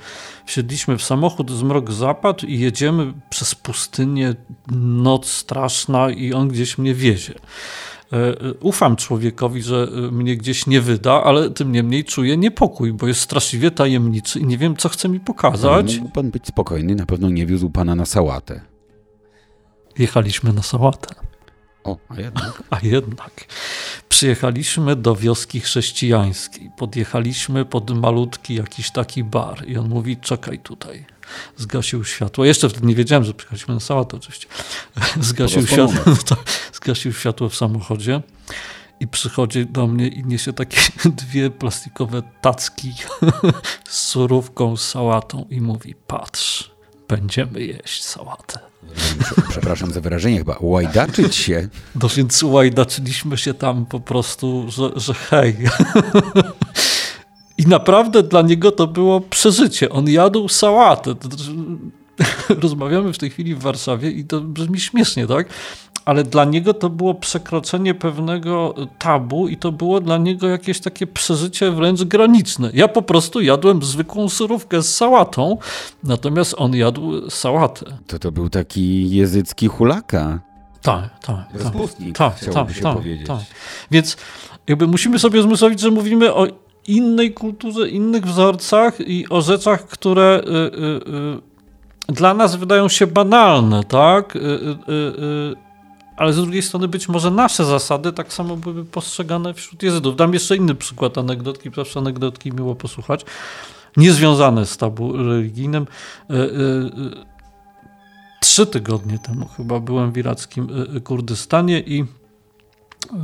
wsiedliśmy 0.47 0.99
w 0.99 1.03
samochód, 1.03 1.51
zmrok 1.51 1.93
zapadł 1.93 2.47
i 2.47 2.59
jedziemy 2.59 3.13
przez 3.31 3.55
pustynię, 3.55 4.35
noc 4.77 5.27
straszna, 5.27 6.11
i 6.11 6.33
on 6.33 6.49
gdzieś 6.49 6.79
mnie 6.79 6.95
wiezie. 6.95 7.35
E, 8.13 8.55
ufam 8.61 8.97
człowiekowi, 8.97 9.63
że 9.63 9.89
e, 10.09 10.13
mnie 10.13 10.37
gdzieś 10.37 10.67
nie 10.67 10.81
wyda, 10.81 11.23
ale 11.25 11.51
tym 11.51 11.73
niemniej 11.73 12.05
czuję 12.05 12.37
niepokój, 12.37 12.93
bo 12.93 13.07
jest 13.07 13.21
straszliwie 13.21 13.71
tajemniczy 13.71 14.41
i 14.41 14.47
nie 14.47 14.59
wiem, 14.59 14.77
co 14.77 14.89
chce 14.89 15.09
mi 15.09 15.21
pokazać. 15.21 15.99
Mógł 15.99 16.13
pan 16.13 16.31
być 16.31 16.47
spokojny, 16.47 16.95
na 16.95 17.07
pewno 17.07 17.31
nie 17.31 17.47
wiózł 17.47 17.71
pana 17.71 17.95
na 17.95 18.07
sałatę. 18.07 18.61
Jechaliśmy 19.99 20.53
na 20.53 20.63
sałatę. 20.63 21.15
O, 21.85 21.97
a 22.09 22.21
jednak. 22.21 22.63
A 22.71 22.79
jednak. 22.83 23.45
Przyjechaliśmy 24.09 24.97
do 24.97 25.17
wioski 25.17 25.61
chrześcijańskiej. 25.61 26.71
Podjechaliśmy 26.77 27.65
pod 27.65 27.91
malutki 27.91 28.55
jakiś 28.55 28.91
taki 28.91 29.25
bar 29.25 29.69
i 29.69 29.77
on 29.77 29.89
mówi, 29.89 30.17
czekaj 30.17 30.59
tutaj 30.59 31.05
zgasił 31.57 32.05
światło. 32.05 32.45
Jeszcze 32.45 32.69
wtedy 32.69 32.87
nie 32.87 32.95
wiedziałem, 32.95 33.25
że 33.25 33.35
przyjechaliśmy 33.35 33.75
na 33.75 33.81
sałatę 33.81 34.17
oczywiście. 34.17 34.49
Zgasił 35.21 35.67
światło, 35.67 36.15
zgasił 36.83 37.13
światło 37.13 37.49
w 37.49 37.57
samochodzie 37.57 38.23
i 39.01 39.09
przychodzi 39.09 39.67
do 39.67 39.87
mnie 39.87 40.09
i 40.09 40.25
niesie 40.25 40.53
takie 40.53 40.77
dwie 41.23 41.51
plastikowe 41.51 42.23
tacki 42.41 42.95
z 43.89 44.01
surówką, 44.01 44.77
z 44.77 44.89
sałatą 44.89 45.47
i 45.51 45.61
mówi, 45.61 45.95
patrz, 46.07 46.71
będziemy 47.09 47.61
jeść 47.61 48.05
sałatę. 48.05 48.59
Przepraszam 49.49 49.93
za 49.93 50.01
wyrażenie, 50.01 50.39
chyba 50.39 50.57
łajdaczyć 50.61 51.37
się. 51.37 51.69
No 52.03 52.09
więc 52.09 52.43
łajdaczyliśmy 52.43 53.37
się 53.37 53.55
tam 53.55 53.87
po 53.87 54.01
prostu, 54.01 54.67
że, 54.69 54.91
że 54.97 55.15
hej. 55.15 55.57
I 57.63 57.69
naprawdę 57.69 58.23
dla 58.23 58.43
niego 58.43 58.73
to 58.73 58.87
było 58.87 59.21
przeżycie. 59.21 59.91
On 59.91 60.09
jadł 60.09 60.49
sałatę. 60.49 61.15
Rozmawiamy 62.63 63.13
w 63.13 63.19
tej 63.19 63.31
chwili 63.31 63.55
w 63.55 63.59
Warszawie 63.59 64.11
i 64.11 64.25
to 64.25 64.41
brzmi 64.41 64.81
śmiesznie, 64.81 65.27
tak? 65.27 65.49
Ale 66.05 66.25
dla 66.25 66.45
niego 66.45 66.75
to 66.75 66.91
było 66.91 67.15
przekroczenie 67.15 67.95
pewnego 67.95 68.75
tabu 68.99 69.49
i 69.49 69.57
to 69.57 69.73
było 69.73 70.01
dla 70.01 70.19
niego 70.19 70.49
jakieś 70.49 70.81
takie 70.81 71.07
przeżycie 71.07 71.71
wręcz 71.71 72.03
graniczne. 72.03 72.71
Ja 72.75 72.89
po 72.89 73.03
prostu 73.03 73.41
jadłem 73.41 73.83
zwykłą 73.83 74.29
surówkę 74.29 74.83
z 74.83 74.95
sałatą, 74.95 75.59
natomiast 76.05 76.55
on 76.59 76.75
jadł 76.75 77.31
sałatę. 77.31 77.99
To 78.07 78.19
to 78.19 78.33
był 78.33 78.49
taki 78.49 79.11
jezycki 79.11 79.69
hulaka. 79.69 80.41
Tak, 80.83 81.19
tak. 81.21 81.37
Tak, 82.15 82.41
tak, 82.41 82.55
tak, 82.55 82.81
tak, 82.83 83.03
tak. 83.27 83.41
Więc 83.91 84.17
jakby 84.69 84.87
musimy 84.87 85.19
sobie 85.19 85.43
zmysłowić, 85.43 85.81
że 85.81 85.91
mówimy 85.91 86.35
o 86.35 86.47
innej 86.87 87.33
kulturze, 87.33 87.89
innych 87.89 88.27
wzorcach 88.27 89.01
i 89.01 89.29
o 89.29 89.43
rzeczach, 89.43 89.87
które 89.87 90.43
y, 90.45 90.51
y, 90.51 92.11
y, 92.11 92.13
dla 92.13 92.35
nas 92.35 92.57
wydają 92.57 92.89
się 92.89 93.07
banalne, 93.07 93.85
tak? 93.85 94.39
ale 96.17 96.33
z 96.33 96.37
drugiej 96.37 96.63
strony 96.63 96.89
być 96.89 97.09
może 97.09 97.31
nasze 97.31 97.65
zasady 97.65 98.13
tak 98.13 98.33
samo 98.33 98.57
były 98.57 98.85
postrzegane 98.85 99.55
wśród 99.55 99.83
jezydów. 99.83 100.17
Dam 100.17 100.35
jeszcze 100.35 100.57
inny 100.57 100.75
przykład 100.75 101.19
anegdotki, 101.19 101.71
zawsze 101.77 102.01
anegdotki 102.01 102.53
miło 102.53 102.75
posłuchać, 102.75 103.25
niezwiązane 103.97 104.67
z 104.67 104.77
tabu 104.77 105.17
religijnym. 105.17 105.87
Trzy 108.41 108.67
tygodnie 108.67 109.19
temu 109.19 109.49
chyba 109.57 109.81
byłem 109.81 110.13
w 110.13 110.19
irackim 110.19 110.69
Kurdystanie 111.05 111.81
i 111.81 112.05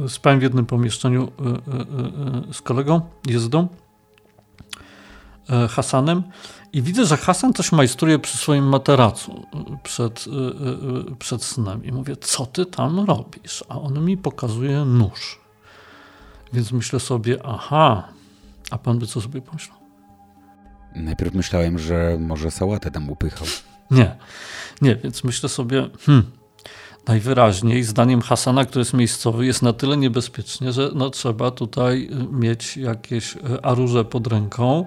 spałem 0.08 0.38
w 0.40 0.42
jednym 0.42 0.66
pomieszczeniu 0.66 1.22
e, 1.22 1.44
e, 1.44 1.50
e, 1.50 2.52
z 2.52 2.62
kolegą, 2.62 3.00
jezdą, 3.26 3.68
Hasanem 5.70 6.22
i 6.72 6.82
widzę, 6.82 7.06
że 7.06 7.16
Hasan 7.16 7.52
coś 7.52 7.72
majstruje 7.72 8.18
przy 8.18 8.38
swoim 8.38 8.68
materacu 8.68 9.46
przed, 9.82 10.24
przed 11.18 11.44
snem 11.44 11.84
i 11.84 11.92
mówię, 11.92 12.16
co 12.16 12.46
ty 12.46 12.66
tam 12.66 13.00
robisz? 13.00 13.64
A 13.68 13.80
on 13.80 14.04
mi 14.04 14.16
pokazuje 14.16 14.84
nóż. 14.84 15.40
Więc 16.52 16.72
myślę 16.72 17.00
sobie, 17.00 17.46
aha, 17.46 18.08
a 18.70 18.78
pan 18.78 18.98
by 18.98 19.06
co 19.06 19.20
sobie 19.20 19.42
pomyślał? 19.42 19.78
Najpierw 20.94 21.34
myślałem, 21.34 21.78
że 21.78 22.16
może 22.20 22.50
sałatę 22.50 22.90
tam 22.90 23.10
upychał. 23.10 23.46
Nie, 23.90 24.16
nie, 24.82 24.96
więc 24.96 25.24
myślę 25.24 25.48
sobie, 25.48 25.90
hmm, 26.06 26.30
najwyraźniej, 27.08 27.82
zdaniem 27.82 28.20
Hasana, 28.20 28.64
który 28.64 28.80
jest 28.80 28.94
miejscowy, 28.94 29.46
jest 29.46 29.62
na 29.62 29.72
tyle 29.72 29.96
niebezpiecznie, 29.96 30.72
że 30.72 30.90
no, 30.94 31.10
trzeba 31.10 31.50
tutaj 31.50 32.10
mieć 32.32 32.76
jakieś 32.76 33.36
y, 33.36 33.38
aruże 33.62 34.04
pod 34.04 34.26
ręką. 34.26 34.86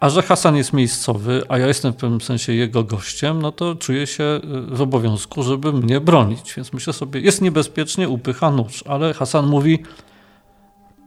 A 0.00 0.08
że 0.08 0.22
Hasan 0.22 0.56
jest 0.56 0.72
miejscowy, 0.72 1.42
a 1.48 1.58
ja 1.58 1.66
jestem 1.66 1.92
w 1.92 1.96
pewnym 1.96 2.20
sensie 2.20 2.52
jego 2.52 2.84
gościem, 2.84 3.42
no 3.42 3.52
to 3.52 3.74
czuję 3.74 4.06
się 4.06 4.24
y, 4.24 4.76
w 4.76 4.80
obowiązku, 4.80 5.42
żeby 5.42 5.72
mnie 5.72 6.00
bronić. 6.00 6.54
Więc 6.54 6.72
myślę 6.72 6.92
sobie, 6.92 7.20
jest 7.20 7.42
niebezpiecznie, 7.42 8.08
upycha 8.08 8.50
nóż. 8.50 8.84
Ale 8.86 9.14
Hasan 9.14 9.46
mówi, 9.46 9.82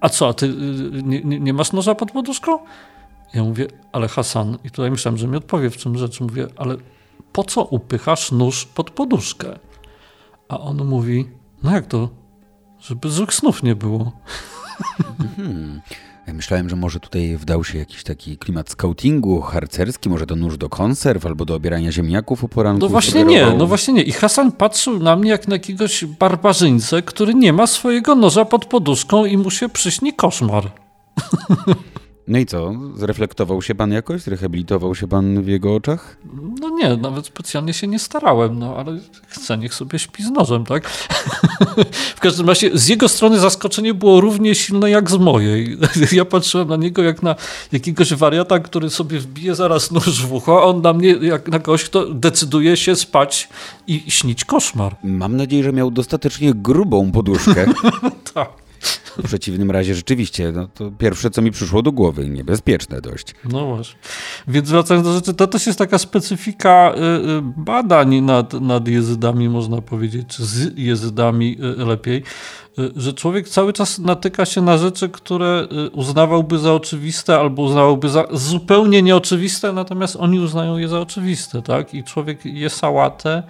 a 0.02 0.10
co, 0.10 0.28
a 0.28 0.34
ty 0.34 0.54
nie, 1.04 1.22
nie, 1.22 1.40
nie 1.40 1.54
masz 1.54 1.72
noża 1.72 1.96
pod 1.96 2.12
poduszką? 2.12 2.60
Ja 3.34 3.44
mówię, 3.44 3.68
ale 3.92 4.08
Hasan, 4.08 4.58
i 4.64 4.72
tutaj 4.72 4.92
myślałem, 4.92 5.18
że 5.18 5.28
mi 5.28 5.38
odpowie 5.38 5.70
w 5.70 5.78
czym 5.78 5.98
rzecz. 5.98 6.22
Mówię, 6.22 6.48
ale 6.58 6.76
po 7.34 7.44
co 7.44 7.64
upychasz 7.64 8.32
nóż 8.32 8.66
pod 8.66 8.90
poduszkę? 8.90 9.60
A 10.52 10.60
on 10.60 10.86
mówi, 10.86 11.28
no 11.64 11.72
jak 11.72 11.86
to? 11.86 12.10
Żeby 12.80 13.10
złych 13.10 13.34
snów 13.34 13.64
nie 13.64 13.76
było. 13.76 14.12
Hmm. 15.36 15.82
Myślałem, 16.34 16.70
że 16.70 16.76
może 16.76 17.00
tutaj 17.00 17.38
wdał 17.38 17.64
się 17.64 17.78
jakiś 17.78 18.04
taki 18.04 18.38
klimat 18.38 18.70
scoutingu 18.70 19.42
harcerski, 19.42 20.10
może 20.10 20.26
to 20.26 20.36
nóż 20.36 20.58
do 20.58 20.70
konserw 20.70 21.26
albo 21.26 21.46
do 21.46 21.56
obierania 21.56 21.92
ziemniaków 21.92 22.44
u 22.44 22.48
poranku. 22.48 22.80
No 22.80 22.90
właśnie 22.90 23.24
nie, 23.24 23.46
no 23.58 23.68
właśnie 23.68 23.94
nie. 23.94 24.04
I 24.04 24.12
Hasan 24.12 24.52
patrzył 24.52 25.00
na 25.00 25.16
mnie 25.16 25.32
jak 25.32 25.48
na 25.48 25.56
jakiegoś 25.56 26.06
barbarzyńcę, 26.06 27.02
który 27.02 27.34
nie 27.34 27.54
ma 27.54 27.68
swojego 27.68 28.16
noża 28.16 28.46
pod 28.46 28.66
poduszką 28.66 29.26
i 29.26 29.38
mu 29.38 29.52
się 29.52 29.70
przyśni 29.70 30.14
koszmar. 30.14 30.72
No 32.28 32.40
i 32.40 32.46
co? 32.46 32.74
Zreflektował 32.96 33.62
się 33.62 33.76
pan 33.76 33.92
jakoś? 33.92 34.22
Zrehabilitował 34.22 34.96
się 34.96 35.08
pan 35.08 35.44
w 35.44 35.48
jego 35.48 35.76
oczach? 35.76 36.18
No 36.60 36.70
nie, 36.70 36.98
nawet 36.98 37.26
specjalnie 37.26 37.74
się 37.74 37.88
nie 37.88 38.00
starałem, 38.00 38.60
no 38.60 38.76
ale 38.76 39.00
chcę, 39.28 39.58
niech 39.58 39.74
sobie 39.74 40.00
śpi 40.00 40.24
z 40.24 40.32
nożem, 40.32 40.66
tak? 40.66 40.90
w 42.16 42.20
każdym 42.20 42.48
razie 42.48 42.70
z 42.74 42.88
jego 42.88 43.10
strony 43.10 43.40
zaskoczenie 43.40 43.94
było 43.94 44.22
równie 44.22 44.56
silne 44.56 44.90
jak 44.90 45.12
z 45.12 45.18
mojej. 45.18 45.78
ja 46.12 46.26
patrzyłem 46.26 46.68
na 46.68 46.76
niego 46.76 47.04
jak 47.04 47.24
na 47.24 47.36
jakiegoś 47.72 48.14
wariata, 48.14 48.60
który 48.60 48.90
sobie 48.90 49.20
wbije 49.20 49.56
zaraz 49.56 49.92
nóż 49.92 50.26
w 50.26 50.34
ucho, 50.34 50.62
a 50.62 50.66
on 50.66 50.82
na 50.82 50.94
mnie 50.94 51.10
jak 51.10 51.48
na 51.48 51.60
kogoś, 51.60 51.84
kto 51.84 52.14
decyduje 52.14 52.78
się 52.78 52.96
spać 52.96 53.50
i 53.88 54.12
śnić 54.12 54.46
koszmar. 54.46 54.96
Mam 55.04 55.38
nadzieję, 55.38 55.64
że 55.64 55.74
miał 55.74 55.92
dostatecznie 55.92 56.54
grubą 56.54 57.12
poduszkę. 57.12 57.66
tak. 58.34 58.61
W 59.18 59.24
przeciwnym 59.24 59.72
razie 59.72 59.96
rzeczywiście, 59.96 60.52
no 60.52 60.68
to 60.68 60.92
pierwsze, 60.92 61.30
co 61.30 61.42
mi 61.42 61.52
przyszło 61.52 61.82
do 61.82 61.92
głowy, 61.92 62.30
niebezpieczne 62.30 63.02
dość. 63.02 63.36
No 63.46 63.66
właśnie. 63.66 64.00
Więc 64.48 64.70
wracając 64.70 65.08
do 65.08 65.14
rzeczy, 65.14 65.34
to 65.34 65.48
też 65.48 65.68
jest 65.68 65.80
taka 65.80 65.98
specyfika 65.98 66.94
y, 66.96 67.00
y, 67.00 67.42
badań 67.42 68.22
nad, 68.22 68.54
nad 68.54 68.88
jezydami, 68.88 69.50
można 69.50 69.82
powiedzieć, 69.82 70.28
czy 70.28 70.46
z 70.46 70.78
jezydami 70.78 71.58
y, 71.82 71.86
lepiej, 71.86 72.24
że 72.96 73.14
człowiek 73.14 73.50
cały 73.50 73.74
czas 73.74 74.00
natyka 74.00 74.46
się 74.46 74.62
na 74.62 74.78
rzeczy, 74.78 75.10
które 75.10 75.68
uznawałby 75.92 76.60
za 76.60 76.74
oczywiste 76.74 77.40
albo 77.40 77.62
uznawałby 77.62 78.10
za 78.10 78.26
zupełnie 78.32 79.02
nieoczywiste, 79.02 79.74
natomiast 79.74 80.16
oni 80.16 80.40
uznają 80.40 80.78
je 80.78 80.88
za 80.88 81.00
oczywiste, 81.00 81.62
tak? 81.62 81.94
I 81.94 82.04
człowiek 82.04 82.46
je 82.46 82.70
sałatę, 82.70 83.44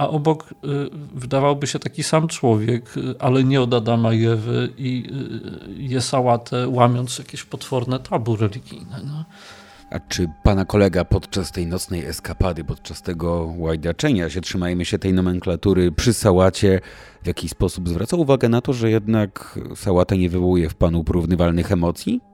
a 0.00 0.08
obok 0.08 0.50
y, 0.52 0.56
wydawałby 1.14 1.66
się 1.66 1.78
taki 1.78 2.02
sam 2.02 2.28
człowiek, 2.28 2.96
y, 2.96 3.14
ale 3.18 3.44
nie 3.44 3.60
od 3.60 3.74
Adama 3.74 4.12
i 4.12 4.26
Ewy 4.26 4.68
i 4.78 5.04
y, 5.78 5.82
je 5.82 6.00
sałatę, 6.00 6.68
łamiąc 6.68 7.18
jakieś 7.18 7.44
potworne 7.44 7.98
tabu 7.98 8.36
religijne. 8.36 9.00
No. 9.04 9.24
A 9.90 10.00
czy 10.00 10.30
pana 10.42 10.64
kolega 10.64 11.04
podczas 11.04 11.52
tej 11.52 11.66
nocnej 11.66 12.06
eskapady, 12.06 12.64
podczas 12.64 13.02
tego 13.02 13.54
łajdaczenia 13.58 14.30
się, 14.30 14.40
trzymajmy 14.40 14.84
się 14.84 14.98
tej 14.98 15.12
nomenklatury, 15.12 15.92
przy 15.92 16.12
sałacie 16.12 16.80
w 17.22 17.26
jakiś 17.26 17.50
sposób 17.50 17.88
zwracał 17.88 18.20
uwagę 18.20 18.48
na 18.48 18.60
to, 18.60 18.72
że 18.72 18.90
jednak 18.90 19.58
sałata 19.74 20.14
nie 20.14 20.30
wywołuje 20.30 20.68
w 20.68 20.74
panu 20.74 21.04
porównywalnych 21.04 21.72
emocji? 21.72 22.29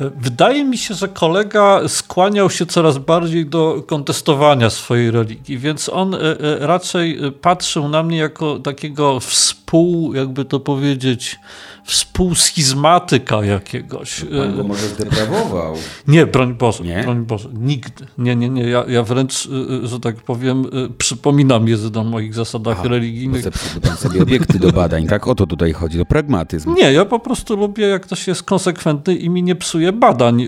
Wydaje 0.00 0.64
mi 0.64 0.78
się, 0.78 0.94
że 0.94 1.08
kolega 1.08 1.88
skłaniał 1.88 2.50
się 2.50 2.66
coraz 2.66 2.98
bardziej 2.98 3.46
do 3.46 3.82
kontestowania 3.86 4.70
swojej 4.70 5.10
religii, 5.10 5.58
więc 5.58 5.88
on 5.88 6.14
e, 6.14 6.18
e, 6.18 6.66
raczej 6.66 7.18
patrzył 7.40 7.88
na 7.88 8.02
mnie 8.02 8.18
jako 8.18 8.58
takiego 8.58 9.20
współ, 9.20 10.14
jakby 10.14 10.44
to 10.44 10.60
powiedzieć, 10.60 11.38
współschizmatyka 11.84 13.44
jakiegoś. 13.44 14.20
Pan 14.20 14.56
go 14.56 14.64
może 14.64 14.88
zdeprawował. 14.88 15.74
Nie, 16.08 16.26
broń 16.26 16.54
Boże, 16.54 16.84
nie? 16.84 17.02
broń 17.02 17.24
Boże, 17.24 17.48
nigdy. 17.54 18.06
Nie, 18.18 18.36
nie, 18.36 18.48
nie, 18.48 18.62
ja, 18.62 18.84
ja 18.88 19.02
wręcz, 19.02 19.48
że 19.82 20.00
tak 20.00 20.16
powiem, 20.16 20.66
przypominam 20.98 21.68
Jezydom 21.68 22.06
o 22.06 22.10
moich 22.10 22.34
zasadach 22.34 22.76
Aha, 22.80 22.88
religijnych. 22.88 23.44
Pan 23.82 23.96
sobie 23.96 24.22
obiekty 24.22 24.58
do 24.58 24.72
badań, 24.72 25.06
tak? 25.06 25.28
O 25.28 25.34
to 25.34 25.46
tutaj 25.46 25.72
chodzi, 25.72 26.00
o 26.00 26.04
pragmatyzm. 26.04 26.74
Nie, 26.74 26.92
ja 26.92 27.04
po 27.04 27.18
prostu 27.18 27.56
lubię, 27.56 27.86
jak 27.86 28.02
ktoś 28.02 28.26
jest 28.26 28.42
konsekwentny 28.42 29.14
i 29.14 29.30
mi 29.30 29.42
nie 29.42 29.54
psuje 29.54 29.85
badań. 29.92 30.46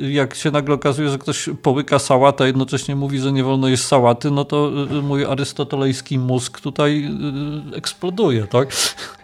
Jak 0.00 0.34
się 0.34 0.50
nagle 0.50 0.74
okazuje, 0.74 1.08
że 1.08 1.18
ktoś 1.18 1.48
połyka 1.62 1.98
sałatę, 1.98 2.44
a 2.44 2.46
jednocześnie 2.46 2.96
mówi, 2.96 3.18
że 3.18 3.32
nie 3.32 3.44
wolno 3.44 3.68
jeść 3.68 3.84
sałaty, 3.84 4.30
no 4.30 4.44
to 4.44 4.72
mój 5.02 5.24
arystotelejski 5.24 6.18
mózg 6.18 6.60
tutaj 6.60 7.10
eksploduje, 7.74 8.46
tak? 8.46 8.68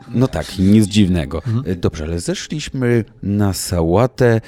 No 0.08 0.28
tak, 0.28 0.58
nic 0.58 0.86
dziwnego. 0.86 1.42
Mhm. 1.46 1.80
Dobrze, 1.80 2.04
ale 2.04 2.20
zeszliśmy 2.20 3.04
na 3.22 3.52
sałatę. 3.52 4.40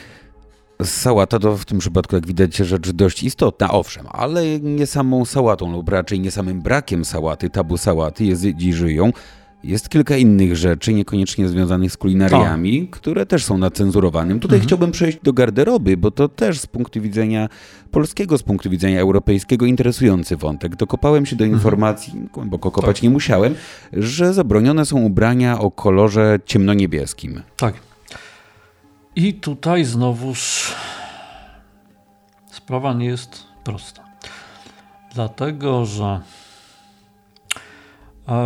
Sałata 0.83 1.39
to 1.39 1.57
w 1.57 1.65
tym 1.65 1.79
przypadku, 1.79 2.15
jak 2.15 2.27
widać, 2.27 2.57
rzecz 2.57 2.91
dość 2.91 3.23
istotna, 3.23 3.71
owszem, 3.71 4.07
ale 4.11 4.61
nie 4.61 4.87
samą 4.87 5.25
sałatą, 5.25 5.73
lub 5.73 5.89
raczej 5.89 6.21
nie 6.21 6.31
samym 6.31 6.63
brakiem 6.63 7.05
sałaty, 7.05 7.51
tabu 7.51 7.77
sałaty, 7.77 8.25
jezydzi 8.25 8.73
żyją. 8.73 9.13
Jest 9.67 9.89
kilka 9.89 10.17
innych 10.17 10.57
rzeczy, 10.57 10.95
niekoniecznie 10.95 11.49
związanych 11.49 11.93
z 11.93 11.97
kulinariami, 11.97 12.89
które 12.89 13.27
też 13.27 13.45
są 13.45 13.59
na 13.59 13.71
cenzurowanym. 13.71 14.41
Tutaj 14.41 14.57
mhm. 14.57 14.69
chciałbym 14.69 14.93
przejść 14.93 15.19
do 15.23 15.33
garderoby, 15.33 15.97
bo 15.97 16.11
to 16.11 16.29
też 16.29 16.61
z 16.61 16.67
punktu 16.67 17.01
widzenia 17.01 17.49
polskiego, 17.91 18.39
z 18.39 18.43
punktu 18.43 18.71
widzenia 18.71 19.01
europejskiego 19.01 19.67
interesujący 19.67 20.37
wątek. 20.37 20.77
Dokopałem 20.77 21.27
się 21.27 21.37
do 21.37 21.45
mhm. 21.45 21.59
informacji, 21.59 22.13
mhm. 22.13 22.29
głęboko 22.33 22.71
kopać 22.71 22.97
tak. 22.97 23.03
nie 23.03 23.11
musiałem, 23.11 23.55
że 23.93 24.35
zabronione 24.35 24.87
są 24.87 25.03
ubrania 25.03 25.59
o 25.59 25.71
kolorze 25.71 26.39
ciemnoniebieskim. 26.45 27.43
Tak. 27.57 27.75
I 29.17 29.35
tutaj 29.35 29.85
znowuż 29.85 30.73
sprawa 32.51 32.95
nie 32.95 33.07
jest 33.07 33.45
prosta. 33.65 34.05
Dlatego, 35.15 35.87
że 35.87 36.21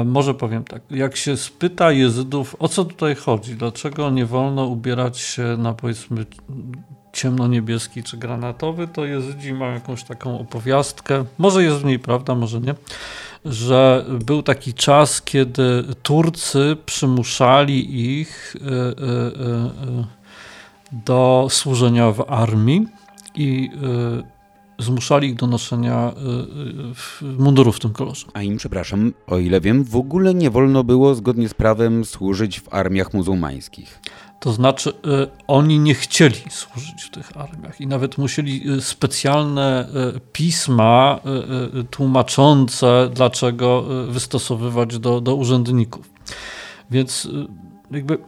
może 0.05 0.35
powiem 0.35 0.65
tak, 0.65 0.83
jak 0.91 1.17
się 1.17 1.37
spyta 1.37 1.93
Jezydów, 1.93 2.57
o 2.59 2.69
co 2.69 2.85
tutaj 2.85 3.15
chodzi, 3.15 3.55
dlaczego 3.55 4.11
nie 4.11 4.27
wolno 4.27 4.67
ubierać 4.67 5.19
się 5.19 5.57
na 5.59 5.75
powiedzmy 5.75 6.27
ciemno-niebieski 7.13 8.03
czy 8.03 8.17
granatowy, 8.17 8.89
to 8.89 9.05
Jezydzi 9.05 9.53
mają 9.53 9.75
jakąś 9.75 10.05
taką 10.05 10.39
opowiastkę, 10.39 11.25
może 11.39 11.63
jest 11.63 11.77
w 11.77 11.85
niej 11.85 11.99
prawda, 11.99 12.35
może 12.35 12.61
nie, 12.61 12.75
że 13.45 14.05
był 14.25 14.43
taki 14.43 14.75
czas, 14.75 15.23
kiedy 15.23 15.85
Turcy 16.03 16.77
przymuszali 16.87 18.11
ich 18.21 18.57
e, 18.57 18.69
e, 18.69 18.73
e, 18.77 20.05
do 20.93 21.47
służenia 21.51 22.11
w 22.11 22.25
armii 22.29 22.87
i 23.35 23.71
zmuszali 24.81 25.29
ich 25.29 25.35
do 25.35 25.47
noszenia 25.47 26.13
y, 27.23 27.27
y, 27.27 27.33
mundurów 27.39 27.77
w 27.77 27.81
tym 27.81 27.93
kolorze. 27.93 28.27
A 28.35 28.43
im, 28.43 28.57
przepraszam, 28.57 29.13
o 29.27 29.39
ile 29.39 29.61
wiem, 29.61 29.85
w 29.85 29.97
ogóle 29.97 30.35
nie 30.35 30.51
wolno 30.51 30.85
było 30.85 31.15
zgodnie 31.15 31.49
z 31.49 31.55
prawem 31.55 32.05
służyć 32.05 32.61
w 32.61 32.75
armiach 32.75 33.15
muzułmańskich. 33.15 34.01
To 34.41 34.53
znaczy, 34.53 34.91
y, 34.91 34.95
oni 35.47 35.79
nie 35.79 35.95
chcieli 35.95 36.41
służyć 36.51 37.03
w 37.03 37.11
tych 37.11 37.37
armiach 37.37 37.81
i 37.81 37.87
nawet 37.87 38.19
musieli 38.19 38.63
specjalne 38.81 39.89
pisma 40.33 41.21
tłumaczące, 41.91 43.11
dlaczego 43.15 43.85
wystosowywać 44.09 44.99
do, 44.99 45.21
do 45.21 45.35
urzędników. 45.35 46.11
Więc 46.91 47.29
jakby 47.91 48.19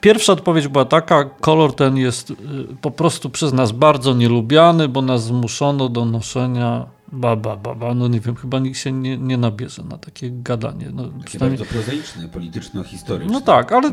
Pierwsza 0.00 0.32
odpowiedź 0.32 0.68
była 0.68 0.84
taka, 0.84 1.24
kolor 1.24 1.74
ten 1.74 1.96
jest 1.96 2.30
y, 2.30 2.34
po 2.80 2.90
prostu 2.90 3.30
przez 3.30 3.52
nas 3.52 3.72
bardzo 3.72 4.14
nielubiany, 4.14 4.88
bo 4.88 5.02
nas 5.02 5.24
zmuszono 5.24 5.88
do 5.88 6.04
noszenia 6.04 6.86
baba, 7.12 7.56
baba. 7.56 7.94
No 7.94 8.08
nie 8.08 8.20
wiem, 8.20 8.36
chyba 8.36 8.58
nikt 8.58 8.78
się 8.78 8.92
nie, 8.92 9.18
nie 9.18 9.36
nabierze 9.36 9.82
na 9.82 9.98
takie 9.98 10.30
gadanie. 10.30 10.90
No, 10.92 11.02
takie 11.08 11.24
przynajmniej... 11.24 11.58
bardzo 11.58 11.74
prozaiczne, 11.74 12.28
polityczno-historyczne. 12.28 13.32
No 13.32 13.40
tak, 13.40 13.72
ale, 13.72 13.90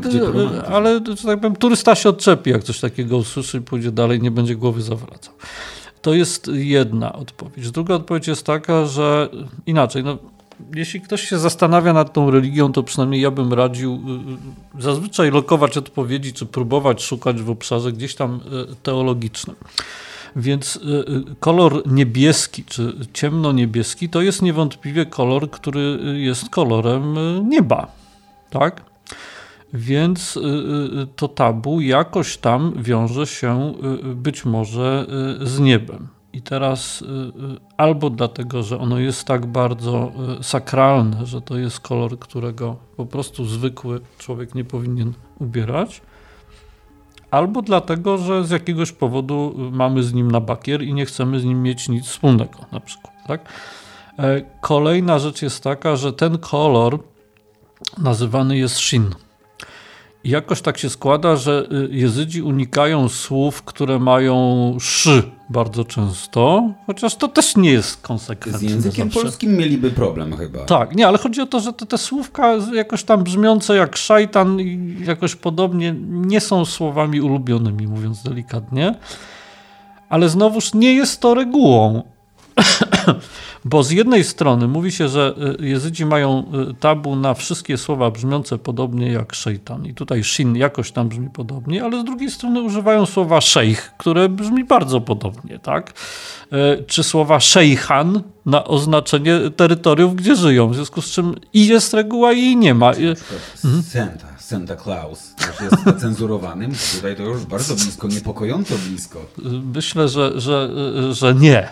ale 0.72 1.00
że 1.16 1.26
tak 1.26 1.40
powiem, 1.40 1.56
turysta 1.56 1.94
się 1.94 2.08
odczepi, 2.08 2.50
jak 2.50 2.64
coś 2.64 2.80
takiego 2.80 3.16
usłyszy, 3.16 3.60
pójdzie 3.60 3.92
dalej, 3.92 4.20
nie 4.20 4.30
będzie 4.30 4.56
głowy 4.56 4.82
zawracał. 4.82 5.34
To 6.02 6.14
jest 6.14 6.50
jedna 6.52 7.12
odpowiedź. 7.12 7.70
Druga 7.70 7.94
odpowiedź 7.94 8.28
jest 8.28 8.46
taka, 8.46 8.86
że 8.86 9.28
inaczej, 9.66 10.04
no 10.04 10.18
jeśli 10.74 11.00
ktoś 11.00 11.28
się 11.28 11.38
zastanawia 11.38 11.92
nad 11.92 12.12
tą 12.12 12.30
religią, 12.30 12.72
to 12.72 12.82
przynajmniej 12.82 13.20
ja 13.20 13.30
bym 13.30 13.52
radził 13.52 13.94
y, 13.94 14.78
y, 14.78 14.82
zazwyczaj 14.82 15.30
lokować 15.30 15.76
odpowiedzi, 15.76 16.32
czy 16.32 16.46
próbować 16.46 17.02
szukać 17.02 17.42
w 17.42 17.50
obszarze 17.50 17.92
gdzieś 17.92 18.14
tam 18.14 18.40
y, 18.72 18.76
teologicznym. 18.82 19.56
Więc 20.36 20.80
kolor 21.40 21.82
niebieski, 21.86 22.64
czy 22.64 22.92
ciemno-niebieski, 23.12 24.08
to 24.08 24.22
jest 24.22 24.42
niewątpliwie 24.42 25.06
kolor, 25.06 25.50
który 25.50 25.98
jest 26.16 26.50
kolorem 26.50 27.14
nieba. 27.48 27.86
Tak? 28.50 28.84
Więc 29.72 30.38
to 31.16 31.28
tabu 31.28 31.80
jakoś 31.80 32.36
tam 32.36 32.72
wiąże 32.82 33.26
się 33.26 33.74
być 34.14 34.44
może 34.44 35.06
z 35.40 35.60
niebem. 35.60 36.08
I 36.32 36.42
teraz 36.42 37.02
y, 37.02 37.04
y, 37.04 37.30
albo 37.76 38.10
dlatego, 38.10 38.62
że 38.62 38.78
ono 38.78 38.98
jest 38.98 39.24
tak 39.24 39.46
bardzo 39.46 40.12
y, 40.40 40.44
sakralne, 40.44 41.26
że 41.26 41.40
to 41.40 41.58
jest 41.58 41.80
kolor, 41.80 42.18
którego 42.18 42.76
po 42.96 43.06
prostu 43.06 43.44
zwykły 43.44 44.00
człowiek 44.18 44.54
nie 44.54 44.64
powinien 44.64 45.12
ubierać, 45.38 46.02
albo 47.30 47.62
dlatego, 47.62 48.18
że 48.18 48.44
z 48.44 48.50
jakiegoś 48.50 48.92
powodu 48.92 49.54
mamy 49.72 50.02
z 50.02 50.14
nim 50.14 50.30
na 50.30 50.40
bakier 50.40 50.82
i 50.82 50.94
nie 50.94 51.06
chcemy 51.06 51.40
z 51.40 51.44
nim 51.44 51.62
mieć 51.62 51.88
nic 51.88 52.06
wspólnego, 52.06 52.58
na 52.72 52.80
przykład. 52.80 53.14
Tak? 53.26 53.52
E, 54.18 54.42
kolejna 54.60 55.18
rzecz 55.18 55.42
jest 55.42 55.64
taka, 55.64 55.96
że 55.96 56.12
ten 56.12 56.38
kolor 56.38 56.98
nazywany 57.98 58.58
jest 58.58 58.78
shin. 58.78 59.14
Jakoś 60.28 60.62
tak 60.62 60.78
się 60.78 60.90
składa, 60.90 61.36
że 61.36 61.66
y, 61.72 61.88
jezydzi 61.90 62.42
unikają 62.42 63.08
słów, 63.08 63.62
które 63.62 63.98
mają 63.98 64.76
szy 64.80 65.22
bardzo 65.50 65.84
często, 65.84 66.70
chociaż 66.86 67.16
to 67.16 67.28
też 67.28 67.56
nie 67.56 67.70
jest 67.70 68.02
konsekwentne. 68.02 68.68
Z 68.68 68.70
językiem 68.70 69.10
polskim 69.10 69.56
mieliby 69.56 69.90
problem 69.90 70.36
chyba. 70.36 70.64
Tak, 70.64 70.96
nie, 70.96 71.06
ale 71.06 71.18
chodzi 71.18 71.40
o 71.40 71.46
to, 71.46 71.60
że 71.60 71.72
te, 71.72 71.86
te 71.86 71.98
słówka 71.98 72.54
jakoś 72.72 73.04
tam 73.04 73.24
brzmiące 73.24 73.76
jak 73.76 73.96
szajtan 73.96 74.60
i 74.60 74.96
jakoś 75.06 75.34
podobnie 75.34 75.94
nie 76.10 76.40
są 76.40 76.64
słowami 76.64 77.20
ulubionymi, 77.20 77.86
mówiąc 77.86 78.22
delikatnie. 78.22 78.94
Ale 80.08 80.28
znowuż 80.28 80.74
nie 80.74 80.94
jest 80.94 81.20
to 81.20 81.34
regułą. 81.34 82.02
Bo 83.64 83.82
z 83.82 83.90
jednej 83.90 84.24
strony 84.24 84.68
mówi 84.68 84.92
się, 84.92 85.08
że 85.08 85.34
y, 85.60 85.66
jezydzi 85.66 86.06
mają 86.06 86.52
y, 86.70 86.74
tabu 86.74 87.16
na 87.16 87.34
wszystkie 87.34 87.78
słowa 87.78 88.10
brzmiące 88.10 88.58
podobnie 88.58 89.12
jak 89.12 89.34
szejtan. 89.34 89.86
I 89.86 89.94
tutaj 89.94 90.24
shin 90.24 90.56
jakoś 90.56 90.92
tam 90.92 91.08
brzmi 91.08 91.30
podobnie, 91.30 91.84
ale 91.84 92.00
z 92.00 92.04
drugiej 92.04 92.30
strony 92.30 92.62
używają 92.62 93.06
słowa 93.06 93.40
szejch, 93.40 93.92
które 93.98 94.28
brzmi 94.28 94.64
bardzo 94.64 95.00
podobnie, 95.00 95.58
tak? 95.58 95.92
Y, 96.52 96.84
czy 96.86 97.02
słowa 97.02 97.40
szejchan 97.40 98.22
na 98.46 98.64
oznaczenie 98.64 99.40
terytoriów, 99.56 100.16
gdzie 100.16 100.36
żyją. 100.36 100.68
W 100.68 100.74
związku 100.74 101.02
z 101.02 101.10
czym 101.10 101.34
i 101.52 101.66
jest 101.66 101.94
reguła, 101.94 102.32
i 102.32 102.42
jej 102.42 102.56
nie 102.56 102.74
ma. 102.74 102.92
Santa, 103.82 104.37
Santa 104.48 104.76
Claus 104.76 105.34
też 105.34 105.60
jest 105.60 105.84
zacenzurowanym. 105.84 106.72
Tutaj 106.94 107.16
to 107.16 107.22
już 107.22 107.44
bardzo 107.44 107.74
blisko, 107.74 108.08
niepokojąco 108.08 108.74
blisko. 108.88 109.26
Myślę, 109.74 110.08
że, 110.08 110.40
że, 110.40 110.70
że 111.10 111.34
nie. 111.34 111.68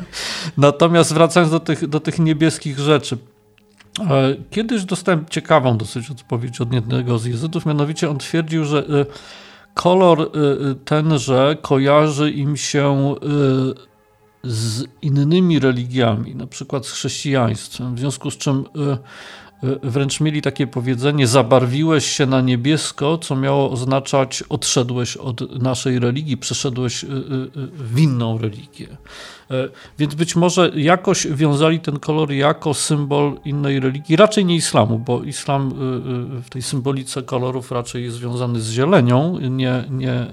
Natomiast 0.56 1.14
wracając 1.14 1.52
do 1.52 1.60
tych, 1.60 1.86
do 1.86 2.00
tych 2.00 2.18
niebieskich 2.18 2.78
rzeczy. 2.78 3.18
E, 4.00 4.36
kiedyś 4.50 4.84
dostałem 4.84 5.26
ciekawą 5.30 5.78
dosyć 5.78 6.10
odpowiedź 6.10 6.60
od 6.60 6.72
jednego 6.72 7.18
z 7.18 7.24
jezydów, 7.24 7.66
mianowicie 7.66 8.10
on 8.10 8.18
twierdził, 8.18 8.64
że 8.64 8.78
e, 8.78 9.06
kolor 9.74 10.20
e, 10.20 10.26
tenże 10.84 11.56
kojarzy 11.62 12.30
im 12.30 12.56
się 12.56 13.14
z 14.44 14.84
innymi 15.02 15.58
religiami, 15.58 16.34
na 16.34 16.46
przykład 16.46 16.86
z 16.86 16.92
chrześcijaństwem, 16.92 17.94
w 17.94 17.98
związku 17.98 18.30
z 18.30 18.36
czym 18.36 18.64
wręcz 19.82 20.20
mieli 20.20 20.42
takie 20.42 20.66
powiedzenie: 20.66 21.26
zabarwiłeś 21.26 22.06
się 22.06 22.26
na 22.26 22.40
niebiesko, 22.40 23.18
co 23.18 23.36
miało 23.36 23.70
oznaczać 23.70 24.42
odszedłeś 24.42 25.16
od 25.16 25.62
naszej 25.62 25.98
religii, 25.98 26.36
przeszedłeś 26.36 27.04
w 27.74 27.98
inną 27.98 28.38
religię. 28.38 28.86
Więc 29.98 30.14
być 30.14 30.36
może 30.36 30.70
jakoś 30.74 31.26
wiązali 31.26 31.80
ten 31.80 31.98
kolor 31.98 32.32
jako 32.32 32.74
symbol 32.74 33.32
innej 33.44 33.80
religii, 33.80 34.16
raczej 34.16 34.44
nie 34.44 34.56
islamu, 34.56 34.98
bo 34.98 35.22
islam 35.22 35.72
w 36.42 36.50
tej 36.50 36.62
symbolice 36.62 37.22
kolorów 37.22 37.72
raczej 37.72 38.04
jest 38.04 38.16
związany 38.16 38.60
z 38.60 38.70
zielenią, 38.70 39.38
nie, 39.38 39.84
nie, 39.90 40.26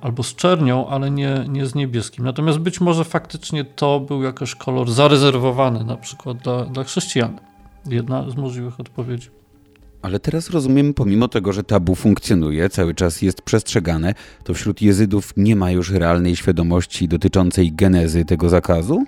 albo 0.00 0.22
z 0.22 0.34
czernią, 0.34 0.88
ale 0.88 1.10
nie, 1.10 1.44
nie 1.48 1.66
z 1.66 1.74
niebieskim. 1.74 2.24
Natomiast 2.24 2.58
być 2.58 2.80
może 2.80 3.04
faktycznie 3.04 3.64
to 3.64 4.00
był 4.00 4.22
jakoś 4.22 4.54
kolor 4.54 4.90
zarezerwowany 4.90 5.84
na 5.84 5.96
przykład 5.96 6.36
dla, 6.38 6.64
dla 6.64 6.84
chrześcijan. 6.84 7.49
Jedna 7.86 8.30
z 8.30 8.36
możliwych 8.36 8.80
odpowiedzi. 8.80 9.28
Ale 10.02 10.20
teraz 10.20 10.50
rozumiem, 10.50 10.94
pomimo 10.94 11.28
tego, 11.28 11.52
że 11.52 11.64
tabu 11.64 11.94
funkcjonuje, 11.94 12.68
cały 12.68 12.94
czas 12.94 13.22
jest 13.22 13.42
przestrzegane, 13.42 14.14
to 14.44 14.54
wśród 14.54 14.82
jezydów 14.82 15.32
nie 15.36 15.56
ma 15.56 15.70
już 15.70 15.90
realnej 15.90 16.36
świadomości 16.36 17.08
dotyczącej 17.08 17.72
genezy 17.72 18.24
tego 18.24 18.48
zakazu? 18.48 19.04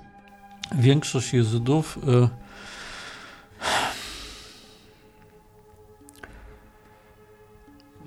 Większość 0.79 1.35
jezydów. 1.35 1.99
Y 2.09 2.43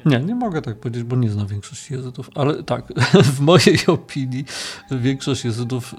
Nie, 0.06 0.20
nie 0.20 0.36
mogę 0.36 0.62
tak 0.62 0.80
powiedzieć, 0.80 1.04
bo 1.04 1.16
nie 1.16 1.30
znam 1.30 1.48
większości 1.48 1.94
jezydów, 1.94 2.30
ale 2.36 2.64
tak, 2.64 2.94
w 3.36 3.40
mojej 3.40 3.80
opinii 3.88 4.46
większość 4.92 5.46
jezydów 5.46 5.94
y, 5.94 5.98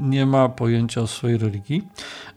nie 0.00 0.26
ma 0.26 0.48
pojęcia 0.48 1.00
o 1.00 1.06
swojej 1.06 1.38
religii. 1.38 1.82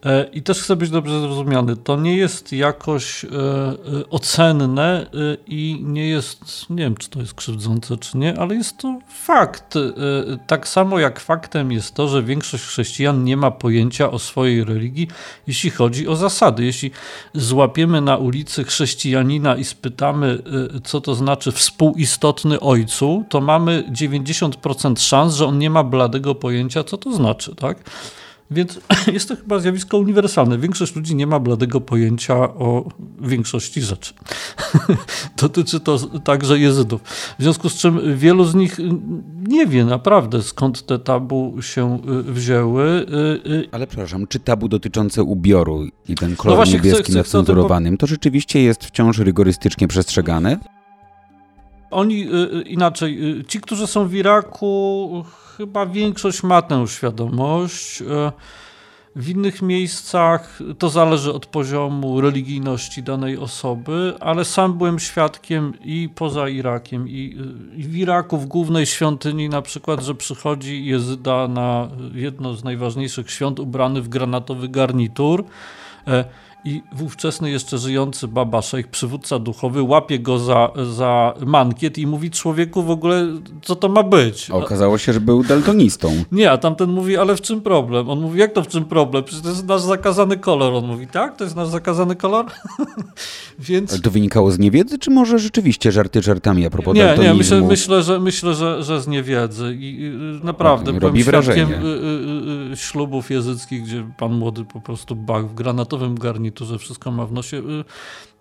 E, 0.06 0.24
I 0.24 0.42
też 0.42 0.62
chcę 0.62 0.76
być 0.76 0.90
dobrze 0.90 1.22
zrozumiany, 1.22 1.76
to 1.76 1.96
nie 1.96 2.18
jest 2.18 2.54
jakoś 2.54 3.26
e, 3.26 3.28
e, 3.28 4.10
ocenne 4.10 5.06
i 5.48 5.80
nie 5.84 6.08
jest, 6.08 6.70
nie 6.70 6.84
wiem 6.84 6.96
czy 6.96 7.10
to 7.10 7.20
jest 7.20 7.34
krzywdzące 7.34 7.98
czy 7.98 8.18
nie, 8.18 8.40
ale 8.40 8.56
jest 8.56 8.78
to 8.78 9.00
fakt. 9.08 9.74
Tak 10.48 10.68
samo 10.68 11.00
jak 11.00 11.20
faktem 11.20 11.72
jest 11.72 11.94
to, 11.94 12.08
że 12.08 12.24
większość 12.24 12.64
chrześcijan 12.64 13.24
nie 13.24 13.38
ma 13.38 13.52
pojęcia 13.52 14.12
o 14.12 14.20
swojej 14.20 14.64
religii, 14.64 15.08
jeśli 15.48 15.70
chodzi 15.70 16.08
o 16.08 16.16
zasady. 16.16 16.66
Jeśli 16.66 16.92
złapiemy 17.34 18.02
na 18.02 18.18
ulicy 18.18 18.64
chrześcijanina 18.64 19.56
i 19.56 19.64
spytamy, 19.64 20.44
co 20.84 21.02
to 21.02 21.09
to 21.10 21.16
znaczy 21.16 21.52
współistotny 21.52 22.60
ojcu, 22.60 23.26
to 23.30 23.42
mamy 23.42 23.84
90% 23.92 25.00
szans, 25.00 25.36
że 25.36 25.46
on 25.46 25.58
nie 25.58 25.70
ma 25.70 25.84
bladego 25.84 26.36
pojęcia, 26.36 26.84
co 26.84 26.98
to 26.98 27.14
znaczy, 27.14 27.56
tak? 27.56 27.84
Więc 28.52 28.80
jest 29.14 29.28
to 29.28 29.36
chyba 29.36 29.60
zjawisko 29.60 29.98
uniwersalne. 29.98 30.58
Większość 30.58 30.96
ludzi 30.96 31.16
nie 31.16 31.28
ma 31.28 31.40
bladego 31.40 31.82
pojęcia 31.82 32.36
o 32.36 32.90
większości 33.22 33.82
rzeczy. 33.82 34.14
Dotyczy 35.42 35.80
to 35.80 36.00
także 36.00 36.60
jezydów. 36.60 37.02
W 37.40 37.44
związku 37.44 37.70
z 37.70 37.76
czym 37.76 38.18
wielu 38.18 38.46
z 38.46 38.56
nich 38.56 38.78
nie 39.48 39.68
wie 39.68 39.86
naprawdę 39.86 40.44
skąd 40.44 40.86
te 40.86 41.00
tabu 41.00 41.56
się 41.62 42.00
y, 42.10 42.24
wzięły. 42.24 42.84
Y, 43.46 43.50
y, 43.52 43.68
Ale 43.72 43.88
przepraszam, 43.88 44.28
czy 44.28 44.40
tabu 44.40 44.68
dotyczące 44.68 45.24
ubioru 45.24 45.86
i 46.08 46.16
ten 46.16 46.36
kolor 46.36 46.52
no 46.52 46.56
właśnie, 46.56 46.74
niebieski 46.74 47.12
chcę, 47.12 47.24
chcę, 47.24 47.44
to, 47.44 47.68
to 48.00 48.08
rzeczywiście 48.08 48.62
jest 48.62 48.84
wciąż 48.84 49.18
rygorystycznie 49.18 49.88
przestrzegane? 49.88 50.60
Oni 51.92 52.34
y, 52.34 52.58
y, 52.58 52.62
inaczej, 52.62 53.40
y, 53.40 53.44
ci, 53.44 53.62
którzy 53.62 53.88
są 53.88 54.08
w 54.08 54.14
Iraku, 54.14 55.26
chyba 55.58 55.86
większość 55.86 56.44
ma 56.44 56.62
tę 56.62 56.88
świadomość. 56.88 58.04
W 59.16 59.30
innych 59.30 59.62
miejscach 59.62 60.60
to 60.78 60.90
zależy 60.90 61.34
od 61.34 61.46
poziomu 61.46 62.22
religijności 62.22 63.04
danej 63.04 63.38
osoby, 63.38 64.14
ale 64.20 64.46
sam 64.46 64.78
byłem 64.78 65.00
świadkiem 65.00 65.74
i 65.84 66.10
poza 66.16 66.50
Irakiem, 66.50 67.10
i, 67.10 67.38
i 67.76 67.84
w 67.84 67.98
Iraku, 67.98 68.38
w 68.38 68.46
głównej 68.46 68.86
świątyni, 68.86 69.50
na 69.50 69.62
przykład, 69.62 70.04
że 70.04 70.16
przychodzi 70.16 70.86
jezyda 70.86 71.48
na 71.48 71.88
jedno 72.14 72.54
z 72.54 72.64
najważniejszych 72.64 73.32
świąt 73.32 73.60
ubrany 73.60 74.02
w 74.02 74.10
granatowy 74.10 74.70
garnitur. 74.70 75.46
I 76.66 76.82
ówczesny 77.02 77.52
jeszcze 77.52 77.78
żyjący 77.78 78.28
Baba 78.28 78.62
Szejk, 78.62 78.88
przywódca 78.88 79.40
duchowy, 79.40 79.82
łapie 79.82 80.20
go 80.20 80.40
za, 80.40 80.72
za 80.96 81.34
mankiet 81.46 81.98
i 81.98 82.08
mówi 82.08 82.32
człowieku 82.32 82.84
w 82.84 82.90
ogóle, 82.90 83.28
co 83.62 83.76
to 83.76 83.90
ma 83.90 84.04
być. 84.04 84.50
Okazało 84.52 84.98
się, 84.98 85.14
że 85.14 85.22
był 85.22 85.44
daltonistą. 85.44 86.24
Nie, 86.32 86.52
a 86.52 86.58
tamten 86.58 86.90
mówi, 86.90 87.18
ale 87.18 87.36
w 87.36 87.42
czym 87.42 87.62
problem? 87.62 88.10
On 88.10 88.22
mówi, 88.22 88.40
jak 88.40 88.54
to 88.54 88.64
w 88.64 88.68
czym 88.68 88.86
problem? 88.86 89.24
Przecież 89.24 89.44
to 89.44 89.50
jest 89.50 89.68
nasz 89.68 89.82
zakazany 89.82 90.38
kolor. 90.38 90.74
On 90.74 90.88
mówi, 90.88 91.08
tak, 91.08 91.38
to 91.38 91.44
jest 91.44 91.56
nasz 91.56 91.68
zakazany 91.68 92.16
kolor? 92.16 92.46
Więc... 93.60 93.92
Ale 93.92 94.02
to 94.02 94.12
wynikało 94.12 94.52
z 94.52 94.60
niewiedzy, 94.60 95.00
czy 95.00 95.12
może 95.12 95.40
rzeczywiście 95.40 95.92
żarty 95.92 96.22
żartami 96.22 96.66
a 96.66 96.70
propos 96.70 96.96
Nie, 96.96 97.02
daltonizmu? 97.04 97.34
nie, 97.34 97.38
myślę, 97.38 97.62
myślę, 97.62 98.04
że, 98.04 98.20
myślę 98.20 98.54
że, 98.54 98.84
że 98.84 99.02
z 99.02 99.08
niewiedzy. 99.08 99.78
I 99.80 100.12
naprawdę, 100.44 100.92
o, 100.92 101.00
robi 101.00 101.24
wrażenie. 101.24 101.64
Y, 101.64 101.68
y, 101.68 102.74
y, 102.74 102.78
ślubów 102.78 103.32
jezyckich, 103.32 103.84
gdzie 103.84 104.10
pan 104.18 104.34
młody 104.34 104.66
po 104.66 104.82
prostu 104.82 105.16
bach 105.16 105.50
w 105.50 105.54
granatowym 105.54 106.16
garniturze 106.16 106.49
to, 106.52 106.66
że 106.66 106.78
wszystko 106.78 107.12
ma 107.12 107.26
w 107.26 107.32
nosie, 107.32 107.58
y, 107.58 107.84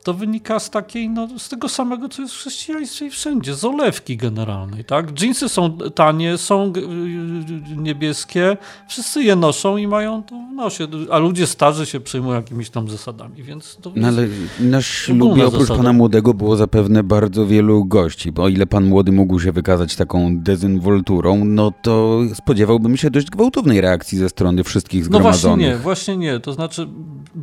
to 0.03 0.15
wynika 0.15 0.59
z 0.59 0.71
takiej, 0.71 1.09
no, 1.09 1.29
z 1.39 1.49
tego 1.49 1.69
samego, 1.69 2.09
co 2.09 2.23
jest 2.23 2.35
w 2.35 2.39
chrześcijaństwie 2.39 3.07
i 3.07 3.11
wszędzie, 3.11 3.55
z 3.55 3.65
olewki 3.65 4.17
generalnej, 4.17 4.85
tak? 4.85 5.13
Dżinsy 5.13 5.49
są 5.49 5.79
tanie, 5.95 6.39
są 6.39 6.73
y, 6.77 6.81
y, 6.81 7.77
niebieskie, 7.77 8.57
wszyscy 8.89 9.23
je 9.23 9.37
noszą 9.37 9.77
i 9.77 9.87
mają 9.87 10.23
to 10.23 10.35
w 10.35 10.55
nosie, 10.55 10.87
a 11.11 11.19
ludzie 11.19 11.47
starzy 11.47 11.87
się 11.87 12.01
przejmują 12.01 12.35
jakimiś 12.35 12.71
tam 12.71 12.89
zasadami, 12.89 13.43
więc 13.43 13.77
to 13.83 13.93
No 13.97 14.09
ale 14.09 14.27
na 14.61 14.83
ślubie 14.83 15.47
oprócz 15.47 15.61
zasada. 15.61 15.79
pana 15.79 15.93
młodego 15.93 16.35
było 16.35 16.57
zapewne 16.57 17.03
bardzo 17.03 17.47
wielu 17.47 17.85
gości, 17.85 18.33
bo 18.33 18.43
o 18.43 18.49
ile 18.49 18.67
pan 18.67 18.85
młody 18.85 19.13
mógł 19.13 19.41
się 19.41 19.53
wykazać 19.53 19.97
taką 19.97 20.39
dezynwolturą, 20.43 21.45
no 21.45 21.73
to 21.83 22.21
spodziewałbym 22.35 22.97
się 22.97 23.11
dość 23.11 23.31
gwałtownej 23.31 23.81
reakcji 23.81 24.19
ze 24.19 24.29
strony 24.29 24.65
wszystkich 24.65 25.05
zgromadzonych. 25.05 25.67
No 25.67 25.79
właśnie 25.79 25.79
nie, 25.79 25.83
właśnie 25.83 26.17
nie, 26.17 26.41
to 26.41 26.53
znaczy 26.53 26.89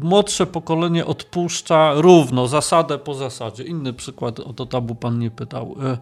młodsze 0.01 0.45
pokolenie 0.45 1.05
odpuszcza 1.05 1.93
równo, 1.95 2.44
zasadę 2.47 2.97
po 2.97 3.13
zasadzie. 3.13 3.63
Inny 3.63 3.93
przykład, 3.93 4.39
o 4.39 4.53
to 4.53 4.65
tabu 4.65 4.95
pan 4.95 5.19
nie 5.19 5.31
pytał. 5.31 5.75
E, 5.83 5.97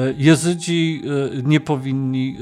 e, 0.00 0.14
Jezydzi 0.16 1.02
e, 1.04 1.42
nie 1.42 1.60
powinni, 1.60 2.36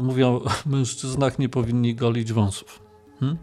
mówią 0.00 0.34
o 0.46 0.50
mężczyznach, 0.66 1.38
nie 1.38 1.48
powinni 1.48 1.94
golić 1.94 2.32
wąsów. 2.32 2.82
Hmm? 3.20 3.38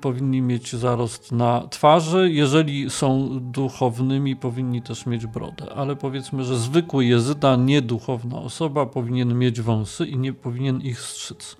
powinni 0.00 0.42
mieć 0.42 0.76
zarost 0.76 1.32
na 1.32 1.68
twarzy. 1.70 2.30
Jeżeli 2.30 2.90
są 2.90 3.28
duchownymi, 3.40 4.36
powinni 4.36 4.82
też 4.82 5.06
mieć 5.06 5.26
brodę. 5.26 5.74
Ale 5.74 5.96
powiedzmy, 5.96 6.44
że 6.44 6.56
zwykły 6.56 7.04
jezyda, 7.04 7.56
nieduchowna 7.56 8.38
osoba 8.38 8.86
powinien 8.86 9.38
mieć 9.38 9.60
wąsy 9.60 10.06
i 10.06 10.18
nie 10.18 10.32
powinien 10.32 10.80
ich 10.80 11.00
strzyc. 11.00 11.56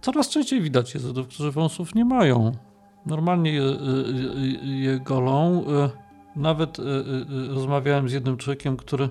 Coraz 0.00 0.28
częściej 0.28 0.60
widać 0.60 0.94
jezydów, 0.94 1.28
którzy 1.28 1.50
wąsów 1.50 1.94
nie 1.94 2.04
mają. 2.04 2.52
Normalnie 3.06 3.52
je, 3.52 3.64
je 4.62 5.00
golą. 5.00 5.64
Nawet 6.36 6.78
rozmawiałem 7.48 8.08
z 8.08 8.12
jednym 8.12 8.36
człowiekiem, 8.36 8.76
który 8.76 9.08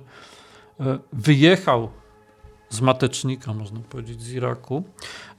wyjechał 1.14 1.90
z 2.70 2.82
matecznika, 2.82 3.54
można 3.54 3.80
powiedzieć, 3.80 4.22
z 4.22 4.34
Iraku, 4.34 4.84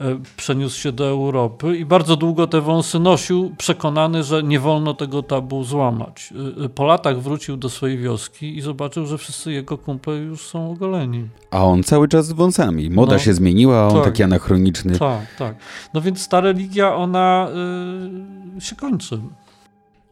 e, 0.01 0.21
przeniósł 0.37 0.79
się 0.79 0.93
do 0.93 1.07
Europy 1.07 1.77
i 1.77 1.85
bardzo 1.85 2.17
długo 2.17 2.47
te 2.47 2.61
wąsy 2.61 2.99
nosił, 2.99 3.55
przekonany, 3.59 4.23
że 4.23 4.43
nie 4.43 4.61
wolno 4.61 4.95
tego 4.95 5.23
tabu 5.23 5.65
złamać. 5.65 6.33
E, 6.61 6.65
e, 6.65 6.69
po 6.69 6.85
latach 6.85 7.21
wrócił 7.21 7.57
do 7.57 7.69
swojej 7.69 7.99
wioski 7.99 8.57
i 8.57 8.61
zobaczył, 8.61 9.07
że 9.07 9.19
wszyscy 9.19 9.53
jego 9.53 9.79
kumple 9.79 10.15
już 10.15 10.47
są 10.47 10.71
ogoleni. 10.71 11.29
A 11.51 11.65
on 11.65 11.83
cały 11.83 12.09
czas 12.09 12.27
z 12.27 12.33
wąsami. 12.33 12.91
Moda 12.91 13.13
no, 13.13 13.19
się 13.19 13.35
zmieniła, 13.35 13.81
a 13.81 13.87
on 13.87 13.95
tak, 13.95 14.05
taki 14.05 14.23
anachroniczny. 14.23 14.99
Tak, 14.99 15.35
tak. 15.39 15.57
No 15.95 16.01
więc 16.01 16.29
ta 16.29 16.41
religia, 16.41 16.95
ona 16.97 17.49
yy, 18.55 18.61
się 18.61 18.77
kończy. 18.77 19.21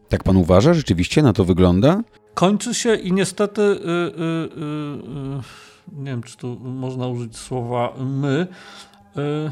Tak 0.09 0.23
pan 0.23 0.37
uważa? 0.37 0.73
Rzeczywiście 0.73 1.21
na 1.21 1.33
to 1.33 1.45
wygląda? 1.45 2.01
Kończy 2.33 2.73
się 2.73 2.95
i 2.95 3.13
niestety... 3.13 3.61
Yy, 3.61 4.13
yy, 4.17 4.49
yy 5.35 5.68
nie 5.93 6.11
wiem, 6.11 6.23
czy 6.23 6.37
tu 6.37 6.57
można 6.59 7.07
użyć 7.07 7.37
słowa 7.37 7.93
my, 7.99 8.47
e, 9.17 9.51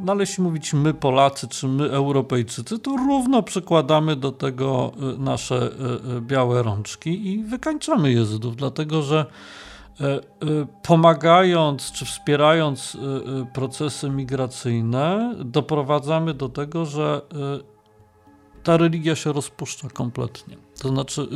no 0.00 0.12
ale 0.12 0.22
jeśli 0.22 0.44
mówić 0.44 0.74
my 0.74 0.94
Polacy, 0.94 1.48
czy 1.48 1.68
my 1.68 1.90
Europejczycy, 1.90 2.78
to 2.78 2.96
równo 2.96 3.42
przykładamy 3.42 4.16
do 4.16 4.32
tego 4.32 4.92
e, 4.96 5.18
nasze 5.18 5.56
e, 5.56 6.20
białe 6.20 6.62
rączki 6.62 7.28
i 7.32 7.44
wykańczamy 7.44 8.12
jezydów, 8.12 8.56
dlatego 8.56 9.02
że 9.02 9.26
pomagając 10.82 11.92
czy 11.92 12.04
wspierając 12.04 12.96
procesy 13.54 14.10
migracyjne, 14.10 15.34
doprowadzamy 15.44 16.34
do 16.34 16.48
tego, 16.48 16.86
że 16.86 17.20
ta 18.62 18.76
religia 18.76 19.16
się 19.16 19.32
rozpuszcza 19.32 19.88
kompletnie. 19.88 20.56
To 20.82 20.88
znaczy, 20.88 21.28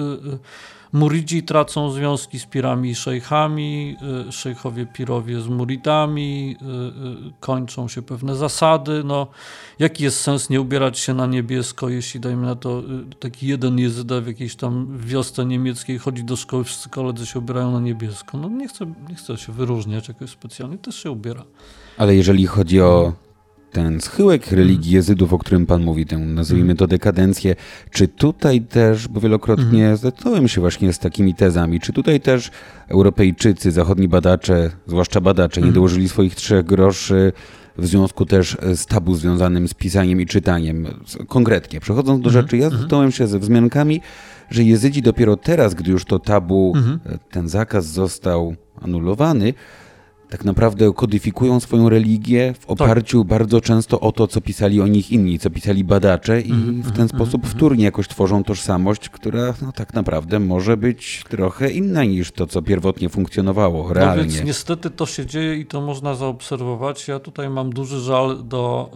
Muridzi 0.93 1.43
tracą 1.43 1.91
związki 1.91 2.39
z 2.39 2.47
pirami 2.47 2.91
i 2.91 2.95
szejchami, 2.95 3.97
y, 4.29 4.33
szejchowie 4.33 4.87
pirowie 4.87 5.41
z 5.41 5.49
muridami, 5.49 6.57
y, 6.63 7.29
y, 7.29 7.33
kończą 7.41 7.89
się 7.89 8.03
pewne 8.03 8.37
zasady. 8.37 9.05
No, 9.05 9.27
jaki 9.79 10.05
jest 10.05 10.21
sens 10.21 10.51
nie 10.51 10.61
ubierać 10.61 10.99
się 10.99 11.15
na 11.15 11.27
niebiesko, 11.27 11.89
jeśli 11.89 12.21
dajmy 12.21 12.47
na 12.47 12.55
to 12.55 12.83
taki 13.21 13.47
jeden 13.47 13.79
jezyda 13.79 14.21
w 14.21 14.27
jakiejś 14.27 14.57
tam 14.57 14.99
wiosce 14.99 15.45
niemieckiej 15.47 15.99
chodzi 15.99 16.25
do 16.25 16.37
szkoły, 16.37 16.65
wszyscy 16.65 16.89
koledzy 16.89 17.27
się 17.27 17.39
ubierają 17.39 17.71
na 17.73 17.81
niebiesko. 17.81 18.39
No 18.39 18.49
nie 18.49 18.69
chcę, 18.69 18.87
nie 19.09 19.15
chcę 19.15 19.37
się 19.37 19.53
wyróżniać 19.53 20.09
jakoś 20.09 20.31
specjalnie, 20.31 20.79
też 20.79 21.03
się 21.03 21.11
ubiera. 21.11 21.45
Ale 21.99 22.15
jeżeli 22.15 22.47
chodzi 22.47 22.81
o 22.81 23.13
ten 23.73 24.01
schyłek 24.01 24.53
religii 24.53 24.93
jezydów, 24.93 25.33
o 25.33 25.39
którym 25.39 25.67
Pan 25.67 25.83
mówi, 25.83 26.07
tę 26.07 26.19
nazwijmy 26.19 26.75
to 26.75 26.87
dekadencję, 26.87 27.55
czy 27.91 28.09
tutaj 28.09 28.61
też, 28.61 29.09
bo 29.09 29.21
wielokrotnie 29.21 29.85
mm. 29.85 29.97
zetknąłem 29.97 30.49
się 30.49 30.61
właśnie 30.61 30.93
z 30.93 30.99
takimi 30.99 31.35
tezami, 31.35 31.81
czy 31.81 31.93
tutaj 31.93 32.21
też 32.21 32.51
Europejczycy, 32.89 33.71
zachodni 33.71 34.09
badacze, 34.09 34.71
zwłaszcza 34.87 35.21
badacze, 35.21 35.61
nie 35.61 35.67
mhm. 35.67 35.75
dołożyli 35.75 36.09
swoich 36.09 36.35
trzech 36.35 36.67
groszy 36.67 37.33
w 37.79 37.87
związku 37.87 38.27
też 38.27 38.57
z 38.75 38.87
tabu 38.87 39.15
związanym 39.15 39.69
z 39.69 39.75
pisaniem 39.75 40.21
i 40.21 40.27
czytaniem. 40.27 40.87
Konkretnie, 41.29 41.81
przechodząc 41.81 42.21
do 42.23 42.29
mhm. 42.29 42.45
rzeczy, 42.45 42.57
ja 42.57 42.65
mhm. 42.65 42.81
zetknąłem 42.81 43.13
się 43.13 43.27
ze 43.27 43.39
wzmiankami, 43.39 44.01
że 44.51 44.63
jezydzi 44.63 45.03
dopiero 45.03 45.37
teraz, 45.37 45.75
gdy 45.75 45.91
już 45.91 46.05
to 46.05 46.19
tabu, 46.19 46.75
ten 47.31 47.49
zakaz 47.49 47.87
został 47.87 48.55
anulowany, 48.83 49.55
tak 50.33 50.45
naprawdę 50.45 50.93
kodyfikują 50.93 51.61
swoją 51.61 51.89
religię 51.89 52.55
w 52.55 52.59
tak. 52.59 52.71
oparciu 52.71 53.19
tak. 53.19 53.29
bardzo 53.29 53.61
często 53.61 54.01
o 54.01 54.13
to, 54.13 54.27
co 54.27 54.41
pisali 54.41 54.81
o 54.81 54.87
nich 54.87 55.13
inni, 55.13 55.39
co 55.39 55.51
pisali 55.51 55.85
badacze 55.85 56.41
i 56.41 56.53
mm, 56.53 56.83
w 56.83 56.87
ten 56.87 56.95
mm, 56.95 57.09
sposób 57.09 57.45
mm, 57.45 57.57
wtórnie 57.57 57.85
jakoś 57.85 58.09
tworzą 58.09 58.45
tożsamość, 58.45 59.09
która 59.09 59.55
no, 59.63 59.73
tak 59.73 59.95
naprawdę 59.95 60.41
może 60.41 60.77
być 60.77 61.25
trochę 61.29 61.71
inna 61.71 62.05
niż 62.05 62.33
to, 62.33 62.47
co 62.47 62.63
pierwotnie 62.63 63.09
funkcjonowało 63.09 63.93
realnie. 63.93 64.23
No 64.23 64.29
więc 64.29 64.45
niestety 64.45 64.91
to 64.91 65.07
się 65.07 65.27
dzieje 65.27 65.57
i 65.57 65.67
to 65.67 65.81
można 65.81 66.15
zaobserwować. 66.15 67.09
Ja 67.09 67.19
tutaj 67.19 67.51
mam 67.51 67.73
duży 67.73 68.01
żal 68.01 68.45
do 68.45 68.91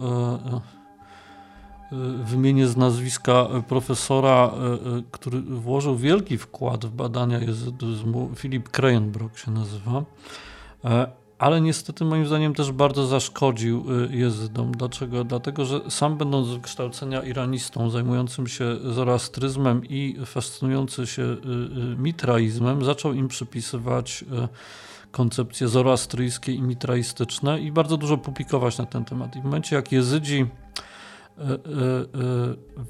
y, 1.91 1.95
y, 1.95 2.23
wymienię 2.23 2.67
z 2.67 2.77
nazwiska 2.77 3.47
profesora, 3.67 4.51
który 5.11 5.41
włożył 5.41 5.97
wielki 5.97 6.37
wkład 6.37 6.85
w 6.85 6.91
badania 6.91 7.39
jezydyzmu, 7.39 8.31
Filip 8.35 8.69
Krejenbrock 8.69 9.37
się 9.37 9.51
nazywa. 9.51 10.03
Ale 11.39 11.61
niestety 11.61 12.05
moim 12.05 12.27
zdaniem 12.27 12.53
też 12.53 12.71
bardzo 12.71 13.07
zaszkodził 13.07 13.85
y, 14.11 14.15
jezydom. 14.15 14.71
Dlaczego? 14.71 15.23
Dlatego, 15.23 15.65
że 15.65 15.91
sam 15.91 16.17
będąc 16.17 16.47
z 16.47 16.53
wykształcenia 16.53 17.21
iranistą, 17.21 17.89
zajmującym 17.89 18.47
się 18.47 18.77
zoroastryzmem 18.93 19.85
i 19.85 20.17
fascynujący 20.25 21.07
się 21.07 21.21
y, 21.21 21.25
y, 21.25 21.97
mitraizmem, 21.97 22.85
zaczął 22.85 23.13
im 23.13 23.27
przypisywać 23.27 24.25
koncepcje 25.11 25.67
zoroastryjskie 25.67 26.51
i 26.51 26.61
mitraistyczne 26.61 27.61
i 27.61 27.71
bardzo 27.71 27.97
dużo 27.97 28.17
publikować 28.17 28.77
na 28.77 28.85
ten 28.85 29.05
temat. 29.05 29.35
I 29.35 29.41
w 29.41 29.43
momencie, 29.43 29.75
jak 29.75 29.91
jezydzi 29.91 30.45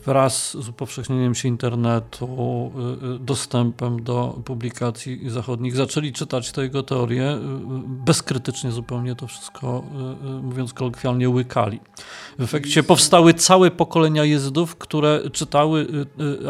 wraz 0.05 0.57
z 0.57 0.69
upowszechnieniem 0.69 1.35
się 1.35 1.47
internetu, 1.47 2.71
dostępem 3.19 4.03
do 4.03 4.39
publikacji 4.45 5.29
zachodnich, 5.29 5.75
zaczęli 5.75 6.13
czytać 6.13 6.51
te 6.51 6.61
jego 6.61 6.83
teorie, 6.83 7.37
bezkrytycznie 7.87 8.71
zupełnie 8.71 9.15
to 9.15 9.27
wszystko, 9.27 9.83
mówiąc 10.43 10.73
kolokwialnie, 10.73 11.29
łykali. 11.29 11.79
W 12.39 12.43
efekcie 12.43 12.83
powstały 12.83 13.33
całe 13.33 13.71
pokolenia 13.71 14.23
jezydów, 14.23 14.75
które 14.75 15.21
czytały 15.31 15.87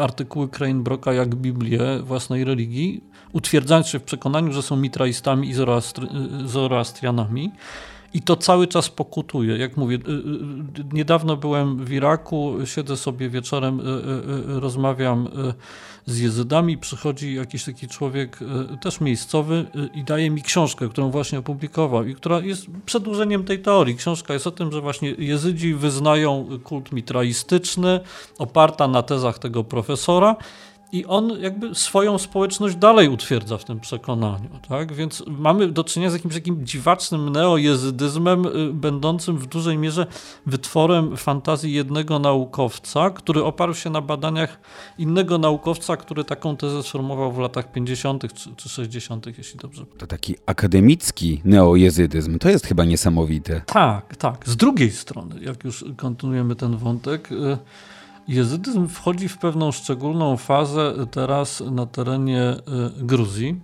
artykuły 0.00 0.48
Kreinbrocka 0.48 1.12
jak 1.12 1.34
Biblię 1.34 2.00
własnej 2.02 2.44
religii, 2.44 3.04
utwierdzając 3.32 3.86
się 3.86 3.98
w 3.98 4.02
przekonaniu, 4.02 4.52
że 4.52 4.62
są 4.62 4.76
mitraistami 4.76 5.48
i 5.48 5.54
zoroastrianami. 6.44 7.52
I 8.14 8.22
to 8.22 8.36
cały 8.36 8.66
czas 8.66 8.88
pokutuje. 8.88 9.58
Jak 9.58 9.76
mówię, 9.76 9.96
y, 9.96 10.10
y, 10.80 10.84
niedawno 10.92 11.36
byłem 11.36 11.84
w 11.84 11.92
Iraku, 11.92 12.54
siedzę 12.64 12.96
sobie 12.96 13.30
wieczorem, 13.30 13.80
y, 13.80 14.60
rozmawiam 14.60 15.28
z 16.06 16.18
jezydami, 16.18 16.78
przychodzi 16.78 17.34
jakiś 17.34 17.64
taki 17.64 17.88
człowiek, 17.88 18.38
też 18.82 19.00
miejscowy 19.00 19.66
i 19.94 20.04
daje 20.04 20.30
mi 20.30 20.42
książkę, 20.42 20.88
którą 20.88 21.10
właśnie 21.10 21.38
opublikował 21.38 22.06
i 22.06 22.14
która 22.14 22.40
jest 22.40 22.66
przedłużeniem 22.86 23.44
tej 23.44 23.58
teorii. 23.58 23.96
Książka 23.96 24.34
jest 24.34 24.46
o 24.46 24.50
tym, 24.50 24.72
że 24.72 24.80
właśnie 24.80 25.10
jezydzi 25.10 25.74
wyznają 25.74 26.48
kult 26.64 26.92
mitraistyczny, 26.92 28.00
oparta 28.38 28.88
na 28.88 29.02
tezach 29.02 29.38
tego 29.38 29.64
profesora 29.64 30.36
i 30.92 31.06
on 31.06 31.40
jakby 31.40 31.74
swoją 31.74 32.18
społeczność 32.18 32.76
dalej 32.76 33.08
utwierdza 33.08 33.58
w 33.58 33.64
tym 33.64 33.80
przekonaniu. 33.80 34.48
Tak? 34.68 34.92
Więc 34.92 35.24
mamy 35.26 35.68
do 35.68 35.84
czynienia 35.84 36.10
z 36.10 36.14
jakimś 36.14 36.34
takim 36.34 36.66
dziwacznym 36.66 37.28
neojezydyzmem, 37.28 38.46
y, 38.46 38.72
będącym 38.72 39.38
w 39.38 39.46
dużej 39.46 39.78
mierze 39.78 40.06
wytworem 40.46 41.16
fantazji 41.16 41.72
jednego 41.72 42.18
naukowca, 42.18 43.10
który 43.10 43.44
oparł 43.44 43.74
się 43.74 43.90
na 43.90 44.00
badaniach 44.00 44.60
innego 44.98 45.38
naukowca, 45.38 45.96
który 45.96 46.24
taką 46.24 46.56
tezę 46.56 46.82
sformułował 46.82 47.32
w 47.32 47.38
latach 47.38 47.72
50. 47.72 48.34
czy, 48.34 48.54
czy 48.56 48.68
60., 48.68 49.26
jeśli 49.38 49.58
dobrze. 49.58 49.84
To 49.98 50.06
taki 50.06 50.36
akademicki 50.46 51.40
neojezydyzm. 51.44 52.38
To 52.38 52.48
jest 52.48 52.66
chyba 52.66 52.84
niesamowite. 52.84 53.60
Tak, 53.66 54.16
tak. 54.16 54.48
Z 54.48 54.56
drugiej 54.56 54.90
strony, 54.90 55.40
jak 55.40 55.64
już 55.64 55.84
kontynuujemy 55.96 56.56
ten 56.56 56.76
wątek, 56.76 57.32
y, 57.32 57.58
Jezydyzm 58.28 58.88
wchodzi 58.88 59.28
w 59.28 59.38
pewną 59.38 59.72
szczególną 59.72 60.36
fazę 60.36 60.94
teraz 61.10 61.60
na 61.60 61.86
terenie 61.86 62.42
e, 62.42 62.60
Gruzji. 62.96 63.60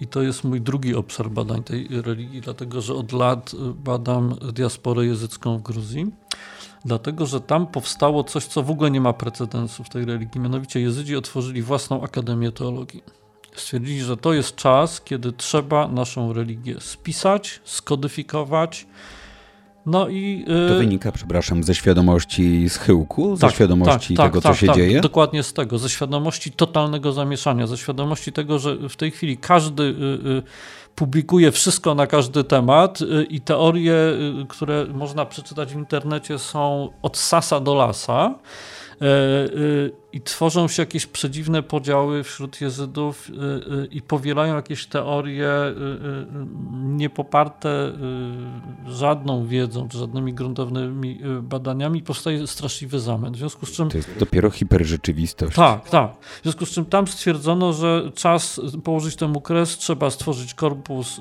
I 0.00 0.06
to 0.06 0.22
jest 0.22 0.44
mój 0.44 0.60
drugi 0.60 0.94
obszar 0.94 1.30
badań 1.30 1.62
tej 1.62 1.88
religii, 1.90 2.40
dlatego 2.40 2.80
że 2.80 2.94
od 2.94 3.12
lat 3.12 3.54
e, 3.54 3.72
badam 3.72 4.34
diasporę 4.52 5.06
jezycką 5.06 5.58
w 5.58 5.62
Gruzji. 5.62 6.06
Dlatego, 6.84 7.26
że 7.26 7.40
tam 7.40 7.66
powstało 7.66 8.24
coś, 8.24 8.44
co 8.44 8.62
w 8.62 8.70
ogóle 8.70 8.90
nie 8.90 9.00
ma 9.00 9.12
precedensu 9.12 9.84
w 9.84 9.88
tej 9.88 10.04
religii. 10.04 10.40
Mianowicie 10.40 10.80
Jezydzi 10.80 11.16
otworzyli 11.16 11.62
własną 11.62 12.02
akademię 12.02 12.52
teologii. 12.52 13.02
Stwierdzili, 13.54 14.00
że 14.00 14.16
to 14.16 14.32
jest 14.32 14.56
czas, 14.56 15.00
kiedy 15.00 15.32
trzeba 15.32 15.88
naszą 15.88 16.32
religię 16.32 16.80
spisać, 16.80 17.60
skodyfikować, 17.64 18.86
no 19.88 20.08
i. 20.08 20.44
To 20.68 20.74
wynika, 20.74 21.12
przepraszam, 21.12 21.62
ze 21.64 21.74
świadomości 21.74 22.68
schyłku, 22.68 23.36
tak, 23.36 23.50
ze 23.50 23.56
świadomości 23.56 24.14
tak, 24.14 24.26
tego, 24.26 24.40
tak, 24.40 24.52
co 24.52 24.60
się 24.60 24.66
tak, 24.66 24.76
dzieje? 24.76 25.00
Dokładnie 25.00 25.42
z 25.42 25.52
tego, 25.52 25.78
ze 25.78 25.88
świadomości 25.88 26.52
totalnego 26.52 27.12
zamieszania, 27.12 27.66
ze 27.66 27.76
świadomości 27.76 28.32
tego, 28.32 28.58
że 28.58 28.76
w 28.88 28.96
tej 28.96 29.10
chwili 29.10 29.36
każdy 29.36 29.82
yy, 30.24 30.42
publikuje 30.94 31.52
wszystko 31.52 31.94
na 31.94 32.06
każdy 32.06 32.44
temat 32.44 32.98
i 33.28 33.40
teorie, 33.40 33.92
y, 33.92 34.46
które 34.48 34.86
można 34.94 35.26
przeczytać 35.26 35.72
w 35.72 35.76
internecie 35.76 36.38
są 36.38 36.88
od 37.02 37.16
sasa 37.16 37.60
do 37.60 37.74
lasa. 37.74 38.34
I 40.12 40.20
tworzą 40.20 40.68
się 40.68 40.82
jakieś 40.82 41.06
przedziwne 41.06 41.62
podziały 41.62 42.22
wśród 42.22 42.60
Jezydów 42.60 43.30
i 43.90 44.02
powielają 44.02 44.54
jakieś 44.54 44.86
teorie 44.86 45.50
niepoparte 46.72 47.92
żadną 48.86 49.46
wiedzą, 49.46 49.88
czy 49.88 49.98
żadnymi 49.98 50.34
gruntownymi 50.34 51.20
badaniami. 51.42 52.02
Powstaje 52.02 52.46
straszliwy 52.46 53.00
zamęt. 53.00 53.36
W 53.36 53.38
związku 53.38 53.66
z 53.66 53.72
czym... 53.72 53.90
To 53.90 53.96
jest 53.96 54.18
dopiero 54.18 54.50
hiperrzeczywistość. 54.50 55.56
Tak, 55.56 55.90
tak. 55.90 56.16
W 56.20 56.42
związku 56.42 56.66
z 56.66 56.70
czym 56.70 56.84
tam 56.84 57.06
stwierdzono, 57.06 57.72
że 57.72 58.10
czas 58.14 58.60
położyć 58.84 59.16
temu 59.16 59.40
kres, 59.40 59.78
trzeba 59.78 60.10
stworzyć 60.10 60.54
korpus 60.54 61.20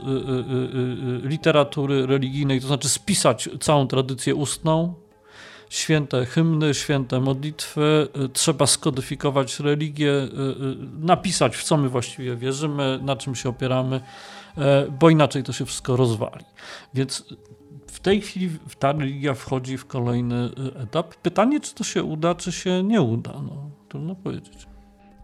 literatury 1.24 2.06
religijnej, 2.06 2.62
to 2.62 2.68
znaczy 2.68 2.90
spisać 2.90 3.50
całą 3.60 3.88
tradycję 3.88 4.36
ustną, 4.36 4.94
święte 5.70 6.26
hymny, 6.26 6.74
święte 6.74 7.20
modlitwy, 7.20 8.08
y, 8.26 8.30
trzeba 8.30 8.68
skodyfikować 8.68 9.60
religię, 9.60 10.12
y, 10.12 10.26
y, 10.26 10.28
napisać 11.00 11.56
w 11.58 11.64
co 11.64 11.78
my 11.78 11.90
właściwie 11.90 12.36
wierzymy, 12.36 13.00
na 13.02 13.16
czym 13.16 13.36
się 13.36 13.50
opieramy, 13.50 14.02
bo 15.00 15.10
inaczej 15.10 15.44
to 15.44 15.54
się 15.54 15.66
wszystko 15.66 15.96
rozwali. 15.96 16.46
Więc 16.94 17.26
w 17.88 18.00
tej 18.00 18.22
chwili 18.22 18.50
ta 18.80 18.92
religia 18.92 19.34
wchodzi 19.34 19.78
w 19.78 19.86
kolejny 19.86 20.50
etap. 20.76 21.16
Pytanie, 21.16 21.60
czy 21.60 21.76
to 21.76 21.84
się 21.84 22.04
uda, 22.04 22.36
czy 22.36 22.52
się 22.52 22.84
nie 22.84 23.02
uda. 23.02 23.32
No, 23.32 23.70
trudno 23.90 24.16
powiedzieć. 24.16 24.68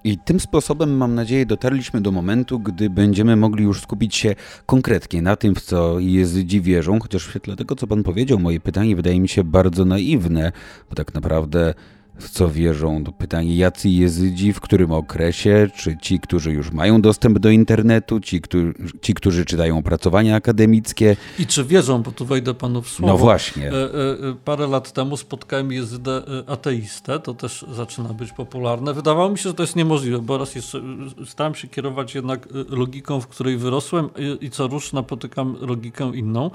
I 0.04 0.18
tym 0.18 0.40
sposobem, 0.40 0.98
mam 0.98 1.16
nadzieję, 1.16 1.46
dotarliśmy 1.46 2.02
do 2.02 2.12
momentu, 2.12 2.60
gdy 2.60 2.90
będziemy 2.90 3.36
mogli 3.36 3.64
już 3.64 3.82
skupić 3.82 4.16
się 4.16 4.36
konkretnie 4.66 5.22
na 5.22 5.36
tym, 5.36 5.56
w 5.56 5.62
co 5.62 6.00
jezydzi 6.00 6.62
wierzą, 6.62 7.00
chociaż 7.00 7.28
w 7.28 7.30
świetle 7.30 7.56
tego, 7.56 7.76
co 7.76 7.88
pan 7.88 8.04
powiedział, 8.04 8.40
moje 8.40 8.60
pytanie 8.60 8.96
wydaje 8.96 9.20
mi 9.20 9.30
się 9.30 9.44
bardzo 9.44 9.86
naiwne, 9.86 10.52
bo 10.90 10.96
tak 10.96 11.14
naprawdę 11.14 11.74
w 12.18 12.30
co 12.30 12.50
wierzą. 12.50 13.04
To 13.04 13.12
pytanie, 13.12 13.56
jacy 13.56 13.90
jezydzi, 13.90 14.54
w 14.54 14.60
którym 14.60 14.92
okresie, 14.92 15.70
czy 15.76 15.98
ci, 15.98 16.20
którzy 16.20 16.52
już 16.52 16.72
mają 16.72 17.02
dostęp 17.02 17.40
do 17.40 17.50
internetu, 17.50 18.20
ci, 18.20 18.42
którzy, 18.42 18.74
ci, 19.02 19.14
którzy 19.14 19.46
czytają 19.46 19.78
opracowania 19.78 20.36
akademickie. 20.36 21.16
I 21.40 21.48
czy 21.48 21.64
wierzą, 21.64 22.02
bo 22.02 22.12
tu 22.12 22.26
wejdę 22.26 22.54
panu 22.54 22.82
w 22.82 22.90
słowo. 22.90 23.14
No 23.14 23.18
właśnie. 23.18 23.72
E, 23.72 23.74
e, 23.74 24.36
parę 24.46 24.68
lat 24.68 24.92
temu 24.92 25.18
spotkałem 25.18 25.72
jezydę 25.72 26.22
e, 26.48 26.50
ateistę, 26.50 27.20
to 27.20 27.34
też 27.34 27.66
zaczyna 27.72 28.10
być 28.10 28.32
popularne. 28.32 28.94
Wydawało 28.94 29.30
mi 29.30 29.38
się, 29.38 29.44
że 29.44 29.54
to 29.54 29.64
jest 29.64 29.76
niemożliwe, 29.76 30.20
bo 30.20 30.38
raz 30.38 30.56
jeszcze 30.56 30.82
starałem 31.26 31.56
się 31.56 31.68
kierować 31.68 32.16
jednak 32.16 32.48
logiką, 32.70 33.22
w 33.22 33.28
której 33.28 33.58
wyrosłem 33.58 34.10
i, 34.18 34.46
i 34.46 34.50
co 34.50 34.68
rusz 34.68 34.94
napotykam 34.94 35.56
logikę 35.62 36.12
inną. 36.16 36.52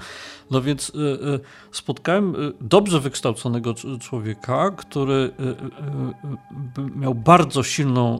No 0.51 0.61
więc 0.61 0.91
spotkałem 1.71 2.35
dobrze 2.61 2.99
wykształconego 2.99 3.73
człowieka, 3.99 4.71
który 4.71 5.31
miał 6.95 7.15
bardzo 7.15 7.63
silną, 7.63 8.19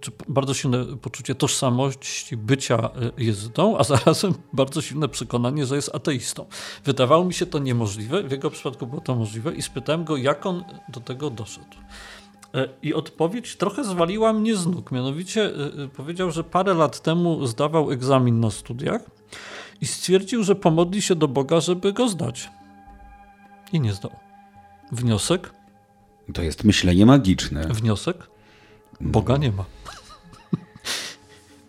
czy 0.00 0.10
bardzo 0.28 0.54
silne 0.54 0.84
poczucie 0.84 1.34
tożsamości 1.34 2.36
bycia 2.36 2.90
jezydą, 3.18 3.78
a 3.78 3.84
zarazem 3.84 4.34
bardzo 4.52 4.82
silne 4.82 5.08
przekonanie, 5.08 5.66
że 5.66 5.76
jest 5.76 5.94
ateistą. 5.94 6.46
Wydawało 6.84 7.24
mi 7.24 7.34
się 7.34 7.46
to 7.46 7.58
niemożliwe, 7.58 8.22
w 8.22 8.30
jego 8.30 8.50
przypadku 8.50 8.86
było 8.86 9.00
to 9.00 9.14
możliwe 9.14 9.54
i 9.54 9.62
spytałem 9.62 10.04
go, 10.04 10.16
jak 10.16 10.46
on 10.46 10.64
do 10.88 11.00
tego 11.00 11.30
doszedł. 11.30 11.76
I 12.82 12.94
odpowiedź 12.94 13.56
trochę 13.56 13.84
zwaliła 13.84 14.32
mnie 14.32 14.56
z 14.56 14.66
nóg. 14.66 14.92
Mianowicie 14.92 15.50
powiedział, 15.96 16.30
że 16.30 16.44
parę 16.44 16.74
lat 16.74 17.00
temu 17.00 17.46
zdawał 17.46 17.90
egzamin 17.90 18.40
na 18.40 18.50
studiach 18.50 19.02
i 19.80 19.86
stwierdził, 19.86 20.44
że 20.44 20.54
pomodli 20.54 21.02
się 21.02 21.14
do 21.14 21.28
Boga, 21.28 21.60
żeby 21.60 21.92
go 21.92 22.08
zdać. 22.08 22.50
I 23.72 23.80
nie 23.80 23.92
zdał. 23.92 24.12
Wniosek? 24.92 25.54
To 26.34 26.42
jest 26.42 26.64
myślenie 26.64 27.06
magiczne. 27.06 27.68
Wniosek? 27.68 28.16
Boga 29.00 29.36
nie 29.36 29.52
ma. 29.52 29.64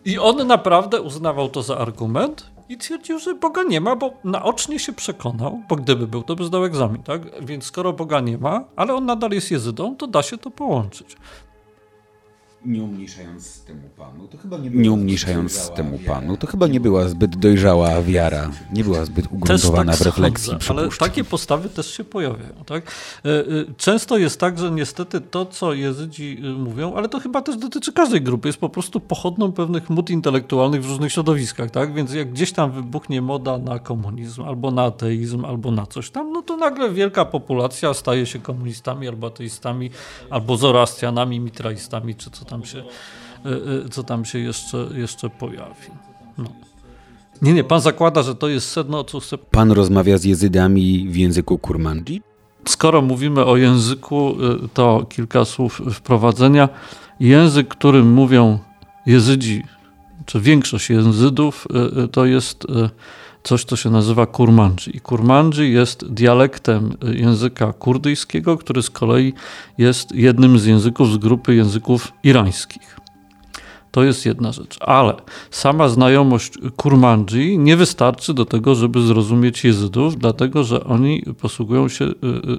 I 0.04 0.18
on 0.18 0.46
naprawdę 0.46 1.00
uznawał 1.00 1.48
to 1.48 1.62
za 1.62 1.78
argument 1.78 2.50
i 2.68 2.78
twierdził, 2.78 3.18
że 3.18 3.34
Boga 3.34 3.62
nie 3.62 3.80
ma, 3.80 3.96
bo 3.96 4.14
naocznie 4.24 4.78
się 4.78 4.92
przekonał, 4.92 5.62
bo 5.68 5.76
gdyby 5.76 6.06
był, 6.06 6.22
to 6.22 6.36
by 6.36 6.44
zdał 6.44 6.64
egzamin, 6.64 7.02
tak? 7.02 7.44
Więc 7.44 7.64
skoro 7.64 7.92
Boga 7.92 8.20
nie 8.20 8.38
ma, 8.38 8.64
ale 8.76 8.94
on 8.94 9.04
nadal 9.04 9.30
jest 9.30 9.50
jezydą, 9.50 9.96
to 9.96 10.06
da 10.06 10.22
się 10.22 10.38
to 10.38 10.50
połączyć. 10.50 11.16
Nie 12.66 12.82
umniejszając 12.82 13.60
temu 13.60 13.88
panu, 13.96 14.28
to 14.28 14.38
chyba 14.38 14.58
nie, 14.58 14.70
nie 14.70 14.92
umniejszając 14.92 15.70
temu 15.70 15.98
panu, 15.98 16.36
to 16.36 16.46
chyba 16.46 16.66
nie 16.66 16.80
była 16.80 17.08
zbyt 17.08 17.36
dojrzała 17.36 18.02
wiara, 18.02 18.50
nie 18.72 18.84
była 18.84 19.04
zbyt 19.04 19.26
ugruntowana 19.32 19.92
tak 19.92 20.00
w 20.00 20.04
refleksji. 20.04 20.52
Sądzę, 20.60 20.82
ale 20.82 20.88
takie 20.98 21.24
postawy 21.24 21.68
też 21.68 21.96
się 21.96 22.04
pojawiają. 22.04 22.64
Tak? 22.66 22.92
E, 23.24 23.28
e, 23.28 23.44
często 23.76 24.18
jest 24.18 24.40
tak, 24.40 24.58
że 24.58 24.70
niestety 24.70 25.20
to, 25.20 25.46
co 25.46 25.72
jezydzi 25.72 26.40
e, 26.44 26.48
mówią, 26.52 26.94
ale 26.94 27.08
to 27.08 27.20
chyba 27.20 27.42
też 27.42 27.56
dotyczy 27.56 27.92
każdej 27.92 28.22
grupy, 28.22 28.48
jest 28.48 28.58
po 28.58 28.68
prostu 28.68 29.00
pochodną 29.00 29.52
pewnych 29.52 29.90
mód 29.90 30.10
intelektualnych 30.10 30.84
w 30.84 30.88
różnych 30.88 31.12
środowiskach. 31.12 31.70
Tak? 31.70 31.94
Więc 31.94 32.14
jak 32.14 32.32
gdzieś 32.32 32.52
tam 32.52 32.72
wybuchnie 32.72 33.22
moda 33.22 33.58
na 33.58 33.78
komunizm, 33.78 34.42
albo 34.42 34.70
na 34.70 34.82
ateizm, 34.82 35.44
albo 35.44 35.70
na 35.70 35.86
coś 35.86 36.10
tam, 36.10 36.32
no 36.32 36.42
to 36.42 36.56
nagle 36.56 36.92
wielka 36.92 37.24
populacja 37.24 37.94
staje 37.94 38.26
się 38.26 38.38
komunistami, 38.38 39.08
albo 39.08 39.26
ateistami, 39.26 39.90
albo 40.30 40.56
zoroastrianami, 40.56 41.40
mitraistami, 41.40 42.14
czy 42.14 42.30
co 42.30 42.44
tam 42.44 42.53
tam 42.54 42.64
się, 42.64 42.78
e, 42.78 43.84
e, 43.84 43.88
co 43.88 44.02
tam 44.02 44.24
się 44.24 44.38
jeszcze, 44.38 44.88
jeszcze 44.94 45.30
pojawi. 45.30 45.88
No. 46.38 46.44
Nie, 47.42 47.52
nie, 47.52 47.64
pan 47.64 47.80
zakłada, 47.80 48.22
że 48.22 48.34
to 48.34 48.48
jest 48.48 48.68
sedno, 48.68 49.04
co 49.04 49.20
chce... 49.20 49.38
Pan 49.38 49.72
rozmawia 49.72 50.18
z 50.18 50.24
jezydami 50.24 51.08
w 51.08 51.16
języku 51.16 51.58
kurmandzi? 51.58 52.22
Skoro 52.68 53.02
mówimy 53.02 53.44
o 53.44 53.56
języku, 53.56 54.36
e, 54.64 54.68
to 54.74 55.06
kilka 55.08 55.44
słów 55.44 55.82
wprowadzenia. 55.92 56.68
Język, 57.20 57.68
którym 57.68 58.12
mówią 58.12 58.58
jezydzi, 59.06 59.62
czy 60.26 60.40
większość 60.40 60.90
jezydów, 60.90 61.66
to 62.12 62.26
jest 62.26 62.66
coś, 63.44 63.64
co 63.64 63.76
się 63.76 63.90
nazywa 63.90 64.26
kurmandzi. 64.26 64.96
I 64.96 65.00
kurmandzi 65.00 65.72
jest 65.72 66.12
dialektem 66.12 66.96
języka 67.14 67.72
kurdyjskiego, 67.72 68.56
który 68.56 68.82
z 68.82 68.90
kolei 68.90 69.32
jest 69.78 70.14
jednym 70.14 70.58
z 70.58 70.66
języków 70.66 71.12
z 71.12 71.16
grupy 71.16 71.54
języków 71.54 72.12
irańskich. 72.22 72.96
To 73.90 74.04
jest 74.04 74.26
jedna 74.26 74.52
rzecz, 74.52 74.76
ale 74.80 75.14
sama 75.50 75.88
znajomość 75.88 76.52
kurmandzi 76.76 77.58
nie 77.58 77.76
wystarczy 77.76 78.34
do 78.34 78.44
tego, 78.44 78.74
żeby 78.74 79.02
zrozumieć 79.02 79.64
jezydów, 79.64 80.18
dlatego 80.18 80.64
że 80.64 80.84
oni 80.84 81.22
posługują 81.40 81.88
się 81.88 82.04
y, 82.04 82.12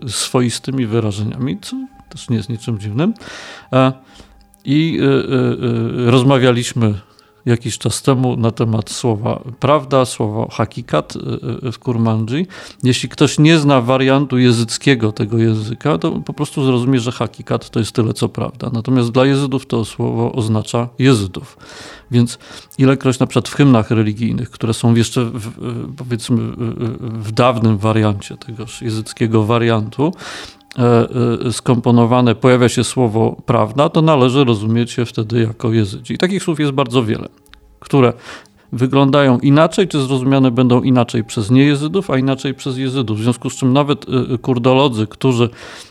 y, 0.06 0.10
swoistymi 0.10 0.86
wyrażeniami, 0.86 1.57
co 1.62 1.76
też 2.10 2.30
nie 2.30 2.38
jest 2.38 2.49
niczym 2.49 2.80
dziwnym. 2.80 3.14
I 4.66 4.99
y, 5.02 6.12
rozmawialiśmy 6.12 6.94
jakiś 7.46 7.78
czas 7.78 8.02
temu 8.02 8.38
na 8.38 8.52
temat 8.52 8.90
słowa 8.90 9.44
prawda, 9.60 10.06
słowa 10.06 10.48
hakikat 10.52 11.16
y, 11.16 11.20
y, 11.68 11.72
w 11.72 11.80
kurmandzi. 11.80 12.48
Jeśli 12.84 13.10
ktoś 13.10 13.40
nie 13.40 13.60
zna 13.60 13.82
wariantu 13.82 14.38
jezyckiego 14.38 15.12
tego 15.12 15.38
języka, 15.38 15.98
to 15.98 16.12
po 16.12 16.34
prostu 16.34 16.66
zrozumie, 16.66 17.00
że 17.00 17.12
hakikat 17.12 17.70
to 17.70 17.80
jest 17.80 17.92
tyle 17.92 18.14
co 18.14 18.30
prawda. 18.30 18.70
Natomiast 18.74 19.12
dla 19.12 19.26
jezydów 19.26 19.66
to 19.66 19.86
słowo 19.86 20.32
oznacza 20.32 20.90
jezydów. 21.00 21.58
Więc 22.12 22.40
ilekroć 22.78 23.20
na 23.20 23.28
przykład 23.28 23.50
w 23.50 23.56
hymnach 23.56 23.92
religijnych, 23.92 24.52
które 24.52 24.74
są 24.74 24.96
jeszcze 24.96 25.26
w, 25.26 25.52
powiedzmy 25.98 26.42
w 27.00 27.32
dawnym 27.32 27.78
wariancie 27.78 28.38
tegoż 28.38 28.82
jezyckiego 28.82 29.44
wariantu, 29.44 30.14
skomponowane 31.52 32.36
pojawia 32.36 32.70
się 32.70 32.84
słowo 32.84 33.36
prawda, 33.46 33.90
to 33.90 34.02
należy 34.02 34.44
rozumieć 34.44 34.98
je 34.98 35.06
wtedy 35.06 35.42
jako 35.42 35.74
jezydzi. 35.74 36.14
I 36.14 36.18
takich 36.18 36.44
słów 36.44 36.60
jest 36.60 36.72
bardzo 36.72 37.04
wiele, 37.04 37.28
które 37.80 38.14
wyglądają 38.72 39.40
inaczej, 39.40 39.88
czy 39.88 40.02
zrozumiane 40.02 40.52
będą 40.52 40.82
inaczej 40.82 41.24
przez 41.24 41.52
niejezydów, 41.52 42.12
a 42.12 42.18
inaczej 42.18 42.54
przez 42.54 42.78
jezydów. 42.78 43.20
W 43.20 43.24
związku 43.24 43.50
z 43.50 43.56
czym 43.56 43.74
nawet 43.74 44.06
e, 44.34 44.38
kurdolodzy, 44.38 45.08
którzy 45.08 45.50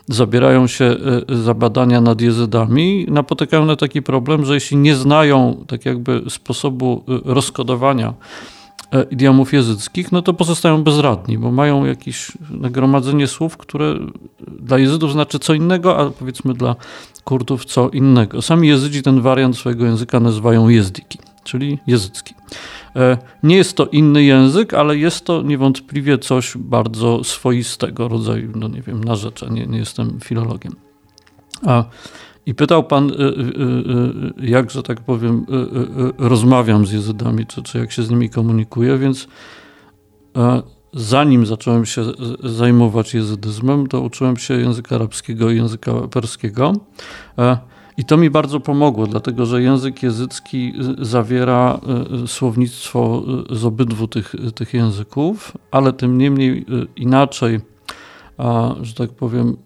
zabierają 0.09 0.67
się 0.67 0.97
za 1.29 1.55
badania 1.55 2.01
nad 2.01 2.21
jezydami, 2.21 3.07
napotykają 3.09 3.65
na 3.65 3.77
taki 3.77 4.03
problem, 4.03 4.45
że 4.45 4.55
jeśli 4.55 4.77
nie 4.77 4.95
znają 4.95 5.65
tak 5.67 5.87
jakby 5.87 6.23
sposobu 6.29 7.05
rozkodowania 7.25 8.15
E, 8.15 8.64
idiomów 9.11 9.53
języckich, 9.53 10.13
no 10.13 10.23
to 10.23 10.35
pozostają 10.35 10.83
bezradni, 10.83 11.39
bo 11.39 11.53
mają 11.53 11.85
jakieś 11.85 12.33
nagromadzenie 12.51 13.27
słów, 13.27 13.57
które 13.57 13.95
dla 14.61 14.79
jezydów 14.79 15.13
znaczy 15.13 15.39
co 15.39 15.55
innego, 15.55 15.99
a 15.99 16.11
powiedzmy 16.11 16.55
dla 16.55 16.77
Kurdów 17.25 17.65
co 17.65 17.91
innego. 17.91 18.43
Sami 18.43 18.69
jezydzi 18.69 19.03
ten 19.03 19.21
wariant 19.21 19.57
swojego 19.57 19.85
języka 19.85 20.21
nazywają 20.21 20.69
jezdiki, 20.69 21.19
czyli 21.45 21.79
języcki. 21.87 22.35
E, 22.97 23.19
nie 23.43 23.57
jest 23.57 23.77
to 23.77 23.87
inny 23.87 24.25
język, 24.25 24.75
ale 24.75 24.97
jest 24.97 25.25
to 25.25 25.43
niewątpliwie 25.43 26.19
coś 26.19 26.57
bardzo 26.57 27.25
swoistego 27.25 28.09
rodzaju, 28.09 28.53
no 28.55 28.69
nie 28.69 28.83
wiem, 28.83 29.05
narzeczenie, 29.05 29.67
nie 29.67 29.79
jestem 29.79 30.21
filologiem. 30.21 30.77
A 31.67 31.85
i 32.47 32.55
pytał 32.55 32.85
pan, 32.85 33.11
y, 33.11 33.15
y, 33.15 33.21
y, 34.45 34.51
jak, 34.51 34.71
że 34.71 34.83
tak 34.83 35.01
powiem, 35.01 35.47
rozmawiam 36.19 36.87
z 36.87 36.93
jezydami, 36.93 37.47
czy, 37.47 37.63
czy 37.63 37.79
jak 37.79 37.93
się 37.93 38.03
z 38.03 38.11
nimi 38.11 38.31
komunikuję, 38.31 38.99
więc 38.99 39.29
zanim 40.93 41.47
zacząłem 41.47 41.87
się 41.87 42.05
zajmować 42.45 43.15
jezydyzmem, 43.15 43.87
to 43.87 44.01
uczyłem 44.01 44.37
się 44.37 44.55
języka 44.55 44.95
arabskiego 44.95 45.51
i 45.51 45.57
języka 45.57 45.93
perskiego. 45.93 46.73
I 47.97 48.05
to 48.05 48.17
mi 48.17 48.31
bardzo 48.31 48.61
pomogło, 48.61 49.07
dlatego 49.07 49.47
że 49.47 49.63
język 49.63 50.03
jezycki 50.03 50.73
zawiera 50.99 51.81
słownictwo 52.27 53.23
z 53.51 53.65
obydwu 53.65 54.09
tych, 54.09 54.35
tych 54.55 54.75
języków, 54.75 55.53
ale 55.71 55.93
tym 55.93 56.19
niemniej 56.19 56.67
inaczej, 56.97 57.61
że 58.83 58.95
tak 58.95 59.11
powiem, 59.11 59.57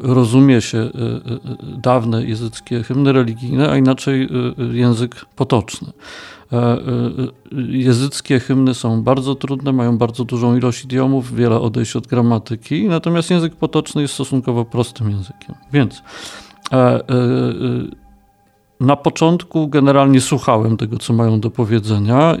rozumie 0.00 0.60
się 0.60 0.90
dawne 1.82 2.24
jezyckie 2.24 2.82
hymny 2.82 3.12
religijne, 3.12 3.70
a 3.70 3.76
inaczej 3.76 4.28
język 4.72 5.26
potoczny. 5.36 5.92
E, 6.52 6.56
e, 6.56 6.78
Języckie 7.68 8.40
hymny 8.40 8.74
są 8.74 9.02
bardzo 9.02 9.34
trudne, 9.34 9.72
mają 9.72 9.98
bardzo 9.98 10.24
dużą 10.24 10.56
ilość 10.56 10.84
idiomów, 10.84 11.34
wiele 11.34 11.60
odejść 11.60 11.96
od 11.96 12.06
gramatyki, 12.06 12.88
natomiast 12.88 13.30
język 13.30 13.56
potoczny 13.56 14.02
jest 14.02 14.14
stosunkowo 14.14 14.64
prostym 14.64 15.10
językiem. 15.10 15.54
Więc 15.72 16.02
e, 16.72 17.00
na 18.80 18.96
początku 18.96 19.68
generalnie 19.68 20.20
słuchałem 20.20 20.76
tego, 20.76 20.98
co 20.98 21.12
mają 21.12 21.40
do 21.40 21.50
powiedzenia 21.50 22.36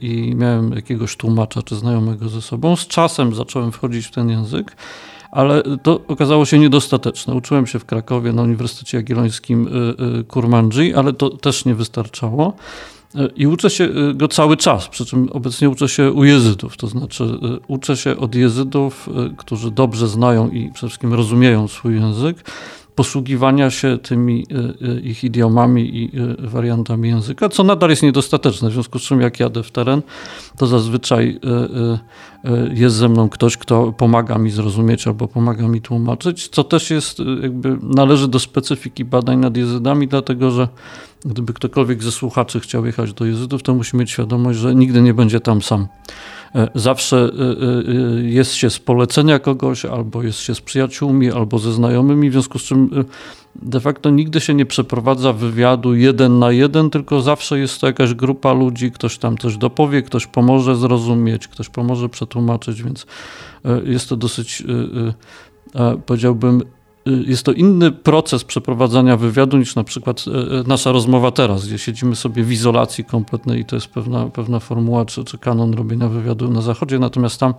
i 0.00 0.34
miałem 0.36 0.72
jakiegoś 0.72 1.16
tłumacza 1.16 1.62
czy 1.62 1.76
znajomego 1.76 2.28
ze 2.28 2.42
sobą. 2.42 2.76
Z 2.76 2.86
czasem 2.86 3.34
zacząłem 3.34 3.72
wchodzić 3.72 4.06
w 4.06 4.10
ten 4.10 4.30
język 4.30 4.76
ale 5.30 5.62
to 5.82 6.00
okazało 6.08 6.44
się 6.44 6.58
niedostateczne. 6.58 7.34
Uczyłem 7.34 7.66
się 7.66 7.78
w 7.78 7.84
Krakowie 7.84 8.32
na 8.32 8.42
Uniwersytecie 8.42 8.96
Jagiellońskim 8.96 9.68
Kurmandży, 10.28 10.92
ale 10.96 11.12
to 11.12 11.30
też 11.30 11.64
nie 11.64 11.74
wystarczało. 11.74 12.54
I 13.36 13.46
uczę 13.46 13.70
się 13.70 13.84
y, 13.84 14.14
go 14.14 14.28
cały 14.28 14.56
czas, 14.56 14.88
przy 14.88 15.06
czym 15.06 15.28
obecnie 15.32 15.70
uczę 15.70 15.88
się 15.88 16.12
u 16.12 16.24
jezydów, 16.24 16.76
to 16.76 16.86
znaczy 16.86 17.24
y, 17.24 17.58
uczę 17.68 17.96
się 17.96 18.16
od 18.16 18.34
jezydów, 18.34 19.08
y, 19.08 19.36
którzy 19.36 19.70
dobrze 19.70 20.08
znają 20.08 20.50
i 20.50 20.70
przede 20.72 20.88
wszystkim 20.88 21.14
rozumieją 21.14 21.68
swój 21.68 21.94
język, 21.94 22.50
posługiwania 22.94 23.70
się 23.70 23.98
tymi 23.98 24.46
ich 25.02 25.24
idiomami 25.24 25.96
i 25.96 26.10
wariantami 26.38 27.08
języka, 27.08 27.48
co 27.48 27.64
nadal 27.64 27.90
jest 27.90 28.02
niedostateczne, 28.02 28.70
w 28.70 28.72
związku 28.72 28.98
z 28.98 29.02
czym 29.02 29.20
jak 29.20 29.40
jadę 29.40 29.62
w 29.62 29.70
teren, 29.70 30.02
to 30.56 30.66
zazwyczaj 30.66 31.40
jest 32.74 32.96
ze 32.96 33.08
mną 33.08 33.28
ktoś, 33.28 33.56
kto 33.56 33.92
pomaga 33.92 34.38
mi 34.38 34.50
zrozumieć 34.50 35.06
albo 35.06 35.28
pomaga 35.28 35.68
mi 35.68 35.80
tłumaczyć, 35.80 36.48
co 36.48 36.64
też 36.64 36.90
jest 36.90 37.18
jakby 37.42 37.78
należy 37.82 38.28
do 38.28 38.38
specyfiki 38.38 39.04
badań 39.04 39.38
nad 39.38 39.56
jezydami, 39.56 40.08
dlatego 40.08 40.50
że 40.50 40.68
Gdyby 41.24 41.52
ktokolwiek 41.52 42.02
ze 42.02 42.12
słuchaczy 42.12 42.60
chciał 42.60 42.86
jechać 42.86 43.12
do 43.12 43.24
jezydów, 43.24 43.62
to 43.62 43.74
musi 43.74 43.96
mieć 43.96 44.10
świadomość, 44.10 44.58
że 44.58 44.74
nigdy 44.74 45.02
nie 45.02 45.14
będzie 45.14 45.40
tam 45.40 45.62
sam. 45.62 45.86
E, 46.54 46.68
zawsze 46.74 47.16
e, 47.16 47.28
e, 47.28 48.22
jest 48.22 48.52
się 48.52 48.70
z 48.70 48.78
polecenia 48.78 49.38
kogoś, 49.38 49.84
albo 49.84 50.22
jest 50.22 50.38
się 50.38 50.54
z 50.54 50.60
przyjaciółmi, 50.60 51.30
albo 51.30 51.58
ze 51.58 51.72
znajomymi, 51.72 52.30
w 52.30 52.32
związku 52.32 52.58
z 52.58 52.62
czym 52.62 53.04
de 53.56 53.80
facto 53.80 54.10
nigdy 54.10 54.40
się 54.40 54.54
nie 54.54 54.66
przeprowadza 54.66 55.32
wywiadu 55.32 55.94
jeden 55.94 56.38
na 56.38 56.52
jeden, 56.52 56.90
tylko 56.90 57.20
zawsze 57.20 57.58
jest 57.58 57.80
to 57.80 57.86
jakaś 57.86 58.14
grupa 58.14 58.52
ludzi, 58.52 58.90
ktoś 58.90 59.18
tam 59.18 59.38
coś 59.38 59.56
dopowie, 59.56 60.02
ktoś 60.02 60.26
pomoże 60.26 60.76
zrozumieć, 60.76 61.48
ktoś 61.48 61.68
pomoże 61.68 62.08
przetłumaczyć, 62.08 62.82
więc 62.82 63.06
jest 63.84 64.08
to 64.08 64.16
dosyć, 64.16 64.62
powiedziałbym, 66.06 66.62
jest 67.06 67.42
to 67.42 67.52
inny 67.52 67.92
proces 67.92 68.44
przeprowadzania 68.44 69.16
wywiadu 69.16 69.58
niż 69.58 69.74
na 69.74 69.84
przykład 69.84 70.24
y, 70.26 70.30
y, 70.30 70.64
nasza 70.66 70.92
rozmowa 70.92 71.30
teraz, 71.30 71.66
gdzie 71.66 71.78
siedzimy 71.78 72.16
sobie 72.16 72.44
w 72.44 72.52
izolacji 72.52 73.04
kompletnej 73.04 73.60
i 73.60 73.64
to 73.64 73.76
jest 73.76 73.88
pewna, 73.88 74.26
pewna 74.26 74.60
formuła 74.60 75.04
czy, 75.04 75.24
czy 75.24 75.38
kanon 75.38 75.74
robienia 75.74 76.08
wywiadu 76.08 76.50
na 76.50 76.60
zachodzie, 76.60 76.98
natomiast 76.98 77.40
tam 77.40 77.54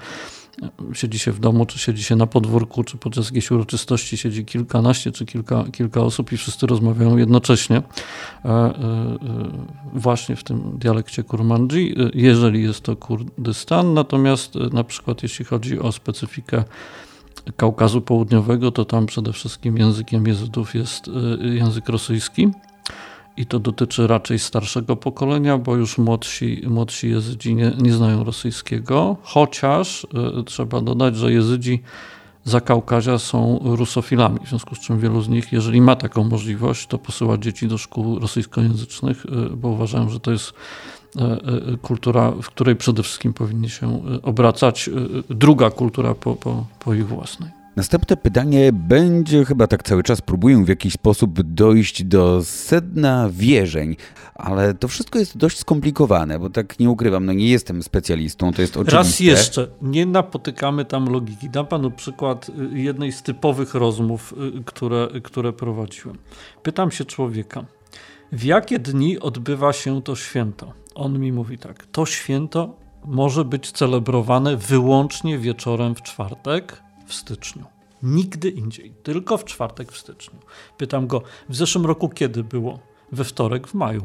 siedzi 0.93 1.19
się 1.19 1.31
w 1.31 1.39
domu, 1.39 1.65
czy 1.65 1.79
siedzi 1.79 2.03
się 2.03 2.15
na 2.15 2.27
podwórku, 2.27 2.83
czy 2.83 2.97
podczas 2.97 3.25
jakiejś 3.25 3.51
uroczystości 3.51 4.17
siedzi 4.17 4.45
kilkanaście 4.45 5.11
czy 5.11 5.25
kilka, 5.25 5.63
kilka 5.71 6.01
osób 6.01 6.31
i 6.31 6.37
wszyscy 6.37 6.67
rozmawiają 6.67 7.17
jednocześnie. 7.17 7.77
E, 7.77 8.49
e, 8.49 8.49
e, 8.49 8.69
właśnie 9.93 10.35
w 10.35 10.43
tym 10.43 10.77
dialekcie 10.77 11.23
kurmandzi, 11.23 11.95
jeżeli 12.13 12.63
jest 12.63 12.81
to 12.81 12.95
Kurdystan, 12.95 13.93
natomiast 13.93 14.55
na 14.55 14.83
przykład 14.83 15.23
jeśli 15.23 15.45
chodzi 15.45 15.79
o 15.79 15.91
specyfikę 15.91 16.63
Kaukazu 17.57 18.01
Południowego, 18.01 18.71
to 18.71 18.85
tam 18.85 19.05
przede 19.05 19.33
wszystkim 19.33 19.77
językiem 19.77 20.27
jezydów 20.27 20.75
jest 20.75 21.07
y, 21.07 21.11
język 21.55 21.89
rosyjski. 21.89 22.49
I 23.37 23.45
to 23.45 23.59
dotyczy 23.59 24.07
raczej 24.07 24.39
starszego 24.39 24.95
pokolenia, 24.95 25.57
bo 25.57 25.75
już 25.75 25.97
młodsi, 25.97 26.61
młodsi 26.67 27.09
jezydzi 27.09 27.55
nie, 27.55 27.71
nie 27.77 27.93
znają 27.93 28.23
rosyjskiego. 28.23 29.17
Chociaż 29.23 30.03
y, 30.39 30.43
trzeba 30.43 30.81
dodać, 30.81 31.15
że 31.15 31.31
jezydzi 31.31 31.81
za 32.43 32.61
Kaukazia 32.61 33.17
są 33.17 33.59
rusofilami, 33.63 34.39
w 34.45 34.49
związku 34.49 34.75
z 34.75 34.79
czym 34.79 34.99
wielu 34.99 35.21
z 35.21 35.29
nich, 35.29 35.51
jeżeli 35.51 35.81
ma 35.81 35.95
taką 35.95 36.23
możliwość, 36.23 36.87
to 36.87 36.97
posyła 36.97 37.37
dzieci 37.37 37.67
do 37.67 37.77
szkół 37.77 38.19
rosyjskojęzycznych, 38.19 39.25
y, 39.25 39.55
bo 39.55 39.69
uważają, 39.69 40.09
że 40.09 40.19
to 40.19 40.31
jest 40.31 40.53
kultura, 41.81 42.31
w 42.31 42.47
której 42.47 42.75
przede 42.75 43.03
wszystkim 43.03 43.33
powinni 43.33 43.69
się 43.69 43.87
e, 43.87 44.21
obracać, 44.21 44.89
druga 45.29 45.69
kultura 45.69 46.15
po, 46.15 46.35
po, 46.35 46.65
po 46.79 46.93
ich 46.93 47.07
własnej. 47.07 47.49
Następne 47.75 48.17
pytanie 48.17 48.71
będzie 48.73 49.45
chyba 49.45 49.67
tak 49.67 49.83
cały 49.83 50.03
czas 50.03 50.21
próbuję 50.21 50.65
w 50.65 50.67
jakiś 50.67 50.93
sposób 50.93 51.41
dojść 51.41 52.03
do 52.03 52.43
sedna 52.43 53.29
wierzeń, 53.31 53.95
ale 54.35 54.73
to 54.73 54.87
wszystko 54.87 55.19
jest 55.19 55.37
dość 55.37 55.59
skomplikowane, 55.59 56.39
bo 56.39 56.49
tak 56.49 56.79
nie 56.79 56.89
ukrywam, 56.89 57.25
no 57.25 57.33
nie 57.33 57.49
jestem 57.49 57.83
specjalistą, 57.83 58.53
to 58.53 58.61
jest 58.61 58.77
oczywiste. 58.77 58.97
Raz 58.97 59.19
jeszcze, 59.19 59.67
nie 59.81 60.05
napotykamy 60.05 60.85
tam 60.85 61.09
logiki. 61.09 61.49
Dam 61.49 61.67
panu 61.67 61.91
przykład 61.91 62.51
jednej 62.73 63.11
z 63.11 63.21
typowych 63.21 63.73
rozmów, 63.73 64.33
które, 64.65 65.07
które 65.23 65.53
prowadziłem. 65.53 66.17
Pytam 66.63 66.91
się 66.91 67.05
człowieka, 67.05 67.65
w 68.31 68.43
jakie 68.43 68.79
dni 68.79 69.19
odbywa 69.19 69.73
się 69.73 70.01
to 70.01 70.15
święto? 70.15 70.82
On 70.95 71.19
mi 71.19 71.31
mówi 71.31 71.57
tak: 71.57 71.85
To 71.85 72.05
święto 72.05 72.75
może 73.05 73.45
być 73.45 73.71
celebrowane 73.71 74.57
wyłącznie 74.57 75.37
wieczorem 75.37 75.95
w 75.95 76.01
czwartek 76.01 76.83
w 77.05 77.13
styczniu. 77.13 77.65
Nigdy 78.03 78.49
indziej, 78.49 78.93
tylko 79.03 79.37
w 79.37 79.45
czwartek 79.45 79.91
w 79.91 79.97
styczniu. 79.97 80.39
Pytam 80.77 81.07
go: 81.07 81.21
W 81.49 81.55
zeszłym 81.55 81.85
roku 81.85 82.09
kiedy 82.09 82.43
było? 82.43 82.79
We 83.11 83.23
wtorek 83.23 83.67
w 83.67 83.73
maju. 83.73 84.03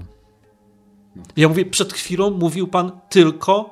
Ja 1.36 1.48
mówię: 1.48 1.64
Przed 1.64 1.92
chwilą 1.92 2.30
mówił 2.30 2.68
pan 2.68 2.92
tylko 3.08 3.70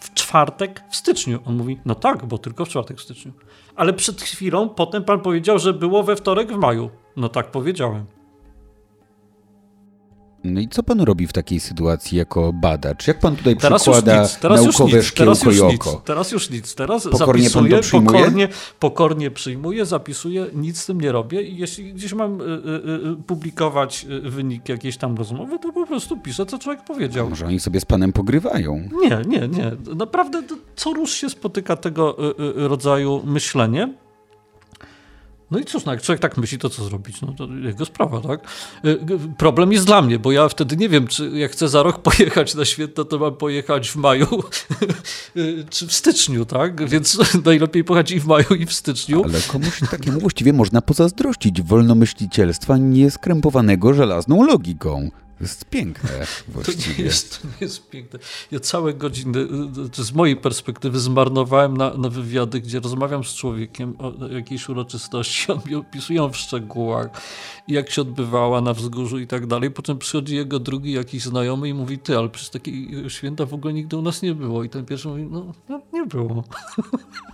w 0.00 0.14
czwartek 0.14 0.84
w 0.90 0.96
styczniu. 0.96 1.40
On 1.44 1.56
mówi: 1.56 1.80
No 1.84 1.94
tak, 1.94 2.26
bo 2.26 2.38
tylko 2.38 2.64
w 2.64 2.68
czwartek 2.68 2.98
w 2.98 3.02
styczniu. 3.02 3.32
Ale 3.76 3.92
przed 3.92 4.22
chwilą 4.22 4.68
potem 4.68 5.04
pan 5.04 5.20
powiedział, 5.20 5.58
że 5.58 5.72
było 5.72 6.02
we 6.02 6.16
wtorek 6.16 6.52
w 6.52 6.56
maju. 6.56 6.90
No 7.16 7.28
tak 7.28 7.50
powiedziałem. 7.50 8.06
No 10.44 10.60
i 10.60 10.68
co 10.68 10.82
pan 10.82 11.00
robi 11.00 11.26
w 11.26 11.32
takiej 11.32 11.60
sytuacji 11.60 12.18
jako 12.18 12.52
badacz? 12.52 13.08
Jak 13.08 13.18
pan 13.18 13.36
tutaj 13.36 13.56
teraz 13.56 13.82
przykłada 13.82 14.28
teraz 14.40 14.62
naukowe 14.64 14.96
już 14.96 15.06
nic, 15.06 15.14
teraz 15.14 15.42
już 15.42 15.56
i 15.56 15.60
oko? 15.60 15.72
Nic, 15.72 16.02
teraz 16.04 16.32
już 16.32 16.50
nic. 16.50 16.74
Teraz 16.74 17.08
pokornie 17.08 17.50
zapisuję, 17.50 18.02
pokornie, 18.02 18.48
pokornie 18.78 19.30
przyjmuję, 19.30 19.86
zapisuję, 19.86 20.46
nic 20.54 20.80
z 20.80 20.86
tym 20.86 21.00
nie 21.00 21.12
robię 21.12 21.42
i 21.42 21.56
jeśli 21.56 21.94
gdzieś 21.94 22.12
mam 22.12 22.40
y, 22.40 22.44
y, 22.44 22.48
y, 22.48 23.16
publikować 23.26 24.06
y, 24.26 24.30
wynik 24.30 24.68
jakiejś 24.68 24.96
tam 24.96 25.16
rozmowy, 25.16 25.58
to 25.58 25.72
po 25.72 25.86
prostu 25.86 26.16
piszę, 26.16 26.46
co 26.46 26.58
człowiek 26.58 26.84
powiedział. 26.84 27.26
A 27.26 27.30
może 27.30 27.46
oni 27.46 27.60
sobie 27.60 27.80
z 27.80 27.84
panem 27.84 28.12
pogrywają? 28.12 28.88
Nie, 29.02 29.22
nie, 29.26 29.48
nie. 29.48 29.72
Naprawdę 29.96 30.42
co 30.76 30.92
rusz 30.92 31.12
się 31.12 31.30
spotyka 31.30 31.76
tego 31.76 32.16
y, 32.18 32.62
y, 32.64 32.68
rodzaju 32.68 33.22
myślenie. 33.24 33.94
No 35.52 35.58
i 35.58 35.64
cóż, 35.64 35.84
no 35.84 35.92
jak 35.92 36.02
człowiek 36.02 36.22
tak 36.22 36.36
myśli, 36.36 36.58
to 36.58 36.70
co 36.70 36.84
zrobić? 36.84 37.20
No 37.20 37.32
to 37.32 37.46
jego 37.46 37.84
sprawa, 37.84 38.20
tak? 38.20 38.40
Y, 38.84 38.98
problem 39.38 39.72
jest 39.72 39.86
dla 39.86 40.02
mnie, 40.02 40.18
bo 40.18 40.32
ja 40.32 40.48
wtedy 40.48 40.76
nie 40.76 40.88
wiem, 40.88 41.06
czy 41.06 41.30
jak 41.34 41.52
chcę 41.52 41.68
za 41.68 41.82
rok 41.82 41.98
pojechać 42.08 42.54
na 42.54 42.64
święto, 42.64 43.04
to 43.04 43.18
mam 43.18 43.36
pojechać 43.36 43.90
w 43.90 43.96
maju 43.96 44.26
y, 45.36 45.64
czy 45.70 45.86
w 45.86 45.92
styczniu, 45.92 46.44
tak? 46.44 46.88
Więc 46.88 47.18
najlepiej 47.44 47.84
pojechać 47.84 48.10
i 48.10 48.20
w 48.20 48.26
maju, 48.26 48.54
i 48.54 48.66
w 48.66 48.72
styczniu. 48.72 49.24
Ale 49.24 49.40
komuś 49.40 49.80
takiemu 49.90 50.20
właściwie 50.20 50.52
można 50.52 50.82
pozazdrościć 50.82 51.62
wolnomyślicielstwa 51.62 52.76
nieskrępowanego 52.76 53.94
żelazną 53.94 54.46
logiką. 54.46 55.10
To 55.42 55.46
jest 55.46 55.64
piękne 55.64 56.10
właściwie. 56.48 56.94
To 56.94 56.98
nie 56.98 57.04
jest, 57.04 57.42
to 57.42 57.48
nie 57.48 57.54
jest 57.60 57.90
piękne. 57.90 58.18
Ja 58.50 58.60
całe 58.60 58.94
godziny, 58.94 59.46
z 59.92 60.12
mojej 60.12 60.36
perspektywy, 60.36 61.00
zmarnowałem 61.00 61.76
na, 61.76 61.94
na 61.94 62.08
wywiady, 62.08 62.60
gdzie 62.60 62.80
rozmawiam 62.80 63.24
z 63.24 63.34
człowiekiem 63.34 63.94
o 63.98 64.26
jakiejś 64.26 64.68
uroczystości, 64.68 65.52
on 65.52 65.60
mi 65.66 65.74
opisuje 65.74 66.28
w 66.28 66.36
szczegółach, 66.36 67.08
jak 67.68 67.90
się 67.90 68.02
odbywała 68.02 68.60
na 68.60 68.74
wzgórzu 68.74 69.18
i 69.18 69.26
tak 69.26 69.46
dalej. 69.46 69.70
Potem 69.70 69.98
przychodzi 69.98 70.36
jego 70.36 70.58
drugi 70.58 70.92
jakiś 70.92 71.22
znajomy 71.22 71.68
i 71.68 71.74
mówi, 71.74 71.98
ty, 71.98 72.18
ale 72.18 72.28
przez 72.28 72.50
takiego 72.50 73.08
święta 73.08 73.46
w 73.46 73.54
ogóle 73.54 73.72
nigdy 73.72 73.96
u 73.96 74.02
nas 74.02 74.22
nie 74.22 74.34
było. 74.34 74.64
I 74.64 74.68
ten 74.68 74.86
pierwszy 74.86 75.08
mówi, 75.08 75.22
no, 75.30 75.52
no 75.68 75.80
nie 75.92 76.06
było. 76.06 76.44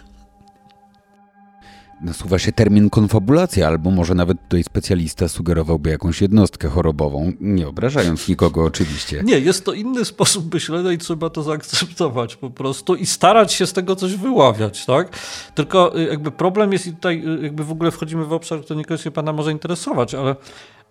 nasuwa 2.00 2.38
się 2.38 2.52
termin 2.52 2.90
konfabulacja, 2.90 3.68
albo 3.68 3.90
może 3.90 4.14
nawet 4.14 4.42
tutaj 4.42 4.64
specjalista 4.64 5.28
sugerowałby 5.28 5.90
jakąś 5.90 6.22
jednostkę 6.22 6.68
chorobową, 6.68 7.32
nie 7.40 7.68
obrażając 7.68 8.28
nikogo 8.28 8.64
oczywiście. 8.64 9.22
Nie, 9.24 9.38
jest 9.38 9.64
to 9.64 9.72
inny 9.72 10.04
sposób 10.04 10.54
myślenia 10.54 10.92
i 10.92 10.98
trzeba 10.98 11.30
to 11.30 11.42
zaakceptować 11.42 12.36
po 12.36 12.50
prostu 12.50 12.94
i 12.94 13.06
starać 13.06 13.52
się 13.52 13.66
z 13.66 13.72
tego 13.72 13.96
coś 13.96 14.14
wyławiać, 14.14 14.86
tak? 14.86 15.18
Tylko 15.54 15.98
y, 15.98 16.04
jakby 16.04 16.30
problem 16.30 16.72
jest 16.72 16.86
i 16.86 16.92
tutaj 16.92 17.22
y, 17.38 17.42
jakby 17.42 17.64
w 17.64 17.72
ogóle 17.72 17.90
wchodzimy 17.90 18.24
w 18.24 18.32
obszar, 18.32 18.60
który 18.60 18.78
niekoniecznie 18.78 19.10
pana 19.10 19.32
może 19.32 19.52
interesować, 19.52 20.14
ale 20.14 20.36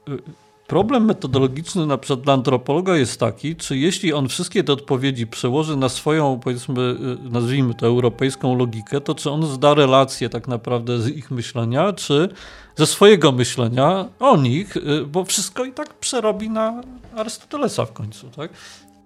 y, 0.10 0.47
Problem 0.68 1.06
metodologiczny 1.06 1.86
na 1.86 1.98
przykład 1.98 2.22
dla 2.22 2.34
antropologa 2.34 2.98
jest 2.98 3.20
taki, 3.20 3.56
czy 3.56 3.78
jeśli 3.78 4.14
on 4.14 4.28
wszystkie 4.28 4.64
te 4.64 4.74
odpowiedzi 4.74 5.28
przełoży 5.28 5.78
na 5.78 5.90
swoją, 5.90 6.40
powiedzmy, 6.40 6.82
y, 7.28 7.30
nazwijmy 7.30 7.74
to 7.74 7.88
europejską 7.88 8.58
logikę, 8.58 9.02
to 9.02 9.16
czy 9.16 9.32
on 9.32 9.46
zda 9.46 9.74
relację 9.74 10.30
tak 10.30 10.48
naprawdę 10.48 11.00
z 11.00 11.08
ich 11.08 11.32
myślenia, 11.32 11.94
czy 11.94 12.30
ze 12.76 12.86
swojego 12.86 13.32
myślenia 13.32 14.06
o 14.20 14.38
nich, 14.38 14.78
y, 14.78 15.06
bo 15.06 15.26
wszystko 15.26 15.66
i 15.66 15.72
tak 15.72 15.94
przerobi 15.94 16.50
na 16.50 16.82
Arystotelesa 17.16 17.86
w 17.86 17.94
końcu, 17.94 18.30
tak? 18.30 18.52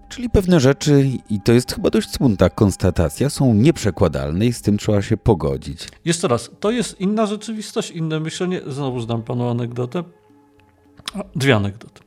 Czyli 0.10 0.30
pewne 0.30 0.60
rzeczy, 0.60 1.10
i 1.30 1.42
to 1.42 1.54
jest 1.54 1.76
chyba 1.76 1.90
dość 1.90 2.10
smutna 2.10 2.50
konstatacja, 2.50 3.30
są 3.30 3.54
nieprzekładalne 3.54 4.46
i 4.46 4.54
z 4.54 4.62
tym 4.62 4.78
trzeba 4.78 5.02
się 5.02 5.18
pogodzić. 5.18 5.88
Jeszcze 6.06 6.28
raz, 6.28 6.52
to 6.60 6.72
jest 6.72 7.02
inna 7.02 7.26
rzeczywistość, 7.26 7.92
inne 7.92 8.20
myślenie. 8.20 8.62
Znowu 8.68 9.00
zdam 9.00 9.24
panu 9.24 9.50
anegdotę. 9.50 10.04
Dwie 11.36 11.56
anegdoty, 11.56 12.02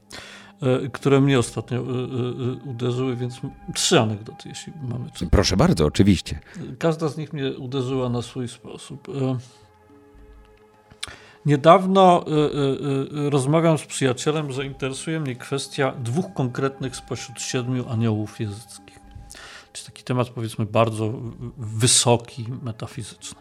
e, 0.62 0.88
które 0.88 1.20
mnie 1.20 1.38
ostatnio 1.38 1.78
e, 1.78 1.82
e, 1.82 2.70
uderzyły, 2.70 3.16
więc 3.16 3.40
trzy 3.74 4.00
anegdoty, 4.00 4.48
jeśli 4.48 4.72
mamy 4.88 5.10
czas. 5.10 5.28
Proszę 5.30 5.56
bardzo, 5.56 5.84
oczywiście. 5.86 6.40
Każda 6.78 7.08
z 7.08 7.16
nich 7.16 7.32
mnie 7.32 7.52
uderzyła 7.58 8.08
na 8.08 8.22
swój 8.22 8.48
sposób. 8.48 9.08
Niedawno 11.46 12.24
rozmawiam 13.12 13.78
z 13.78 13.84
przyjacielem, 13.86 14.52
że 14.52 14.66
interesuje 14.66 15.20
mnie 15.20 15.36
kwestia 15.36 15.92
dwóch 15.92 16.34
konkretnych 16.34 16.96
spośród 16.96 17.40
siedmiu 17.40 17.88
aniołów 17.88 18.40
jezyckich. 18.40 18.98
Czyli 19.72 19.86
taki 19.86 20.04
temat, 20.04 20.28
powiedzmy, 20.28 20.66
bardzo 20.66 21.12
wysoki, 21.58 22.46
metafizyczny. 22.62 23.40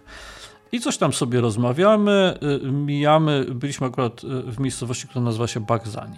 I 0.74 0.80
coś 0.80 0.98
tam 0.98 1.14
sobie 1.14 1.42
rozmawiamy, 1.42 2.38
y, 2.66 2.72
mijamy, 2.72 3.46
byliśmy 3.46 3.88
akurat 3.88 4.24
y, 4.24 4.28
w 4.28 4.60
miejscowości, 4.60 5.08
która 5.08 5.26
nazywa 5.26 5.48
się 5.48 5.60
Bagzani. 5.60 6.18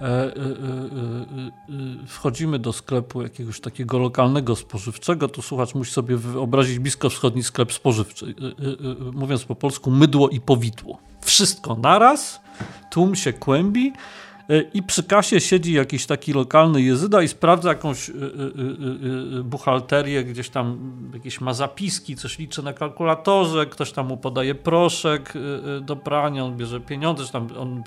E, 0.00 0.26
y, 0.26 2.06
wchodzimy 2.06 2.58
do 2.58 2.72
sklepu 2.72 3.22
jakiegoś 3.22 3.60
takiego 3.60 3.98
lokalnego 3.98 4.56
spożywczego, 4.56 5.28
to 5.28 5.42
słuchacz 5.42 5.74
musi 5.74 5.92
sobie 5.92 6.16
wyobrazić 6.16 6.78
blisko 6.78 7.10
wschodni 7.10 7.42
sklep 7.42 7.72
spożywczy. 7.72 8.34
Mówiąc 9.12 9.44
po 9.44 9.54
polsku, 9.54 9.90
mydło 9.90 10.28
i 10.28 10.40
powidło. 10.40 10.98
Wszystko 11.20 11.74
naraz, 11.74 12.40
tłum 12.90 13.14
się 13.14 13.32
kłębi, 13.32 13.92
E, 13.92 13.96
i 14.74 14.82
przy 14.82 15.02
kasie 15.02 15.40
siedzi 15.40 15.72
jakiś 15.72 16.06
taki 16.06 16.32
lokalny 16.32 16.82
jezyda 16.82 17.22
i 17.22 17.28
sprawdza 17.28 17.68
jakąś 17.68 18.10
e, 18.10 18.12
e, 18.12 18.14
buchalterię, 19.42 20.24
gdzieś 20.24 20.48
tam 20.48 20.78
jakieś 21.14 21.40
ma 21.40 21.54
zapiski, 21.54 22.16
coś 22.16 22.38
liczy 22.38 22.62
na 22.62 22.72
kalkulatorze, 22.72 23.66
ktoś 23.66 23.92
tam 23.92 24.06
mu 24.06 24.16
podaje 24.16 24.54
proszek 24.54 25.32
do 25.80 25.96
prania, 25.96 26.44
on 26.44 26.56
bierze 26.56 26.80
pieniądze, 26.80 27.24
tam 27.32 27.48
on 27.58 27.82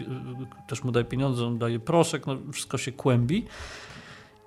też 0.68 0.84
mu 0.84 0.92
daje 0.92 1.06
pieniądze, 1.06 1.46
on 1.46 1.58
daje 1.58 1.80
proszek, 1.80 2.28
no 2.28 2.38
wszystko 2.54 2.78
się 2.78 2.92
kłębi. 2.92 3.46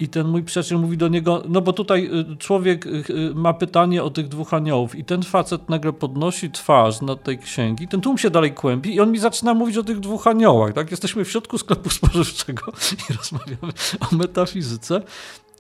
I 0.01 0.09
ten 0.09 0.29
mój 0.29 0.43
przyjaciel 0.43 0.79
mówi 0.79 0.97
do 0.97 1.09
niego, 1.09 1.43
no 1.49 1.61
bo 1.61 1.73
tutaj 1.73 2.11
y, 2.33 2.37
człowiek 2.37 2.87
y, 2.87 3.05
y, 3.11 3.35
ma 3.35 3.55
pytanie 3.55 4.03
o 4.03 4.11
tych 4.11 4.29
dwóch 4.29 4.55
aniołów 4.55 4.95
i 4.95 5.05
ten 5.05 5.23
facet 5.23 5.69
nagle 5.69 5.93
podnosi 5.93 6.51
twarz 6.51 7.01
na 7.01 7.17
tej 7.17 7.39
księgi, 7.39 7.89
ten 7.89 8.01
tłum 8.01 8.19
się 8.19 8.31
dalej 8.31 8.53
kłębi 8.53 8.95
i 8.95 9.01
on 9.01 9.13
mi 9.13 9.19
zaczyna 9.19 9.55
mówić 9.55 9.77
o 9.77 9.83
tych 9.83 10.01
dwóch 10.01 10.27
aniołach, 10.27 10.73
tak? 10.73 10.91
Jesteśmy 10.91 11.25
w 11.25 11.31
środku 11.31 11.59
sklepu 11.59 11.91
spożywczego 12.01 12.73
i 13.11 13.13
rozmawiamy 13.13 13.73
o 14.01 14.17
metafizyce 14.17 15.03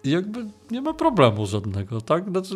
jakby 0.04 0.46
nie 0.70 0.82
ma 0.82 0.94
problemu 0.94 1.46
żadnego, 1.46 2.00
tak? 2.00 2.30
Znaczy, 2.30 2.54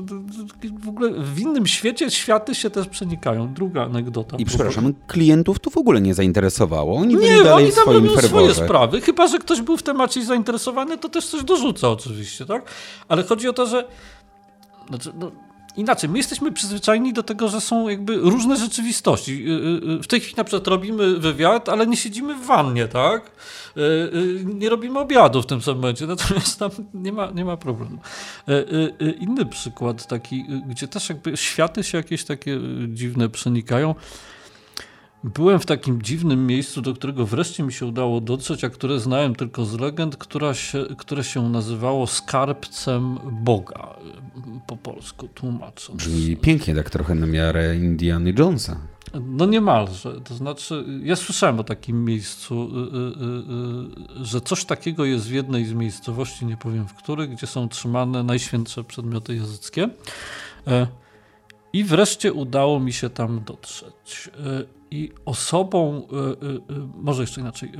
w 0.82 0.88
ogóle 0.88 1.12
w 1.12 1.40
innym 1.40 1.66
świecie 1.66 2.10
światy 2.10 2.54
się 2.54 2.70
też 2.70 2.88
przenikają. 2.88 3.54
Druga 3.54 3.84
anegdota. 3.84 4.36
I 4.36 4.44
przepraszam, 4.44 4.94
klientów 5.06 5.58
to 5.58 5.70
w 5.70 5.76
ogóle 5.76 6.00
nie 6.00 6.14
zainteresowało. 6.14 6.96
Oni 6.96 7.14
nie, 7.14 7.20
byli 7.20 7.44
dalej 7.44 7.64
oni 7.64 7.72
swoim 7.72 8.06
robią 8.06 8.22
swoje 8.22 8.54
sprawy. 8.54 9.00
Chyba, 9.00 9.26
że 9.26 9.38
ktoś 9.38 9.62
był 9.62 9.76
w 9.76 9.82
temacie 9.82 10.24
zainteresowany, 10.24 10.98
to 10.98 11.08
też 11.08 11.26
coś 11.26 11.44
dorzuca 11.44 11.88
oczywiście, 11.88 12.46
tak? 12.46 12.70
Ale 13.08 13.22
chodzi 13.22 13.48
o 13.48 13.52
to, 13.52 13.66
że 13.66 13.88
znaczy, 14.88 15.12
no, 15.18 15.30
inaczej, 15.76 16.10
my 16.10 16.18
jesteśmy 16.18 16.52
przyzwyczajeni 16.52 17.12
do 17.12 17.22
tego, 17.22 17.48
że 17.48 17.60
są 17.60 17.88
jakby 17.88 18.16
różne 18.16 18.56
rzeczywistości. 18.56 19.32
Y, 19.32 19.52
y, 19.52 19.98
y, 19.98 20.02
w 20.02 20.06
tej 20.06 20.20
chwili 20.20 20.36
na 20.36 20.44
przykład 20.44 20.66
robimy 20.66 21.18
wywiad, 21.18 21.68
ale 21.68 21.86
nie 21.86 21.96
siedzimy 21.96 22.34
w 22.34 22.46
wannie, 22.46 22.88
tak? 22.88 23.30
Nie 24.44 24.68
robimy 24.68 24.98
obiadu 24.98 25.42
w 25.42 25.46
tym 25.46 25.62
samym 25.62 25.80
momencie, 25.80 26.06
natomiast 26.16 26.58
tam 26.58 26.70
nie 26.94 27.12
ma, 27.12 27.30
nie 27.30 27.44
ma 27.44 27.56
problemu. 27.56 27.98
Inny 29.20 29.46
przykład 29.46 30.06
taki, 30.06 30.44
gdzie 30.68 30.88
też 30.88 31.08
jakby 31.08 31.36
światy 31.36 31.84
się 31.84 31.98
jakieś 31.98 32.24
takie 32.24 32.60
dziwne 32.88 33.28
przenikają. 33.28 33.94
Byłem 35.24 35.58
w 35.58 35.66
takim 35.66 36.02
dziwnym 36.02 36.46
miejscu, 36.46 36.82
do 36.82 36.94
którego 36.94 37.26
wreszcie 37.26 37.62
mi 37.62 37.72
się 37.72 37.86
udało 37.86 38.20
dotrzeć, 38.20 38.64
a 38.64 38.70
które 38.70 39.00
znałem 39.00 39.34
tylko 39.34 39.64
z 39.64 39.80
legend, 39.80 40.16
która 40.16 40.54
się, 40.54 40.84
które 40.98 41.24
się 41.24 41.48
nazywało 41.48 42.06
skarbcem 42.06 43.18
Boga, 43.32 43.96
po 44.66 44.76
polsku 44.76 45.28
tłumacząc. 45.28 45.98
Brzmi 45.98 46.36
pięknie, 46.36 46.74
tak 46.74 46.90
trochę 46.90 47.14
na 47.14 47.26
miarę 47.26 47.76
Indiana 47.76 48.30
Jonesa. 48.38 48.76
No 49.20 49.46
niemalże. 49.46 50.20
To 50.20 50.34
znaczy, 50.34 50.84
ja 51.02 51.16
słyszałem 51.16 51.60
o 51.60 51.64
takim 51.64 52.04
miejscu, 52.04 52.54
y, 52.54 52.78
y, 54.18 54.20
y, 54.20 54.24
że 54.24 54.40
coś 54.40 54.64
takiego 54.64 55.04
jest 55.04 55.28
w 55.28 55.32
jednej 55.32 55.64
z 55.64 55.72
miejscowości, 55.72 56.46
nie 56.46 56.56
powiem 56.56 56.88
w 56.88 56.94
których, 56.94 57.30
gdzie 57.30 57.46
są 57.46 57.68
trzymane 57.68 58.22
najświętsze 58.22 58.84
przedmioty 58.84 59.36
jazyckie. 59.36 59.88
E, 60.66 60.86
I 61.72 61.84
wreszcie 61.84 62.32
udało 62.32 62.80
mi 62.80 62.92
się 62.92 63.10
tam 63.10 63.44
dotrzeć. 63.44 64.30
I 64.94 65.10
osobą, 65.24 66.02
e, 66.12 66.16
e, 66.16 66.30
e, 66.54 66.88
może 66.94 67.22
jeszcze 67.22 67.40
inaczej, 67.40 67.72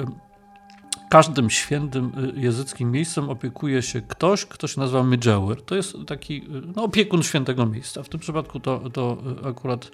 każdym 1.10 1.50
świętym 1.50 2.12
jezyckim 2.36 2.90
miejscem 2.90 3.30
opiekuje 3.30 3.82
się 3.82 4.00
ktoś, 4.00 4.46
kto 4.46 4.66
się 4.66 4.80
nazywa 4.80 5.02
Midżewer. 5.02 5.62
To 5.62 5.74
jest 5.74 5.96
taki 6.06 6.42
no, 6.76 6.84
opiekun 6.84 7.22
świętego 7.22 7.66
miejsca. 7.66 8.02
W 8.02 8.08
tym 8.08 8.20
przypadku 8.20 8.60
to, 8.60 8.90
to 8.90 9.18
akurat, 9.48 9.90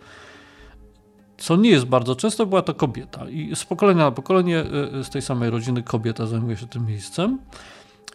co 1.38 1.56
nie 1.56 1.70
jest 1.70 1.84
bardzo 1.84 2.16
często, 2.16 2.46
była 2.46 2.62
to 2.62 2.74
kobieta. 2.74 3.28
I 3.30 3.56
z 3.56 3.64
pokolenia 3.64 4.04
na 4.04 4.10
pokolenie 4.10 4.64
z 5.02 5.10
tej 5.10 5.22
samej 5.22 5.50
rodziny 5.50 5.82
kobieta 5.82 6.26
zajmuje 6.26 6.56
się 6.56 6.66
tym 6.66 6.86
miejscem. 6.86 7.38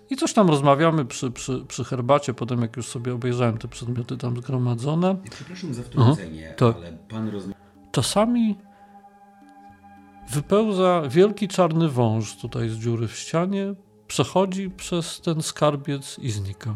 I 0.10 0.16
coś 0.16 0.34
tam 0.34 0.50
rozmawiamy 0.50 1.06
przy, 1.06 1.32
przy, 1.32 1.66
przy 1.68 1.84
herbacie, 1.84 2.34
potem 2.34 2.62
jak 2.62 2.78
już 2.78 2.88
sobie 2.88 3.14
obejrzałem 3.14 3.58
te 3.58 3.68
przedmioty 3.68 4.18
tam 4.18 4.38
zgromadzone. 4.38 5.16
Przepraszam 5.32 5.74
za 5.74 5.84
wtrącenie, 5.84 6.54
tak. 6.58 6.76
ale 6.76 6.98
pan 7.10 7.30
rozmawia... 7.30 7.66
Czasami 7.92 8.56
wypełza 10.30 11.02
wielki 11.10 11.48
czarny 11.48 11.90
wąż 11.90 12.36
tutaj 12.36 12.70
z 12.70 12.78
dziury 12.78 13.08
w 13.08 13.16
ścianie, 13.16 13.74
przechodzi 14.08 14.70
przez 14.70 15.22
ten 15.22 15.42
skarbiec 15.42 16.20
i 16.20 16.32
znika. 16.32 16.74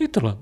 I 0.00 0.08
tyle. 0.08 0.36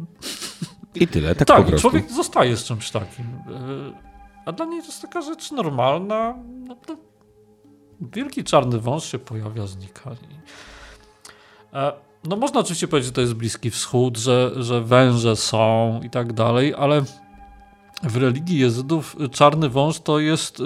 I 0.94 1.08
tyle, 1.08 1.34
tak, 1.34 1.48
tak 1.48 1.56
po 1.56 1.64
prostu. 1.64 1.90
człowiek 1.90 2.10
zostaje 2.10 2.56
z 2.56 2.64
czymś 2.64 2.90
takim. 2.90 3.24
E, 3.24 4.10
a 4.46 4.52
dla 4.52 4.66
niej 4.66 4.80
to 4.80 4.86
jest 4.86 5.02
taka 5.02 5.20
rzecz 5.20 5.52
normalna. 5.52 6.34
No 6.66 6.76
wielki 8.00 8.44
czarny 8.44 8.80
wąż 8.80 9.04
się 9.04 9.18
pojawia, 9.18 9.66
znika. 9.66 10.10
E, 11.72 11.92
no 12.24 12.36
można 12.36 12.60
oczywiście 12.60 12.88
powiedzieć, 12.88 13.06
że 13.06 13.12
to 13.12 13.20
jest 13.20 13.34
Bliski 13.34 13.70
Wschód, 13.70 14.16
że, 14.16 14.52
że 14.56 14.80
węże 14.80 15.36
są 15.36 16.00
i 16.04 16.10
tak 16.10 16.32
dalej, 16.32 16.74
ale 16.74 17.02
w 18.02 18.16
religii 18.16 18.58
jezydów 18.58 19.16
czarny 19.30 19.68
wąż 19.68 20.00
to 20.00 20.18
jest 20.18 20.60
y, 20.60 20.64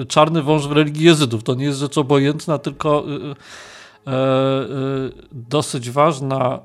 y, 0.00 0.06
czarny 0.06 0.42
wąż 0.42 0.66
w 0.66 0.72
religii 0.72 1.04
jezydów. 1.04 1.42
To 1.42 1.54
nie 1.54 1.64
jest 1.64 1.78
rzecz 1.78 1.98
obojętna, 1.98 2.58
tylko 2.58 3.04
y, 3.08 3.34
dosyć 5.32 5.90
ważna 5.90 6.58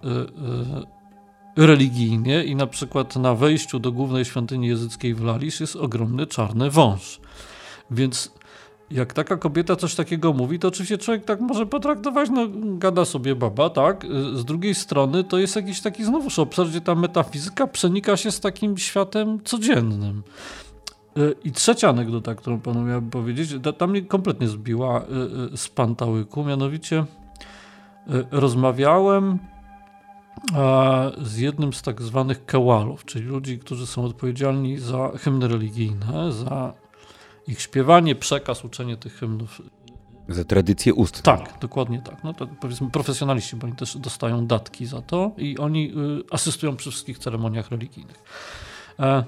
religijnie 1.57 2.43
i 2.43 2.55
na 2.55 2.67
przykład 2.67 3.15
na 3.15 3.35
wejściu 3.35 3.79
do 3.79 3.91
głównej 3.91 4.25
świątyni 4.25 4.67
jezyckiej 4.67 5.13
w 5.13 5.23
Lalisz 5.23 5.59
jest 5.59 5.75
ogromny 5.75 6.27
czarny 6.27 6.69
wąż. 6.69 7.19
Więc 7.91 8.31
jak 8.91 9.13
taka 9.13 9.37
kobieta 9.37 9.75
coś 9.75 9.95
takiego 9.95 10.33
mówi, 10.33 10.59
to 10.59 10.67
oczywiście 10.67 10.97
człowiek 10.97 11.25
tak 11.25 11.39
może 11.39 11.65
potraktować, 11.65 12.29
no 12.29 12.47
gada 12.77 13.05
sobie 13.05 13.35
baba, 13.35 13.69
tak? 13.69 14.05
Z 14.33 14.45
drugiej 14.45 14.75
strony 14.75 15.23
to 15.23 15.37
jest 15.37 15.55
jakiś 15.55 15.81
taki 15.81 16.03
znowuż 16.03 16.39
obszar, 16.39 16.67
gdzie 16.67 16.81
ta 16.81 16.95
metafizyka 16.95 17.67
przenika 17.67 18.17
się 18.17 18.31
z 18.31 18.39
takim 18.39 18.77
światem 18.77 19.39
codziennym. 19.43 20.23
Y, 21.17 21.35
I 21.43 21.51
trzecia 21.51 21.89
anegdota, 21.89 22.35
którą 22.35 22.59
panu 22.59 22.81
miałem 22.81 23.09
powiedzieć, 23.09 23.55
ta 23.77 23.87
mnie 23.87 24.01
kompletnie 24.01 24.47
zbiła 24.47 25.01
y, 25.01 25.53
y, 25.53 25.57
z 25.57 25.69
pantałyku, 25.69 26.43
mianowicie 26.43 27.05
rozmawiałem 28.31 29.39
z 31.21 31.37
jednym 31.37 31.73
z 31.73 31.81
tak 31.81 32.01
zwanych 32.01 32.45
kałalów, 32.45 33.05
czyli 33.05 33.25
ludzi, 33.25 33.59
którzy 33.59 33.87
są 33.87 34.03
odpowiedzialni 34.03 34.77
za 34.77 35.11
hymny 35.17 35.47
religijne, 35.47 36.31
za 36.31 36.73
ich 37.47 37.61
śpiewanie, 37.61 38.15
przekaz, 38.15 38.65
uczenie 38.65 38.97
tych 38.97 39.13
hymnów. 39.13 39.61
Za 40.29 40.43
tradycję 40.43 40.93
ust. 40.93 41.21
Tak, 41.21 41.53
dokładnie 41.61 42.01
tak. 42.01 42.23
No 42.23 42.33
to 42.33 42.47
powiedzmy 42.47 42.91
profesjonaliści, 42.91 43.55
bo 43.55 43.67
oni 43.67 43.75
też 43.75 43.97
dostają 43.97 44.47
datki 44.47 44.85
za 44.85 45.01
to 45.01 45.31
i 45.37 45.57
oni 45.57 45.91
y, 45.91 46.23
asystują 46.31 46.75
przy 46.75 46.91
wszystkich 46.91 47.17
ceremoniach 47.17 47.71
religijnych. 47.71 48.23
E, 48.99 49.23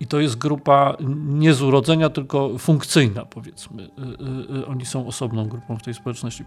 I 0.00 0.06
to 0.06 0.20
jest 0.20 0.38
grupa 0.38 0.96
nie 1.26 1.54
z 1.54 1.62
urodzenia, 1.62 2.10
tylko 2.10 2.58
funkcyjna, 2.58 3.24
powiedzmy. 3.24 3.82
Y, 3.82 4.56
y, 4.56 4.66
oni 4.66 4.86
są 4.86 5.06
osobną 5.06 5.48
grupą 5.48 5.76
w 5.76 5.82
tej 5.82 5.94
społeczności. 5.94 6.44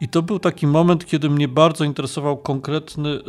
I 0.00 0.08
to 0.08 0.22
był 0.22 0.38
taki 0.38 0.66
moment, 0.66 1.06
kiedy 1.06 1.30
mnie 1.30 1.48
bardzo 1.48 1.84
interesował 1.84 2.36
konkretny 2.36 3.20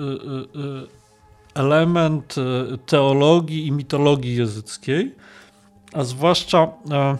element 1.53 2.35
teologii 2.85 3.67
i 3.67 3.71
mitologii 3.71 4.35
jezyckiej, 4.35 5.15
a 5.97 6.03
zwłaszcza 6.03 6.67
e, 6.91 7.17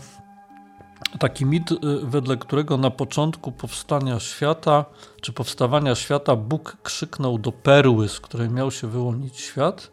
taki 1.19 1.45
mit, 1.45 1.69
wedle 2.03 2.37
którego 2.37 2.77
na 2.77 2.89
początku 2.89 3.51
powstania 3.51 4.19
świata, 4.19 4.85
czy 5.21 5.33
powstawania 5.33 5.95
świata, 5.95 6.35
Bóg 6.35 6.77
krzyknął 6.83 7.37
do 7.37 7.51
perły, 7.51 8.09
z 8.09 8.19
której 8.19 8.49
miał 8.49 8.71
się 8.71 8.87
wyłonić 8.87 9.39
świat, 9.39 9.91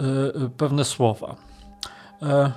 e, 0.00 0.48
pewne 0.48 0.84
słowa. 0.84 1.36
E, 2.22 2.52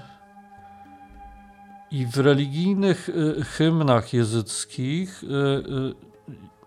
I 1.91 2.05
w 2.05 2.17
religijnych 2.17 3.09
hymnach 3.45 4.13
jezyckich 4.13 5.23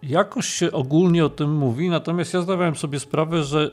jakoś 0.02 0.46
się 0.46 0.72
ogólnie 0.72 1.24
o 1.24 1.28
tym 1.28 1.54
mówi, 1.54 1.90
natomiast 1.90 2.34
ja 2.34 2.40
zdawałem 2.40 2.76
sobie 2.76 3.00
sprawę, 3.00 3.44
że 3.44 3.70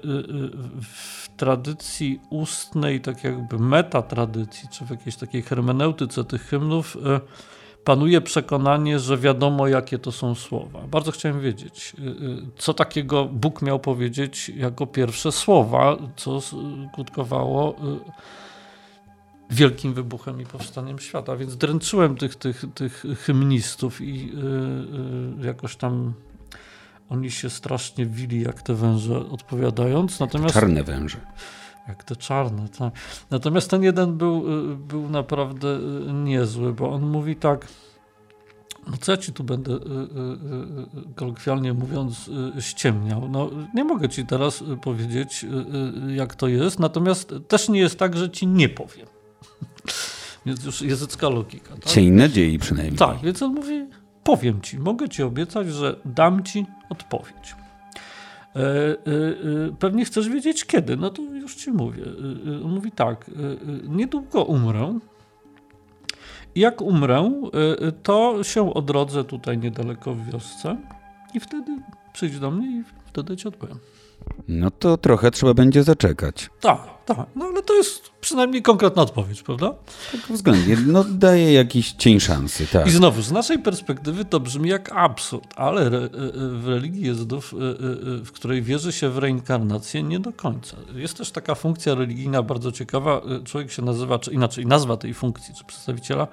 w 0.81 1.22
tradycji 1.37 2.19
ustnej, 2.29 3.01
tak 3.01 3.23
jakby 3.23 3.59
metatradycji, 3.59 4.69
czy 4.71 4.85
w 4.85 4.89
jakiejś 4.89 5.15
takiej 5.15 5.41
hermeneutyce 5.41 6.23
tych 6.23 6.41
hymnów 6.41 6.97
e, 7.05 7.19
panuje 7.83 8.21
przekonanie, 8.21 8.99
że 8.99 9.17
wiadomo, 9.17 9.67
jakie 9.67 9.99
to 9.99 10.11
są 10.11 10.35
słowa. 10.35 10.81
Bardzo 10.87 11.11
chciałem 11.11 11.41
wiedzieć, 11.41 11.95
e, 11.99 12.07
e, 12.07 12.13
co 12.57 12.73
takiego 12.73 13.25
Bóg 13.25 13.61
miał 13.61 13.79
powiedzieć 13.79 14.49
jako 14.49 14.87
pierwsze 14.87 15.31
słowa, 15.31 15.97
co 16.15 16.39
skutkowało 16.41 17.75
wielkim 19.49 19.93
wybuchem 19.93 20.41
i 20.41 20.45
powstaniem 20.45 20.99
świata. 20.99 21.35
Więc 21.35 21.57
dręczyłem 21.57 22.17
tych, 22.17 22.35
tych, 22.35 22.65
tych 22.73 23.05
hymnistów 23.19 24.01
i 24.01 24.33
jakoś 25.41 25.75
tam 25.75 26.13
oni 27.09 27.31
się 27.31 27.49
strasznie 27.49 28.05
wili 28.05 28.41
jak 28.41 28.61
te 28.61 28.73
węże 28.73 29.29
odpowiadając. 29.29 30.19
Natomiast, 30.19 30.53
czarne 30.53 30.83
węże. 30.83 31.17
Jak 31.87 32.03
te 32.03 32.15
czarne, 32.15 32.69
tak. 32.69 32.93
Natomiast 33.31 33.69
ten 33.69 33.83
jeden 33.83 34.17
był, 34.17 34.71
y, 34.71 34.75
był 34.75 35.09
naprawdę 35.09 35.67
y, 36.09 36.13
niezły, 36.13 36.73
bo 36.73 36.91
on 36.91 37.09
mówi 37.09 37.35
tak, 37.35 37.67
no 38.87 38.97
co 38.97 39.11
ja 39.11 39.17
ci 39.17 39.33
tu 39.33 39.43
będę 39.43 39.71
y, 39.71 39.79
kolokwialnie 41.15 41.73
mówiąc 41.73 42.29
ściemniał. 42.59 43.29
No 43.29 43.49
nie 43.73 43.83
mogę 43.83 44.09
ci 44.09 44.25
teraz 44.25 44.63
powiedzieć 44.81 45.45
jak 46.15 46.35
to 46.35 46.47
jest, 46.47 46.79
natomiast 46.79 47.33
też 47.47 47.69
nie 47.69 47.79
jest 47.79 47.99
tak, 47.99 48.17
że 48.17 48.29
ci 48.29 48.47
nie 48.47 48.69
powiem. 48.69 49.07
Więc 50.45 50.65
już 50.65 50.81
języcka 50.81 51.29
logika. 51.29 51.75
Tak? 51.75 51.85
Cień 51.85 52.11
nadziei 52.11 52.59
przynajmniej. 52.59 52.97
Tak, 52.97 53.17
więc 53.23 53.41
on 53.41 53.53
mówi, 53.53 53.85
powiem 54.23 54.61
ci, 54.61 54.79
mogę 54.79 55.09
ci 55.09 55.23
obiecać, 55.23 55.67
że 55.67 55.99
dam 56.05 56.43
ci 56.43 56.65
odpowiedź. 56.93 57.55
E, 58.55 58.59
e, 58.59 58.61
e, 58.61 58.95
pewnie 59.79 60.05
chcesz 60.05 60.29
wiedzieć 60.29 60.65
kiedy, 60.65 60.97
no 60.97 61.09
to 61.09 61.21
już 61.21 61.55
ci 61.55 61.71
mówię. 61.71 62.03
Mówi 62.63 62.91
tak, 62.91 63.31
niedługo 63.87 64.43
umrę. 64.43 64.99
Jak 66.55 66.81
umrę, 66.81 67.41
to 68.03 68.43
się 68.43 68.73
odrodzę 68.73 69.23
tutaj 69.23 69.57
niedaleko 69.57 70.13
w 70.13 70.31
wiosce 70.31 70.77
i 71.33 71.39
wtedy 71.39 71.77
przyjdź 72.13 72.39
do 72.39 72.51
mnie 72.51 72.67
i 72.67 72.83
wtedy 73.05 73.37
ci 73.37 73.47
odpowiem. 73.47 73.79
No 74.47 74.71
to 74.71 74.97
trochę 74.97 75.31
trzeba 75.31 75.53
będzie 75.53 75.83
zaczekać. 75.83 76.49
Tak, 76.61 76.79
tak. 77.05 77.27
No 77.35 77.45
ale 77.45 77.61
to 77.63 77.73
jest 77.73 78.09
przynajmniej 78.21 78.61
konkretna 78.61 79.01
odpowiedź, 79.01 79.43
prawda? 79.43 79.73
Tak 80.11 80.21
względnie. 80.21 80.77
No 80.87 81.03
daje 81.03 81.53
jakiś 81.53 81.91
cień 81.91 82.19
szansy, 82.19 82.67
tak. 82.67 82.87
I 82.87 82.91
znowu, 82.91 83.21
z 83.21 83.31
naszej 83.31 83.59
perspektywy 83.59 84.25
to 84.25 84.39
brzmi 84.39 84.69
jak 84.69 84.91
absurd, 84.91 85.53
ale 85.55 85.81
re, 85.81 85.97
e, 85.97 86.09
w 86.59 86.67
religii 86.67 87.05
Jezydów, 87.05 87.53
e, 87.53 87.57
e, 87.57 87.69
w 88.25 88.31
której 88.31 88.61
wierzy 88.61 88.91
się 88.91 89.09
w 89.09 89.17
reinkarnację, 89.17 90.03
nie 90.03 90.19
do 90.19 90.33
końca. 90.33 90.77
Jest 90.95 91.17
też 91.17 91.31
taka 91.31 91.55
funkcja 91.55 91.95
religijna 91.95 92.43
bardzo 92.43 92.71
ciekawa. 92.71 93.21
Człowiek 93.45 93.71
się 93.71 93.81
nazywa, 93.81 94.19
czy 94.19 94.31
inaczej, 94.31 94.65
nazwa 94.65 94.97
tej 94.97 95.13
funkcji, 95.13 95.55
czy 95.55 95.63
przedstawiciela 95.63 96.27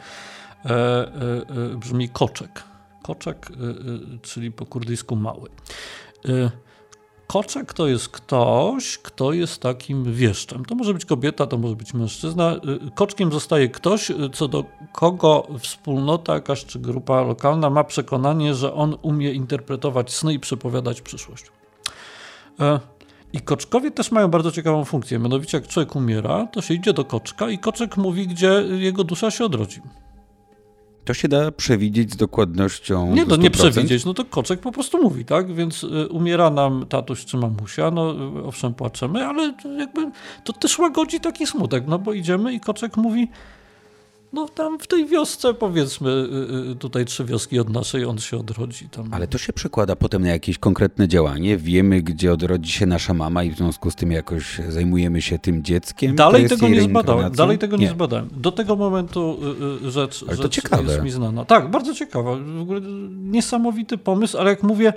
brzmi 1.76 2.08
koczek. 2.08 2.62
Koczek, 3.02 3.48
czyli 4.22 4.52
po 4.52 4.66
kurdyjsku 4.66 5.16
mały. 5.16 5.50
Koczek 7.30 7.74
to 7.74 7.86
jest 7.86 8.08
ktoś, 8.08 8.98
kto 8.98 9.32
jest 9.32 9.62
takim 9.62 10.14
wieszczem. 10.14 10.64
To 10.64 10.74
może 10.74 10.94
być 10.94 11.04
kobieta, 11.04 11.46
to 11.46 11.58
może 11.58 11.76
być 11.76 11.94
mężczyzna. 11.94 12.56
Y, 12.86 12.90
koczkiem 12.94 13.32
zostaje 13.32 13.68
ktoś, 13.68 14.10
y, 14.10 14.14
co 14.32 14.48
do 14.48 14.64
kogo 14.92 15.46
wspólnota 15.58 16.34
jakaś 16.34 16.64
czy 16.64 16.78
grupa 16.78 17.22
lokalna 17.22 17.70
ma 17.70 17.84
przekonanie, 17.84 18.54
że 18.54 18.74
on 18.74 18.96
umie 19.02 19.32
interpretować 19.32 20.12
sny 20.12 20.34
i 20.34 20.40
przepowiadać 20.40 21.00
przyszłość. 21.00 21.44
E, 22.60 22.80
I 23.32 23.40
koczkowie 23.40 23.90
też 23.90 24.12
mają 24.12 24.28
bardzo 24.28 24.52
ciekawą 24.52 24.84
funkcję. 24.84 25.18
Mianowicie, 25.18 25.58
jak 25.58 25.68
człowiek 25.68 25.96
umiera, 25.96 26.46
to 26.46 26.62
się 26.62 26.74
idzie 26.74 26.92
do 26.92 27.04
koczka 27.04 27.50
i 27.50 27.58
koczek 27.58 27.96
mówi, 27.96 28.26
gdzie 28.26 28.64
jego 28.68 29.04
dusza 29.04 29.30
się 29.30 29.44
odrodzi. 29.44 29.80
To 31.10 31.14
się 31.14 31.28
da 31.28 31.50
przewidzieć 31.50 32.12
z 32.12 32.16
dokładnością. 32.16 33.14
Nie, 33.14 33.26
to 33.26 33.36
nie 33.36 33.50
przewidzieć, 33.50 34.04
no 34.04 34.14
to 34.14 34.24
koczek 34.24 34.60
po 34.60 34.72
prostu 34.72 35.02
mówi, 35.02 35.24
tak? 35.24 35.54
Więc 35.54 35.84
y, 35.84 36.08
umiera 36.08 36.50
nam 36.50 36.86
tatuś 36.88 37.24
czy 37.24 37.36
mamusia, 37.36 37.90
no 37.90 38.14
y, 38.40 38.44
owszem, 38.44 38.74
płaczemy, 38.74 39.26
ale 39.26 39.54
jakby 39.78 40.10
to 40.44 40.52
też 40.52 40.78
łagodzi 40.78 41.20
taki 41.20 41.46
smutek, 41.46 41.84
no 41.86 41.98
bo 41.98 42.12
idziemy 42.12 42.52
i 42.52 42.60
koczek 42.60 42.96
mówi, 42.96 43.28
no 44.32 44.48
tam 44.48 44.78
w 44.78 44.86
tej 44.86 45.06
wiosce, 45.06 45.54
powiedzmy, 45.54 46.10
y, 46.10 46.70
y, 46.72 46.76
tutaj 46.76 47.04
trzy 47.04 47.24
wioski 47.24 47.58
od 47.58 47.70
naszej, 47.70 48.04
on 48.04 48.18
się 48.18 48.36
odrodzi. 48.36 48.88
Tam. 48.88 49.14
Ale 49.14 49.26
to 49.26 49.38
się 49.38 49.52
przekłada 49.52 49.96
potem 49.96 50.22
na 50.22 50.28
jakieś 50.28 50.58
konkretne 50.58 51.08
działanie. 51.08 51.56
Wiemy, 51.56 52.02
gdzie 52.02 52.32
odrodzi 52.32 52.72
się 52.72 52.86
nasza 52.86 53.14
mama 53.14 53.44
i 53.44 53.50
w 53.50 53.56
związku 53.56 53.90
z 53.90 53.94
tym 53.94 54.12
jakoś 54.12 54.60
zajmujemy 54.68 55.22
się 55.22 55.38
tym 55.38 55.64
dzieckiem. 55.64 56.16
Dalej 56.16 56.48
tego 56.48 56.68
nie 56.68 56.82
zbadałem. 56.82 57.32
Dalej 57.32 57.58
tego 57.58 57.76
nie. 57.76 57.84
nie. 57.84 57.90
zbadałem. 57.90 58.28
Do 58.36 58.52
tego 58.52 58.76
momentu 58.76 59.38
y, 59.86 59.90
rzecz, 59.90 60.24
ale 60.28 60.36
rzecz 60.36 60.52
ciekawe. 60.52 60.92
jest 60.92 61.04
mi 61.04 61.10
znana. 61.10 61.44
Tak, 61.44 61.70
bardzo 61.70 61.94
ciekawa. 61.94 62.36
W 62.36 62.60
ogóle 62.60 62.80
niesamowity 63.10 63.98
pomysł, 63.98 64.38
ale 64.38 64.50
jak 64.50 64.62
mówię, 64.62 64.92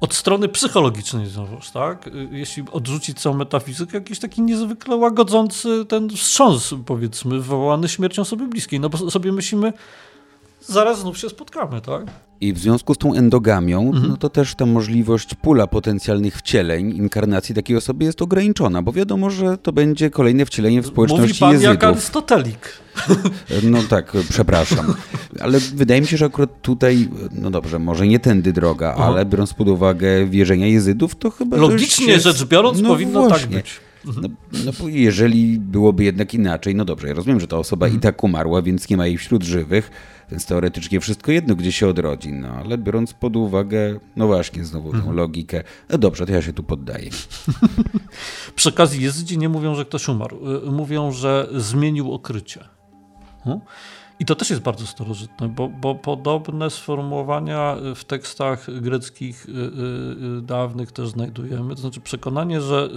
od 0.00 0.14
strony 0.14 0.48
psychologicznej 0.48 1.26
znowuż, 1.26 1.70
tak? 1.70 2.10
Jeśli 2.30 2.64
odrzucić 2.72 3.20
całą 3.20 3.36
metafizykę, 3.36 3.98
jakiś 3.98 4.18
taki 4.18 4.42
niezwykle 4.42 4.96
łagodzący 4.96 5.84
ten 5.88 6.10
wstrząs, 6.10 6.74
powiedzmy, 6.86 7.34
wywołany 7.34 7.88
śmiercią 7.88 8.24
sobie 8.24 8.46
bliskiej. 8.46 8.80
No 8.80 8.88
bo 8.88 9.10
sobie 9.10 9.32
myślimy, 9.32 9.72
zaraz 10.60 10.98
znów 10.98 11.18
się 11.18 11.28
spotkamy, 11.28 11.80
tak? 11.80 12.06
I 12.40 12.52
w 12.52 12.58
związku 12.58 12.94
z 12.94 12.98
tą 12.98 13.14
endogamią, 13.14 13.86
mhm. 13.86 14.08
no 14.08 14.16
to 14.16 14.28
też 14.28 14.54
ta 14.54 14.66
możliwość 14.66 15.34
pula 15.34 15.66
potencjalnych 15.66 16.36
wcieleń, 16.36 16.96
inkarnacji 16.96 17.54
takiej 17.54 17.76
osoby 17.76 18.04
jest 18.04 18.22
ograniczona, 18.22 18.82
bo 18.82 18.92
wiadomo, 18.92 19.30
że 19.30 19.58
to 19.58 19.72
będzie 19.72 20.10
kolejne 20.10 20.46
wcielenie 20.46 20.82
w 20.82 20.86
społeczności 20.86 21.28
Mówi 21.28 21.40
pan 21.40 21.52
jezydów. 21.52 21.74
jak 21.74 21.84
Arystotelik. 21.84 22.58
No 23.62 23.78
tak, 23.88 24.12
przepraszam. 24.30 24.94
Ale 25.40 25.58
wydaje 25.60 26.00
mi 26.00 26.06
się, 26.06 26.16
że 26.16 26.24
akurat 26.24 26.62
tutaj, 26.62 27.08
no 27.32 27.50
dobrze, 27.50 27.78
może 27.78 28.06
nie 28.06 28.18
tędy 28.18 28.52
droga, 28.52 28.94
Aha. 28.96 29.04
ale 29.06 29.26
biorąc 29.26 29.54
pod 29.54 29.68
uwagę 29.68 30.26
wierzenia 30.26 30.66
jezydów, 30.66 31.14
to 31.14 31.30
chyba 31.30 31.56
Logicznie 31.56 32.20
rzecz 32.20 32.44
biorąc 32.44 32.80
no 32.80 32.88
powinno 32.88 33.20
tak 33.20 33.28
właśnie. 33.28 33.56
tak 33.56 33.62
być. 33.62 33.85
No, 34.06 34.28
no, 34.64 34.88
jeżeli 34.88 35.58
byłoby 35.58 36.04
jednak 36.04 36.34
inaczej, 36.34 36.74
no 36.74 36.84
dobrze, 36.84 37.08
ja 37.08 37.14
rozumiem, 37.14 37.40
że 37.40 37.46
ta 37.46 37.58
osoba 37.58 37.86
mhm. 37.86 37.98
i 37.98 38.02
tak 38.02 38.24
umarła, 38.24 38.62
więc 38.62 38.88
nie 38.88 38.96
ma 38.96 39.06
jej 39.06 39.18
wśród 39.18 39.42
żywych, 39.42 39.90
więc 40.30 40.46
teoretycznie 40.46 41.00
wszystko 41.00 41.32
jedno, 41.32 41.54
gdzie 41.54 41.72
się 41.72 41.88
odrodzi, 41.88 42.32
no 42.32 42.48
ale 42.48 42.78
biorąc 42.78 43.12
pod 43.12 43.36
uwagę, 43.36 44.00
no 44.16 44.26
właśnie, 44.26 44.64
znowu 44.64 44.90
tą 44.90 44.96
mhm. 44.96 45.16
logikę, 45.16 45.62
no 45.90 45.98
dobrze, 45.98 46.26
to 46.26 46.32
ja 46.32 46.42
się 46.42 46.52
tu 46.52 46.62
poddaję. 46.62 47.10
Przy 48.56 48.68
okazji 48.68 49.02
Jezydzi 49.02 49.38
nie 49.38 49.48
mówią, 49.48 49.74
że 49.74 49.84
ktoś 49.84 50.08
umarł, 50.08 50.38
y, 50.68 50.70
mówią, 50.70 51.12
że 51.12 51.48
zmienił 51.54 52.12
okrycie. 52.12 52.64
Hmm? 53.44 53.60
I 54.20 54.24
to 54.24 54.34
też 54.34 54.50
jest 54.50 54.62
bardzo 54.62 54.86
starożytne, 54.86 55.48
bo, 55.48 55.68
bo, 55.68 55.94
podobne 55.94 56.70
sformułowania 56.70 57.76
w 57.94 58.04
tekstach 58.04 58.80
greckich 58.80 59.46
y, 59.48 59.52
y, 60.38 60.42
dawnych 60.42 60.92
też 60.92 61.08
znajdujemy. 61.08 61.74
To 61.74 61.80
znaczy 61.80 62.00
przekonanie, 62.00 62.60
że 62.60 62.90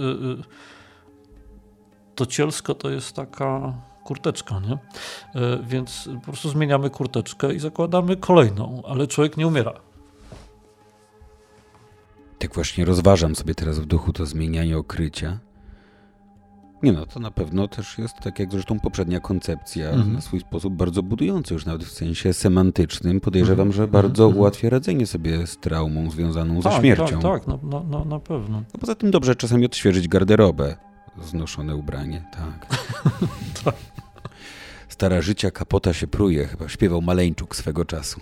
to 2.20 2.26
cielsko 2.26 2.74
to 2.74 2.90
jest 2.90 3.12
taka 3.12 3.74
kurteczka, 4.04 4.60
nie? 4.60 4.72
E, 5.42 5.58
więc 5.62 6.08
po 6.14 6.20
prostu 6.20 6.48
zmieniamy 6.48 6.90
kurteczkę 6.90 7.54
i 7.54 7.58
zakładamy 7.58 8.16
kolejną, 8.16 8.82
ale 8.86 9.06
człowiek 9.06 9.36
nie 9.36 9.46
umiera. 9.46 9.72
Tak 12.38 12.54
właśnie 12.54 12.84
rozważam 12.84 13.36
sobie 13.36 13.54
teraz 13.54 13.78
w 13.78 13.86
duchu 13.86 14.12
to 14.12 14.26
zmienianie 14.26 14.78
okrycia. 14.78 15.38
Nie 16.82 16.92
no, 16.92 17.06
to 17.06 17.20
na 17.20 17.30
pewno 17.30 17.68
też 17.68 17.98
jest, 17.98 18.14
tak 18.22 18.38
jak 18.38 18.52
zresztą 18.52 18.80
poprzednia 18.80 19.20
koncepcja, 19.20 19.90
mhm. 19.90 20.12
na 20.12 20.20
swój 20.20 20.40
sposób 20.40 20.74
bardzo 20.74 21.02
budujący, 21.02 21.54
już 21.54 21.66
nawet 21.66 21.84
w 21.84 21.92
sensie 21.92 22.32
semantycznym. 22.32 23.20
Podejrzewam, 23.20 23.66
mhm. 23.68 23.72
że 23.72 23.88
bardzo 23.88 24.24
mhm. 24.24 24.38
ułatwia 24.38 24.70
radzenie 24.70 25.06
sobie 25.06 25.46
z 25.46 25.56
traumą 25.56 26.10
związaną 26.10 26.60
tak, 26.62 26.72
ze 26.72 26.78
śmiercią. 26.78 27.20
Tak, 27.20 27.44
tak, 27.44 27.60
no, 27.90 28.04
na 28.04 28.18
pewno. 28.18 28.56
No 28.58 28.80
poza 28.80 28.94
tym 28.94 29.10
dobrze 29.10 29.36
czasami 29.36 29.66
odświeżyć 29.66 30.08
garderobę. 30.08 30.89
Znoszone 31.24 31.76
ubranie, 31.76 32.24
tak. 32.32 32.66
Stara 34.88 35.20
życia 35.20 35.50
kapota 35.50 35.92
się 35.92 36.06
pruje, 36.06 36.46
chyba 36.46 36.68
śpiewał 36.68 37.02
Maleńczuk 37.02 37.56
swego 37.56 37.84
czasu. 37.84 38.20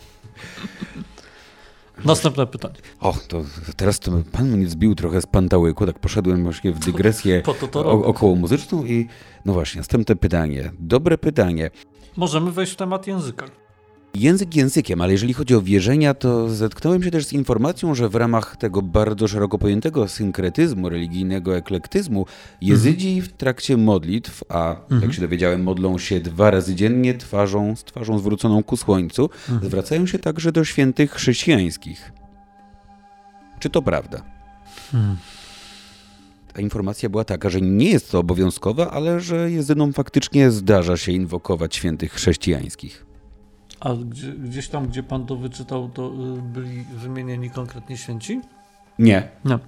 Następne 2.04 2.46
pytanie. 2.46 2.74
O, 3.00 3.14
to 3.28 3.44
teraz 3.76 3.98
to 3.98 4.12
pan 4.32 4.48
mnie 4.48 4.68
zbił 4.68 4.94
trochę 4.94 5.20
z 5.20 5.26
pantałyku, 5.26 5.86
tak 5.86 5.98
poszedłem 5.98 6.42
właśnie 6.42 6.72
w 6.72 6.78
dygresję 6.78 7.42
to, 7.42 7.54
to 7.54 7.68
to 7.68 7.90
około 7.90 8.34
muzyczną 8.34 8.84
i 8.84 9.08
no 9.44 9.52
właśnie, 9.52 9.78
następne 9.78 10.16
pytanie. 10.16 10.72
Dobre 10.78 11.18
pytanie. 11.18 11.70
Możemy 12.16 12.52
wejść 12.52 12.72
w 12.72 12.76
temat 12.76 13.06
języka. 13.06 13.46
Język 14.14 14.56
językiem, 14.56 15.00
ale 15.00 15.12
jeżeli 15.12 15.34
chodzi 15.34 15.54
o 15.54 15.62
wierzenia, 15.62 16.14
to 16.14 16.48
zetknąłem 16.48 17.02
się 17.02 17.10
też 17.10 17.26
z 17.26 17.32
informacją, 17.32 17.94
że 17.94 18.08
w 18.08 18.14
ramach 18.14 18.56
tego 18.56 18.82
bardzo 18.82 19.28
szeroko 19.28 19.58
pojętego 19.58 20.08
synkretyzmu, 20.08 20.88
religijnego 20.88 21.56
eklektyzmu, 21.56 22.26
jezydzi 22.60 23.08
mhm. 23.08 23.26
w 23.26 23.32
trakcie 23.32 23.76
modlitw, 23.76 24.44
a 24.48 24.70
mhm. 24.82 25.02
jak 25.02 25.12
się 25.12 25.20
dowiedziałem, 25.20 25.62
modlą 25.62 25.98
się 25.98 26.20
dwa 26.20 26.50
razy 26.50 26.74
dziennie 26.74 27.14
twarzą, 27.14 27.76
z 27.76 27.84
twarzą 27.84 28.18
zwróconą 28.18 28.62
ku 28.62 28.76
słońcu, 28.76 29.30
mhm. 29.48 29.70
zwracają 29.70 30.06
się 30.06 30.18
także 30.18 30.52
do 30.52 30.64
świętych 30.64 31.12
chrześcijańskich. 31.12 32.12
Czy 33.58 33.70
to 33.70 33.82
prawda? 33.82 34.22
Hmm. 34.92 35.16
Ta 36.52 36.60
informacja 36.60 37.08
była 37.08 37.24
taka, 37.24 37.50
że 37.50 37.60
nie 37.60 37.90
jest 37.90 38.10
to 38.10 38.18
obowiązkowe, 38.18 38.90
ale 38.90 39.20
że 39.20 39.50
jezynom 39.50 39.92
faktycznie 39.92 40.50
zdarza 40.50 40.96
się 40.96 41.12
inwokować 41.12 41.76
świętych 41.76 42.12
chrześcijańskich. 42.12 43.07
A 43.80 43.94
gdzie, 43.94 44.32
gdzieś 44.32 44.68
tam, 44.68 44.88
gdzie 44.88 45.02
pan 45.02 45.26
to 45.26 45.36
wyczytał, 45.36 45.88
to 45.88 46.06
y, 46.06 46.42
byli 46.42 46.84
wymienieni 46.84 47.50
konkretnie 47.50 47.96
święci? 47.96 48.40
Nie. 48.98 49.28
Nie. 49.44 49.58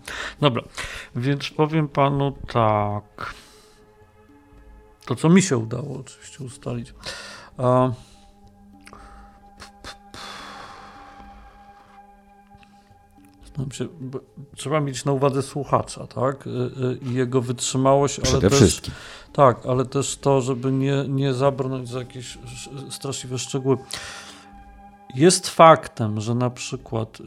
Dobra, 0.40 0.62
więc 1.16 1.50
powiem 1.50 1.88
panu 1.88 2.32
tak. 2.52 3.34
To, 5.06 5.16
co 5.16 5.28
mi 5.28 5.42
się 5.42 5.58
udało 5.58 5.98
oczywiście 6.00 6.44
ustalić. 6.44 6.94
A... 7.58 7.90
Się, 13.72 13.88
trzeba 14.56 14.80
mieć 14.80 15.04
na 15.04 15.12
uwadze 15.12 15.42
słuchacza, 15.42 16.06
tak? 16.06 16.46
Y, 16.46 16.50
y, 16.50 16.98
I 17.02 17.14
jego 17.14 17.40
wytrzymałość, 17.40 18.18
ale 18.18 18.28
Przede 18.28 18.50
też, 18.50 18.58
wszystkim. 18.58 18.94
Tak, 19.32 19.66
ale 19.66 19.84
też 19.84 20.16
to, 20.16 20.40
żeby 20.40 20.72
nie, 20.72 21.04
nie 21.08 21.34
zabrnąć 21.34 21.88
za 21.88 21.98
jakieś 21.98 22.38
straszliwe 22.90 23.38
szczegóły. 23.38 23.76
Jest 25.14 25.48
faktem, 25.48 26.20
że 26.20 26.34
na 26.34 26.50
przykład 26.50 27.20
y, 27.20 27.24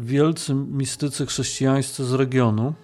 wielcy 0.00 0.54
mistycy 0.54 1.26
chrześcijańscy 1.26 2.04
z 2.04 2.12
regionu, 2.12 2.74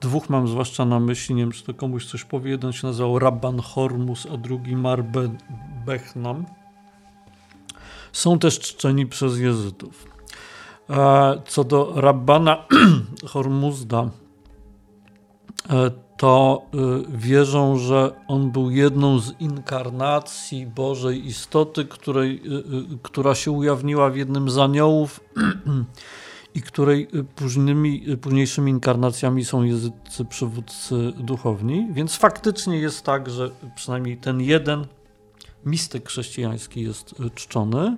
dwóch 0.00 0.30
mam 0.30 0.48
zwłaszcza 0.48 0.84
na 0.84 1.00
myśli, 1.00 1.34
nie 1.34 1.42
wiem 1.42 1.52
czy 1.52 1.64
to 1.64 1.74
komuś 1.74 2.06
coś 2.06 2.24
powie, 2.24 2.50
jeden 2.50 2.72
się 2.72 2.86
nazywał 2.86 3.18
Rabban 3.18 3.60
Hormus, 3.60 4.26
a 4.34 4.36
drugi 4.36 4.76
Marbe 4.76 5.28
Bechnam, 5.86 6.46
są 8.12 8.38
też 8.38 8.60
czczeni 8.60 9.06
przez 9.06 9.38
jezytów. 9.38 10.06
E, 10.90 11.42
co 11.46 11.64
do 11.64 11.92
Rabbana 11.96 12.64
Hormuzda, 13.32 14.10
e, 15.70 15.90
to 16.20 16.62
e, 16.74 16.78
wierzą, 17.18 17.78
że 17.78 18.12
on 18.28 18.50
był 18.50 18.70
jedną 18.70 19.18
z 19.18 19.40
inkarnacji 19.40 20.66
Bożej 20.66 21.26
istoty, 21.26 21.84
której, 21.84 22.42
która 23.02 23.34
się 23.34 23.50
ujawniła 23.50 24.10
w 24.10 24.16
jednym 24.16 24.50
z 24.50 24.58
aniołów 24.58 25.20
i 26.54 26.62
której 26.62 27.08
późnymi, 27.36 28.16
późniejszymi 28.20 28.70
inkarnacjami 28.70 29.44
są 29.44 29.62
jezycy 29.62 30.24
przywódcy 30.28 31.12
duchowni. 31.18 31.88
Więc 31.92 32.16
faktycznie 32.16 32.78
jest 32.78 33.04
tak, 33.04 33.30
że 33.30 33.50
przynajmniej 33.74 34.16
ten 34.16 34.40
jeden 34.40 34.86
mistyk 35.66 36.08
chrześcijański 36.08 36.82
jest 36.82 37.14
czczony. 37.34 37.96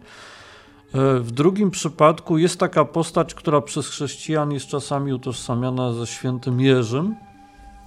W 1.21 1.31
drugim 1.31 1.71
przypadku 1.71 2.39
jest 2.39 2.61
taka 2.61 2.85
postać, 2.85 3.35
która 3.35 3.61
przez 3.61 3.89
chrześcijan 3.89 4.53
jest 4.53 4.67
czasami 4.67 5.13
utożsamiana 5.13 5.93
ze 5.93 6.07
świętym 6.07 6.61
Jerzym. 6.61 7.15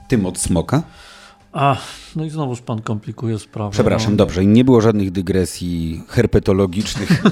Tym 0.08 0.26
od 0.26 0.38
smoka? 0.38 0.84
A, 1.54 1.78
no 2.16 2.26
i 2.26 2.30
znowuż 2.30 2.62
pan 2.62 2.82
komplikuje 2.82 3.40
sprawę. 3.40 3.72
Przepraszam, 3.72 4.12
no. 4.12 4.18
dobrze. 4.18 4.46
Nie 4.46 4.66
było 4.66 4.82
żadnych 4.82 5.12
dygresji 5.12 6.04
herpetologicznych. 6.08 7.10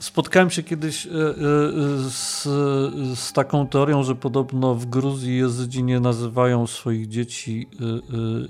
Spotkałem 0.00 0.50
się 0.50 0.62
kiedyś 0.62 1.06
e, 1.06 1.10
e, 1.10 1.12
z, 2.10 2.42
z, 3.18 3.32
taką 3.32 3.66
teorią, 3.66 4.02
że 4.02 4.14
podobno 4.14 4.74
w 4.74 4.86
Gruzji 4.86 5.36
Jezydzi 5.36 5.82
nie 5.82 6.00
nazywają 6.00 6.66
swoich 6.66 7.08
dzieci 7.08 7.68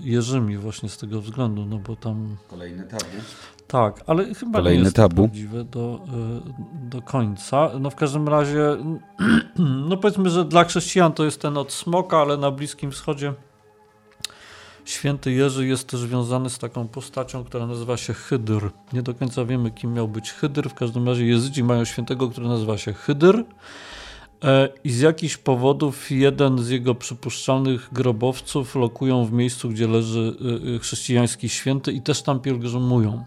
Jerzymi 0.01 0.57
właśnie 0.57 0.89
z 0.89 0.99
tego 0.99 1.21
względu, 1.21 1.67
no 1.67 1.79
bo 1.79 1.97
tam... 1.97 2.37
Kolejny 2.49 2.85
tabu. 2.85 3.05
Tak, 3.66 4.05
ale 4.07 4.35
chyba 4.35 4.59
Kolejny 4.59 4.78
nie 4.78 4.85
jest 4.85 4.97
tabu. 4.97 5.23
prawdziwe 5.23 5.65
do, 5.65 6.01
y, 6.85 6.89
do 6.91 7.03
końca. 7.03 7.70
No 7.81 7.91
w 7.91 7.95
każdym 7.95 8.28
razie, 8.28 8.77
no 9.89 9.97
powiedzmy, 9.97 10.31
że 10.31 10.45
dla 10.45 10.65
chrześcijan 10.65 11.12
to 11.12 11.24
jest 11.24 11.41
ten 11.41 11.57
od 11.57 11.73
smoka, 11.73 12.19
ale 12.19 12.36
na 12.36 12.51
Bliskim 12.51 12.91
Wschodzie 12.91 13.35
święty 14.85 15.32
Jerzy 15.32 15.66
jest 15.66 15.89
też 15.89 16.01
związany 16.01 16.51
z 16.51 16.59
taką 16.59 16.89
postacią, 16.89 17.45
która 17.45 17.66
nazywa 17.66 17.97
się 17.97 18.15
Hydr. 18.15 18.70
Nie 18.93 19.03
do 19.03 19.15
końca 19.15 19.45
wiemy, 19.45 19.70
kim 19.70 19.95
miał 19.95 20.09
być 20.09 20.32
Hydr. 20.32 20.69
W 20.69 20.74
każdym 20.74 21.09
razie 21.09 21.27
Jezydzi 21.27 21.65
mają 21.65 21.85
świętego, 21.85 22.28
który 22.28 22.49
nazywa 22.49 22.78
się 22.78 22.93
Hydr. 22.93 23.45
E, 24.45 24.69
I 24.85 24.91
z 24.91 25.01
jakichś 25.01 25.37
powodów 25.37 26.11
jeden 26.11 26.59
z 26.59 26.69
jego 26.69 26.95
przypuszczalnych 26.95 27.89
grobowców 27.93 28.75
lokują 28.75 29.25
w 29.25 29.33
miejscu, 29.33 29.69
gdzie 29.69 29.89
leży 29.89 30.37
e, 30.73 30.75
e, 30.75 30.79
chrześcijański 30.79 31.49
święty 31.49 31.93
i 31.93 32.03
też 32.03 32.23
tam 32.23 32.41
pielgrzymują. 32.41 33.25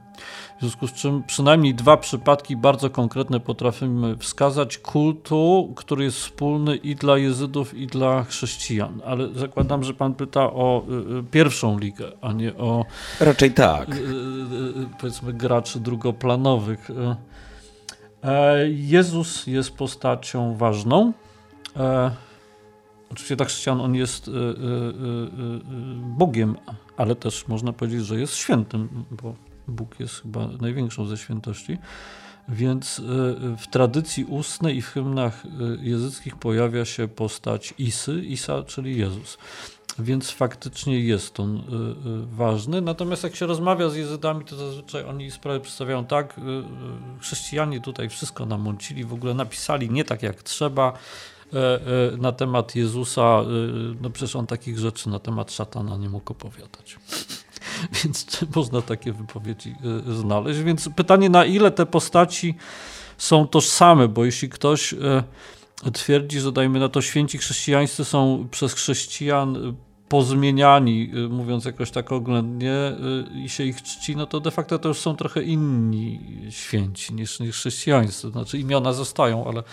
W 0.57 0.59
związku 0.59 0.87
z 0.87 0.93
czym 0.93 1.23
przynajmniej 1.23 1.75
dwa 1.75 1.97
przypadki 1.97 2.55
bardzo 2.55 2.89
konkretne 2.89 3.39
potrafimy 3.39 4.17
wskazać 4.17 4.77
kultu, 4.77 5.73
który 5.75 6.03
jest 6.03 6.17
wspólny 6.17 6.75
i 6.75 6.95
dla 6.95 7.17
jezydów, 7.17 7.73
i 7.73 7.87
dla 7.87 8.23
chrześcijan. 8.23 9.01
Ale 9.05 9.33
zakładam, 9.33 9.83
że 9.83 9.93
pan 9.93 10.13
pyta 10.13 10.43
o 10.43 10.85
pierwszą 11.31 11.79
ligę, 11.79 12.11
a 12.21 12.33
nie 12.33 12.55
o. 12.55 12.85
Raczej 13.19 13.51
tak. 13.51 14.01
Powiedzmy, 14.99 15.33
graczy 15.33 15.79
drugoplanowych. 15.79 16.89
E, 18.23 18.69
Jezus 18.69 19.47
jest 19.47 19.71
postacią 19.71 20.55
ważną. 20.55 21.13
E, 21.75 22.11
oczywiście 23.11 23.37
tak 23.37 23.47
chrześcijan 23.47 23.81
on 23.81 23.95
jest 23.95 24.27
e, 24.27 24.31
Bogiem, 25.95 26.55
ale 26.97 27.15
też 27.15 27.47
można 27.47 27.73
powiedzieć, 27.73 28.05
że 28.05 28.19
jest 28.19 28.35
świętym, 28.35 29.05
bo 29.11 29.35
Bóg 29.67 29.99
jest 29.99 30.21
chyba 30.21 30.47
największą 30.61 31.05
ze 31.05 31.17
świętości. 31.17 31.77
Więc 32.49 33.01
w 33.57 33.67
tradycji 33.71 34.25
ustnej 34.25 34.77
i 34.77 34.81
w 34.81 34.87
hymnach 34.87 35.43
jezyckich 35.79 36.35
pojawia 36.35 36.85
się 36.85 37.07
postać 37.07 37.73
Isy, 37.77 38.25
Isa, 38.25 38.63
czyli 38.63 38.97
Jezus 38.97 39.37
więc 39.99 40.31
faktycznie 40.31 40.99
jest 40.99 41.39
on 41.39 41.57
y, 41.57 41.59
y, 41.61 42.35
ważny. 42.35 42.81
Natomiast 42.81 43.23
jak 43.23 43.35
się 43.35 43.45
rozmawia 43.45 43.89
z 43.89 43.95
jezydami, 43.95 44.45
to 44.45 44.55
zazwyczaj 44.55 45.03
oni 45.03 45.31
sprawę 45.31 45.59
przedstawiają 45.59 46.05
tak, 46.05 46.37
y, 46.37 46.41
chrześcijanie 47.21 47.81
tutaj 47.81 48.09
wszystko 48.09 48.45
namącili, 48.45 49.03
w 49.05 49.13
ogóle 49.13 49.33
napisali 49.33 49.89
nie 49.89 50.03
tak 50.03 50.23
jak 50.23 50.43
trzeba 50.43 50.93
e, 51.53 51.57
e, 51.57 52.17
na 52.17 52.31
temat 52.31 52.75
Jezusa, 52.75 53.41
no 54.01 54.09
przecież 54.09 54.35
on 54.35 54.47
takich 54.47 54.79
rzeczy 54.79 55.09
na 55.09 55.19
temat 55.19 55.51
szatana 55.51 55.97
nie 55.97 56.09
mógł 56.09 56.31
opowiadać. 56.31 56.97
Więc 58.03 58.25
czy 58.25 58.47
można 58.55 58.81
takie 58.81 59.13
wypowiedzi 59.13 59.75
znaleźć? 60.21 60.59
Więc 60.59 60.89
pytanie, 60.95 61.29
na 61.29 61.45
ile 61.45 61.71
te 61.71 61.85
postaci 61.85 62.55
są 63.17 63.47
tożsame, 63.47 64.07
bo 64.07 64.25
jeśli 64.25 64.49
ktoś 64.49 64.95
twierdzi, 65.93 66.39
że 66.39 66.51
dajmy 66.51 66.79
na 66.79 66.89
to 66.89 67.01
święci 67.01 67.37
chrześcijańscy 67.37 68.05
są 68.05 68.47
przez 68.51 68.73
chrześcijan 68.73 69.75
pozmieniani, 70.09 71.11
y, 71.25 71.29
mówiąc 71.29 71.65
jakoś 71.65 71.91
tak 71.91 72.11
oględnie, 72.11 72.73
y, 73.35 73.39
i 73.39 73.49
się 73.49 73.63
ich 73.63 73.81
czci, 73.81 74.15
no 74.15 74.25
to 74.25 74.39
de 74.39 74.51
facto 74.51 74.79
to 74.79 74.89
już 74.89 74.99
są 74.99 75.15
trochę 75.15 75.43
inni 75.43 76.19
święci 76.49 77.13
niż, 77.13 77.39
niż 77.39 77.55
chrześcijańscy. 77.55 78.29
Znaczy 78.29 78.59
imiona 78.59 78.93
zostają, 78.93 79.47
ale 79.47 79.63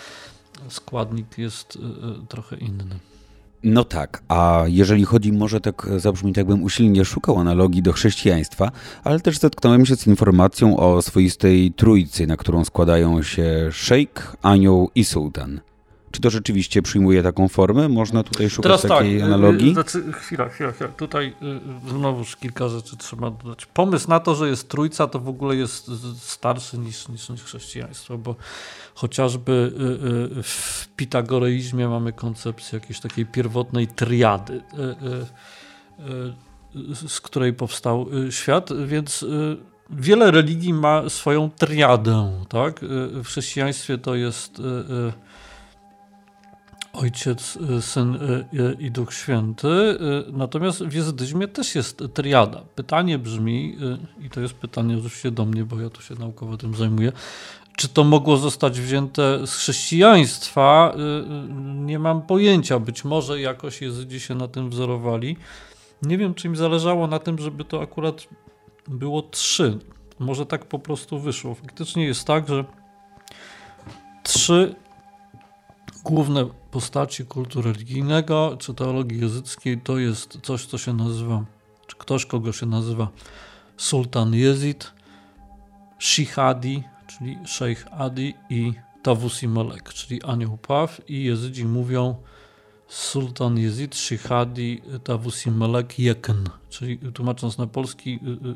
składnik 0.69 1.37
jest 1.37 1.75
y, 1.75 1.79
trochę 2.27 2.57
inny. 2.57 2.99
No 3.63 3.83
tak, 3.83 4.23
a 4.27 4.63
jeżeli 4.67 5.05
chodzi, 5.05 5.31
może 5.31 5.61
tak 5.61 5.87
zabrzmi, 5.97 6.33
tak 6.33 6.45
bym 6.45 6.63
usilnie 6.63 7.05
szukał 7.05 7.39
analogii 7.39 7.81
do 7.81 7.93
chrześcijaństwa, 7.93 8.71
ale 9.03 9.19
też 9.19 9.37
zetknąłem 9.37 9.85
się 9.85 9.95
z 9.95 10.07
informacją 10.07 10.77
o 10.77 11.01
swoistej 11.01 11.71
trójcy, 11.71 12.27
na 12.27 12.37
którą 12.37 12.65
składają 12.65 13.23
się 13.23 13.69
szejk, 13.71 14.37
anioł 14.41 14.91
i 14.95 15.05
sułtan. 15.05 15.61
Czy 16.15 16.21
to 16.21 16.29
rzeczywiście 16.29 16.81
przyjmuje 16.81 17.23
taką 17.23 17.47
formę? 17.47 17.89
Można 17.89 18.23
tutaj 18.23 18.49
szukać 18.49 18.81
Teraz 18.81 18.81
takiej 18.81 19.19
tak, 19.19 19.27
analogii? 19.27 19.73
Znaczy, 19.73 20.11
chwila, 20.11 20.49
chwila, 20.49 20.71
chwila. 20.71 20.89
Tutaj 20.89 21.33
y, 21.87 21.89
znowuż 21.89 22.35
kilka 22.35 22.69
rzeczy 22.69 22.97
trzeba 22.97 23.31
dodać. 23.31 23.65
Pomysł 23.65 24.09
na 24.09 24.19
to, 24.19 24.35
że 24.35 24.49
jest 24.49 24.69
trójca, 24.69 25.07
to 25.07 25.19
w 25.19 25.29
ogóle 25.29 25.55
jest 25.55 25.91
starszy 26.17 26.77
niż, 26.77 27.09
niż, 27.09 27.29
niż 27.29 27.43
chrześcijaństwo, 27.43 28.17
bo 28.17 28.35
chociażby 28.93 29.71
w 30.43 30.87
pitagoreizmie 30.95 31.87
mamy 31.87 32.13
koncepcję 32.13 32.79
jakiejś 32.79 32.99
takiej 32.99 33.25
pierwotnej 33.25 33.87
triady, 33.87 34.61
z 37.07 37.21
której 37.21 37.53
powstał 37.53 38.07
świat, 38.29 38.69
więc 38.85 39.25
wiele 39.89 40.31
religii 40.31 40.73
ma 40.73 41.09
swoją 41.09 41.49
triadę. 41.49 42.45
Tak? 42.49 42.79
W 43.11 43.23
chrześcijaństwie 43.25 43.97
to 43.97 44.15
jest 44.15 44.61
Ojciec, 46.95 47.55
y, 47.55 47.81
Syn 47.81 48.15
y, 48.15 48.45
y, 48.59 48.77
i 48.79 48.91
Duch 48.91 49.13
Święty. 49.13 49.97
Natomiast 50.33 50.83
w 50.83 50.93
jezydyzmie 50.93 51.47
też 51.47 51.75
jest 51.75 52.03
triada. 52.13 52.61
Pytanie 52.75 53.19
brzmi, 53.19 53.77
i 54.25 54.29
to 54.29 54.41
jest 54.41 54.53
pytanie 54.53 54.97
oczywiście 54.97 55.31
do 55.31 55.45
mnie, 55.45 55.63
bo 55.63 55.81
ja 55.81 55.89
tu 55.89 56.01
się 56.01 56.15
naukowo 56.15 56.57
tym 56.57 56.75
zajmuję, 56.75 57.11
czy 57.75 57.87
to 57.87 58.03
mogło 58.03 58.37
zostać 58.37 58.81
wzięte 58.81 59.47
z 59.47 59.55
chrześcijaństwa? 59.55 60.95
Nie 61.75 61.99
mam 61.99 62.21
pojęcia. 62.21 62.79
Być 62.79 63.03
może 63.03 63.41
jakoś 63.41 63.81
Jezydzi 63.81 64.19
się 64.19 64.35
na 64.35 64.47
tym 64.47 64.69
wzorowali. 64.69 65.37
Nie 66.01 66.17
wiem, 66.17 66.33
czy 66.33 66.47
im 66.47 66.55
zależało 66.55 67.07
na 67.07 67.19
tym, 67.19 67.39
żeby 67.39 67.65
to 67.65 67.81
akurat 67.81 68.27
było 68.87 69.21
trzy. 69.21 69.79
Może 70.19 70.45
tak 70.45 70.65
po 70.65 70.79
prostu 70.79 71.19
wyszło. 71.19 71.55
Faktycznie 71.55 72.05
jest 72.05 72.27
tak, 72.27 72.47
że 72.47 72.65
trzy 74.23 74.75
główne 76.05 76.45
postaci 76.71 77.25
kultu 77.25 77.61
religijnego 77.61 78.57
czy 78.59 78.73
teologii 78.73 79.21
jezyckiej 79.21 79.77
to 79.81 79.97
jest 79.97 80.39
coś, 80.43 80.65
co 80.65 80.77
się 80.77 80.93
nazywa, 80.93 81.45
czy 81.87 81.95
ktoś, 81.95 82.25
kogo 82.25 82.51
się 82.51 82.65
nazywa 82.65 83.07
Sultan 83.77 84.33
Jezid, 84.33 84.93
Shihadi, 85.99 86.83
czyli 87.07 87.37
Sheikh 87.45 87.85
Adi 87.91 88.33
i 88.49 88.73
Tavusi 89.03 89.47
Melek, 89.47 89.93
czyli 89.93 90.23
anioł 90.23 90.57
Paw 90.57 91.01
i 91.09 91.23
jezydzi 91.23 91.65
mówią 91.65 92.15
Sultan 92.87 93.57
Jezid, 93.57 93.95
Shihadi, 93.95 94.81
Tavusi 95.03 95.51
Melek, 95.51 95.99
Jeken, 95.99 96.49
czyli 96.69 96.97
tłumacząc 96.97 97.57
na 97.57 97.67
polski 97.67 98.19
y, 98.23 98.49
y, 98.49 98.55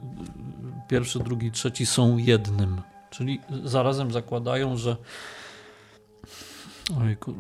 pierwszy, 0.88 1.20
drugi, 1.20 1.52
trzeci 1.52 1.86
są 1.86 2.18
jednym, 2.18 2.82
czyli 3.10 3.40
zarazem 3.64 4.12
zakładają, 4.12 4.78
że 4.78 4.98
Ojku, 6.98 7.34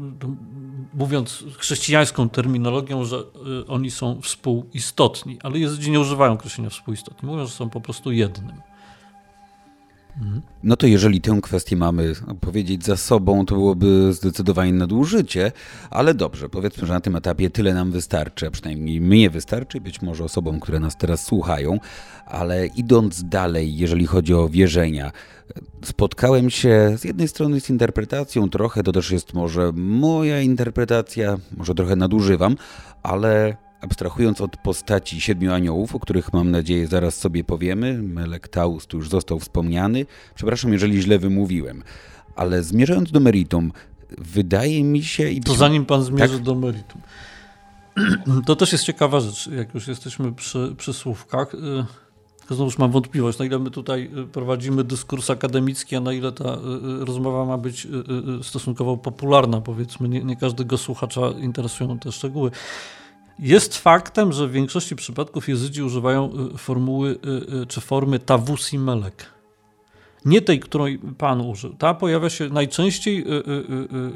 mówiąc 0.94 1.44
chrześcijańską 1.58 2.30
terminologią, 2.30 3.06
że 3.06 3.18
y, 3.62 3.68
oni 3.68 3.92
są 3.92 4.22
współistotni, 4.22 5.38
ale 5.44 5.60
Jezydzi 5.60 5.92
nie 5.92 6.00
używają 6.00 6.34
określenia 6.34 6.70
współistotni, 6.70 7.30
mówią, 7.30 7.46
że 7.46 7.52
są 7.52 7.70
po 7.70 7.82
prostu 7.82 8.12
jednym. 8.12 8.69
No 10.64 10.76
to 10.76 10.88
jeżeli 10.88 11.22
tę 11.22 11.40
kwestię 11.42 11.76
mamy 11.76 12.14
powiedzieć 12.42 12.86
za 12.86 12.98
sobą, 12.98 13.46
to 13.46 13.56
byłoby 13.56 14.14
zdecydowanie 14.14 14.74
nadużycie, 14.74 15.52
ale 15.90 16.14
dobrze, 16.14 16.50
powiedzmy, 16.50 16.88
że 16.88 16.94
na 16.94 17.02
tym 17.02 17.16
etapie 17.16 17.50
tyle 17.50 17.74
nam 17.74 17.92
wystarczy, 17.92 18.48
a 18.48 18.52
przynajmniej 18.52 19.02
mnie 19.02 19.30
wystarczy, 19.30 19.82
być 19.82 20.02
może 20.02 20.24
osobom, 20.24 20.60
które 20.60 20.80
nas 20.80 20.98
teraz 20.98 21.26
słuchają, 21.26 21.80
ale 22.26 22.68
idąc 22.68 23.24
dalej, 23.24 23.78
jeżeli 23.78 24.06
chodzi 24.06 24.34
o 24.34 24.50
wierzenia, 24.50 25.12
spotkałem 25.84 26.50
się 26.50 26.96
z 26.98 27.04
jednej 27.04 27.28
strony 27.28 27.60
z 27.60 27.70
interpretacją, 27.70 28.50
trochę 28.50 28.84
to 28.84 28.92
też 28.92 29.12
jest 29.12 29.34
może 29.34 29.72
moja 29.76 30.42
interpretacja, 30.42 31.38
może 31.58 31.76
trochę 31.76 31.96
nadużywam, 31.96 32.56
ale 33.04 33.58
abstrahując 33.82 34.42
od 34.42 34.58
postaci 34.58 35.22
siedmiu 35.22 35.54
aniołów, 35.54 35.96
o 35.96 36.00
których 36.00 36.34
mam 36.34 36.52
nadzieję 36.52 36.88
zaraz 36.88 37.18
sobie 37.18 37.44
powiemy, 37.44 38.04
Melek 38.04 38.48
Taus 38.48 38.88
tu 38.88 38.98
już 38.98 39.10
został 39.10 39.40
wspomniany, 39.40 40.06
przepraszam, 40.36 40.74
jeżeli 40.74 41.02
źle 41.02 41.20
wymówiłem, 41.20 41.84
ale 42.36 42.64
zmierzając 42.64 43.12
do 43.12 43.20
meritum, 43.20 43.72
wydaje 44.18 44.84
mi 44.84 45.04
się... 45.04 45.30
I 45.30 45.42
to 45.42 45.56
zanim 45.56 45.86
pan 45.86 46.04
zmierzy 46.04 46.34
tak? 46.34 46.44
do 46.44 46.56
meritum. 46.56 47.02
To 48.46 48.56
też 48.56 48.72
jest 48.72 48.84
ciekawa 48.84 49.20
rzecz, 49.20 49.48
jak 49.48 49.74
już 49.74 49.88
jesteśmy 49.88 50.32
przy, 50.32 50.76
przy 50.78 50.94
słówkach. 50.94 51.54
Y, 52.52 52.56
znowuż 52.56 52.78
mam 52.78 52.92
wątpliwość, 52.92 53.40
na 53.40 53.46
ile 53.46 53.60
my 53.60 53.72
tutaj 53.72 54.12
y, 54.18 54.28
prowadzimy 54.28 54.84
dyskurs 54.84 55.30
akademicki, 55.30 55.96
a 55.96 56.00
na 56.00 56.14
ile 56.14 56.32
ta 56.32 56.54
y, 56.54 57.06
rozmowa 57.06 57.46
ma 57.46 57.58
być 57.58 57.88
stosunkowo 58.42 58.98
popularna, 58.98 59.62
powiedzmy. 59.62 60.10
Nie, 60.10 60.24
nie 60.24 60.36
każdego 60.36 60.78
słuchacza 60.78 61.22
interesują 61.30 62.00
te 62.00 62.12
szczegóły. 62.12 62.52
Jest 63.40 63.78
faktem, 63.78 64.32
że 64.34 64.48
w 64.48 64.52
większości 64.52 64.96
przypadków 64.96 65.50
jezydzi 65.50 65.84
używają 65.84 66.32
y, 66.56 66.58
formuły 66.58 67.10
y, 67.10 67.62
y, 67.62 67.66
czy 67.66 67.82
formy 67.82 68.20
tawusi 68.20 68.80
melek. 68.80 69.26
Nie 70.26 70.42
tej, 70.42 70.60
którą 70.60 70.86
Pan 71.18 71.42
użył. 71.42 71.74
Ta 71.74 71.94
pojawia 71.94 72.30
się 72.30 72.50
najczęściej 72.50 73.26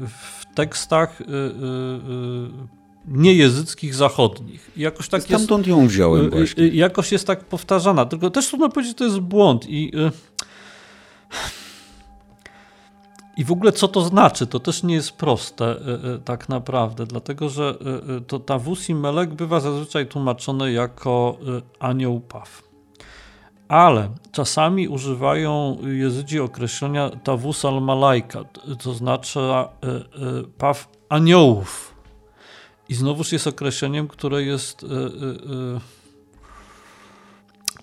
w 0.07 0.55
tekstach 0.55 1.21
niejezyckich 3.07 3.95
zachodnich. 3.95 4.71
Jakoś 4.77 5.09
tak 5.09 5.23
Stamtąd 5.23 5.67
jest, 5.67 5.79
ją 5.79 5.87
wziąłem 5.87 6.29
właśnie. 6.29 6.67
Jakoś 6.67 7.11
jest 7.11 7.27
tak 7.27 7.45
powtarzana. 7.45 8.05
Tylko 8.05 8.29
też 8.29 8.47
trudno 8.47 8.69
powiedzieć, 8.69 8.91
że 8.91 8.97
to 8.97 9.03
jest 9.03 9.19
błąd. 9.19 9.65
I 9.69 9.91
i 13.38 13.43
w 13.43 13.51
ogóle 13.51 13.72
co 13.72 13.88
to 13.88 14.01
znaczy? 14.01 14.47
To 14.47 14.60
też 14.60 14.84
nie 14.84 14.95
jest 14.95 15.11
proste 15.11 15.65
y, 15.65 16.15
y, 16.15 16.19
tak 16.26 16.49
naprawdę, 16.49 17.05
dlatego 17.05 17.49
że 17.49 17.76
y, 18.18 18.22
to 18.22 18.39
Tawus 18.39 18.89
i 18.89 18.95
Melek 18.95 19.34
bywa 19.34 19.60
zazwyczaj 19.60 20.07
tłumaczone 20.07 20.72
jako 20.72 21.38
anioł 21.80 22.19
paw. 22.19 22.64
Ale 23.68 24.10
czasami 24.31 24.88
używają 24.88 25.77
Jezydzi 25.84 26.39
określenia 26.39 27.10
Tawus 27.10 27.65
al-Malajka, 27.65 28.43
to 28.84 28.93
znaczy 28.93 29.39
paw 30.57 30.88
aniołów. 31.10 31.95
I 32.89 32.95
znowuż 32.95 33.31
jest 33.31 33.47
określeniem, 33.47 34.07
które 34.07 34.43
jest 34.43 34.85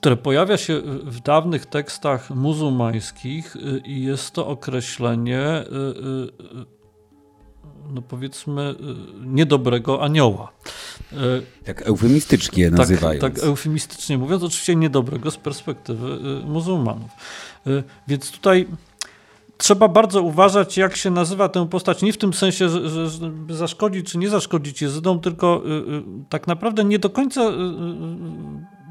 które 0.01 0.17
pojawia 0.17 0.57
się 0.57 0.81
w 1.05 1.21
dawnych 1.21 1.67
tekstach 1.67 2.31
muzułmańskich 2.31 3.57
y, 3.57 3.83
i 3.85 4.03
jest 4.03 4.31
to 4.31 4.47
określenie 4.47 5.41
y, 5.41 5.65
y, 5.65 6.81
no 7.95 8.03
powiedzmy 8.03 8.75
niedobrego 9.25 10.03
anioła. 10.03 10.53
Tak 11.65 11.83
eufemistycznie 11.83 12.71
tak, 12.71 12.79
nazywając. 12.79 13.21
Tak, 13.21 13.35
tak 13.35 13.45
eufemistycznie 13.45 14.19
mówiąc, 14.19 14.43
oczywiście 14.43 14.77
niedobrego 14.77 15.31
z 15.31 15.37
perspektywy 15.37 16.19
muzułmanów. 16.45 17.11
Więc 18.09 18.31
tutaj 18.31 18.67
trzeba 19.61 19.89
bardzo 19.89 20.23
uważać, 20.23 20.77
jak 20.77 20.97
się 20.97 21.11
nazywa 21.11 21.49
tę 21.49 21.69
postać. 21.69 22.03
Nie 22.03 22.13
w 22.13 22.19
tym 22.19 22.33
sensie, 22.33 22.69
że, 22.69 22.89
że, 22.89 23.09
żeby 23.09 23.55
zaszkodzić 23.55 24.07
czy 24.13 24.19
nie 24.19 24.29
zaszkodzić 24.29 24.83
Jezydom, 24.83 25.21
tylko 25.21 25.63
y, 25.65 25.69
y, 25.69 26.03
tak 26.29 26.47
naprawdę 26.47 26.85
nie 26.85 26.99
do 26.99 27.11
końca 27.11 27.41
y, 27.41 27.53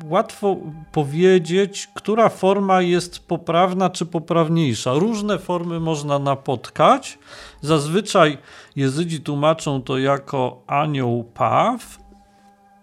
łatwo 0.09 0.57
powiedzieć, 0.91 1.87
która 1.93 2.29
forma 2.29 2.81
jest 2.81 3.27
poprawna 3.27 3.89
czy 3.89 4.05
poprawniejsza. 4.05 4.93
Różne 4.93 5.39
formy 5.39 5.79
można 5.79 6.19
napotkać. 6.19 7.19
Zazwyczaj 7.61 8.37
Jezydzi 8.75 9.21
tłumaczą 9.21 9.81
to 9.81 9.97
jako 9.97 10.63
anioł 10.67 11.23
paw, 11.33 11.99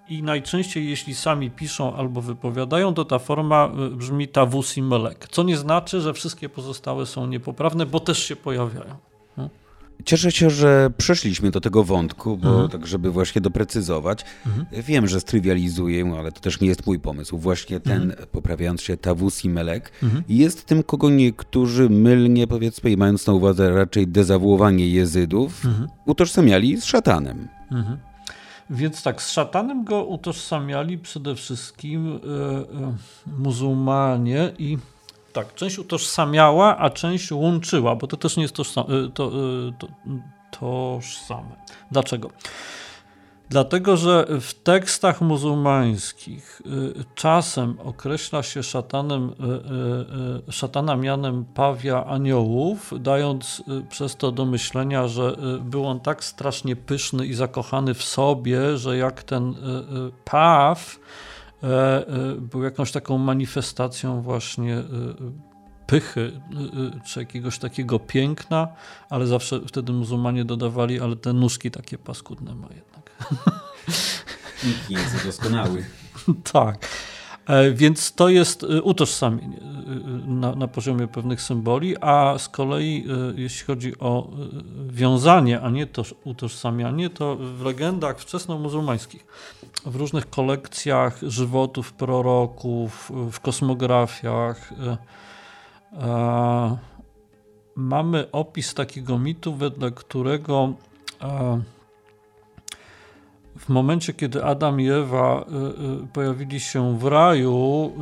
i 0.08 0.22
najczęściej, 0.22 0.88
jeśli 0.88 1.14
sami 1.14 1.50
piszą 1.50 1.96
albo 1.96 2.20
wypowiadają, 2.20 2.94
to 2.94 3.04
ta 3.04 3.18
forma 3.18 3.70
y, 3.86 3.90
brzmi 3.90 4.28
tawus 4.28 4.76
i 4.76 4.82
melek. 4.82 5.28
Co 5.30 5.42
nie 5.42 5.56
znaczy, 5.56 6.00
że 6.00 6.14
wszystkie 6.14 6.48
pozostałe 6.48 7.06
są 7.06 7.26
niepoprawne, 7.26 7.86
bo 7.86 8.00
też 8.00 8.18
się 8.22 8.36
pojawiają. 8.36 8.96
Cieszę 10.04 10.32
się, 10.32 10.50
że 10.50 10.90
przeszliśmy 10.96 11.50
do 11.50 11.60
tego 11.60 11.84
wątku, 11.84 12.36
bo 12.36 12.48
mhm. 12.48 12.68
tak, 12.68 12.86
żeby 12.86 13.10
właśnie 13.10 13.40
doprecyzować. 13.40 14.24
Mhm. 14.46 14.66
Wiem, 14.82 15.06
że 15.06 15.20
strywializuję, 15.20 16.14
ale 16.18 16.32
to 16.32 16.40
też 16.40 16.60
nie 16.60 16.68
jest 16.68 16.86
mój 16.86 16.98
pomysł. 16.98 17.38
Właśnie 17.38 17.80
ten, 17.80 18.02
mhm. 18.02 18.28
poprawiając 18.32 18.82
się 18.82 18.96
Tawus 18.96 19.44
i 19.44 19.48
Melek, 19.48 19.92
mhm. 20.02 20.24
jest 20.28 20.64
tym, 20.64 20.82
kogo 20.82 21.10
niektórzy 21.10 21.90
mylnie, 21.90 22.46
powiedzmy, 22.46 22.90
i 22.90 22.96
mając 22.96 23.26
na 23.26 23.32
uwadze 23.32 23.70
raczej 23.70 24.08
dezawuowanie 24.08 24.88
jezydów, 24.88 25.64
mhm. 25.64 25.88
utożsamiali 26.06 26.80
z 26.80 26.84
szatanem. 26.84 27.48
Mhm. 27.72 27.98
Więc 28.70 29.02
tak, 29.02 29.22
z 29.22 29.30
szatanem 29.30 29.84
go 29.84 30.04
utożsamiali 30.04 30.98
przede 30.98 31.34
wszystkim 31.34 32.20
e, 32.86 33.38
muzułmanie 33.38 34.52
i 34.58 34.78
tak, 35.36 35.54
część 35.54 35.78
utożsamiała, 35.78 36.76
a 36.78 36.90
część 36.90 37.32
łączyła, 37.32 37.96
bo 37.96 38.06
to 38.06 38.16
też 38.16 38.36
nie 38.36 38.42
jest 38.42 38.54
tożsame. 38.54 38.86
To, 39.14 39.30
to, 39.78 39.86
tożsame. 40.50 41.56
Dlaczego? 41.90 42.30
Dlatego, 43.48 43.96
że 43.96 44.26
w 44.40 44.54
tekstach 44.54 45.20
muzułmańskich 45.20 46.62
y, 46.66 47.04
czasem 47.14 47.80
określa 47.84 48.42
się 48.42 48.62
szatanem, 48.62 49.28
y, 49.28 50.48
y, 50.48 50.52
szatana 50.52 50.96
mianem 50.96 51.44
pawia 51.44 52.04
aniołów, 52.04 52.92
dając 53.00 53.62
przez 53.90 54.16
to 54.16 54.32
do 54.32 54.44
myślenia, 54.44 55.08
że 55.08 55.36
był 55.60 55.86
on 55.86 56.00
tak 56.00 56.24
strasznie 56.24 56.76
pyszny 56.76 57.26
i 57.26 57.34
zakochany 57.34 57.94
w 57.94 58.02
sobie, 58.02 58.76
że 58.76 58.96
jak 58.96 59.22
ten 59.22 59.54
paw 60.24 60.98
był 62.38 62.62
jakąś 62.62 62.92
taką 62.92 63.18
manifestacją 63.18 64.22
właśnie 64.22 64.82
pychy 65.86 66.40
czy 67.06 67.20
jakiegoś 67.20 67.58
takiego 67.58 67.98
piękna, 67.98 68.68
ale 69.10 69.26
zawsze 69.26 69.60
wtedy 69.66 69.92
muzułmanie 69.92 70.44
dodawali, 70.44 71.00
ale 71.00 71.16
te 71.16 71.32
nóżki 71.32 71.70
takie 71.70 71.98
paskudne 71.98 72.54
ma 72.54 72.68
jednak. 72.68 73.10
Nikt 74.66 74.90
nie 74.90 74.96
jest 74.98 75.26
doskonały. 75.26 75.84
tak. 76.52 76.86
E, 77.46 77.72
więc 77.72 78.12
to 78.12 78.28
jest 78.28 78.62
e, 78.62 78.82
utożsamienie 78.82 79.56
e, 79.56 79.85
na, 80.40 80.54
na, 80.54 80.68
poziomie 80.68 81.08
pewnych 81.08 81.42
symboli, 81.42 81.96
a 82.00 82.38
z 82.38 82.48
kolei 82.48 83.04
jeśli 83.36 83.66
chodzi 83.66 83.98
o 83.98 84.30
wiązanie, 84.88 85.60
a 85.60 85.70
nie 85.70 85.86
to 85.86 86.02
utożsamianie, 86.24 87.10
to 87.10 87.36
w 87.36 87.64
legendach 87.64 88.20
wczesno-muzułmańskich, 88.20 89.26
w 89.86 89.96
różnych 89.96 90.30
kolekcjach 90.30 91.18
żywotów 91.22 91.92
proroków, 91.92 93.12
w 93.32 93.40
kosmografiach 93.40 94.72
mamy 97.76 98.30
opis 98.32 98.74
takiego 98.74 99.18
mitu, 99.18 99.54
wedle 99.54 99.90
którego 99.90 100.72
w 103.58 103.68
momencie, 103.68 104.12
kiedy 104.12 104.44
Adam 104.44 104.80
i 104.80 104.88
Ewa 104.88 105.44
y, 105.48 106.04
y, 106.04 106.06
pojawili 106.12 106.60
się 106.60 106.98
w 106.98 107.04
raju 107.04 107.92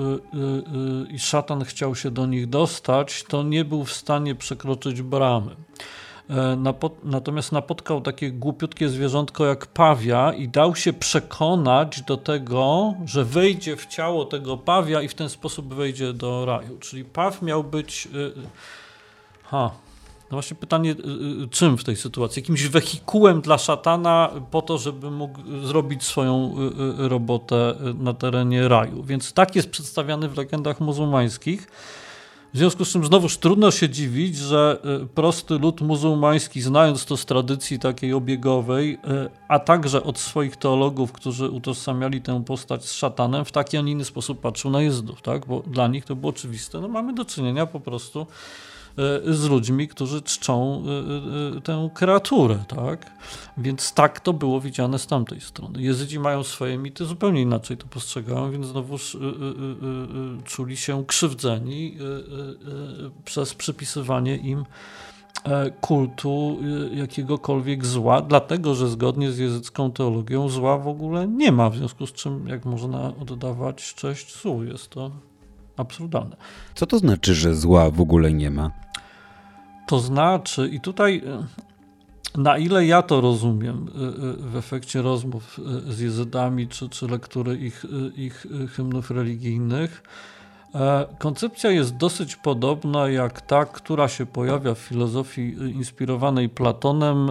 y, 1.08 1.12
i 1.12 1.18
szatan 1.18 1.64
chciał 1.64 1.94
się 1.94 2.10
do 2.10 2.26
nich 2.26 2.48
dostać, 2.48 3.24
to 3.24 3.42
nie 3.42 3.64
był 3.64 3.84
w 3.84 3.92
stanie 3.92 4.34
przekroczyć 4.34 5.02
bramy. 5.02 5.56
E, 6.30 6.56
natomiast 7.04 7.52
napotkał 7.52 8.00
takie 8.00 8.32
głupiutkie 8.32 8.88
zwierzątko 8.88 9.46
jak 9.46 9.66
pawia 9.66 10.32
i 10.32 10.48
dał 10.48 10.76
się 10.76 10.92
przekonać 10.92 12.02
do 12.02 12.16
tego, 12.16 12.94
że 13.04 13.24
wejdzie 13.24 13.76
w 13.76 13.86
ciało 13.86 14.24
tego 14.24 14.56
pawia 14.56 15.02
i 15.02 15.08
w 15.08 15.14
ten 15.14 15.28
sposób 15.28 15.74
wejdzie 15.74 16.12
do 16.12 16.46
raju. 16.46 16.78
Czyli 16.78 17.04
paw 17.04 17.42
miał 17.42 17.64
być. 17.64 18.08
Ha, 19.42 19.70
no 20.34 20.36
właśnie 20.36 20.56
pytanie, 20.56 20.90
y, 20.90 21.44
y, 21.44 21.48
czym 21.48 21.78
w 21.78 21.84
tej 21.84 21.96
sytuacji? 21.96 22.40
Jakimś 22.40 22.68
wehikułem 22.68 23.40
dla 23.40 23.58
szatana 23.58 24.30
po 24.50 24.62
to, 24.62 24.78
żeby 24.78 25.10
mógł 25.10 25.38
zrobić 25.62 26.02
swoją 26.02 26.54
y, 27.04 27.08
robotę 27.08 27.74
na 27.98 28.14
terenie 28.14 28.68
raju. 28.68 29.02
Więc 29.02 29.32
tak 29.32 29.56
jest 29.56 29.70
przedstawiany 29.70 30.28
w 30.28 30.36
legendach 30.36 30.80
muzułmańskich. 30.80 31.70
W 32.54 32.58
związku 32.58 32.84
z 32.84 32.88
czym 32.88 33.04
znowuż 33.04 33.36
trudno 33.36 33.70
się 33.70 33.88
dziwić, 33.88 34.36
że 34.36 34.82
prosty 35.14 35.58
lud 35.58 35.80
muzułmański, 35.80 36.60
znając 36.60 37.04
to 37.04 37.16
z 37.16 37.26
tradycji 37.26 37.78
takiej 37.78 38.12
obiegowej, 38.12 38.98
a 39.48 39.58
także 39.58 40.02
od 40.02 40.18
swoich 40.18 40.56
teologów, 40.56 41.12
którzy 41.12 41.50
utożsamiali 41.50 42.22
tę 42.22 42.44
postać 42.44 42.84
z 42.84 42.92
szatanem, 42.92 43.44
w 43.44 43.52
taki, 43.52 43.76
a 43.76 43.80
nie 43.80 43.92
inny 43.92 44.04
sposób 44.04 44.40
patrzył 44.40 44.70
na 44.70 44.82
jezdów, 44.82 45.22
tak? 45.22 45.46
bo 45.46 45.62
dla 45.66 45.88
nich 45.88 46.04
to 46.04 46.16
było 46.16 46.30
oczywiste. 46.30 46.80
No 46.80 46.88
mamy 46.88 47.14
do 47.14 47.24
czynienia 47.24 47.66
po 47.66 47.80
prostu 47.80 48.26
z 49.24 49.44
ludźmi, 49.44 49.88
którzy 49.88 50.22
czczą 50.22 50.82
e, 51.54 51.56
e, 51.56 51.60
tę 51.60 51.90
kreaturę, 51.94 52.64
tak? 52.68 53.10
Więc 53.58 53.94
tak 53.94 54.20
to 54.20 54.32
było 54.32 54.60
widziane 54.60 54.98
z 54.98 55.06
tamtej 55.06 55.40
strony. 55.40 55.82
Jezydzi 55.82 56.18
mają 56.18 56.42
swoje 56.42 56.78
mity, 56.78 57.04
zupełnie 57.04 57.42
inaczej 57.42 57.76
to 57.76 57.86
postrzegają, 57.86 58.50
więc 58.50 58.66
znowuż 58.66 59.16
czuli 60.44 60.76
się 60.76 61.04
krzywdzeni 61.06 61.96
przez 63.24 63.54
przypisywanie 63.54 64.36
im 64.36 64.64
kultu 65.80 66.58
jakiegokolwiek 66.94 67.86
zła, 67.86 68.22
dlatego 68.22 68.74
że 68.74 68.88
zgodnie 68.88 69.32
z 69.32 69.38
jezycką 69.38 69.92
teologią 69.92 70.48
zła 70.48 70.78
w 70.78 70.88
ogóle 70.88 71.28
nie 71.28 71.52
ma, 71.52 71.70
w 71.70 71.76
związku 71.76 72.06
z 72.06 72.12
czym 72.12 72.48
jak 72.48 72.64
można 72.64 73.12
oddawać 73.20 73.94
cześć 73.94 74.42
złu, 74.42 74.64
jest 74.64 74.88
to 74.88 75.10
absurdalne. 75.76 76.36
Co 76.74 76.86
to 76.86 76.98
znaczy, 76.98 77.34
że 77.34 77.54
zła 77.54 77.90
w 77.90 78.00
ogóle 78.00 78.32
nie 78.32 78.50
ma? 78.50 78.83
To 79.86 79.98
znaczy, 79.98 80.68
i 80.68 80.80
tutaj 80.80 81.22
e, 81.26 81.46
na 82.38 82.58
ile 82.58 82.86
ja 82.86 83.02
to 83.02 83.20
rozumiem 83.20 83.86
e, 83.88 83.98
e, 84.00 84.50
w 84.50 84.56
efekcie 84.56 85.02
rozmów 85.02 85.60
z 85.88 86.00
jezydami 86.00 86.68
czy, 86.68 86.88
czy 86.88 87.06
lektury 87.06 87.56
ich, 87.56 87.84
ich 88.16 88.46
hymnów 88.76 89.10
religijnych, 89.10 90.02
koncepcja 91.18 91.70
jest 91.70 91.96
dosyć 91.96 92.36
podobna 92.36 93.08
jak 93.08 93.40
ta, 93.40 93.64
która 93.64 94.08
się 94.08 94.26
pojawia 94.26 94.74
w 94.74 94.78
filozofii 94.78 95.56
inspirowanej 95.74 96.48
Platonem 96.48 97.30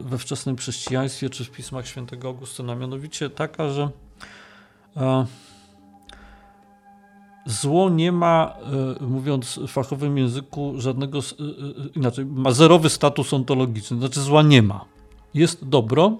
we 0.00 0.18
wczesnym 0.18 0.56
chrześcijaństwie 0.56 1.30
czy 1.30 1.44
w 1.44 1.50
pismach 1.50 1.86
świętego 1.86 2.28
Augustyna, 2.28 2.74
mianowicie 2.74 3.30
taka, 3.30 3.68
że 3.68 3.90
Zło 7.50 7.90
nie 7.90 8.12
ma, 8.12 8.54
e, 9.00 9.04
mówiąc 9.04 9.60
w 9.66 9.68
fachowym 9.68 10.18
języku, 10.18 10.74
żadnego, 10.76 11.18
e, 11.18 11.22
e, 11.22 11.88
inaczej, 11.96 12.26
ma 12.26 12.52
zerowy 12.52 12.88
status 12.88 13.34
ontologiczny, 13.34 13.98
znaczy 13.98 14.20
zła 14.20 14.42
nie 14.42 14.62
ma. 14.62 14.84
Jest 15.34 15.68
dobro, 15.68 16.16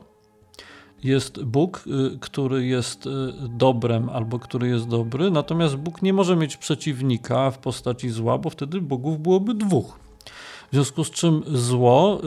jest 1.02 1.44
Bóg, 1.44 1.85
który 2.20 2.66
jest 2.66 3.09
dobrem 3.48 4.09
albo 4.09 4.39
który 4.39 4.69
jest 4.69 4.89
dobry, 4.89 5.31
natomiast 5.31 5.77
Bóg 5.77 6.02
nie 6.02 6.12
może 6.12 6.36
mieć 6.36 6.57
przeciwnika 6.57 7.51
w 7.51 7.59
postaci 7.59 8.11
zła, 8.11 8.39
bo 8.39 8.51
wtedy 8.51 8.81
Bogów 8.81 9.20
byłoby 9.20 9.55
dwóch. 9.55 9.98
W 10.70 10.73
związku 10.73 11.05
z 11.05 11.11
czym 11.11 11.43
zło, 11.47 12.20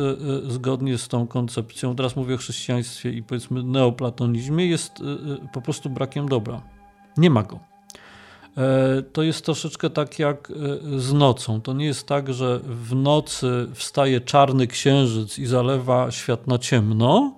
zgodnie 0.47 0.97
z 0.97 1.07
tą 1.07 1.27
koncepcją, 1.27 1.95
teraz 1.95 2.15
mówię 2.15 2.35
o 2.35 2.37
chrześcijaństwie 2.37 3.11
i 3.11 3.23
powiedzmy 3.23 3.63
neoplatonizmie, 3.63 4.65
jest 4.65 4.93
po 5.53 5.61
prostu 5.61 5.89
brakiem 5.89 6.29
dobra. 6.29 6.61
Nie 7.17 7.29
ma 7.29 7.43
go. 7.43 7.72
E, 8.57 9.01
to 9.01 9.23
jest 9.23 9.45
troszeczkę 9.45 9.89
tak 9.89 10.19
jak 10.19 10.51
e, 10.51 10.99
z 10.99 11.13
nocą. 11.13 11.61
To 11.61 11.73
nie 11.73 11.85
jest 11.85 12.07
tak, 12.07 12.33
że 12.33 12.59
w 12.63 12.95
nocy 12.95 13.67
wstaje 13.73 14.21
czarny 14.21 14.67
księżyc 14.67 15.39
i 15.39 15.45
zalewa 15.45 16.11
świat 16.11 16.47
na 16.47 16.57
ciemno, 16.57 17.33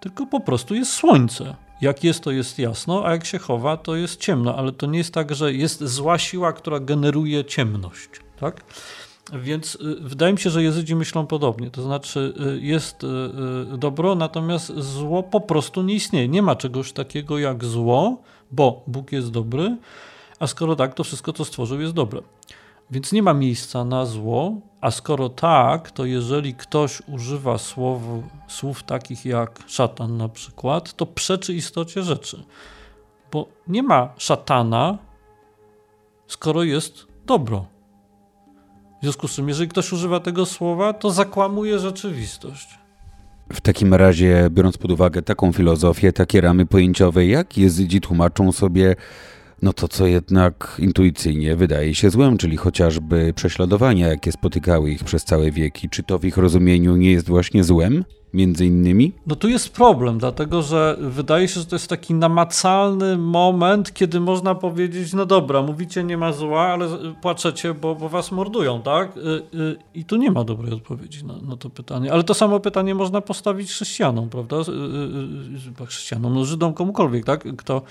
tylko 0.00 0.26
po 0.26 0.40
prostu 0.40 0.74
jest 0.74 0.92
słońce. 0.92 1.56
Jak 1.80 2.04
jest, 2.04 2.24
to 2.24 2.30
jest 2.30 2.58
jasno, 2.58 3.06
a 3.06 3.10
jak 3.10 3.24
się 3.24 3.38
chowa, 3.38 3.76
to 3.76 3.96
jest 3.96 4.20
ciemno. 4.20 4.56
Ale 4.56 4.72
to 4.72 4.86
nie 4.86 4.98
jest 4.98 5.14
tak, 5.14 5.34
że 5.34 5.52
jest 5.52 5.84
zła 5.84 6.18
siła, 6.18 6.52
która 6.52 6.80
generuje 6.80 7.44
ciemność. 7.44 8.08
Tak? 8.40 8.64
Więc 9.32 9.74
y, 9.74 9.96
wydaje 10.00 10.32
mi 10.32 10.38
się, 10.38 10.50
że 10.50 10.62
Jezydzi 10.62 10.94
myślą 10.96 11.26
podobnie. 11.26 11.70
To 11.70 11.82
znaczy, 11.82 12.34
jest 12.60 13.06
dobro, 13.78 14.14
natomiast 14.14 14.72
zło 14.76 15.22
po 15.22 15.40
prostu 15.40 15.82
nie 15.82 15.94
istnieje. 15.94 16.28
Nie 16.28 16.42
ma 16.42 16.56
czegoś 16.56 16.92
takiego 16.92 17.38
jak 17.38 17.64
zło, 17.64 18.22
bo 18.52 18.82
Bóg 18.86 19.12
jest 19.12 19.30
dobry, 19.30 19.76
a 20.38 20.46
skoro 20.46 20.76
tak, 20.76 20.94
to 20.94 21.04
wszystko, 21.04 21.32
co 21.32 21.44
stworzył, 21.44 21.80
jest 21.80 21.94
dobre. 21.94 22.20
Więc 22.90 23.12
nie 23.12 23.22
ma 23.22 23.34
miejsca 23.34 23.84
na 23.84 24.06
zło, 24.06 24.60
a 24.80 24.90
skoro 24.90 25.28
tak, 25.28 25.90
to 25.90 26.04
jeżeli 26.04 26.54
ktoś 26.54 27.02
używa 27.08 27.58
słow, 27.58 28.02
słów 28.48 28.82
takich 28.82 29.24
jak 29.24 29.58
szatan 29.66 30.16
na 30.16 30.28
przykład, 30.28 30.94
to 30.94 31.06
przeczy 31.06 31.54
istocie 31.54 32.02
rzeczy. 32.02 32.44
Bo 33.32 33.48
nie 33.68 33.82
ma 33.82 34.14
szatana, 34.16 34.98
skoro 36.26 36.62
jest 36.62 37.06
dobro. 37.26 37.66
W 39.00 39.02
związku 39.02 39.28
z 39.28 39.34
czym, 39.34 39.48
jeżeli 39.48 39.68
ktoś 39.68 39.92
używa 39.92 40.20
tego 40.20 40.46
słowa, 40.46 40.92
to 40.92 41.10
zakłamuje 41.10 41.78
rzeczywistość. 41.78 42.78
W 43.52 43.60
takim 43.60 43.94
razie, 43.94 44.48
biorąc 44.50 44.78
pod 44.78 44.90
uwagę 44.90 45.22
taką 45.22 45.52
filozofię, 45.52 46.12
takie 46.12 46.40
ramy 46.40 46.66
pojęciowe, 46.66 47.26
jak 47.26 47.58
jezydzi 47.58 48.00
tłumaczą 48.00 48.52
sobie 48.52 48.96
no 49.64 49.72
to 49.72 49.88
co 49.88 50.06
jednak 50.06 50.76
intuicyjnie 50.78 51.56
wydaje 51.56 51.94
się 51.94 52.10
złem, 52.10 52.36
czyli 52.36 52.56
chociażby 52.56 53.32
prześladowania, 53.36 54.08
jakie 54.08 54.32
spotykały 54.32 54.90
ich 54.90 55.04
przez 55.04 55.24
całe 55.24 55.50
wieki. 55.50 55.88
Czy 55.88 56.02
to 56.02 56.18
w 56.18 56.24
ich 56.24 56.36
rozumieniu 56.36 56.96
nie 56.96 57.10
jest 57.10 57.28
właśnie 57.28 57.64
złem? 57.64 58.04
Między 58.34 58.66
innymi? 58.66 59.12
No 59.26 59.36
tu 59.36 59.48
jest 59.48 59.72
problem, 59.72 60.18
dlatego 60.18 60.62
że 60.62 60.96
wydaje 61.00 61.48
się, 61.48 61.60
że 61.60 61.66
to 61.66 61.74
jest 61.74 61.88
taki 61.88 62.14
namacalny 62.14 63.18
moment, 63.18 63.94
kiedy 63.94 64.20
można 64.20 64.54
powiedzieć, 64.54 65.12
no 65.12 65.26
dobra, 65.26 65.62
mówicie 65.62 66.04
nie 66.04 66.16
ma 66.16 66.32
zła, 66.32 66.62
ale 66.62 66.88
płaczecie, 67.22 67.74
bo, 67.74 67.94
bo 67.94 68.08
was 68.08 68.32
mordują, 68.32 68.82
tak? 68.82 69.16
Y, 69.16 69.20
y, 69.20 69.76
I 69.94 70.04
tu 70.04 70.16
nie 70.16 70.30
ma 70.30 70.44
dobrej 70.44 70.72
odpowiedzi 70.72 71.24
na, 71.24 71.34
na 71.36 71.56
to 71.56 71.70
pytanie. 71.70 72.12
Ale 72.12 72.22
to 72.24 72.34
samo 72.34 72.60
pytanie 72.60 72.94
można 72.94 73.20
postawić 73.20 73.70
chrześcijanom, 73.70 74.28
prawda? 74.28 74.56
Y, 74.56 75.86
chrześcijanom, 75.86 76.34
no 76.34 76.44
Żydom, 76.44 76.74
komukolwiek, 76.74 77.24
tak? 77.24 77.56
Kto 77.56 77.82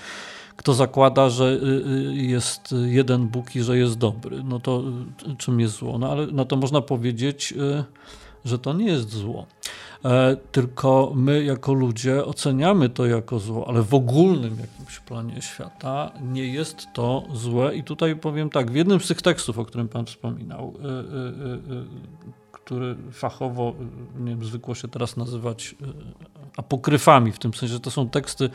kto 0.56 0.74
zakłada, 0.74 1.30
że 1.30 1.44
y, 1.44 2.10
y, 2.10 2.14
jest 2.14 2.74
jeden 2.86 3.28
Bóg 3.28 3.56
i 3.56 3.62
że 3.62 3.78
jest 3.78 3.98
dobry, 3.98 4.42
no 4.44 4.60
to 4.60 4.82
y, 5.32 5.36
czym 5.36 5.60
jest 5.60 5.74
zło? 5.74 5.98
No 5.98 6.10
ale 6.10 6.26
no 6.26 6.44
to 6.44 6.56
można 6.56 6.80
powiedzieć, 6.80 7.54
że 8.44 8.58
to 8.58 8.72
nie 8.72 8.86
jest 8.86 9.10
zło. 9.10 9.46
E, 10.04 10.36
tylko 10.52 11.12
my 11.14 11.44
jako 11.44 11.74
ludzie 11.74 12.24
oceniamy 12.24 12.88
to 12.88 13.06
jako 13.06 13.38
zło, 13.38 13.68
ale 13.68 13.82
w 13.82 13.94
ogólnym 13.94 14.56
jakimś 14.60 15.00
planie 15.00 15.42
świata 15.42 16.12
nie 16.22 16.46
jest 16.46 16.86
to 16.92 17.22
złe. 17.32 17.76
I 17.76 17.84
tutaj 17.84 18.16
powiem 18.16 18.50
tak, 18.50 18.70
w 18.70 18.74
jednym 18.74 19.00
z 19.00 19.08
tych 19.08 19.22
tekstów, 19.22 19.58
o 19.58 19.64
którym 19.64 19.88
Pan 19.88 20.06
wspominał, 20.06 20.74
który 22.52 22.96
fachowo, 23.12 23.74
nie 24.18 24.30
wiem, 24.30 24.44
zwykło 24.44 24.74
się 24.74 24.88
teraz 24.88 25.16
nazywać 25.16 25.74
apokryfami, 26.56 27.32
w 27.32 27.38
tym 27.38 27.54
sensie, 27.54 27.72
że 27.72 27.80
to 27.80 27.90
są 27.90 28.08
teksty, 28.08 28.50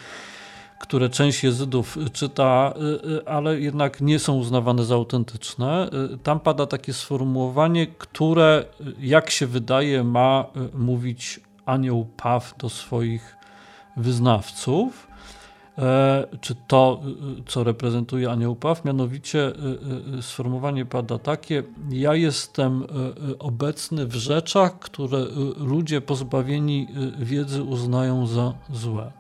które 0.80 1.10
część 1.10 1.44
jezydów 1.44 1.98
czyta, 2.14 2.74
ale 3.26 3.60
jednak 3.60 4.02
nie 4.02 4.20
są 4.20 4.36
uznawane 4.36 4.84
za 4.84 4.96
autentyczne. 4.96 5.90
Tam 6.24 6.40
pada 6.40 6.66
takie 6.66 6.94
sformułowanie, 6.94 7.88
które, 7.88 8.66
jak 9.00 9.30
się 9.30 9.48
wydaje, 9.48 10.04
ma 10.04 10.46
mówić 10.74 11.40
anioł 11.66 12.08
Paw 12.18 12.54
do 12.58 12.70
swoich 12.70 13.38
wyznawców. 13.98 15.08
E, 15.78 16.28
czy 16.42 16.56
to, 16.68 17.02
co 17.48 17.64
reprezentuje 17.64 18.32
anioł 18.32 18.56
Paw, 18.56 18.86
mianowicie 18.86 19.52
sformułowanie 20.22 20.86
pada 20.86 21.20
takie: 21.20 21.64
Ja 21.90 22.16
jestem 22.16 22.84
obecny 23.40 24.06
w 24.06 24.16
rzeczach, 24.16 24.80
które 24.80 25.26
ludzie 25.58 26.02
pozbawieni 26.02 26.88
wiedzy 27.20 27.64
uznają 27.64 28.28
za 28.28 28.54
złe. 28.74 29.19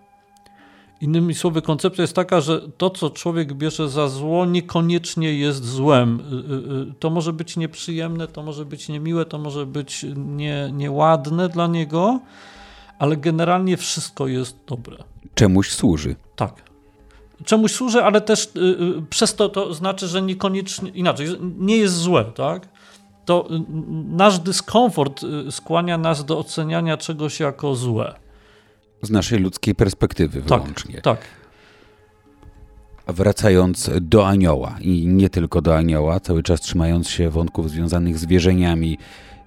Innymi 1.01 1.35
słowy, 1.35 1.61
koncepcja 1.61 2.01
jest 2.01 2.15
taka, 2.15 2.41
że 2.41 2.61
to, 2.77 2.89
co 2.89 3.09
człowiek 3.09 3.53
bierze 3.53 3.89
za 3.89 4.07
zło, 4.07 4.45
niekoniecznie 4.45 5.33
jest 5.33 5.65
złem. 5.65 6.19
Y, 6.19 6.35
y, 6.35 6.91
y, 6.91 6.93
to 6.99 7.09
może 7.09 7.33
być 7.33 7.57
nieprzyjemne, 7.57 8.27
to 8.27 8.43
może 8.43 8.65
być 8.65 8.89
niemiłe, 8.89 9.25
to 9.25 9.37
może 9.37 9.65
być 9.65 10.05
nie, 10.15 10.69
nieładne 10.73 11.49
dla 11.49 11.67
niego, 11.67 12.19
ale 12.99 13.17
generalnie 13.17 13.77
wszystko 13.77 14.27
jest 14.27 14.57
dobre. 14.67 14.97
Czemuś 15.35 15.71
służy. 15.71 16.15
Tak. 16.35 16.69
Czemuś 17.45 17.71
służy, 17.71 18.03
ale 18.03 18.21
też 18.21 18.51
przez 19.09 19.35
to 19.35 19.49
to 19.49 19.73
znaczy, 19.73 20.07
że 20.07 20.21
niekoniecznie, 20.21 20.89
inaczej, 20.89 21.27
nie 21.57 21.77
jest 21.77 21.95
złe, 21.95 22.25
tak? 22.25 22.69
To 23.25 23.47
nasz 24.09 24.39
dyskomfort 24.39 25.21
skłania 25.51 25.97
nas 25.97 26.25
do 26.25 26.39
oceniania 26.39 26.97
czegoś 26.97 27.39
jako 27.39 27.75
złe. 27.75 28.15
Z 29.01 29.09
naszej 29.09 29.39
ludzkiej 29.39 29.75
perspektywy 29.75 30.41
tak, 30.41 30.61
wyłącznie. 30.61 31.01
Tak. 31.01 31.19
A 33.05 33.13
wracając 33.13 33.89
do 34.01 34.27
anioła 34.27 34.75
i 34.81 35.07
nie 35.07 35.29
tylko 35.29 35.61
do 35.61 35.77
anioła, 35.77 36.19
cały 36.19 36.43
czas 36.43 36.61
trzymając 36.61 37.09
się 37.09 37.29
wątków 37.29 37.69
związanych 37.69 38.17
z 38.17 38.25
wierzeniami, 38.25 38.97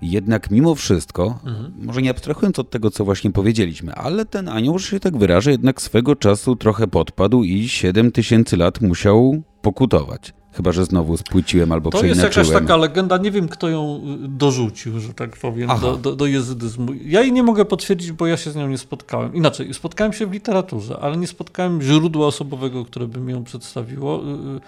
jednak 0.03 0.51
mimo 0.51 0.75
wszystko, 0.75 1.39
mhm. 1.47 1.73
może 1.83 2.03
nie 2.03 2.11
abstrahując 2.11 2.59
od 2.59 2.71
tego, 2.71 2.91
co 2.91 3.05
właśnie 3.05 3.31
powiedzieliśmy, 3.31 3.95
ale 3.95 4.27
ten 4.27 4.49
anioł, 4.49 4.79
że 4.79 4.87
się 4.89 5.01
tak 5.01 5.17
wyrażę, 5.17 5.51
jednak 5.51 5.83
swego 5.83 6.17
czasu 6.17 6.57
trochę 6.57 6.87
podpadł 6.87 7.43
i 7.43 7.69
7 7.69 8.13
tysięcy 8.13 8.57
lat 8.57 8.81
musiał 8.81 9.43
pokutować. 9.63 10.35
Chyba, 10.53 10.73
że 10.73 10.85
znowu 10.85 11.17
spłyciłem 11.17 11.73
albo 11.73 11.91
to 11.91 11.99
przeinaczyłem. 11.99 12.33
To 12.33 12.41
jest 12.41 12.51
jakaś 12.51 12.63
taka 12.63 12.77
legenda, 12.77 13.19
nie 13.19 13.31
wiem 13.31 13.49
kto 13.49 13.69
ją 13.69 14.01
y, 14.25 14.29
dorzucił, 14.29 15.01
że 15.01 15.15
tak 15.15 15.37
powiem, 15.37 15.71
do, 15.81 15.97
do, 15.97 16.17
do, 16.17 16.27
jezydyzmu. 16.27 16.93
Ja 17.05 17.21
jej 17.23 17.33
nie 17.33 17.43
mogę 17.43 17.65
potwierdzić, 17.65 18.13
bo 18.13 18.27
ja 18.27 18.37
się 18.37 18.51
z 18.51 18.57
nią 18.57 18.69
nie 18.69 18.79
spotkałem. 18.79 19.35
Inaczej, 19.35 19.75
spotkałem 19.75 20.13
się 20.13 20.27
w 20.27 20.33
literaturze, 20.33 20.99
ale 21.01 21.17
nie 21.17 21.27
spotkałem 21.27 21.83
źródła 21.83 22.27
osobowego, 22.27 22.85
które 22.85 23.07
by 23.07 23.21
mi 23.21 23.33
ją 23.33 23.45
przedstawiło. 23.45 24.23
Y, 24.25 24.57
y, 24.57 24.61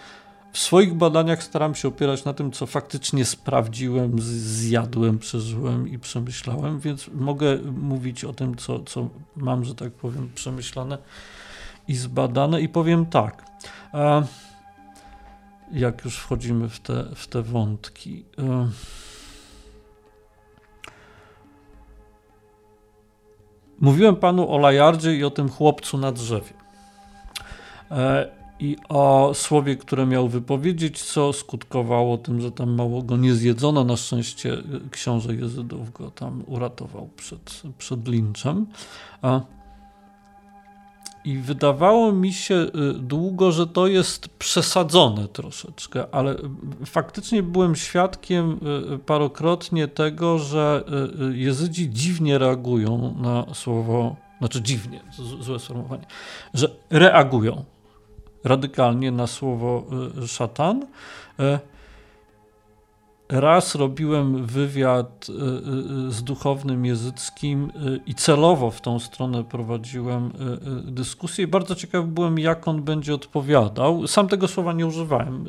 w 0.53 0.59
swoich 0.59 0.95
badaniach 0.95 1.43
staram 1.43 1.75
się 1.75 1.89
opierać 1.89 2.25
na 2.25 2.35
tym, 2.35 2.53
co 2.53 2.67
faktycznie 2.67 3.25
sprawdziłem, 3.25 4.21
zjadłem, 4.21 5.19
przeżyłem 5.19 5.89
i 5.89 5.99
przemyślałem, 5.99 6.81
więc 6.81 7.11
mogę 7.15 7.59
mówić 7.81 8.25
o 8.25 8.33
tym, 8.33 8.57
co, 8.57 8.81
co 8.81 9.09
mam, 9.37 9.65
że 9.65 9.75
tak 9.75 9.93
powiem, 9.93 10.31
przemyślane 10.35 10.99
i 11.89 11.95
zbadane 11.95 12.61
i 12.61 12.69
powiem 12.69 13.07
tak 13.07 13.45
jak 15.73 16.05
już 16.05 16.19
wchodzimy 16.19 16.69
w 16.69 16.81
te, 16.81 17.05
w 17.15 17.27
te 17.27 17.43
wątki. 17.43 18.25
E, 18.39 18.69
mówiłem 23.81 24.17
panu 24.17 24.53
o 24.53 24.59
Lajardzie 24.59 25.17
i 25.17 25.25
o 25.25 25.31
tym 25.31 25.49
chłopcu 25.49 25.99
na 25.99 26.13
drzewie. 26.13 26.55
E, 27.91 28.45
I 28.61 28.77
o 28.89 29.33
słowie, 29.35 29.77
które 29.77 30.07
miał 30.07 30.29
wypowiedzieć, 30.29 31.03
co 31.03 31.33
skutkowało 31.33 32.19
tym, 32.19 32.41
że 32.41 32.53
tam 32.53 32.75
mało 32.75 33.03
go 33.03 33.17
nie 33.17 33.35
zjedzono. 33.35 33.85
Na 33.85 33.97
szczęście 33.97 34.57
książę 34.91 35.35
Jezydów 35.35 35.93
go 35.93 36.11
tam 36.11 36.45
uratował 36.47 37.09
przed, 37.17 37.63
przed 37.79 38.09
linczem. 38.09 38.67
I 41.25 41.39
wydawało 41.39 42.13
mi 42.13 42.33
się 42.33 42.55
y, 42.55 42.71
długo, 42.95 43.53
że 43.53 43.67
to 43.67 43.87
jest 43.87 44.29
przesadzone 44.29 45.29
troszeczkę, 45.29 46.05
ale 46.13 46.33
y, 46.33 46.87
faktycznie 46.87 47.43
byłem 47.43 47.77
świadkiem 47.77 48.61
y, 48.95 48.99
parokrotnie 48.99 49.89
tego, 49.89 50.39
że 50.39 50.85
Jezydzi 51.33 51.91
dziwnie 51.91 52.39
reagują 52.39 53.15
na 53.21 53.55
słowo, 53.55 54.17
znaczy 54.39 54.63
dziwnie, 54.63 55.01
złe 55.41 55.59
sformułowanie, 55.59 56.07
że 56.55 56.69
reagują 56.91 57.65
radykalnie 58.45 59.11
na 59.11 59.27
słowo 59.27 59.87
szatan. 60.27 60.87
Raz 63.35 63.75
robiłem 63.75 64.47
wywiad 64.47 65.27
y, 65.29 65.33
y, 66.09 66.13
z 66.13 66.23
duchownym 66.23 66.85
jezyckim 66.85 67.71
y, 67.87 68.01
i 68.07 68.15
celowo 68.15 68.71
w 68.71 68.81
tą 68.81 68.99
stronę 68.99 69.45
prowadziłem 69.45 70.33
dyskusję 70.85 71.47
bardzo 71.47 71.75
ciekaw 71.75 72.07
byłem, 72.07 72.39
jak 72.39 72.69
on 72.69 72.83
będzie 72.83 73.15
odpowiadał. 73.15 74.07
Sam 74.07 74.29
tego 74.29 74.49
słowa 74.49 74.73
nie 74.73 74.87
używałem, 74.87 75.45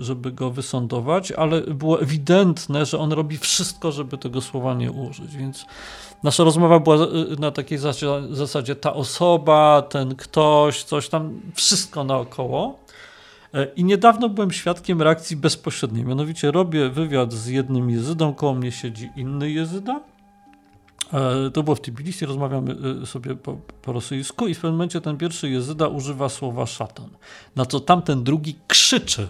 żeby 0.00 0.32
go 0.32 0.50
wysądować, 0.50 1.32
ale 1.32 1.60
było 1.60 2.00
ewidentne, 2.00 2.86
że 2.86 2.98
on 2.98 3.12
robi 3.12 3.38
wszystko, 3.38 3.92
żeby 3.92 4.18
tego 4.18 4.40
słowa 4.40 4.74
nie 4.74 4.92
użyć, 4.92 5.36
więc 5.36 5.66
nasza 6.22 6.44
rozmowa 6.44 6.80
była 6.80 6.96
na 7.38 7.50
takiej 7.50 7.78
zasadzie 8.30 8.76
ta 8.76 8.94
osoba, 8.94 9.82
ten 9.82 10.14
ktoś, 10.14 10.84
coś 10.84 11.08
tam, 11.08 11.40
wszystko 11.54 12.04
naokoło. 12.04 12.85
E, 13.56 13.66
I 13.76 13.84
niedawno 13.84 14.28
byłem 14.28 14.52
świadkiem 14.52 15.02
reakcji 15.02 15.36
bezpośredniej. 15.36 16.04
Mianowicie 16.04 16.50
robię 16.50 16.88
wywiad 16.88 17.32
z 17.32 17.46
jednym 17.46 17.90
jezydą, 17.90 18.34
koło 18.34 18.54
mnie 18.54 18.72
siedzi 18.72 19.10
inny 19.16 19.50
jezyda. 19.50 20.00
E, 21.12 21.50
to 21.50 21.62
było 21.62 21.76
w 21.76 21.80
Tbilisi, 21.80 22.26
rozmawiamy 22.26 22.76
e, 23.02 23.06
sobie 23.06 23.34
po, 23.34 23.58
po 23.82 23.92
rosyjsku 23.92 24.48
i 24.48 24.54
w 24.54 24.56
pewnym 24.56 24.72
momencie 24.72 25.00
ten 25.00 25.16
pierwszy 25.16 25.50
jezyda 25.50 25.88
używa 25.88 26.28
słowa 26.28 26.66
szatan. 26.66 27.08
Na 27.56 27.66
co 27.66 27.80
tamten 27.80 28.24
drugi 28.24 28.58
krzyczy. 28.66 29.28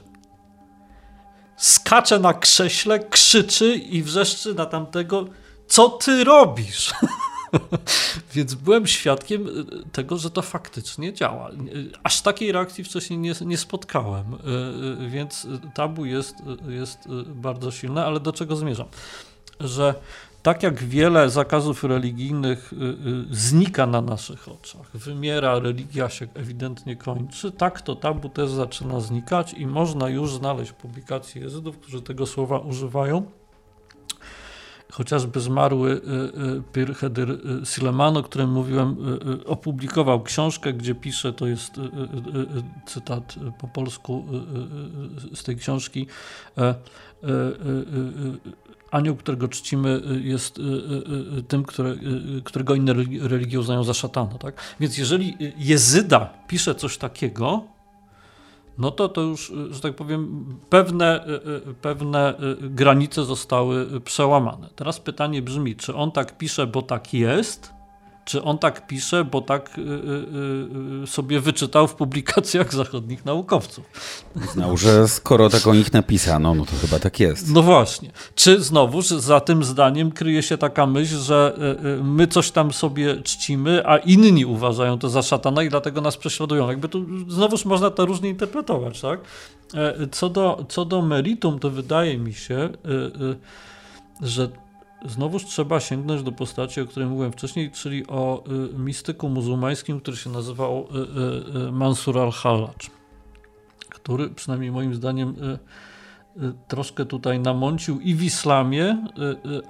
Skacze 1.56 2.18
na 2.18 2.34
krześle, 2.34 2.98
krzyczy 2.98 3.74
i 3.74 4.02
wrzeszczy 4.02 4.54
na 4.54 4.66
tamtego, 4.66 5.26
co 5.66 5.88
ty 5.88 6.24
robisz? 6.24 6.94
Więc 8.34 8.54
byłem 8.54 8.86
świadkiem 8.86 9.46
y, 9.48 9.64
tego, 9.92 10.16
że 10.16 10.30
to 10.30 10.42
faktycznie 10.42 11.12
działa. 11.12 11.50
Aż 12.02 12.22
takiej 12.22 12.52
reakcji 12.52 12.84
wcześniej 12.84 13.18
nie, 13.18 13.34
nie 13.40 13.58
spotkałem, 13.58 14.34
y, 14.34 15.04
y, 15.04 15.10
więc 15.10 15.46
tabu 15.74 16.04
jest, 16.04 16.34
jest 16.68 16.98
bardzo 17.26 17.70
silne, 17.70 18.04
ale 18.04 18.20
do 18.20 18.32
czego 18.32 18.56
zmierzam? 18.56 18.86
Że 19.60 19.94
tak 20.42 20.62
jak 20.62 20.82
wiele 20.82 21.30
zakazów 21.30 21.84
religijnych 21.84 22.74
znika 23.30 23.86
na 23.86 24.00
naszych 24.00 24.48
oczach, 24.48 24.90
wymiera, 24.96 25.58
religia 25.58 26.08
się 26.08 26.28
ewidentnie 26.34 26.96
kończy, 26.96 27.52
tak 27.52 27.80
to 27.80 27.96
tabu 27.96 28.28
też 28.28 28.50
zaczyna 28.50 29.00
znikać 29.00 29.52
i 29.52 29.66
można 29.66 30.08
już 30.08 30.34
znaleźć 30.34 30.72
publikacje 30.72 31.42
jezydów, 31.42 31.78
którzy 31.78 32.02
tego 32.02 32.26
słowa 32.26 32.58
używają 32.58 33.30
chociażby 34.96 35.40
zmarły 35.40 35.90
y, 35.90 35.94
y, 35.94 36.62
Pir 36.72 36.94
Hedir 36.94 37.30
y, 37.30 37.66
Sileman, 37.66 38.16
o 38.16 38.22
którym 38.22 38.50
mówiłem, 38.50 38.96
opublikował 39.46 40.22
książkę, 40.22 40.72
gdzie 40.72 40.94
pisze, 40.94 41.32
to 41.32 41.46
jest 41.46 41.80
cytat 42.86 43.34
po 43.58 43.68
polsku 43.68 44.24
z 45.34 45.42
tej 45.42 45.56
książki, 45.56 46.06
e, 46.58 46.74
anioł, 48.90 49.16
którego 49.16 49.48
czcimy, 49.48 50.02
jest 50.22 50.60
tym, 51.48 51.64
które, 51.64 51.94
którego 52.44 52.74
inne 52.74 52.92
religie 53.20 53.60
uznają 53.60 53.84
za 53.84 53.94
szatana. 53.94 54.38
Tak? 54.38 54.54
Więc 54.80 54.98
jeżeli 54.98 55.36
Jezyda 55.58 56.32
pisze 56.48 56.74
coś 56.74 56.98
takiego, 56.98 57.64
no 58.78 58.90
to 58.90 59.08
to 59.08 59.20
już, 59.20 59.52
że 59.70 59.80
tak 59.80 59.94
powiem, 59.94 60.46
pewne, 60.70 61.26
y, 61.26 61.70
y, 61.70 61.74
pewne 61.74 62.34
y, 62.40 62.56
granice 62.70 63.24
zostały 63.24 64.00
przełamane. 64.00 64.68
Teraz 64.76 65.00
pytanie 65.00 65.42
brzmi, 65.42 65.76
czy 65.76 65.94
on 65.94 66.12
tak 66.12 66.38
pisze, 66.38 66.66
bo 66.66 66.82
tak 66.82 67.14
jest, 67.14 67.75
czy 68.26 68.42
on 68.42 68.58
tak 68.58 68.86
pisze, 68.86 69.24
bo 69.24 69.40
tak 69.40 69.78
y, 69.78 69.80
y, 69.80 69.84
y, 71.04 71.06
sobie 71.06 71.40
wyczytał 71.40 71.88
w 71.88 71.94
publikacjach 71.94 72.74
zachodnich 72.74 73.24
naukowców. 73.24 73.84
Znał, 74.52 74.76
że 74.76 75.08
skoro 75.08 75.50
tak 75.50 75.66
o 75.66 75.74
nich 75.74 75.92
napisano, 75.92 76.54
no 76.54 76.64
to 76.64 76.72
chyba 76.80 76.98
tak 76.98 77.20
jest. 77.20 77.54
No 77.54 77.62
właśnie. 77.62 78.10
Czy 78.34 78.60
znowuż 78.60 79.06
za 79.06 79.40
tym 79.40 79.64
zdaniem 79.64 80.12
kryje 80.12 80.42
się 80.42 80.58
taka 80.58 80.86
myśl, 80.86 81.16
że 81.16 81.58
my 82.02 82.26
coś 82.26 82.50
tam 82.50 82.72
sobie 82.72 83.22
czcimy, 83.22 83.82
a 83.86 83.96
inni 83.96 84.44
uważają 84.44 84.98
to 84.98 85.08
za 85.08 85.22
szatana 85.22 85.62
i 85.62 85.68
dlatego 85.68 86.00
nas 86.00 86.16
prześladują. 86.16 86.68
Jakby 86.68 86.88
tu 86.88 87.06
znowuż 87.28 87.64
można 87.64 87.90
to 87.90 88.06
różnie 88.06 88.28
interpretować, 88.28 89.00
tak? 89.00 89.20
E, 89.74 90.08
co 90.10 90.28
do, 90.28 90.64
co 90.68 90.84
do 90.84 91.02
meritum, 91.02 91.58
to 91.58 91.70
wydaje 91.70 92.18
mi 92.18 92.34
się, 92.34 92.68
że 94.20 94.48
Znowuż 95.08 95.44
trzeba 95.44 95.80
sięgnąć 95.80 96.22
do 96.22 96.32
postaci, 96.32 96.80
o 96.80 96.86
której 96.86 97.08
mówiłem 97.08 97.32
wcześniej, 97.32 97.70
czyli 97.70 98.06
o 98.06 98.44
y, 98.74 98.78
mistyku 98.78 99.28
muzułmańskim, 99.28 100.00
który 100.00 100.16
się 100.16 100.30
nazywał 100.30 100.86
y, 101.56 101.68
y, 101.68 101.72
Mansur 101.72 102.18
al-Hallaj, 102.18 102.74
który 103.88 104.30
przynajmniej 104.30 104.70
moim 104.70 104.94
zdaniem 104.94 105.34
troszkę 106.68 107.06
tutaj 107.06 107.40
namącił 107.40 108.00
i 108.00 108.14
w 108.14 108.22
islamie, 108.22 109.06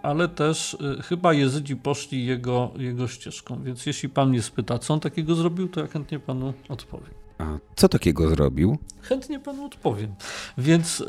ale 0.03 0.29
też 0.29 0.77
chyba 1.03 1.33
jezydzi 1.33 1.77
poszli 1.77 2.27
jego, 2.27 2.71
jego 2.77 3.09
ścieżką. 3.09 3.63
Więc 3.63 3.87
jeśli 3.87 4.09
pan 4.09 4.29
mnie 4.29 4.43
spyta, 4.43 4.79
co 4.79 4.95
on 4.95 5.01
takiego 5.01 5.35
zrobił, 5.35 5.69
to 5.69 5.81
ja 5.81 5.87
chętnie 5.87 6.19
panu 6.19 6.53
odpowiem. 6.69 7.15
A 7.39 7.59
co 7.77 7.89
takiego 7.89 8.29
zrobił? 8.29 8.79
Chętnie 9.01 9.41
panu 9.41 9.65
odpowiem. 9.65 10.15
Więc 10.59 11.05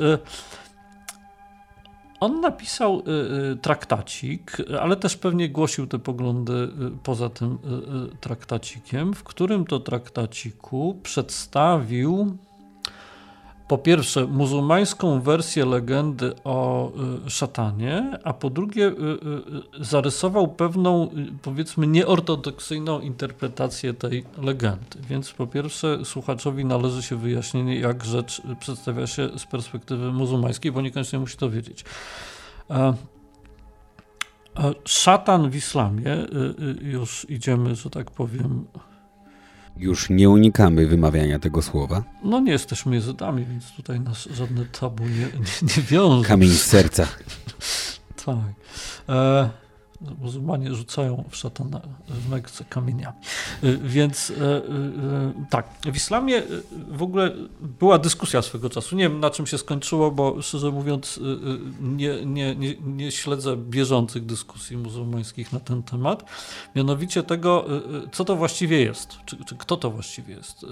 on 2.19 2.41
napisał 2.41 2.99
y, 2.99 3.11
y, 3.52 3.56
traktacik, 3.56 4.57
ale 4.81 4.95
też 4.95 5.18
pewnie 5.18 5.49
głosił 5.49 5.88
te 5.88 5.99
poglądy 5.99 6.53
y, 6.53 6.69
poza 7.03 7.30
tym 7.30 7.57
traktacikiem, 8.19 9.14
w 9.14 9.23
którym 9.23 9.65
to 9.65 9.80
traktaciku 9.80 10.99
przedstawił 11.03 12.38
po 13.68 13.77
pierwsze 13.77 14.27
muzułmańską 14.27 15.22
wersję 15.22 15.65
legendy 15.65 16.34
o 16.44 16.91
y, 17.26 17.30
szatanie, 17.30 18.19
a 18.23 18.34
po 18.34 18.49
drugie 18.49 18.88
y, 18.88 18.91
y, 19.81 19.85
zarysował 19.85 20.48
pewną, 20.48 21.10
powiedzmy, 21.41 21.88
nieortodoksyjną 21.88 22.99
interpretację 22.99 23.94
tej 23.94 24.26
legendy. 24.38 24.99
Więc 25.10 25.31
po 25.31 25.48
pierwsze 25.48 26.06
słuchaczowi 26.06 26.65
należy 26.65 27.03
się 27.03 27.15
wyjaśnienie, 27.15 27.80
jak 27.80 28.06
rzecz 28.06 28.41
przedstawia 28.60 29.07
się 29.07 29.30
z 29.38 29.45
perspektywy 29.45 30.11
muzułmańskiej, 30.11 30.72
bo 30.72 30.81
niekoniecznie 30.81 31.19
musi 31.19 31.38
to 31.38 31.49
wiedzieć. 31.49 31.85
Szatan 34.85 35.49
w 35.49 35.56
islamie, 35.56 36.18
już 36.81 37.26
idziemy, 37.30 37.76
że 37.76 37.89
tak 37.89 38.11
powiem, 38.11 38.65
już 39.79 40.09
nie 40.09 40.29
unikamy 40.29 40.87
wymawiania 40.87 41.39
tego 41.39 41.61
słowa. 41.61 42.03
No 42.23 42.39
nie 42.39 42.51
jesteśmy 42.51 42.95
jezydami, 42.95 43.45
więc 43.45 43.71
tutaj 43.71 43.99
nas 43.99 44.27
żadne 44.33 44.65
tabu 44.65 45.03
nie, 45.03 45.09
nie, 45.09 45.75
nie 45.77 45.83
wiąże. 45.83 46.27
Kamień 46.27 46.49
z 46.49 46.61
serca. 46.61 47.07
tak. 48.25 48.35
E, 49.09 49.49
muzułmanie 50.02 50.74
rzucają 50.74 51.24
w 51.30 51.36
szatana 51.36 51.82
w 52.07 52.30
Mekce 52.30 52.64
kamieniami. 52.64 53.18
Y, 53.64 53.78
więc 53.78 54.32
e, 54.32 54.44
e, 54.44 54.61
tak, 55.49 55.68
w 55.86 55.95
islamie 55.95 56.44
w 56.91 57.03
ogóle 57.03 57.32
była 57.80 57.99
dyskusja 57.99 58.41
swego 58.41 58.69
czasu. 58.69 58.95
Nie 58.95 59.03
wiem 59.10 59.19
na 59.19 59.30
czym 59.30 59.48
się 59.48 59.57
skończyło, 59.57 60.11
bo 60.11 60.41
szczerze 60.41 60.72
mówiąc 60.72 61.19
nie, 61.82 62.26
nie, 62.26 62.56
nie, 62.56 62.76
nie 62.86 63.11
śledzę 63.11 63.57
bieżących 63.57 64.26
dyskusji 64.26 64.78
muzułmańskich 64.78 65.53
na 65.53 65.60
ten 65.60 65.84
temat. 65.84 66.26
Mianowicie 66.76 67.24
tego, 67.24 67.65
co 68.11 68.26
to 68.26 68.36
właściwie 68.36 68.82
jest, 68.82 69.18
czy, 69.26 69.45
czy 69.45 69.56
kto 69.56 69.78
to 69.78 69.91
właściwie 69.91 70.34
jest 70.34 70.65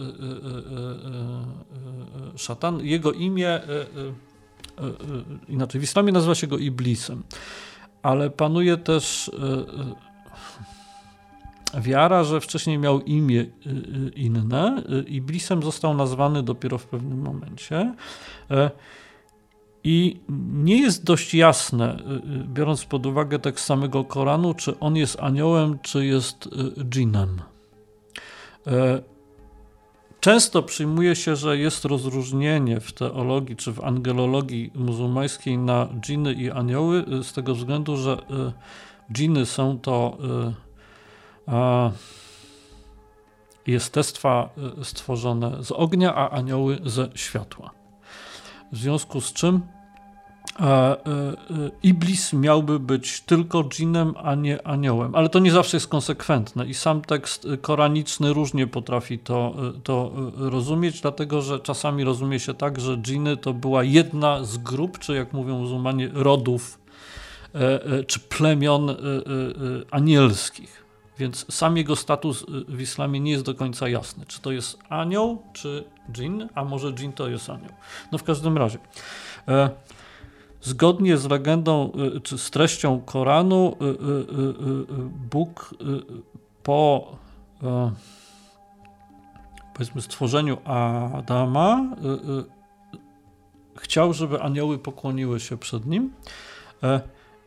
szatan. 2.35 2.79
Jego 2.85 3.11
imię 3.11 3.61
inaczej, 5.47 5.81
w 5.81 5.83
islamie 5.83 6.11
nazywa 6.11 6.35
się 6.35 6.47
go 6.47 6.57
Iblisem 6.57 7.23
ale 8.05 8.29
panuje 8.29 8.77
też 8.77 9.31
e, 11.73 11.77
e, 11.77 11.81
wiara, 11.81 12.23
że 12.23 12.41
wcześniej 12.41 12.77
miał 12.77 13.01
imię 13.01 13.41
e, 13.41 13.69
inne. 14.09 14.83
Iblisem 15.07 15.63
został 15.63 15.93
nazwany 15.93 16.43
dopiero 16.43 16.77
w 16.77 16.85
pewnym 16.85 17.21
momencie. 17.21 17.95
I 19.83 20.19
nie 20.53 20.81
jest 20.81 21.03
dość 21.03 21.33
jasne, 21.33 21.97
biorąc 22.53 22.85
pod 22.85 23.05
uwagę 23.05 23.39
tekst 23.39 23.65
samego 23.65 24.03
Koranu, 24.03 24.53
czy 24.53 24.79
on 24.79 24.95
jest 24.95 25.19
aniołem, 25.19 25.79
czy 25.81 26.05
jest 26.05 26.49
dżinem. 26.89 27.41
Często 30.25 30.63
przyjmuje 30.63 31.15
się, 31.15 31.35
że 31.35 31.57
jest 31.57 31.85
rozróżnienie 31.85 32.79
w 32.79 32.93
teologii 32.93 33.55
czy 33.55 33.71
w 33.71 33.83
angelologii 33.83 34.71
muzułmańskiej 34.75 35.57
na 35.57 35.87
dżiny 35.99 36.33
i 36.33 36.51
anioły, 36.51 37.05
y, 37.19 37.23
z 37.23 37.33
tego 37.33 37.55
względu, 37.55 37.97
że 37.97 38.13
y, 38.13 38.23
dżiny 39.13 39.45
są 39.45 39.79
to 39.79 40.17
y, 43.67 43.71
jestestwa 43.71 44.49
stworzone 44.83 45.63
z 45.63 45.71
ognia, 45.71 46.15
a 46.15 46.29
anioły 46.29 46.79
ze 46.85 47.09
światła. 47.15 47.71
W 48.71 48.77
związku 48.77 49.21
z 49.21 49.33
czym 49.33 49.61
Iblis 51.83 52.33
miałby 52.33 52.79
być 52.79 53.21
tylko 53.21 53.63
dżinem, 53.63 54.13
a 54.23 54.35
nie 54.35 54.67
aniołem. 54.67 55.15
Ale 55.15 55.29
to 55.29 55.39
nie 55.39 55.51
zawsze 55.51 55.77
jest 55.77 55.87
konsekwentne 55.87 56.65
i 56.65 56.73
sam 56.73 57.01
tekst 57.01 57.47
koraniczny 57.61 58.33
różnie 58.33 58.67
potrafi 58.67 59.19
to, 59.19 59.55
e, 59.77 59.81
to 59.81 60.11
rozumieć, 60.37 61.01
dlatego 61.01 61.41
że 61.41 61.59
czasami 61.59 62.03
rozumie 62.03 62.39
się 62.39 62.53
tak, 62.53 62.79
że 62.79 62.97
dżiny 62.97 63.37
to 63.37 63.53
była 63.53 63.83
jedna 63.83 64.43
z 64.43 64.57
grup, 64.57 64.99
czy 64.99 65.15
jak 65.15 65.33
mówią 65.33 65.57
muzułmanie, 65.59 66.09
rodów 66.13 66.79
czy 68.07 68.19
plemion 68.19 68.95
anielskich. 69.91 70.85
Więc 71.19 71.53
sam 71.53 71.77
jego 71.77 71.95
status 71.95 72.45
w 72.67 72.81
islamie 72.81 73.19
nie 73.19 73.31
jest 73.31 73.43
do 73.43 73.55
końca 73.55 73.89
jasny. 73.89 74.25
Czy 74.25 74.41
to 74.41 74.51
jest 74.51 74.79
anioł, 74.89 75.41
czy 75.53 75.83
dżin, 76.11 76.49
a 76.55 76.63
może 76.63 76.93
dżin 76.93 77.13
to 77.13 77.29
jest 77.29 77.49
anioł. 77.49 77.71
No 78.11 78.17
w 78.17 78.23
każdym 78.23 78.57
razie. 78.57 78.77
Zgodnie 80.65 81.17
z 81.17 81.29
legendą 81.29 81.91
y, 82.17 82.21
czy 82.21 82.37
z 82.37 82.51
treścią 82.51 83.01
Koranu, 83.01 83.75
y, 83.81 83.85
y, 83.85 83.95
Bóg 85.31 85.75
po 86.63 87.17
powiedzmy 89.73 90.01
stworzeniu 90.01 90.57
Adama 91.13 91.95
chciał, 93.75 94.13
żeby 94.13 94.41
anioły 94.41 94.79
pokłoniły 94.79 95.39
się 95.39 95.57
przed 95.57 95.85
nim 95.85 96.13
e, 96.83 97.01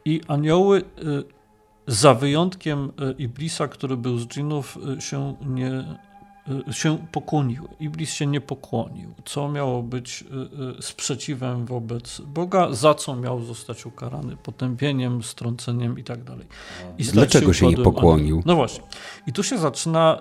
i 0.04 0.20
anioły 0.28 0.84
za 1.86 2.14
wyjątkiem 2.14 2.92
Iblisa, 3.18 3.68
który 3.68 3.96
był 3.96 4.18
z 4.18 4.26
dżinów, 4.26 4.78
się 4.98 5.36
nie 5.46 5.98
się 6.72 6.98
pokłoniły. 7.12 7.68
Iblis 7.80 8.12
się 8.12 8.26
nie 8.26 8.40
pokłonił, 8.40 9.14
co 9.24 9.48
miało 9.48 9.82
być 9.82 10.22
y, 10.22 10.78
y, 10.78 10.82
sprzeciwem 10.82 11.66
wobec 11.66 12.20
Boga, 12.20 12.72
za 12.72 12.94
co 12.94 13.16
miał 13.16 13.42
zostać 13.42 13.86
ukarany 13.86 14.36
potępieniem, 14.36 15.22
strąceniem 15.22 15.98
i 15.98 16.04
tak 16.04 16.24
dalej. 16.24 16.46
I 16.98 17.04
Dlaczego 17.04 17.52
się 17.52 17.66
nie 17.66 17.76
pokłonił? 17.76 18.42
No 18.46 18.56
właśnie. 18.56 18.84
I 19.26 19.32
tu 19.32 19.42
się 19.42 19.58
zaczyna 19.58 20.18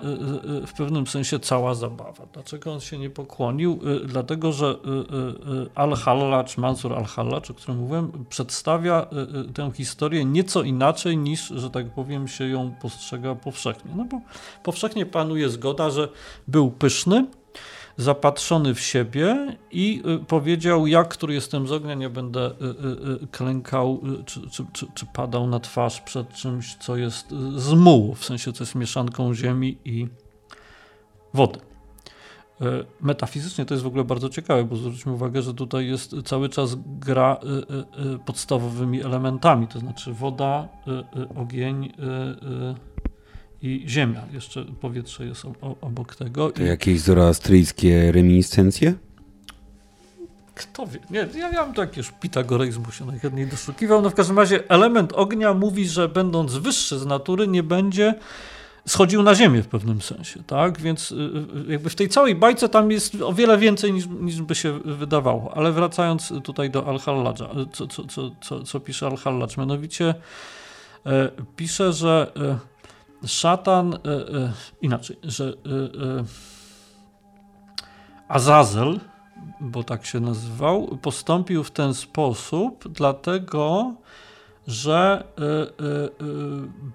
w 0.67 0.73
pewnym 0.77 1.07
sensie 1.07 1.39
cała 1.39 1.75
zabawa. 1.75 2.25
Dlaczego 2.33 2.73
on 2.73 2.79
się 2.79 2.97
nie 2.97 3.09
pokłonił? 3.09 3.79
Dlatego, 4.05 4.51
że 4.51 4.75
Al-Hallacz, 5.75 6.57
Mansur 6.57 6.93
Al-Hallacz, 6.93 7.51
o 7.51 7.53
którym 7.53 7.79
mówiłem, 7.79 8.25
przedstawia 8.29 9.07
tę 9.53 9.71
historię 9.71 10.25
nieco 10.25 10.63
inaczej 10.63 11.17
niż, 11.17 11.47
że 11.47 11.69
tak 11.69 11.89
powiem, 11.89 12.27
się 12.27 12.47
ją 12.47 12.73
postrzega 12.81 13.35
powszechnie. 13.35 13.91
No 13.95 14.05
bo 14.05 14.21
powszechnie 14.63 15.05
panuje 15.05 15.49
zgoda, 15.49 15.89
że 15.89 16.09
był 16.47 16.71
pyszny, 16.71 17.27
zapatrzony 17.97 18.73
w 18.73 18.79
siebie 18.79 19.57
i 19.71 20.03
y, 20.21 20.25
powiedział: 20.25 20.87
Ja, 20.87 21.03
który 21.03 21.33
jestem 21.33 21.67
z 21.67 21.71
ognia, 21.71 21.93
nie 21.93 22.09
będę 22.09 22.51
y, 22.51 23.23
y, 23.23 23.27
klękał 23.27 24.01
czy, 24.25 24.49
czy, 24.49 24.65
czy, 24.73 24.85
czy, 24.93 25.05
padał 25.05 25.47
na 25.47 25.59
twarz 25.59 26.01
przed 26.01 26.33
czymś, 26.33 26.75
co 26.75 26.97
jest 26.97 27.31
z 27.55 27.73
mułu, 27.73 28.15
w 28.15 28.25
sensie 28.25 28.53
co 28.53 28.63
jest 28.63 28.75
mieszanką 28.75 29.33
ziemi 29.33 29.77
i 29.85 30.07
wody. 31.33 31.59
Metafizycznie 33.01 33.65
to 33.65 33.73
jest 33.73 33.83
w 33.83 33.87
ogóle 33.87 34.03
bardzo 34.03 34.29
ciekawe, 34.29 34.63
bo 34.63 34.75
zwróćmy 34.75 35.11
uwagę, 35.11 35.41
że 35.41 35.53
tutaj 35.53 35.87
jest 35.87 36.15
cały 36.25 36.49
czas 36.49 36.75
gra 36.85 37.39
podstawowymi 38.25 39.03
elementami, 39.03 39.67
to 39.67 39.79
znaczy 39.79 40.13
woda, 40.13 40.67
ogień, 41.35 41.93
i 43.61 43.83
ziemia. 43.87 44.21
Jeszcze 44.33 44.65
powietrze 44.65 45.25
jest 45.25 45.45
obok 45.81 46.15
tego. 46.15 46.51
To 46.51 46.63
I... 46.63 46.65
jakieś 46.65 46.99
zoroastryjskie 46.99 48.11
reminiscencje? 48.11 48.93
Kto 50.55 50.87
wie? 50.87 50.99
Nie, 51.09 51.27
ja, 51.39 51.65
bym 51.65 51.73
to 51.73 51.81
jakiegoś 51.81 52.11
pitagoreizmu 52.11 52.91
się 52.91 53.05
najchętniej 53.05 53.47
doszukiwał. 53.47 54.01
No 54.01 54.09
w 54.09 54.15
każdym 54.15 54.39
razie 54.39 54.69
element 54.69 55.13
ognia 55.13 55.53
mówi, 55.53 55.87
że 55.87 56.09
będąc 56.09 56.53
wyższy 56.53 56.99
z 56.99 57.05
natury 57.05 57.47
nie 57.47 57.63
będzie 57.63 58.13
schodził 58.87 59.23
na 59.23 59.35
ziemię 59.35 59.63
w 59.63 59.67
pewnym 59.67 60.01
sensie, 60.01 60.43
tak? 60.43 60.81
Więc 60.81 61.13
jakby 61.67 61.89
w 61.89 61.95
tej 61.95 62.09
całej 62.09 62.35
bajce 62.35 62.69
tam 62.69 62.91
jest 62.91 63.21
o 63.21 63.33
wiele 63.33 63.57
więcej 63.57 63.93
niż, 63.93 64.05
niż 64.21 64.41
by 64.41 64.55
się 64.55 64.79
wydawało. 64.79 65.57
Ale 65.57 65.71
wracając 65.71 66.33
tutaj 66.43 66.69
do 66.69 66.87
Al-Halladża, 66.87 67.49
co, 67.73 67.87
co, 67.87 68.03
co, 68.05 68.31
co, 68.41 68.63
co 68.63 68.79
pisze 68.79 69.07
Al-Halladż, 69.07 69.57
mianowicie 69.57 70.15
pisze, 71.55 71.93
że 71.93 72.31
szatan, 73.25 73.97
inaczej, 74.81 75.17
że 75.23 75.53
Azazel, 78.27 78.99
bo 79.59 79.83
tak 79.83 80.05
się 80.05 80.19
nazywał, 80.19 80.97
postąpił 81.01 81.63
w 81.63 81.71
ten 81.71 81.93
sposób, 81.93 82.87
dlatego 82.87 83.93
że 84.67 85.23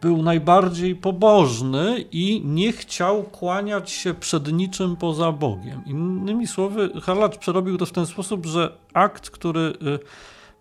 był 0.00 0.22
najbardziej 0.22 0.96
pobożny 0.96 2.04
i 2.12 2.42
nie 2.44 2.72
chciał 2.72 3.22
kłaniać 3.22 3.90
się 3.90 4.14
przed 4.14 4.52
niczym 4.52 4.96
poza 4.96 5.32
Bogiem. 5.32 5.82
Innymi 5.86 6.46
słowy, 6.46 6.90
Harlacz 7.02 7.38
przerobił 7.38 7.78
to 7.78 7.86
w 7.86 7.92
ten 7.92 8.06
sposób, 8.06 8.46
że 8.46 8.72
akt, 8.94 9.30
który 9.30 9.72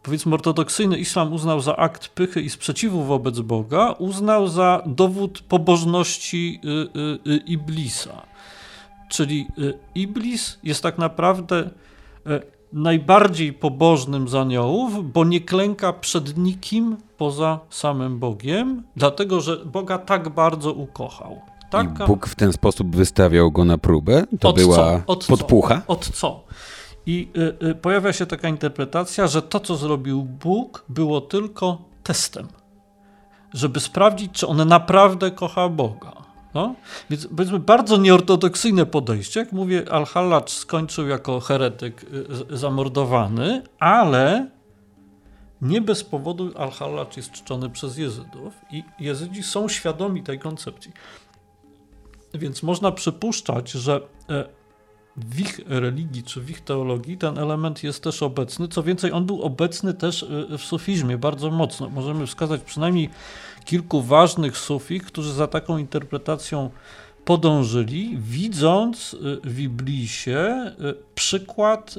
powiedzmy 0.04 0.34
ortodoksyjny 0.34 0.98
islam 0.98 1.34
uznał 1.34 1.60
za 1.60 1.76
akt 1.76 2.08
pychy 2.08 2.42
i 2.42 2.50
sprzeciwu 2.50 3.04
wobec 3.04 3.40
Boga, 3.40 3.92
uznał 3.92 4.48
za 4.48 4.84
dowód 4.86 5.42
pobożności 5.42 6.62
Iblisa. 7.46 8.22
Czyli 9.10 9.48
Iblis 9.96 10.60
jest 10.64 10.84
tak 10.84 10.98
naprawdę 10.98 11.70
najbardziej 12.74 13.54
pobożnym 13.54 14.28
z 14.28 14.36
aniołów, 14.36 15.12
bo 15.14 15.26
nie 15.26 15.42
klęka 15.42 15.94
przed 15.94 16.38
nikim 16.38 16.98
poza 17.18 17.60
samym 17.70 18.20
Bogiem, 18.20 18.84
dlatego 18.96 19.42
że 19.42 19.66
Boga 19.66 19.98
tak 19.98 20.30
bardzo 20.30 20.74
ukochał. 20.74 21.42
Taka... 21.70 22.04
I 22.04 22.08
Bóg 22.08 22.28
w 22.28 22.36
ten 22.36 22.54
sposób 22.54 22.96
wystawiał 22.96 23.52
go 23.52 23.66
na 23.66 23.78
próbę? 23.78 24.26
To 24.40 24.50
Od 24.50 24.56
była 24.56 25.02
Od 25.08 25.26
podpucha? 25.26 25.82
Co? 25.88 25.94
Od 25.94 26.10
co? 26.10 26.44
I 27.06 27.30
y, 27.64 27.68
y, 27.68 27.76
pojawia 27.76 28.14
się 28.14 28.26
taka 28.26 28.50
interpretacja, 28.50 29.28
że 29.28 29.42
to, 29.42 29.60
co 29.60 29.76
zrobił 29.76 30.24
Bóg, 30.24 30.86
było 30.90 31.22
tylko 31.22 31.82
testem, 32.04 32.48
żeby 33.54 33.80
sprawdzić, 33.80 34.32
czy 34.32 34.48
on 34.48 34.68
naprawdę 34.68 35.32
kocha 35.32 35.70
Boga. 35.70 36.14
No? 36.54 36.76
Więc 37.10 37.28
powiedzmy 37.28 37.60
bardzo 37.60 37.98
nieortodoksyjne 37.98 38.86
podejście. 38.86 39.40
Jak 39.40 39.52
mówię, 39.52 39.86
Al-Hallacz 39.92 40.50
skończył 40.52 41.08
jako 41.08 41.40
heretyk 41.40 42.06
y, 42.52 42.58
zamordowany, 42.58 43.64
ale 43.80 44.48
nie 45.62 45.82
bez 45.82 46.04
powodu 46.04 46.52
Al-Hallacz 46.58 47.18
jest 47.18 47.32
czczony 47.32 47.70
przez 47.70 47.98
Jezydów 47.98 48.54
i 48.72 48.84
Jezydzi 49.00 49.44
są 49.44 49.68
świadomi 49.68 50.24
tej 50.24 50.40
koncepcji. 50.40 50.92
Więc 52.34 52.64
można 52.64 52.92
przypuszczać, 52.92 53.72
że 53.72 54.02
e, 54.30 54.61
w 55.18 55.40
ich 55.40 55.60
religii 55.68 56.24
czy 56.24 56.42
w 56.42 56.50
ich 56.50 56.62
teologii 56.62 57.18
ten 57.18 57.38
element 57.38 57.84
jest 57.84 58.04
też 58.04 58.24
obecny. 58.24 58.68
Co 58.68 58.84
więcej, 58.84 59.12
on 59.12 59.26
był 59.26 59.42
obecny 59.42 59.94
też 59.94 60.24
y, 60.24 60.58
w 60.58 60.62
sufizmie 60.62 61.18
bardzo 61.18 61.52
mocno. 61.52 61.90
Możemy 61.90 62.28
wskazać 62.28 62.62
przynajmniej 62.62 63.10
kilku 63.66 64.02
ważnych 64.02 64.58
sufich, 64.58 65.04
którzy 65.04 65.34
za 65.34 65.48
taką 65.48 65.78
interpretacją 65.78 66.70
podążyli, 67.26 68.18
widząc 68.18 69.14
y, 69.14 69.18
w 69.44 69.60
Iblisie 69.60 70.74
y, 70.80 70.96
przykład 71.16 71.96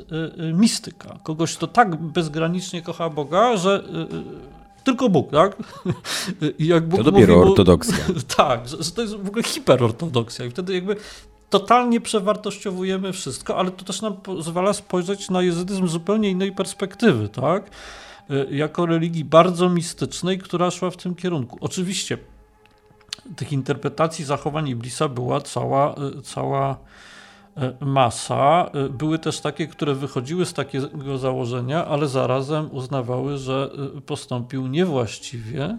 mistyka. 0.52 1.18
Kogoś, 1.22 1.56
kto 1.56 1.66
tak 1.66 1.96
bezgranicznie 1.96 2.82
kocha 2.82 3.10
Boga, 3.10 3.56
że 3.56 3.84
tylko 4.84 5.08
Bóg, 5.08 5.30
tak? 5.30 5.56
I 6.58 6.66
jak 6.66 6.88
Bóg 6.88 6.98
to 6.98 7.10
dopiero 7.10 7.36
mówi, 7.36 7.50
ortodoksja. 7.50 8.04
tak, 8.36 8.68
że, 8.68 8.82
że 8.82 8.90
to 8.90 9.02
jest 9.02 9.16
w 9.16 9.28
ogóle 9.28 9.42
hiperortodoksja 9.42 10.44
i 10.44 10.50
wtedy 10.50 10.74
jakby 10.74 10.96
totalnie 11.52 12.00
przewartościowujemy 12.00 13.12
wszystko, 13.12 13.56
ale 13.56 13.70
to 13.70 13.84
też 13.84 14.02
nam 14.02 14.16
pozwala 14.16 14.72
spojrzeć 14.72 15.30
na 15.30 15.42
jezydyzm 15.42 15.88
z 15.88 15.90
zupełnie 15.90 16.30
innej 16.30 16.52
perspektywy, 16.52 17.28
tak? 17.28 17.70
Y, 18.30 18.46
jako 18.50 18.86
religii 18.86 19.24
bardzo 19.24 19.68
mistycznej, 19.68 20.38
która 20.38 20.70
szła 20.70 20.90
w 20.90 20.96
tym 20.96 21.14
kierunku. 21.14 21.58
Oczywiście 21.60 22.18
tych 23.36 23.52
interpretacji 23.52 24.24
zachowań 24.24 24.68
Iblisa 24.68 25.08
była 25.08 25.40
cała, 25.40 25.94
y, 26.18 26.22
cała 26.22 26.76
y, 27.80 27.84
masa. 27.84 28.70
Były 28.90 29.18
też 29.18 29.40
takie, 29.40 29.66
które 29.66 29.94
wychodziły 29.94 30.46
z 30.46 30.52
takiego 30.52 31.18
założenia, 31.18 31.86
ale 31.86 32.08
zarazem 32.08 32.68
uznawały, 32.72 33.38
że 33.38 33.70
postąpił 34.06 34.66
niewłaściwie. 34.66 35.78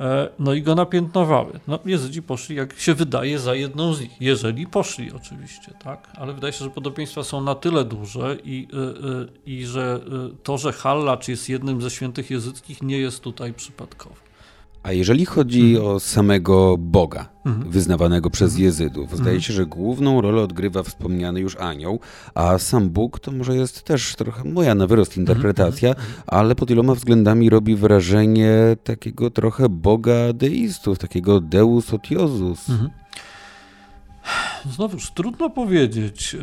E, 0.00 0.28
no 0.38 0.54
i 0.54 0.62
go 0.62 0.74
napiętnowały. 0.74 1.60
No, 1.68 1.78
Jezydzi 1.84 2.22
poszli, 2.22 2.56
jak 2.56 2.78
się 2.78 2.94
wydaje, 2.94 3.38
za 3.38 3.54
jedną 3.54 3.94
z 3.94 4.00
nich. 4.00 4.10
Jeżeli 4.20 4.66
poszli 4.66 5.12
oczywiście, 5.12 5.72
tak? 5.84 6.08
Ale 6.14 6.32
wydaje 6.32 6.52
się, 6.52 6.64
że 6.64 6.70
podobieństwa 6.70 7.24
są 7.24 7.40
na 7.40 7.54
tyle 7.54 7.84
duże 7.84 8.36
i, 8.44 8.68
i, 9.46 9.58
i 9.58 9.66
że 9.66 10.00
to, 10.42 10.58
że 10.58 10.72
Hallacz 10.72 11.28
jest 11.28 11.48
jednym 11.48 11.82
ze 11.82 11.90
świętych 11.90 12.30
jezyckich 12.30 12.82
nie 12.82 12.98
jest 12.98 13.20
tutaj 13.20 13.54
przypadkowe. 13.54 14.27
A 14.88 14.92
jeżeli 14.92 15.26
chodzi 15.26 15.60
mhm. 15.60 15.86
o 15.86 16.00
samego 16.00 16.76
Boga, 16.78 17.28
mhm. 17.46 17.70
wyznawanego 17.70 18.30
przez 18.30 18.50
mhm. 18.50 18.64
Jezydów, 18.64 19.06
zdaje 19.08 19.20
mhm. 19.20 19.40
się, 19.40 19.52
że 19.52 19.66
główną 19.66 20.20
rolę 20.20 20.42
odgrywa 20.42 20.82
wspomniany 20.82 21.40
już 21.40 21.56
anioł, 21.56 22.00
a 22.34 22.58
sam 22.58 22.90
Bóg 22.90 23.20
to 23.20 23.32
może 23.32 23.56
jest 23.56 23.82
też 23.82 24.16
trochę 24.16 24.44
moja 24.44 24.74
na 24.74 24.86
wyrost 24.86 25.18
mhm. 25.18 25.26
interpretacja, 25.26 25.94
ale 26.26 26.54
pod 26.54 26.68
wieloma 26.68 26.94
względami 26.94 27.50
robi 27.50 27.76
wrażenie 27.76 28.52
takiego 28.84 29.30
trochę 29.30 29.68
Boga 29.68 30.32
deistów, 30.32 30.98
takiego 30.98 31.40
Deus 31.40 31.94
Otiosus. 31.94 32.66
Znowuż 34.70 35.10
trudno 35.10 35.50
powiedzieć. 35.50 36.36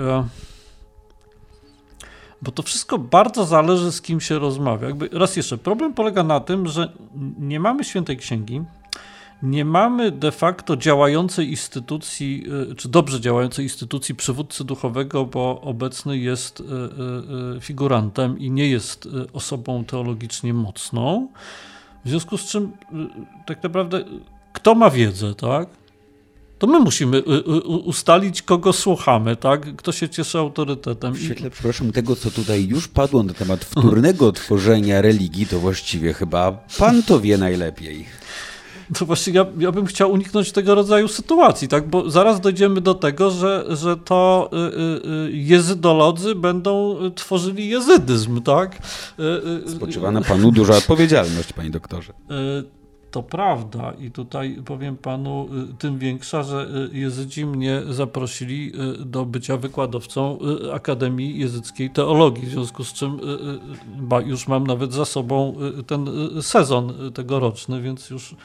Bo 2.46 2.52
to 2.52 2.64
wszystko 2.64 2.98
bardzo 2.98 3.46
zależy, 3.46 3.92
z 3.92 4.02
kim 4.02 4.22
się 4.22 4.40
rozmawia. 4.40 4.88
Jakby 4.88 5.10
raz 5.12 5.36
jeszcze, 5.36 5.58
problem 5.58 5.94
polega 5.94 6.24
na 6.24 6.40
tym, 6.40 6.68
że 6.68 6.92
nie 7.40 7.60
mamy 7.60 7.84
świętej 7.84 8.18
księgi, 8.18 8.62
nie 9.44 9.66
mamy 9.66 10.12
de 10.12 10.32
facto 10.32 10.78
działającej 10.78 11.50
instytucji, 11.50 12.44
y, 12.72 12.76
czy 12.76 12.90
dobrze 12.90 13.22
działającej 13.22 13.66
instytucji 13.66 14.16
przywódcy 14.16 14.64
duchowego, 14.64 15.26
bo 15.26 15.62
obecny 15.62 16.18
jest 16.18 16.60
y, 16.60 16.64
y, 17.58 17.62
figurantem 17.62 18.40
i 18.40 18.52
nie 18.52 18.70
jest 18.70 19.08
osobą 19.34 19.86
teologicznie 19.86 20.54
mocną. 20.54 21.28
W 22.06 22.10
związku 22.10 22.38
z 22.38 22.46
czym, 22.46 22.72
tak 23.46 23.64
naprawdę, 23.64 24.04
kto 24.54 24.76
ma 24.76 24.90
wiedzę, 24.90 25.36
tak? 25.36 25.70
To 26.66 26.72
my 26.72 26.80
musimy 26.80 27.18
y, 27.18 27.22
y, 27.22 27.62
ustalić, 27.64 28.42
kogo 28.42 28.74
słuchamy, 28.74 29.36
tak? 29.36 29.76
Kto 29.76 29.92
się 29.92 30.10
cieszy 30.10 30.38
autorytetem. 30.38 31.14
W 31.14 31.22
świetle, 31.22 31.50
przepraszam, 31.50 31.92
tego, 31.92 32.16
co 32.16 32.32
tutaj 32.32 32.68
już 32.68 32.88
padło 32.88 33.24
na 33.24 33.34
temat 33.34 33.66
wtórnego 33.66 34.32
tworzenia 34.32 35.02
religii, 35.02 35.48
to 35.48 35.60
właściwie 35.60 36.14
chyba 36.14 36.52
pan 36.78 37.04
to 37.04 37.20
wie 37.20 37.38
najlepiej. 37.38 38.06
To 38.98 39.06
właśnie 39.06 39.34
ja, 39.34 39.46
ja 39.60 39.72
bym 39.72 39.86
chciał 39.86 40.12
uniknąć 40.12 40.52
tego 40.52 40.76
rodzaju 40.76 41.08
sytuacji, 41.08 41.68
tak? 41.68 41.90
Bo 41.90 42.10
zaraz 42.10 42.42
dojdziemy 42.42 42.82
do 42.82 42.94
tego, 42.94 43.32
że, 43.32 43.66
że 43.70 43.98
to 43.98 44.50
y, 45.28 45.32
jezydolodzy 45.32 46.36
będą 46.36 46.98
tworzyli 47.16 47.70
jezydyzm, 47.70 48.42
tak? 48.42 48.78
Spoczywa 49.68 50.12
na 50.12 50.22
panu 50.22 50.52
duża 50.52 50.78
odpowiedzialność, 50.78 51.54
panie 51.54 51.70
doktorze. 51.70 52.14
To 53.16 53.24
prawda 53.24 53.94
i 54.00 54.12
tutaj 54.12 54.58
powiem 54.66 54.98
panu 54.98 55.50
y, 55.72 55.78
tym 55.78 56.00
większa, 56.00 56.44
że 56.44 56.68
y, 56.94 56.98
Jezydzi 56.98 57.46
mnie 57.46 57.82
zaprosili 57.90 58.72
y, 59.02 59.06
do 59.06 59.26
bycia 59.26 59.58
wykładowcą 59.58 60.38
Akademii 60.74 61.40
Jezyckiej 61.40 61.90
Teologii, 61.90 62.46
w 62.46 62.50
związku 62.50 62.84
z 62.84 62.94
czym 62.94 63.20
już 64.26 64.48
mam 64.48 64.68
nawet 64.68 64.94
za 64.94 65.06
sobą 65.06 65.56
ten 65.88 66.08
sezon 66.42 66.94
tegoroczny, 67.14 67.82
więc 67.82 68.10
już 68.10 68.36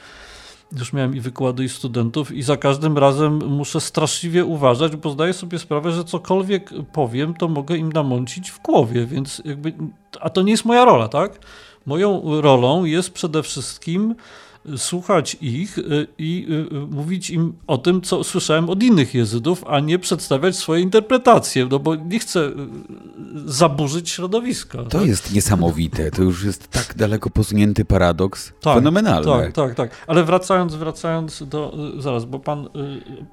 już 0.79 0.93
miałem 0.93 1.15
i 1.15 1.19
wykłady 1.19 1.63
i 1.63 1.69
studentów 1.69 2.31
i 2.31 2.43
za 2.43 2.57
każdym 2.57 2.97
razem 2.97 3.47
muszę 3.47 3.81
straszliwie 3.81 4.45
uważać, 4.45 4.95
bo 4.95 5.09
zdaję 5.09 5.33
sobie 5.33 5.59
sprawę, 5.59 5.91
że 5.91 6.03
cokolwiek 6.03 6.69
powiem, 6.93 7.33
to 7.33 7.47
mogę 7.47 7.77
im 7.77 7.91
namącić 7.91 8.51
w 8.51 8.61
głowie, 8.61 9.05
więc 9.05 9.41
jakby, 9.45 9.73
a 10.21 10.29
to 10.29 10.41
nie 10.41 10.51
jest 10.51 10.65
moja 10.65 10.85
rola, 10.85 11.07
tak? 11.07 11.39
Moją 11.85 12.41
rolą 12.41 12.85
jest 12.85 13.13
przede 13.13 13.43
wszystkim 13.43 14.15
słuchać 14.77 15.37
ich 15.41 15.77
y, 15.77 16.07
i 16.17 16.47
y, 16.49 16.75
y, 16.75 16.79
mówić 16.79 17.29
im 17.29 17.53
o 17.67 17.77
tym, 17.77 18.01
co 18.01 18.23
słyszałem 18.23 18.69
od 18.69 18.83
innych 18.83 19.13
jezydów, 19.13 19.63
a 19.67 19.79
nie 19.79 19.99
przedstawiać 19.99 20.55
swoje 20.55 20.81
interpretacje, 20.81 21.67
no 21.71 21.79
bo 21.79 21.95
nie 21.95 22.19
chcę 22.19 22.51
zaburzyć 23.45 24.09
środowiska. 24.09 24.77
To 24.77 24.99
tak? 24.99 25.05
jest 25.05 25.33
niesamowite, 25.33 26.11
to 26.11 26.23
już 26.23 26.43
jest 26.43 26.67
tak 26.67 26.93
daleko 26.95 27.29
posunięty 27.29 27.85
paradoks, 27.85 28.53
tak, 28.61 28.75
fenomenalny. 28.75 29.31
Tak, 29.31 29.53
tak, 29.53 29.75
tak, 29.75 29.91
ale 30.07 30.23
wracając, 30.23 30.75
wracając 30.75 31.43
do, 31.43 31.77
zaraz, 31.99 32.25
bo 32.25 32.39
pan 32.39 32.69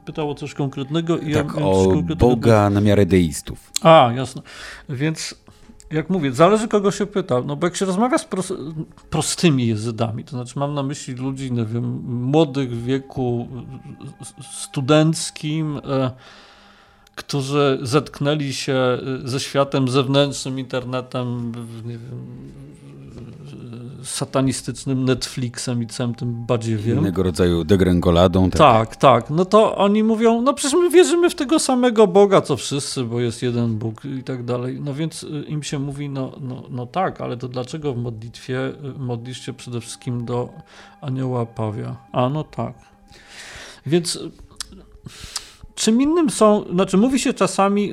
pytał 0.04 0.30
o 0.30 0.34
coś 0.34 0.54
konkretnego. 0.54 1.18
I 1.18 1.34
tak, 1.34 1.54
ja, 1.56 1.62
o. 1.64 2.02
Boga 2.18 2.70
na 2.70 2.80
miarę 2.80 3.06
deistów. 3.06 3.72
A, 3.82 4.12
jasno, 4.16 4.42
więc 4.88 5.34
jak 5.90 6.10
mówię, 6.10 6.32
zależy 6.32 6.68
kogo 6.68 6.90
się 6.90 7.06
pyta. 7.06 7.42
No 7.46 7.56
bo 7.56 7.66
jak 7.66 7.76
się 7.76 7.86
rozmawia 7.86 8.18
z 8.18 8.28
prostymi 9.10 9.66
jezydami, 9.66 10.24
to 10.24 10.30
znaczy 10.30 10.58
mam 10.58 10.74
na 10.74 10.82
myśli 10.82 11.14
ludzi, 11.14 11.52
nie 11.52 11.64
wiem, 11.64 11.84
młodych 12.04 12.70
w 12.70 12.84
wieku 12.84 13.48
studenckim, 14.52 15.80
e, 15.84 16.10
którzy 17.18 17.78
zetknęli 17.82 18.52
się 18.52 18.74
e, 18.74 18.98
ze 19.24 19.40
światem 19.40 19.88
zewnętrznym, 19.88 20.58
internetem, 20.58 21.52
nie 21.84 21.98
wiem, 21.98 22.48
satanistycznym 24.02 25.04
Netflixem 25.04 25.82
i 25.82 25.86
całym 25.86 26.14
tym 26.14 26.46
badziewiem. 26.46 26.98
Innego 26.98 27.22
rodzaju 27.22 27.64
degrengoladą. 27.64 28.50
Tak. 28.50 28.58
tak, 28.58 28.96
tak. 28.96 29.30
No 29.30 29.44
to 29.44 29.76
oni 29.76 30.02
mówią, 30.02 30.42
no 30.42 30.54
przecież 30.54 30.78
my 30.80 30.90
wierzymy 30.90 31.30
w 31.30 31.34
tego 31.34 31.58
samego 31.58 32.06
Boga, 32.06 32.40
co 32.40 32.56
wszyscy, 32.56 33.04
bo 33.04 33.20
jest 33.20 33.42
jeden 33.42 33.78
Bóg 33.78 34.04
i 34.04 34.22
tak 34.22 34.44
dalej. 34.44 34.80
No 34.80 34.94
więc 34.94 35.22
y, 35.22 35.44
im 35.48 35.62
się 35.62 35.78
mówi, 35.78 36.08
no, 36.08 36.32
no, 36.40 36.62
no 36.70 36.86
tak, 36.86 37.20
ale 37.20 37.36
to 37.36 37.48
dlaczego 37.48 37.94
w 37.94 37.96
modlitwie 37.96 38.68
y, 38.68 38.74
modlisz 38.98 39.46
się 39.46 39.52
przede 39.52 39.80
wszystkim 39.80 40.24
do 40.24 40.48
anioła 41.00 41.46
Pawia? 41.46 41.96
A 42.12 42.28
no 42.28 42.44
tak. 42.44 42.74
Więc 43.86 44.16
y, 44.16 44.30
czym 45.78 46.02
innym 46.02 46.30
są, 46.30 46.64
znaczy 46.72 46.96
mówi 46.96 47.18
się 47.18 47.34
czasami 47.34 47.92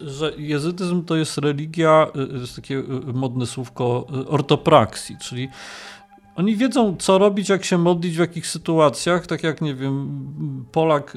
że 0.00 0.32
jezydyzm 0.38 1.04
to 1.04 1.16
jest 1.16 1.38
religia, 1.38 2.06
y, 2.34 2.38
jest 2.38 2.56
takie 2.56 2.74
y, 2.74 3.12
modne 3.14 3.46
słówko 3.46 4.06
y, 4.22 4.28
ortopraksji, 4.28 5.16
czyli 5.20 5.48
oni 6.36 6.56
wiedzą, 6.56 6.96
co 6.98 7.18
robić, 7.18 7.48
jak 7.48 7.64
się 7.64 7.78
modlić, 7.78 8.16
w 8.16 8.18
jakich 8.18 8.46
sytuacjach, 8.46 9.26
tak 9.26 9.42
jak, 9.42 9.60
nie 9.60 9.74
wiem, 9.74 10.24
Polak, 10.72 11.16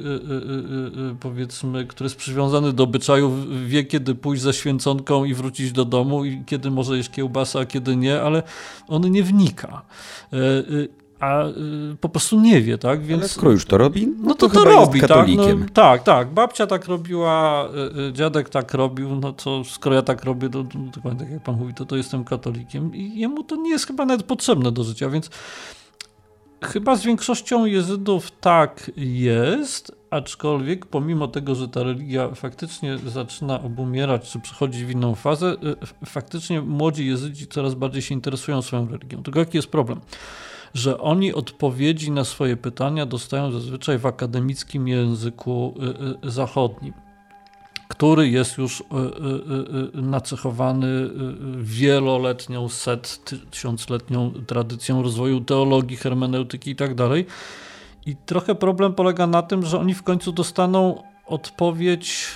powiedzmy, 1.20 1.86
który 1.86 2.06
jest 2.06 2.16
przywiązany 2.16 2.74
do 2.74 2.84
obyczajów, 2.84 3.34
wie, 3.68 3.84
kiedy 3.84 4.16
pójść 4.16 4.42
ze 4.42 4.54
święconką 4.54 5.26
i 5.26 5.34
wrócić 5.34 5.72
do 5.72 5.86
domu 5.86 6.26
i 6.26 6.44
kiedy 6.46 6.72
może 6.72 6.98
jeść 6.98 7.10
kiełbasa, 7.10 7.60
a 7.60 7.66
kiedy 7.66 7.96
nie, 7.96 8.22
ale 8.22 8.44
on 8.88 9.12
nie 9.12 9.24
wnika 9.24 9.82
a 11.22 11.48
y, 11.48 11.98
po 12.02 12.10
prostu 12.10 12.42
nie 12.42 12.62
wie, 12.62 12.78
tak? 12.78 13.04
Więc, 13.04 13.22
Ale 13.22 13.30
skoro 13.30 13.52
już 13.52 13.66
to 13.66 13.78
robi, 13.78 14.08
no, 14.08 14.14
no 14.24 14.36
to 14.36 14.50
to, 14.50 14.64
to 14.64 14.64
robi, 14.64 15.02
tak? 15.02 15.28
No, 15.36 15.44
tak, 15.74 16.04
tak. 16.04 16.30
Babcia 16.30 16.68
tak 16.68 16.86
robiła, 16.86 17.68
y, 17.96 18.00
y, 18.10 18.14
dziadek 18.14 18.50
tak 18.50 18.74
robił, 18.74 19.16
no 19.16 19.34
to 19.34 19.64
skoro 19.64 19.96
ja 19.96 20.02
tak 20.02 20.24
robię, 20.24 20.50
to, 20.50 20.64
dokładnie 20.96 21.20
tak 21.20 21.32
jak 21.32 21.44
pan 21.44 21.56
mówi, 21.56 21.74
to, 21.74 21.86
to 21.86 21.96
jestem 21.96 22.24
katolikiem 22.24 22.96
i 22.96 23.20
jemu 23.20 23.44
to 23.44 23.56
nie 23.56 23.70
jest 23.70 23.88
chyba 23.88 24.06
nawet 24.06 24.26
potrzebne 24.26 24.72
do 24.72 24.84
życia, 24.84 25.10
więc 25.10 25.30
chyba 26.64 26.96
z 26.96 27.04
większością 27.04 27.66
jezydów 27.66 28.32
tak 28.32 28.92
jest, 28.98 29.96
aczkolwiek 30.10 30.86
pomimo 30.86 31.28
tego, 31.28 31.56
że 31.56 31.68
ta 31.68 31.84
religia 31.84 32.30
faktycznie 32.36 32.98
zaczyna 32.98 33.62
obumierać, 33.62 34.32
czy 34.32 34.40
przechodzi 34.40 34.86
w 34.86 34.92
inną 34.92 35.16
fazę, 35.16 35.56
faktycznie 36.06 36.62
młodzi 36.62 37.08
jezydzi 37.08 37.48
coraz 37.48 37.74
bardziej 37.74 38.02
się 38.02 38.16
interesują 38.16 38.62
swoją 38.62 38.88
religią. 38.88 39.24
Tylko 39.24 39.40
jaki 39.40 39.58
jest 39.58 39.70
problem? 39.70 40.00
Że 40.74 40.98
oni 40.98 41.34
odpowiedzi 41.34 42.12
na 42.12 42.24
swoje 42.24 42.58
pytania 42.58 43.06
dostają 43.06 43.52
zazwyczaj 43.52 43.98
w 43.98 44.06
akademickim 44.06 44.88
języku 44.88 45.74
y, 46.24 46.28
y, 46.28 46.32
zachodnim 46.32 46.94
który 47.88 48.30
jest 48.30 48.58
już 48.58 48.80
y, 48.80 48.84
nacechowany 49.94 51.10
wieloletnią, 51.58 52.70
set, 52.70 53.22
tysiącletnią 53.52 54.32
tradycją 54.48 55.04
rozwoju 55.04 55.42
teologii, 55.42 55.98
hermeneutyki 55.98 56.72
i 56.72 56.76
tak 56.76 56.96
dalej. 56.96 57.26
I 58.06 58.16
trochę 58.16 58.56
problem 58.56 58.94
polega 58.94 59.28
na 59.28 59.42
tym, 59.42 59.66
że 59.66 59.80
oni 59.80 59.94
w 59.94 60.04
końcu 60.04 60.32
dostaną 60.32 61.04
odpowiedź 61.26 62.28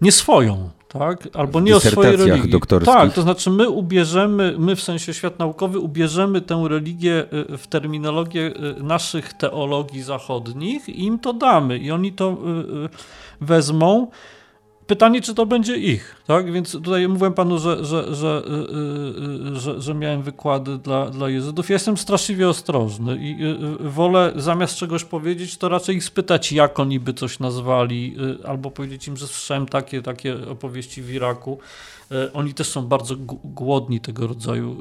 nie 0.00 0.12
swoją, 0.12 0.70
tak? 0.92 1.28
Albo 1.34 1.60
nie 1.60 1.76
o 1.76 1.80
swojej 1.80 2.16
religii. 2.16 2.50
Doktorskich. 2.50 2.94
Tak, 2.94 3.12
to 3.12 3.22
znaczy 3.22 3.50
my 3.50 3.68
ubierzemy, 3.68 4.54
my 4.58 4.76
w 4.76 4.82
sensie 4.82 5.14
świat 5.14 5.38
naukowy 5.38 5.78
ubierzemy 5.78 6.40
tę 6.40 6.64
religię 6.68 7.24
y, 7.52 7.58
w 7.58 7.66
terminologię 7.66 8.52
y, 8.78 8.82
naszych 8.82 9.32
teologii 9.32 10.02
zachodnich 10.02 10.88
i 10.88 11.04
im 11.04 11.18
to 11.18 11.32
damy 11.32 11.78
i 11.78 11.90
oni 11.90 12.12
to 12.12 12.30
y, 12.30 12.88
wezmą 13.40 14.06
Pytanie, 14.90 15.20
czy 15.20 15.34
to 15.34 15.46
będzie 15.46 15.76
ich, 15.76 16.16
tak? 16.26 16.52
Więc 16.52 16.72
tutaj 16.72 17.08
mówiłem 17.08 17.32
panu, 17.32 17.58
że, 17.58 17.84
że, 17.84 18.14
że, 18.14 18.42
yy, 18.46 19.60
że, 19.60 19.80
że, 19.80 19.94
miałem 19.94 20.22
wykłady 20.22 20.78
dla, 20.78 21.10
dla 21.10 21.28
jezydów. 21.28 21.68
Ja 21.68 21.74
jestem 21.74 21.96
straszliwie 21.96 22.48
ostrożny 22.48 23.18
i 23.20 23.36
wolę 23.80 24.32
zamiast 24.36 24.76
czegoś 24.76 25.04
powiedzieć, 25.04 25.56
to 25.56 25.68
raczej 25.68 25.96
ich 25.96 26.04
spytać, 26.04 26.52
jak 26.52 26.78
oni 26.78 27.00
by 27.00 27.14
coś 27.14 27.38
nazwali, 27.38 28.16
albo 28.44 28.70
powiedzieć 28.70 29.08
im, 29.08 29.16
że 29.16 29.26
słyszałem 29.26 29.66
takie, 29.66 30.02
takie 30.02 30.48
opowieści 30.48 31.02
w 31.02 31.10
Iraku. 31.10 31.58
E, 32.10 32.32
oni 32.32 32.54
też 32.54 32.68
są 32.68 32.86
bardzo 32.86 33.16
głodni 33.44 34.00
tego 34.00 34.26
rodzaju 34.26 34.76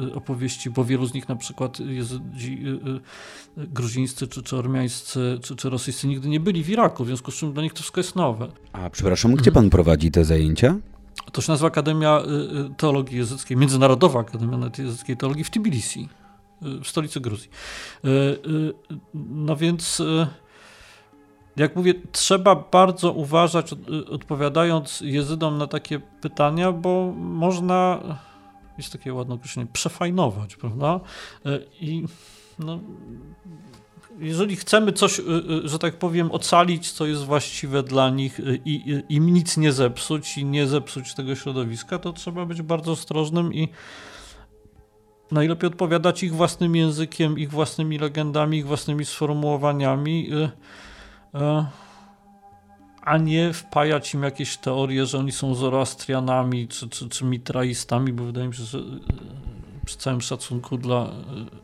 e, 0.00 0.10
e, 0.10 0.14
opowieści, 0.14 0.70
bo 0.70 0.84
wielu 0.84 1.06
z 1.06 1.14
nich 1.14 1.28
na 1.28 1.36
przykład 1.36 1.80
jezydzi 1.80 2.64
gruzińscy, 3.56 4.28
czy, 4.28 4.42
czy 4.42 4.56
ormiańscy, 4.56 5.38
czy, 5.42 5.56
czy 5.56 5.70
rosyjscy 5.70 6.06
nigdy 6.08 6.28
nie 6.28 6.40
byli 6.40 6.64
w 6.64 6.68
Iraku, 6.68 7.04
w 7.04 7.06
związku 7.06 7.30
z 7.30 7.34
czym 7.34 7.52
dla 7.52 7.62
nich 7.62 7.72
to 7.72 7.78
wszystko 7.78 8.00
jest 8.00 8.16
nowe. 8.16 8.48
A 8.72 8.90
przepraszam, 8.90 9.34
gdzie 9.34 9.52
pan 9.52 9.70
prowadzi 9.70 10.10
te 10.10 10.24
zajęcia? 10.24 10.76
To 11.32 11.42
się 11.42 11.52
nazywa 11.52 11.68
Akademia 11.68 12.22
Teologii 12.76 13.18
Jezyckiej, 13.18 13.56
Międzynarodowa 13.56 14.20
Akademia 14.20 14.70
Jezyckiej 14.78 15.16
Teologii 15.16 15.44
w 15.44 15.50
Tbilisi, 15.50 16.08
w 16.62 16.88
stolicy 16.88 17.20
Gruzji. 17.20 17.50
No 19.14 19.56
więc 19.56 20.02
jak 21.58 21.76
mówię, 21.76 21.94
trzeba 22.12 22.56
bardzo 22.56 23.12
uważać, 23.12 23.70
odpowiadając 24.10 25.00
jezydom 25.00 25.58
na 25.58 25.66
takie 25.66 26.00
pytania, 26.20 26.72
bo 26.72 27.12
można, 27.16 28.00
jest 28.78 28.92
takie 28.92 29.14
ładne 29.14 29.34
określenie, 29.34 29.68
przefajnować, 29.72 30.56
prawda? 30.56 31.00
E, 31.46 31.58
I 31.80 32.04
no, 32.58 32.78
jeżeli 34.18 34.56
chcemy 34.56 34.92
coś, 34.92 35.20
e, 35.20 35.22
że 35.64 35.78
tak 35.78 35.98
powiem, 35.98 36.32
ocalić, 36.32 36.90
co 36.90 37.06
jest 37.06 37.24
właściwe 37.24 37.82
dla 37.82 38.10
nich 38.10 38.40
i 38.64 39.02
im 39.08 39.34
nic 39.34 39.56
nie 39.56 39.72
zepsuć 39.72 40.38
i 40.38 40.44
nie 40.44 40.66
zepsuć 40.66 41.14
tego 41.14 41.34
środowiska, 41.34 41.98
to 41.98 42.12
trzeba 42.12 42.46
być 42.46 42.62
bardzo 42.62 42.92
ostrożnym 42.92 43.54
i 43.54 43.68
najlepiej 45.30 45.68
odpowiadać 45.68 46.22
ich 46.22 46.34
własnym 46.34 46.76
językiem, 46.76 47.38
ich 47.38 47.50
własnymi 47.50 47.98
legendami, 47.98 48.58
ich 48.58 48.66
własnymi 48.66 49.04
sformułowaniami 49.04 50.30
a 53.02 53.18
nie 53.18 53.52
wpajać 53.52 54.14
im 54.14 54.22
jakieś 54.22 54.56
teorie, 54.56 55.06
że 55.06 55.18
oni 55.18 55.32
są 55.32 55.54
zoroastrianami 55.54 56.68
czy, 56.68 56.88
czy, 56.88 57.08
czy 57.08 57.24
mitraistami, 57.24 58.12
bo 58.12 58.24
wydaje 58.24 58.48
mi 58.48 58.54
się, 58.54 58.62
że 58.62 58.78
e, 58.78 58.82
przy 59.86 59.98
całym 59.98 60.20
szacunku 60.20 60.78
dla 60.78 60.96
e, 60.96 61.10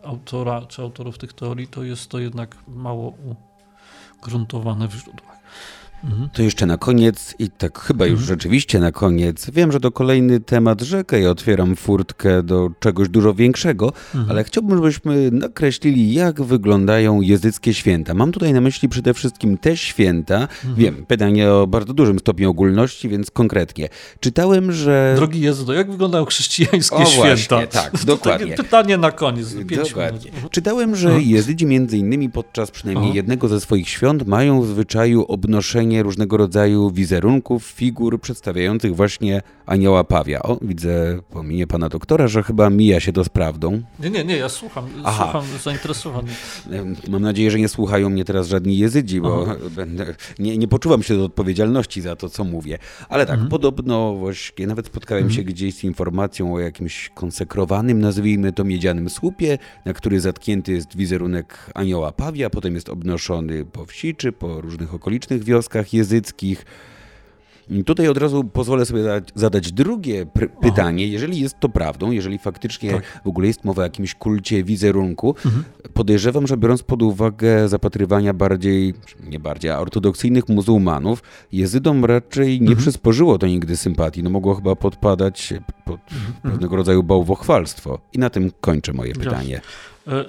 autora 0.04 0.66
czy 0.66 0.82
autorów 0.82 1.18
tych 1.18 1.32
teorii, 1.32 1.68
to 1.68 1.82
jest 1.82 2.10
to 2.10 2.18
jednak 2.18 2.56
mało 2.68 3.14
ugruntowane 4.22 4.88
w 4.88 4.94
źródłach. 4.94 5.38
Mhm. 6.04 6.28
To 6.32 6.42
jeszcze 6.42 6.66
na 6.66 6.76
koniec 6.76 7.34
i 7.38 7.50
tak 7.50 7.78
chyba 7.78 8.06
już 8.06 8.20
mhm. 8.20 8.28
rzeczywiście 8.28 8.80
na 8.80 8.92
koniec. 8.92 9.50
Wiem, 9.50 9.72
że 9.72 9.80
to 9.80 9.90
kolejny 9.90 10.40
temat 10.40 10.82
rzekę 10.82 11.20
i 11.20 11.26
otwieram 11.26 11.76
furtkę 11.76 12.42
do 12.42 12.70
czegoś 12.80 13.08
dużo 13.08 13.34
większego, 13.34 13.86
mhm. 13.86 14.30
ale 14.30 14.44
chciałbym, 14.44 14.76
żebyśmy 14.76 15.30
nakreślili, 15.30 16.14
jak 16.14 16.42
wyglądają 16.42 17.20
jezyckie 17.20 17.74
święta. 17.74 18.14
Mam 18.14 18.32
tutaj 18.32 18.52
na 18.52 18.60
myśli 18.60 18.88
przede 18.88 19.14
wszystkim 19.14 19.58
te 19.58 19.76
święta. 19.76 20.40
Mhm. 20.40 20.74
Wiem, 20.74 21.06
pytanie 21.06 21.50
o 21.50 21.66
bardzo 21.66 21.94
dużym 21.94 22.18
stopniu 22.18 22.50
ogólności, 22.50 23.08
więc 23.08 23.30
konkretnie. 23.30 23.88
Czytałem, 24.20 24.72
że... 24.72 25.12
Drogi 25.16 25.40
Jezu, 25.40 25.72
jak 25.72 25.90
wyglądają 25.90 26.24
chrześcijańskie 26.24 26.96
o, 26.96 27.04
święta? 27.04 27.56
Właśnie, 27.56 27.66
tak, 27.66 28.04
dokładnie. 28.04 28.54
pytanie 28.54 28.96
na 28.96 29.10
koniec. 29.10 29.54
Dokładnie. 29.54 30.30
Czytałem, 30.50 30.96
że 30.96 31.22
jezydzi 31.22 31.66
między 31.66 31.98
innymi 31.98 32.30
podczas 32.30 32.70
przynajmniej 32.70 33.14
jednego 33.14 33.48
ze 33.48 33.60
swoich 33.60 33.88
świąt 33.88 34.26
mają 34.26 34.62
w 34.62 34.66
zwyczaju 34.66 35.24
obnoszenie 35.28 35.93
różnego 36.02 36.36
rodzaju 36.36 36.90
wizerunków, 36.90 37.64
figur 37.64 38.20
przedstawiających 38.20 38.96
właśnie 38.96 39.42
anioła 39.66 40.04
Pawia. 40.04 40.42
O, 40.42 40.58
widzę 40.62 41.18
po 41.30 41.42
minie 41.42 41.66
pana 41.66 41.88
doktora, 41.88 42.28
że 42.28 42.42
chyba 42.42 42.70
mija 42.70 43.00
się 43.00 43.12
to 43.12 43.24
z 43.24 43.28
prawdą. 43.28 43.82
Nie, 44.00 44.10
nie, 44.10 44.24
nie, 44.24 44.36
ja 44.36 44.48
słucham, 44.48 44.84
Aha. 45.04 45.24
słucham 45.24 45.58
zainteresowany. 45.62 46.28
Mam 47.08 47.22
nadzieję, 47.22 47.50
że 47.50 47.58
nie 47.58 47.68
słuchają 47.68 48.10
mnie 48.10 48.24
teraz 48.24 48.48
żadni 48.48 48.78
jezydzi, 48.78 49.20
bo 49.20 49.46
będę, 49.76 50.14
nie, 50.38 50.58
nie 50.58 50.68
poczuwam 50.68 51.02
się 51.02 51.16
do 51.16 51.24
odpowiedzialności 51.24 52.00
za 52.00 52.16
to, 52.16 52.28
co 52.28 52.44
mówię. 52.44 52.78
Ale 53.08 53.26
tak, 53.26 53.34
mhm. 53.34 53.50
podobno 53.50 54.14
właśnie 54.14 54.66
nawet 54.66 54.86
spotkałem 54.86 55.24
mhm. 55.24 55.36
się 55.36 55.44
gdzieś 55.44 55.74
z 55.74 55.84
informacją 55.84 56.54
o 56.54 56.60
jakimś 56.60 57.10
konsekrowanym, 57.14 58.00
nazwijmy 58.00 58.52
to 58.52 58.64
miedzianym 58.64 59.10
słupie, 59.10 59.58
na 59.84 59.92
który 59.92 60.20
zatknięty 60.20 60.72
jest 60.72 60.96
wizerunek 60.96 61.70
anioła 61.74 62.12
Pawia, 62.12 62.50
potem 62.50 62.74
jest 62.74 62.88
obnoszony 62.88 63.64
po 63.64 63.86
wsi 63.86 64.14
czy 64.14 64.32
po 64.32 64.60
różnych 64.60 64.94
okolicznych 64.94 65.44
wioskach 65.44 65.73
jezyckich. 65.92 66.64
Tutaj 67.86 68.08
od 68.08 68.18
razu 68.18 68.44
pozwolę 68.44 68.86
sobie 68.86 69.02
zadać, 69.34 69.72
drugie 69.72 70.26
pytanie. 70.60 71.08
Jeżeli 71.08 71.40
jest 71.40 71.60
to 71.60 71.68
prawdą, 71.68 72.10
jeżeli 72.10 72.38
faktycznie 72.38 72.90
tak. 72.90 73.20
w 73.24 73.28
ogóle 73.28 73.46
jest 73.46 73.64
mowa 73.64 73.82
o 73.82 73.84
jakimś 73.84 74.14
kulcie 74.14 74.64
wizerunku, 74.64 75.34
mhm. 75.44 75.64
podejrzewam, 75.94 76.46
że 76.46 76.56
biorąc 76.56 76.82
pod 76.82 77.02
uwagę 77.02 77.68
zapatrywania 77.68 78.34
bardziej, 78.34 78.94
nie 79.30 79.40
bardziej, 79.40 79.70
a 79.70 79.78
ortodoksyjnych 79.78 80.48
muzułmanów, 80.48 81.22
jezydom 81.52 82.04
raczej 82.04 82.60
nie 82.60 82.68
mhm. 82.68 82.76
przysporzyło 82.78 83.38
to 83.38 83.46
nigdy 83.46 83.76
sympatii. 83.76 84.22
No 84.22 84.30
mogło 84.30 84.54
chyba 84.54 84.76
podpadać 84.76 85.54
pod 85.84 86.00
mhm. 86.12 86.32
pewnego 86.42 86.76
rodzaju 86.76 87.02
bałwochwalstwo. 87.02 87.98
I 88.12 88.18
na 88.18 88.30
tym 88.30 88.50
kończę 88.60 88.92
moje 88.92 89.12
pytanie. 89.12 89.60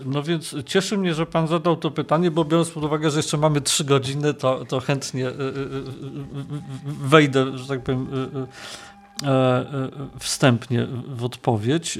No 0.06 0.24
więc 0.24 0.56
cieszy 0.66 0.98
mnie, 0.98 1.14
że 1.14 1.26
pan 1.26 1.48
zadał 1.48 1.76
to 1.76 1.92
pytanie, 1.92 2.32
bo 2.32 2.45
biorąc 2.45 2.70
pod 2.70 2.84
uwagę, 2.84 3.12
że 3.12 3.20
jeszcze 3.20 3.38
mamy 3.38 3.62
trzy 3.62 3.84
godziny, 3.84 4.34
to, 4.34 4.66
to 4.66 4.80
chętnie 4.80 5.28
e, 5.28 5.32
e, 5.32 5.34
wejdę, 6.86 7.58
że 7.58 7.68
tak 7.68 7.84
powiem, 7.84 8.08
wstępnie 10.20 10.88
w 11.08 11.24
odpowiedź. 11.24 12.00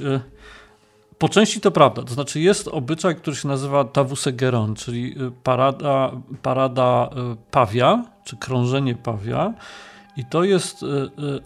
Po 1.18 1.28
części 1.28 1.60
to 1.60 1.70
prawda, 1.70 2.02
to 2.02 2.14
znaczy 2.14 2.40
jest 2.40 2.68
obyczaj, 2.68 3.16
który 3.16 3.36
się 3.36 3.48
nazywa 3.48 3.84
Tawusegeron, 3.84 4.74
czyli 4.74 5.14
parada, 5.42 6.12
parada 6.42 7.10
pawia, 7.50 8.04
czy 8.24 8.36
krążenie 8.36 8.94
pawia. 8.94 9.54
I 10.16 10.24
to 10.24 10.44
jest 10.44 10.84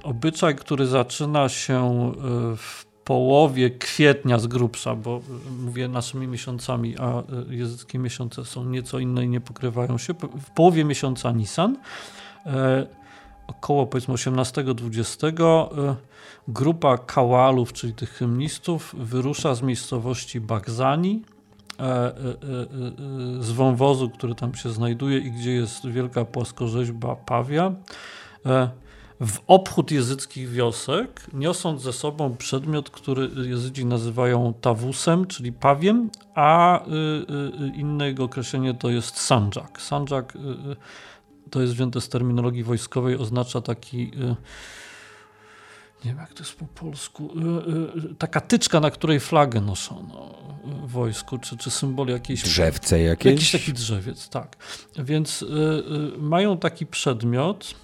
obyczaj, 0.03 0.57
który 0.57 0.87
zaczyna 0.87 1.49
się 1.49 2.13
w 2.57 2.90
połowie 3.11 3.71
kwietnia 3.71 4.39
z 4.39 4.47
grubsza, 4.47 4.95
bo 4.95 5.21
y, 5.49 5.63
mówię 5.63 5.89
naszymi 5.89 6.27
miesiącami, 6.27 6.95
a 6.99 7.21
y, 7.21 7.57
jezyckie 7.57 7.99
miesiące 7.99 8.45
są 8.45 8.65
nieco 8.65 8.99
inne 8.99 9.25
i 9.25 9.29
nie 9.29 9.41
pokrywają 9.41 9.99
się. 9.99 10.15
W 10.41 10.51
połowie 10.51 10.85
miesiąca 10.85 11.33
Nisan, 11.33 11.77
e, 12.47 12.87
około 13.47 13.87
powiedzmy 13.87 14.15
18-20, 14.15 15.69
e, 15.79 15.97
grupa 16.49 16.99
kałalów, 16.99 17.73
czyli 17.73 17.95
tych 17.95 18.11
hymnistów, 18.11 18.95
wyrusza 18.99 19.55
z 19.55 19.63
miejscowości 19.63 20.41
Bagzani, 20.41 21.23
e, 21.81 22.13
z 23.41 23.51
wąwozu, 23.51 24.11
który 24.11 24.35
tam 24.35 24.55
się 24.55 24.71
znajduje 24.71 25.19
i 25.19 25.33
gdzie 25.33 25.53
jest 25.53 25.89
wielka 25.89 26.25
płaskorzeźba 26.25 27.17
Pawia 27.17 27.73
w 29.21 29.39
obchód 29.47 29.91
jezyckich 29.91 30.51
wiosek, 30.51 31.27
niosąc 31.33 31.83
ze 31.83 31.93
sobą 31.93 32.37
przedmiot, 32.37 32.91
który 32.91 33.31
jezydzi 33.49 33.85
nazywają 33.85 34.55
tawusem, 34.61 35.27
czyli 35.27 35.53
pawiem, 35.53 36.11
a 36.35 36.81
y, 36.81 36.91
y, 36.91 37.65
y 37.65 37.77
inne 37.77 38.07
jego 38.07 38.25
określenie 38.25 38.75
to 38.75 38.91
jest 38.91 39.31
y, 39.33 40.39
y, 40.73 40.77
to 41.51 41.61
jest 41.61 41.75
wzięte 41.75 42.01
z 42.01 42.09
terminologii 42.09 42.63
wojskowej, 42.63 43.17
oznacza 43.17 43.61
taki 43.61 44.11
nie 46.05 46.11
wiem 46.11 46.19
jak 46.19 46.35
to 46.35 46.43
jest 46.43 46.55
po 46.55 46.65
polsku, 46.65 47.31
taka 48.19 48.41
tyczka, 48.41 48.81
na 48.81 48.91
której 48.91 49.21
flagę 49.21 49.61
noszono 49.61 50.35
w 50.65 50.91
wojsku, 50.91 51.39
czy, 51.39 51.57
czy 51.57 51.71
symbol 51.71 52.09
jakiejś... 52.09 52.43
Drzewce 52.43 53.01
jakieś? 53.01 53.33
Jakiś 53.33 53.53
taki 53.53 53.73
drzewiec, 53.73 54.29
tak. 54.29 54.57
Więc 54.99 55.45
mają 56.19 56.59
taki 56.59 56.87
przedmiot, 56.87 57.75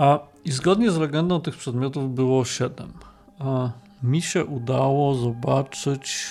a, 0.00 0.18
I 0.44 0.52
zgodnie 0.52 0.90
z 0.90 0.96
legendą 0.96 1.40
tych 1.40 1.56
przedmiotów 1.56 2.14
było 2.14 2.44
siedem. 2.44 2.92
A 3.38 3.70
mi 4.02 4.22
się 4.22 4.44
udało 4.44 5.14
zobaczyć 5.14 6.26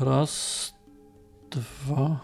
raz, 0.00 0.74
dwa, 1.50 2.20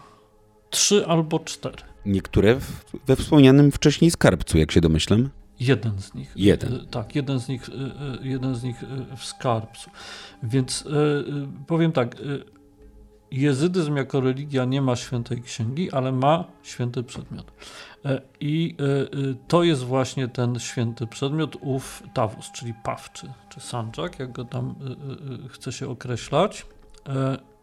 trzy 0.69 1.07
albo 1.07 1.39
cztery. 1.39 1.83
Niektóre 2.05 2.55
w, 2.55 2.83
we 3.07 3.15
wspomnianym 3.15 3.71
wcześniej 3.71 4.11
skarbcu, 4.11 4.57
jak 4.57 4.71
się 4.71 4.81
domyślam? 4.81 5.29
Jeden 5.59 6.01
z 6.01 6.13
nich. 6.13 6.31
Jeden. 6.35 6.73
E, 6.75 6.85
tak, 6.85 7.15
jeden 7.15 7.39
z 7.39 7.47
nich, 7.47 7.69
e, 7.69 7.73
e, 7.73 8.27
jeden 8.27 8.55
z 8.55 8.63
nich 8.63 8.83
w 9.17 9.25
skarbcu. 9.25 9.89
Więc 10.43 10.83
powiem 11.67 11.91
tak, 11.91 12.15
jezydyzm 13.31 13.95
jako 13.95 14.21
religia 14.21 14.65
nie 14.65 14.81
ma 14.81 14.95
świętej 14.95 15.41
księgi, 15.41 15.91
ale 15.91 16.11
ma 16.11 16.43
święty 16.63 17.03
przedmiot. 17.03 17.51
E, 18.07 18.21
I 18.39 18.75
e, 18.79 18.83
e, 18.83 19.35
to 19.47 19.63
jest 19.63 19.83
właśnie 19.83 20.27
ten 20.27 20.59
święty 20.59 21.07
przedmiot, 21.07 21.57
ów 21.61 22.03
tawus, 22.13 22.51
czyli 22.51 22.73
paw, 22.83 23.11
czy, 23.11 23.33
czy 23.49 23.59
sandżak, 23.59 24.19
jak 24.19 24.31
go 24.31 24.45
tam 24.45 24.75
chce 25.49 25.71
się 25.71 25.89
określać. 25.89 26.65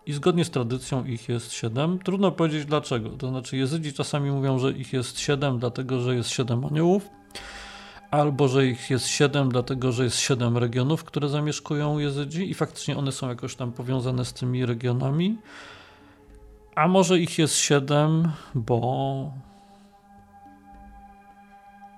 I 0.07 0.13
zgodnie 0.13 0.45
z 0.45 0.51
tradycją 0.51 1.05
ich 1.05 1.29
jest 1.29 1.53
siedem. 1.53 1.99
Trudno 1.99 2.31
powiedzieć 2.31 2.65
dlaczego. 2.65 3.11
To 3.11 3.29
znaczy, 3.29 3.57
jezydzi 3.57 3.93
czasami 3.93 4.31
mówią, 4.31 4.59
że 4.59 4.73
ich 4.73 4.93
jest 4.93 5.19
siedem, 5.19 5.59
dlatego 5.59 6.01
że 6.01 6.17
jest 6.17 6.31
siedem 6.31 6.65
aniołów, 6.65 7.09
albo 8.11 8.49
że 8.49 8.67
ich 8.67 8.91
jest 8.91 9.07
siedem, 9.07 9.49
dlatego 9.49 9.93
że 9.93 10.05
jest 10.05 10.19
siedem 10.19 10.59
regionów, 10.59 11.05
które 11.05 11.29
zamieszkują 11.29 11.99
jezydzi, 11.99 12.51
i 12.51 12.55
faktycznie 12.55 12.97
one 12.97 13.13
są 13.13 13.29
jakoś 13.29 13.57
tam 13.57 13.73
powiązane 13.73 14.25
z 14.25 14.33
tymi 14.33 14.67
regionami. 14.67 15.39
A 16.75 16.89
może 16.89 17.19
ich 17.19 17.39
jest 17.39 17.57
siedem, 17.57 18.33
bo 18.55 19.31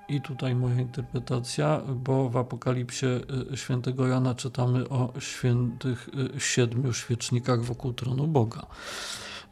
i 0.08 0.20
tutaj 0.20 0.54
moja 0.54 0.80
interpretacja, 0.80 1.80
bo 1.88 2.28
w 2.28 2.36
Apokalipsie 2.36 3.06
y, 3.52 3.56
świętego 3.56 4.06
Jana 4.06 4.34
czytamy 4.34 4.88
o 4.88 5.12
świętych 5.18 6.08
y, 6.36 6.40
siedmiu 6.40 6.92
świecznikach 6.92 7.64
wokół 7.64 7.92
tronu 7.92 8.26
Boga. 8.26 8.66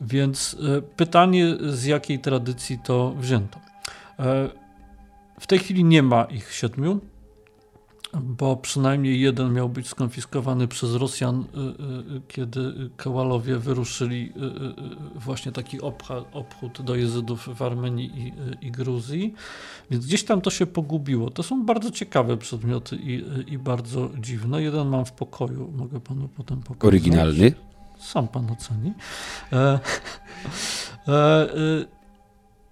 Więc 0.01 0.55
y, 0.55 0.83
pytanie, 0.97 1.57
z 1.61 1.85
jakiej 1.85 2.19
tradycji 2.19 2.79
to 2.85 3.15
wzięto. 3.19 3.61
E, 4.19 4.49
w 5.41 5.47
tej 5.47 5.59
chwili 5.59 5.85
nie 5.85 6.03
ma 6.03 6.25
ich 6.25 6.53
siedmiu 6.53 7.01
bo 8.23 8.57
przynajmniej 8.57 9.21
jeden 9.21 9.53
miał 9.53 9.69
być 9.69 9.89
skonfiskowany 9.89 10.69
przez 10.69 10.95
Rosjan, 10.95 11.41
y, 11.41 12.17
y, 12.17 12.21
kiedy 12.29 12.91
Kałalowie 12.97 13.59
wyruszyli 13.59 14.33
y, 15.17 15.21
właśnie 15.21 15.53
taki 15.53 15.81
obchód 16.33 16.83
do 16.83 16.95
jezydów 16.95 17.49
w 17.55 17.63
Armenii 17.63 18.33
i, 18.61 18.67
i, 18.67 18.71
Gruzji. 18.71 19.35
Więc 19.91 20.07
gdzieś 20.07 20.25
tam 20.25 20.41
to 20.41 20.51
się 20.51 20.67
pogubiło. 20.67 21.31
To 21.31 21.43
są 21.43 21.65
bardzo 21.65 21.91
ciekawe 21.91 22.37
przedmioty 22.37 22.97
i, 22.97 23.25
i 23.53 23.59
bardzo 23.59 24.11
dziwne. 24.19 24.63
Jeden 24.63 24.89
mam 24.89 25.05
w 25.05 25.13
pokoju, 25.13 25.73
mogę 25.77 26.01
panu 26.01 26.29
potem 26.29 26.61
pokazać. 26.61 26.85
Oryginalny? 26.85 27.53
Sam 27.99 28.29
pan 28.29 28.51
oceni. 28.51 28.93
E, 29.53 29.57
e, 31.09 31.95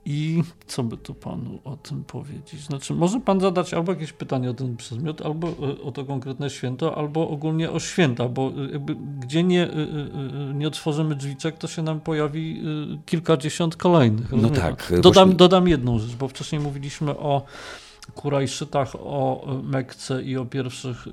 i 0.05 0.43
co 0.67 0.83
by 0.83 0.97
tu 0.97 1.15
panu 1.15 1.59
o 1.65 1.77
tym 1.77 2.05
powiedzieć? 2.05 2.61
Znaczy, 2.61 2.95
może 2.95 3.21
pan 3.21 3.41
zadać 3.41 3.75
albo 3.75 3.93
jakieś 3.93 4.13
pytanie 4.13 4.51
o 4.51 4.55
ten 4.55 4.77
przedmiot, 4.77 5.23
albo 5.23 5.49
e, 5.49 5.83
o 5.83 5.93
to 5.93 6.05
konkretne 6.05 6.51
święto, 6.51 6.97
albo 6.99 7.29
ogólnie 7.29 7.71
o 7.71 7.81
święta, 7.81 8.29
bo 8.29 8.53
e, 8.69 8.73
jakby 8.73 8.97
gdzie 9.21 9.43
nie, 9.43 9.63
e, 9.63 9.77
nie 10.55 10.69
otworzymy 10.69 11.15
drzwiczek, 11.15 11.59
to 11.59 11.69
się 11.69 11.83
nam 11.83 12.01
pojawi 12.01 12.63
kilkadziesiąt 13.07 13.77
kolejnych. 13.77 14.33
No 14.33 14.51
tak. 14.51 14.89
Dodam, 14.91 15.13
właśnie... 15.13 15.35
dodam 15.35 15.69
jedną 15.69 15.99
rzecz, 15.99 16.17
bo 16.17 16.29
wcześniej 16.29 16.61
mówiliśmy 16.61 17.19
o 17.19 17.43
Kurajszytach, 18.15 18.97
o 18.97 19.47
Mekce 19.63 20.23
i 20.23 20.37
o 20.37 20.45
pierwszych 20.45 21.09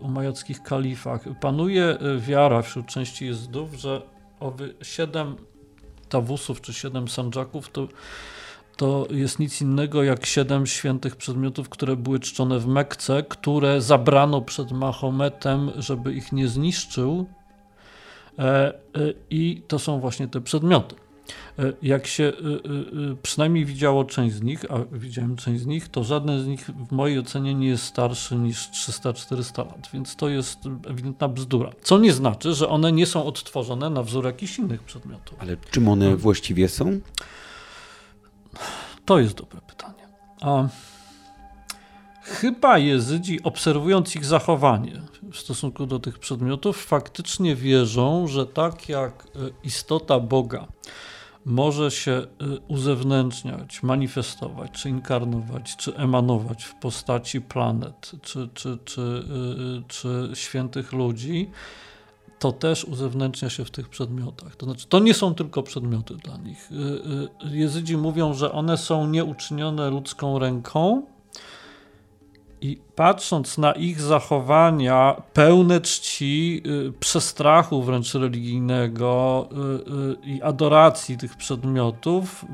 umajackich 0.00 0.62
kalifach. 0.62 1.24
Panuje 1.40 1.98
wiara 2.18 2.62
wśród 2.62 2.86
części 2.86 3.26
jezdów, 3.26 3.74
że 3.74 4.02
owy 4.40 4.74
siedem 4.82 5.36
tawusów 6.12 6.60
czy 6.60 6.72
siedem 6.72 7.08
sandżaków, 7.08 7.70
to, 7.70 7.88
to 8.76 9.06
jest 9.10 9.38
nic 9.38 9.60
innego 9.60 10.02
jak 10.02 10.26
siedem 10.26 10.66
świętych 10.66 11.16
przedmiotów, 11.16 11.68
które 11.68 11.96
były 11.96 12.20
czczone 12.20 12.58
w 12.58 12.66
Mekce, 12.66 13.22
które 13.22 13.80
zabrano 13.80 14.40
przed 14.40 14.72
Mahometem, 14.72 15.70
żeby 15.76 16.14
ich 16.14 16.32
nie 16.32 16.48
zniszczył. 16.48 17.26
E, 18.38 18.42
e, 18.42 18.72
I 19.30 19.62
to 19.68 19.78
są 19.78 20.00
właśnie 20.00 20.28
te 20.28 20.40
przedmioty. 20.40 21.01
E, 21.58 21.72
jak 21.82 22.06
się 22.06 22.24
e, 22.24 22.30
e, 22.30 23.16
przynajmniej 23.22 23.64
widziało 23.64 24.04
część 24.04 24.34
z 24.34 24.42
nich, 24.42 24.64
a 24.70 24.78
widziałem 24.92 25.36
część 25.36 25.62
z 25.62 25.66
nich, 25.66 25.88
to 25.88 26.04
żaden 26.04 26.42
z 26.42 26.46
nich 26.46 26.70
w 26.88 26.92
mojej 26.92 27.18
ocenie 27.18 27.54
nie 27.54 27.68
jest 27.68 27.84
starszy 27.84 28.36
niż 28.36 28.70
300-400 28.70 29.58
lat, 29.58 29.88
więc 29.92 30.16
to 30.16 30.28
jest 30.28 30.58
ewidentna 30.86 31.28
bzdura. 31.28 31.70
Co 31.82 31.98
nie 31.98 32.12
znaczy, 32.12 32.54
że 32.54 32.68
one 32.68 32.92
nie 32.92 33.06
są 33.06 33.26
odtworzone 33.26 33.90
na 33.90 34.02
wzór 34.02 34.24
jakichś 34.24 34.58
innych 34.58 34.82
przedmiotów. 34.82 35.38
Ale 35.40 35.56
czym 35.70 35.88
one 35.88 36.04
hmm. 36.04 36.20
właściwie 36.20 36.68
są? 36.68 37.00
To 39.04 39.18
jest 39.18 39.34
dobre 39.34 39.60
pytanie. 39.66 40.08
A 40.40 40.68
chyba 42.22 42.78
jezydzi, 42.78 43.42
obserwując 43.42 44.16
ich 44.16 44.24
zachowanie 44.24 45.02
w 45.32 45.36
stosunku 45.36 45.86
do 45.86 45.98
tych 45.98 46.18
przedmiotów, 46.18 46.84
faktycznie 46.84 47.56
wierzą, 47.56 48.26
że 48.26 48.46
tak 48.46 48.88
jak 48.88 49.26
istota 49.64 50.20
Boga 50.20 50.66
może 51.44 51.90
się 51.90 52.12
y, 52.12 52.26
uzewnętrzniać, 52.68 53.82
manifestować, 53.82 54.70
czy 54.70 54.88
inkarnować, 54.88 55.76
czy 55.76 55.96
emanować 55.96 56.64
w 56.64 56.74
postaci 56.74 57.40
planet, 57.40 58.12
czy, 58.22 58.48
czy, 58.54 58.78
czy, 58.84 59.00
y, 59.00 59.82
czy 59.88 60.30
świętych 60.34 60.92
ludzi, 60.92 61.50
to 62.38 62.52
też 62.52 62.84
uzewnętrznia 62.84 63.50
się 63.50 63.64
w 63.64 63.70
tych 63.70 63.88
przedmiotach. 63.88 64.56
To 64.56 64.66
znaczy, 64.66 64.86
to 64.88 64.98
nie 64.98 65.14
są 65.14 65.34
tylko 65.34 65.62
przedmioty 65.62 66.14
dla 66.14 66.36
nich. 66.36 66.72
Y, 66.72 66.74
y, 67.46 67.56
Jezydzi 67.56 67.96
mówią, 67.96 68.34
że 68.34 68.52
one 68.52 68.78
są 68.78 69.06
nieuczynione 69.06 69.90
ludzką 69.90 70.38
ręką. 70.38 71.02
I 72.62 72.78
patrząc 72.96 73.58
na 73.58 73.72
ich 73.72 74.00
zachowania 74.00 75.22
pełne 75.32 75.80
czci, 75.80 76.62
y, 76.66 76.92
przestrachu 77.00 77.82
wręcz 77.82 78.14
religijnego 78.14 79.48
i 80.24 80.42
adoracji 80.42 81.18
tych 81.18 81.36
przedmiotów, 81.36 82.44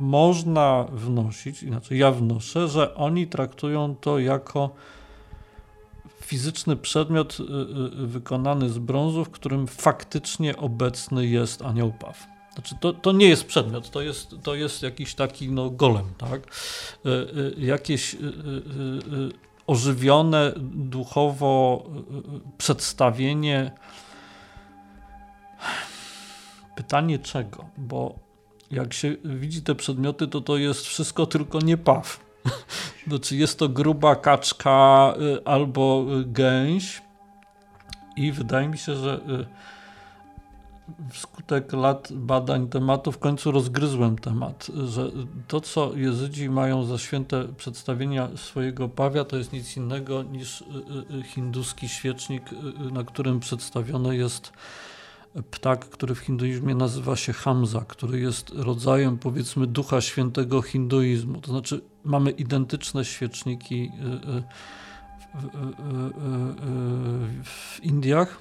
można 0.00 0.86
wnosić, 0.92 1.62
inaczej 1.62 1.98
ja 1.98 2.10
wnoszę, 2.10 2.68
że 2.68 2.94
oni 2.94 3.26
traktują 3.26 3.96
to 4.00 4.18
jako 4.18 4.70
fizyczny 6.24 6.76
przedmiot 6.76 7.38
y, 7.40 7.42
y, 8.02 8.06
wykonany 8.06 8.68
z 8.68 8.78
brązu, 8.78 9.24
w 9.24 9.30
którym 9.30 9.66
faktycznie 9.66 10.56
obecny 10.56 11.26
jest 11.26 11.62
anioł 11.62 11.92
Paw. 12.00 12.33
Znaczy, 12.54 12.74
to, 12.80 12.92
to 12.92 13.12
nie 13.12 13.28
jest 13.28 13.44
przedmiot, 13.44 13.90
to 13.90 14.00
jest, 14.00 14.34
to 14.42 14.54
jest 14.54 14.82
jakiś 14.82 15.14
taki 15.14 15.50
no, 15.50 15.70
golem, 15.70 16.04
tak? 16.18 16.40
Y, 17.06 17.54
jakieś 17.58 18.16
ożywione 19.66 20.52
duchowo 20.74 21.84
przedstawienie. 22.58 23.72
Pytanie 26.76 27.18
czego? 27.18 27.64
Bo 27.76 28.18
jak 28.70 28.92
się 28.92 29.16
widzi 29.24 29.62
te 29.62 29.74
przedmioty, 29.74 30.28
to 30.28 30.40
to 30.40 30.56
jest 30.56 30.86
wszystko 30.86 31.26
tylko 31.26 31.60
nie 31.60 31.76
paw. 31.76 32.20
No, 33.06 33.18
czy 33.18 33.36
jest 33.36 33.58
to 33.58 33.68
gruba 33.68 34.16
kaczka 34.16 35.14
albo 35.44 36.04
gęś. 36.26 37.02
I 38.16 38.32
wydaje 38.32 38.68
mi 38.68 38.78
się, 38.78 38.96
że 38.96 39.20
wskutek 41.10 41.72
lat 41.72 42.12
badań 42.12 42.68
tematu 42.68 43.12
w 43.12 43.18
końcu 43.18 43.52
rozgryzłem 43.52 44.18
temat, 44.18 44.66
że 44.86 45.10
to, 45.48 45.60
co 45.60 45.96
Jezydzi 45.96 46.50
mają 46.50 46.84
za 46.84 46.98
święte 46.98 47.48
przedstawienia 47.56 48.28
swojego 48.36 48.88
pawia, 48.88 49.24
to 49.24 49.36
jest 49.36 49.52
nic 49.52 49.76
innego 49.76 50.22
niż 50.22 50.64
hinduski 51.24 51.88
świecznik, 51.88 52.42
na 52.92 53.04
którym 53.04 53.40
przedstawione 53.40 54.16
jest 54.16 54.52
ptak, 55.42 55.88
który 55.88 56.14
w 56.14 56.18
hinduizmie 56.18 56.74
nazywa 56.74 57.16
się 57.16 57.32
Hamza, 57.32 57.84
który 57.88 58.20
jest 58.20 58.50
rodzajem 58.54 59.18
powiedzmy 59.18 59.66
ducha 59.66 60.00
świętego 60.00 60.62
hinduizmu. 60.62 61.40
To 61.40 61.50
znaczy 61.50 61.80
mamy 62.04 62.30
identyczne 62.30 63.04
świeczniki 63.04 63.74
y, 63.74 64.06
y, 64.28 64.38
y, 64.38 64.42
w 67.44 67.80
Indiach 67.82 68.38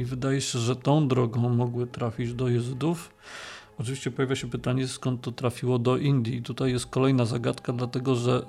i 0.00 0.04
wydaje 0.04 0.40
się, 0.40 0.58
że 0.58 0.76
tą 0.76 1.08
drogą 1.08 1.48
mogły 1.48 1.86
trafić 1.86 2.34
do 2.34 2.48
Jezydów. 2.48 3.14
Oczywiście 3.78 4.10
pojawia 4.10 4.36
się 4.36 4.50
pytanie, 4.50 4.88
skąd 4.88 5.20
to 5.20 5.32
trafiło 5.32 5.78
do 5.78 5.96
Indii. 5.96 6.36
I 6.36 6.42
tutaj 6.42 6.72
jest 6.72 6.86
kolejna 6.86 7.24
zagadka, 7.24 7.72
dlatego 7.72 8.14
że 8.14 8.46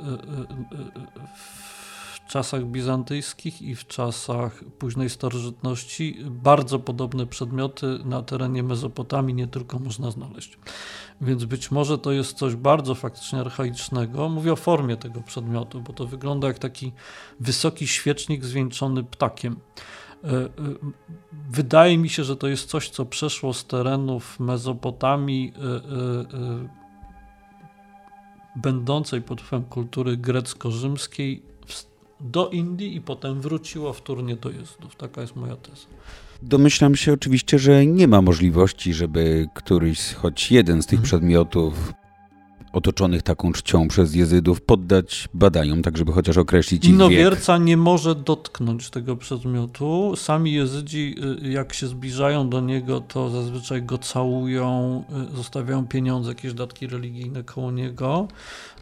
w 2.27 2.31
czasach 2.31 2.65
bizantyjskich 2.65 3.61
i 3.61 3.75
w 3.75 3.87
czasach 3.87 4.63
późnej 4.79 5.09
starożytności 5.09 6.17
bardzo 6.25 6.79
podobne 6.79 7.27
przedmioty 7.27 7.99
na 8.05 8.21
terenie 8.21 8.63
Mezopotamii 8.63 9.35
nie 9.35 9.47
tylko 9.47 9.79
można 9.79 10.11
znaleźć. 10.11 10.59
Więc 11.21 11.45
być 11.45 11.71
może 11.71 11.97
to 11.97 12.11
jest 12.11 12.37
coś 12.37 12.55
bardzo 12.55 12.95
faktycznie 12.95 13.39
archaicznego. 13.39 14.29
Mówię 14.29 14.53
o 14.53 14.55
formie 14.55 14.97
tego 14.97 15.21
przedmiotu, 15.21 15.81
bo 15.81 15.93
to 15.93 16.07
wygląda 16.07 16.47
jak 16.47 16.59
taki 16.59 16.91
wysoki 17.39 17.87
świecznik 17.87 18.45
zwieńczony 18.45 19.03
ptakiem. 19.03 19.55
E, 20.23 20.27
e, 20.27 20.49
wydaje 21.49 21.97
mi 21.97 22.09
się, 22.09 22.23
że 22.23 22.35
to 22.35 22.47
jest 22.47 22.69
coś, 22.69 22.89
co 22.89 23.05
przeszło 23.05 23.53
z 23.53 23.65
terenów 23.65 24.39
Mezopotamii 24.39 25.53
e, 25.55 26.81
będącej 28.55 29.21
pod 29.21 29.41
wpływem 29.41 29.67
kultury 29.67 30.17
grecko-rzymskiej 30.17 31.41
do 32.19 32.49
Indii 32.49 32.95
i 32.95 33.01
potem 33.01 33.41
wróciło 33.41 33.93
wtórnie 33.93 34.35
do 34.35 34.49
Jezdów. 34.49 34.95
Taka 34.95 35.21
jest 35.21 35.35
moja 35.35 35.55
teza. 35.55 35.87
Domyślam 36.41 36.95
się 36.95 37.13
oczywiście, 37.13 37.59
że 37.59 37.85
nie 37.85 38.07
ma 38.07 38.21
możliwości, 38.21 38.93
żeby 38.93 39.47
któryś, 39.53 40.13
choć 40.13 40.51
jeden 40.51 40.81
z 40.83 40.85
tych 40.85 40.99
mhm. 40.99 41.05
przedmiotów 41.05 41.93
otoczonych 42.73 43.23
taką 43.23 43.51
czcią 43.51 43.87
przez 43.87 44.15
jezydów 44.15 44.61
poddać 44.61 45.29
badaniom, 45.33 45.81
tak 45.81 45.97
żeby 45.97 46.11
chociaż 46.11 46.37
określić 46.37 46.85
ich 46.85 46.91
Innowierca 46.91 47.57
nie 47.57 47.77
może 47.77 48.15
dotknąć 48.15 48.89
tego 48.89 49.15
przedmiotu. 49.15 50.13
Sami 50.15 50.53
jezydzi, 50.53 51.15
y, 51.43 51.49
jak 51.49 51.73
się 51.73 51.87
zbliżają 51.87 52.49
do 52.49 52.61
niego, 52.61 53.01
to 53.01 53.29
zazwyczaj 53.29 53.83
go 53.83 53.97
całują, 53.97 55.03
y, 55.33 55.35
zostawiają 55.35 55.87
pieniądze, 55.87 56.29
jakieś 56.29 56.53
datki 56.53 56.87
religijne 56.87 57.43
koło 57.43 57.71
niego, 57.71 58.27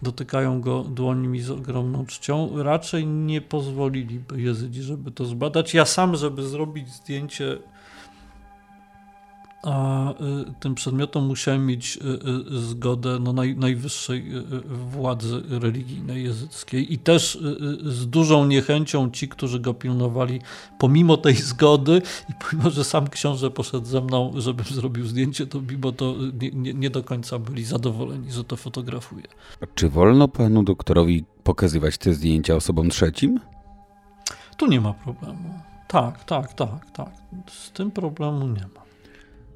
dotykają 0.01 0.61
go 0.61 0.83
dłońmi 0.83 1.41
z 1.41 1.49
ogromną 1.49 2.05
czcią. 2.05 2.63
Raczej 2.63 3.07
nie 3.07 3.41
pozwoliliby 3.41 4.41
jezydzi, 4.41 4.81
żeby 4.81 5.11
to 5.11 5.25
zbadać. 5.25 5.73
Ja 5.73 5.85
sam, 5.85 6.15
żeby 6.15 6.47
zrobić 6.47 6.93
zdjęcie 6.93 7.57
a 9.63 10.11
y, 10.11 10.15
tym 10.59 10.75
przedmiotom 10.75 11.25
musiałem 11.25 11.65
mieć 11.65 11.97
y, 11.97 12.55
y, 12.55 12.59
zgodę 12.59 13.19
no, 13.19 13.33
naj, 13.33 13.55
najwyższej 13.55 14.31
władzy 14.65 15.43
religijnej 15.49 16.23
jezyckiej 16.23 16.93
i 16.93 16.97
też 16.97 17.37
z 17.83 18.07
dużą 18.07 18.45
niechęcią 18.45 19.11
ci, 19.11 19.27
którzy 19.27 19.59
go 19.59 19.73
pilnowali, 19.73 20.41
pomimo 20.77 21.17
tej 21.17 21.35
zgody 21.35 22.01
i 22.29 22.33
pomimo, 22.33 22.69
że 22.69 22.83
sam 22.83 23.07
książę 23.07 23.51
poszedł 23.51 23.85
ze 23.85 24.01
mną, 24.01 24.33
żebym 24.35 24.65
zrobił 24.65 25.05
zdjęcie, 25.05 25.47
to 25.47 25.61
mimo 25.61 25.91
to 25.91 26.15
nie, 26.41 26.51
nie, 26.51 26.73
nie 26.73 26.89
do 26.89 27.03
końca 27.03 27.39
byli 27.39 27.65
zadowoleni, 27.65 28.31
że 28.31 28.43
to 28.43 28.57
fotografuję. 28.57 29.25
A 29.61 29.65
czy 29.75 29.89
wolno 29.89 30.27
panu 30.27 30.63
doktorowi 30.63 31.25
pokazywać 31.43 31.97
te 31.97 32.13
zdjęcia 32.13 32.55
osobom 32.55 32.89
trzecim? 32.89 33.39
Tu 34.57 34.67
nie 34.67 34.81
ma 34.81 34.93
problemu. 34.93 35.59
Tak, 35.87 36.23
tak, 36.23 36.53
tak, 36.53 36.91
tak. 36.91 37.09
Z 37.47 37.71
tym 37.71 37.91
problemu 37.91 38.47
nie 38.47 38.61
ma. 38.61 38.88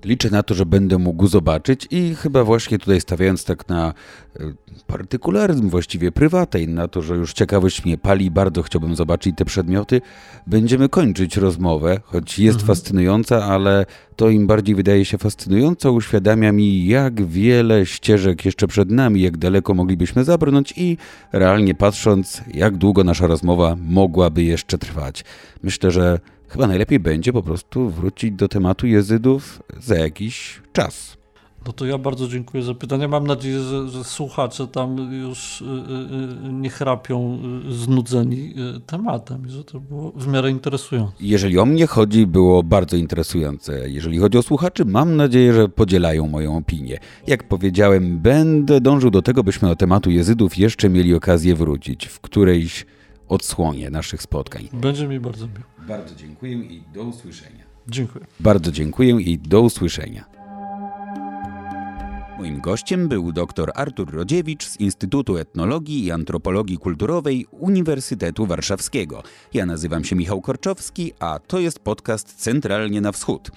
Liczę 0.05 0.29
na 0.29 0.43
to, 0.43 0.53
że 0.53 0.65
będę 0.65 0.97
mógł 0.97 1.27
zobaczyć 1.27 1.87
i 1.91 2.15
chyba 2.15 2.43
właśnie 2.43 2.79
tutaj 2.79 3.01
stawiając 3.01 3.45
tak 3.45 3.69
na 3.69 3.93
e, 4.39 4.53
partykularyzm, 4.87 5.69
właściwie 5.69 6.11
prywatej, 6.11 6.67
na 6.67 6.87
to, 6.87 7.01
że 7.01 7.15
już 7.15 7.33
ciekawość 7.33 7.85
mnie 7.85 7.97
pali, 7.97 8.31
bardzo 8.31 8.63
chciałbym 8.63 8.95
zobaczyć 8.95 9.35
te 9.37 9.45
przedmioty, 9.45 10.01
będziemy 10.47 10.89
kończyć 10.89 11.37
rozmowę, 11.37 11.99
choć 12.03 12.39
jest 12.39 12.59
mhm. 12.59 12.67
fascynująca, 12.67 13.45
ale 13.45 13.85
to 14.15 14.29
im 14.29 14.47
bardziej 14.47 14.75
wydaje 14.75 15.05
się 15.05 15.17
fascynująco, 15.17 15.91
uświadamia 15.91 16.51
mi, 16.51 16.85
jak 16.85 17.25
wiele 17.25 17.85
ścieżek 17.85 18.45
jeszcze 18.45 18.67
przed 18.67 18.91
nami, 18.91 19.21
jak 19.21 19.37
daleko 19.37 19.73
moglibyśmy 19.73 20.23
zabrnąć 20.23 20.73
i 20.77 20.97
realnie 21.31 21.75
patrząc, 21.75 22.41
jak 22.53 22.77
długo 22.77 23.03
nasza 23.03 23.27
rozmowa 23.27 23.75
mogłaby 23.87 24.43
jeszcze 24.43 24.77
trwać. 24.77 25.23
Myślę, 25.63 25.91
że 25.91 26.19
chyba 26.53 26.67
najlepiej 26.67 26.99
będzie 26.99 27.33
po 27.33 27.43
prostu 27.43 27.89
wrócić 27.89 28.31
do 28.31 28.47
tematu 28.47 28.87
jezydów 28.87 29.63
za 29.79 29.95
jakiś 29.95 30.61
czas. 30.73 31.17
No 31.67 31.73
to 31.73 31.85
ja 31.85 31.97
bardzo 31.97 32.27
dziękuję 32.27 32.63
za 32.63 32.73
pytanie. 32.73 33.07
Mam 33.07 33.27
nadzieję, 33.27 33.59
że, 33.59 33.89
że 33.89 34.03
słuchacze 34.03 34.67
tam 34.67 35.13
już 35.13 35.61
y, 35.61 35.65
y, 35.65 36.47
y, 36.47 36.53
nie 36.53 36.69
chrapią 36.69 37.39
znudzeni 37.69 38.53
tematem, 38.85 39.49
że 39.49 39.63
to 39.63 39.79
było 39.79 40.11
w 40.15 40.27
miarę 40.27 40.51
interesujące. 40.51 41.13
Jeżeli 41.19 41.59
o 41.59 41.65
mnie 41.65 41.87
chodzi, 41.87 42.27
było 42.27 42.63
bardzo 42.63 42.97
interesujące. 42.97 43.89
Jeżeli 43.89 44.17
chodzi 44.17 44.37
o 44.37 44.43
słuchaczy, 44.43 44.85
mam 44.85 45.15
nadzieję, 45.15 45.53
że 45.53 45.69
podzielają 45.69 46.27
moją 46.27 46.57
opinię. 46.57 46.99
Jak 47.27 47.47
powiedziałem, 47.47 48.19
będę 48.19 48.81
dążył 48.81 49.11
do 49.11 49.21
tego, 49.21 49.43
byśmy 49.43 49.67
do 49.67 49.75
tematu 49.75 50.11
jezydów 50.11 50.57
jeszcze 50.57 50.89
mieli 50.89 51.15
okazję 51.15 51.55
wrócić 51.55 52.05
w 52.05 52.19
którejś 52.19 52.85
odsłonie 53.27 53.89
naszych 53.89 54.21
spotkań. 54.21 54.69
Będzie 54.73 55.07
mi 55.07 55.19
bardzo 55.19 55.47
miło. 55.47 55.59
Bardzo 55.87 56.15
dziękuję 56.15 56.53
i 56.53 56.83
do 56.93 57.03
usłyszenia. 57.03 57.63
Dziękuję. 57.87 58.25
Bardzo 58.39 58.71
dziękuję 58.71 59.21
i 59.21 59.39
do 59.39 59.61
usłyszenia. 59.61 60.25
Moim 62.43 62.61
gościem 62.61 63.07
był 63.07 63.31
dr 63.31 63.71
Artur 63.75 64.13
Rodziewicz 64.13 64.65
z 64.65 64.79
Instytutu 64.79 65.37
Etnologii 65.37 66.05
i 66.05 66.11
Antropologii 66.11 66.77
Kulturowej 66.77 67.45
Uniwersytetu 67.51 68.45
Warszawskiego. 68.45 69.23
Ja 69.53 69.65
nazywam 69.65 70.03
się 70.03 70.15
Michał 70.15 70.41
Korczowski, 70.41 71.13
a 71.19 71.39
to 71.47 71.59
jest 71.59 71.79
podcast 71.79 72.35
Centralnie 72.35 73.01
na 73.01 73.11
Wschód. 73.11 73.51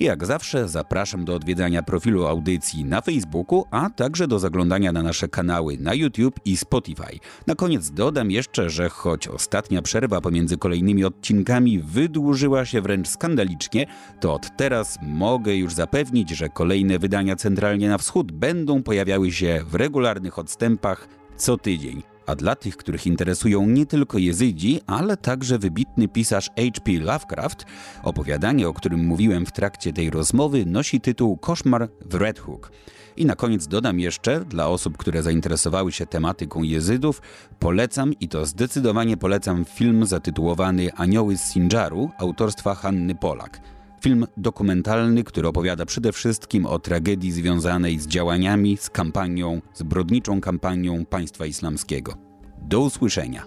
Jak 0.00 0.26
zawsze 0.26 0.68
zapraszam 0.68 1.24
do 1.24 1.34
odwiedzania 1.34 1.82
profilu 1.82 2.26
audycji 2.26 2.84
na 2.84 3.00
Facebooku, 3.00 3.64
a 3.70 3.90
także 3.90 4.28
do 4.28 4.38
zaglądania 4.38 4.92
na 4.92 5.02
nasze 5.02 5.28
kanały 5.28 5.78
na 5.78 5.94
YouTube 5.94 6.40
i 6.44 6.56
Spotify. 6.56 7.18
Na 7.46 7.54
koniec 7.54 7.90
dodam 7.90 8.30
jeszcze, 8.30 8.70
że 8.70 8.88
choć 8.88 9.28
ostatnia 9.28 9.82
przerwa 9.82 10.20
pomiędzy 10.20 10.56
kolejnymi 10.56 11.04
odcinkami 11.04 11.78
wydłużyła 11.78 12.64
się 12.64 12.80
wręcz 12.80 13.08
skandalicznie, 13.08 13.86
to 14.20 14.34
od 14.34 14.56
teraz 14.56 14.98
mogę 15.02 15.56
już 15.56 15.74
zapewnić, 15.74 16.30
że 16.30 16.48
kolejne 16.48 16.98
wydania 16.98 17.36
Centralnie 17.36 17.88
na 17.88 17.98
Wschód 17.98 18.31
będą 18.32 18.82
pojawiały 18.82 19.32
się 19.32 19.64
w 19.68 19.74
regularnych 19.74 20.38
odstępach 20.38 21.08
co 21.36 21.56
tydzień. 21.56 22.02
a 22.26 22.34
dla 22.34 22.56
tych, 22.56 22.76
których 22.76 23.06
interesują 23.06 23.66
nie 23.66 23.86
tylko 23.86 24.18
jezydzi, 24.18 24.80
ale 24.86 25.16
także 25.16 25.58
wybitny 25.58 26.08
pisarz 26.08 26.50
H.P. 26.56 26.92
Lovecraft, 26.92 27.64
opowiadanie, 28.02 28.68
o 28.68 28.74
którym 28.74 29.06
mówiłem 29.06 29.46
w 29.46 29.52
trakcie 29.52 29.92
tej 29.92 30.10
rozmowy, 30.10 30.66
nosi 30.66 31.00
tytuł 31.00 31.36
Koszmar 31.36 31.88
w 32.00 32.14
Red 32.14 32.38
Hook. 32.38 32.72
I 33.16 33.26
na 33.26 33.36
koniec 33.36 33.66
dodam 33.66 34.00
jeszcze, 34.00 34.44
dla 34.44 34.68
osób, 34.68 34.96
które 34.96 35.22
zainteresowały 35.22 35.92
się 35.92 36.06
tematyką 36.06 36.62
jezydów, 36.62 37.22
polecam 37.58 38.12
i 38.20 38.28
to 38.28 38.46
zdecydowanie 38.46 39.16
polecam 39.16 39.64
film 39.64 40.06
zatytułowany 40.06 40.92
Anioły 40.92 41.36
z 41.36 41.40
Sinjaru 41.40 42.10
autorstwa 42.18 42.74
Hanny 42.74 43.14
Polak. 43.14 43.60
Film 44.02 44.26
dokumentalny, 44.36 45.24
który 45.24 45.48
opowiada 45.48 45.86
przede 45.86 46.12
wszystkim 46.12 46.66
o 46.66 46.78
tragedii 46.78 47.32
związanej 47.32 47.98
z 47.98 48.06
działaniami, 48.06 48.76
z 48.76 48.90
kampanią, 48.90 49.60
zbrodniczą 49.74 50.40
kampanią 50.40 51.04
państwa 51.04 51.46
islamskiego. 51.46 52.14
Do 52.58 52.80
usłyszenia. 52.80 53.42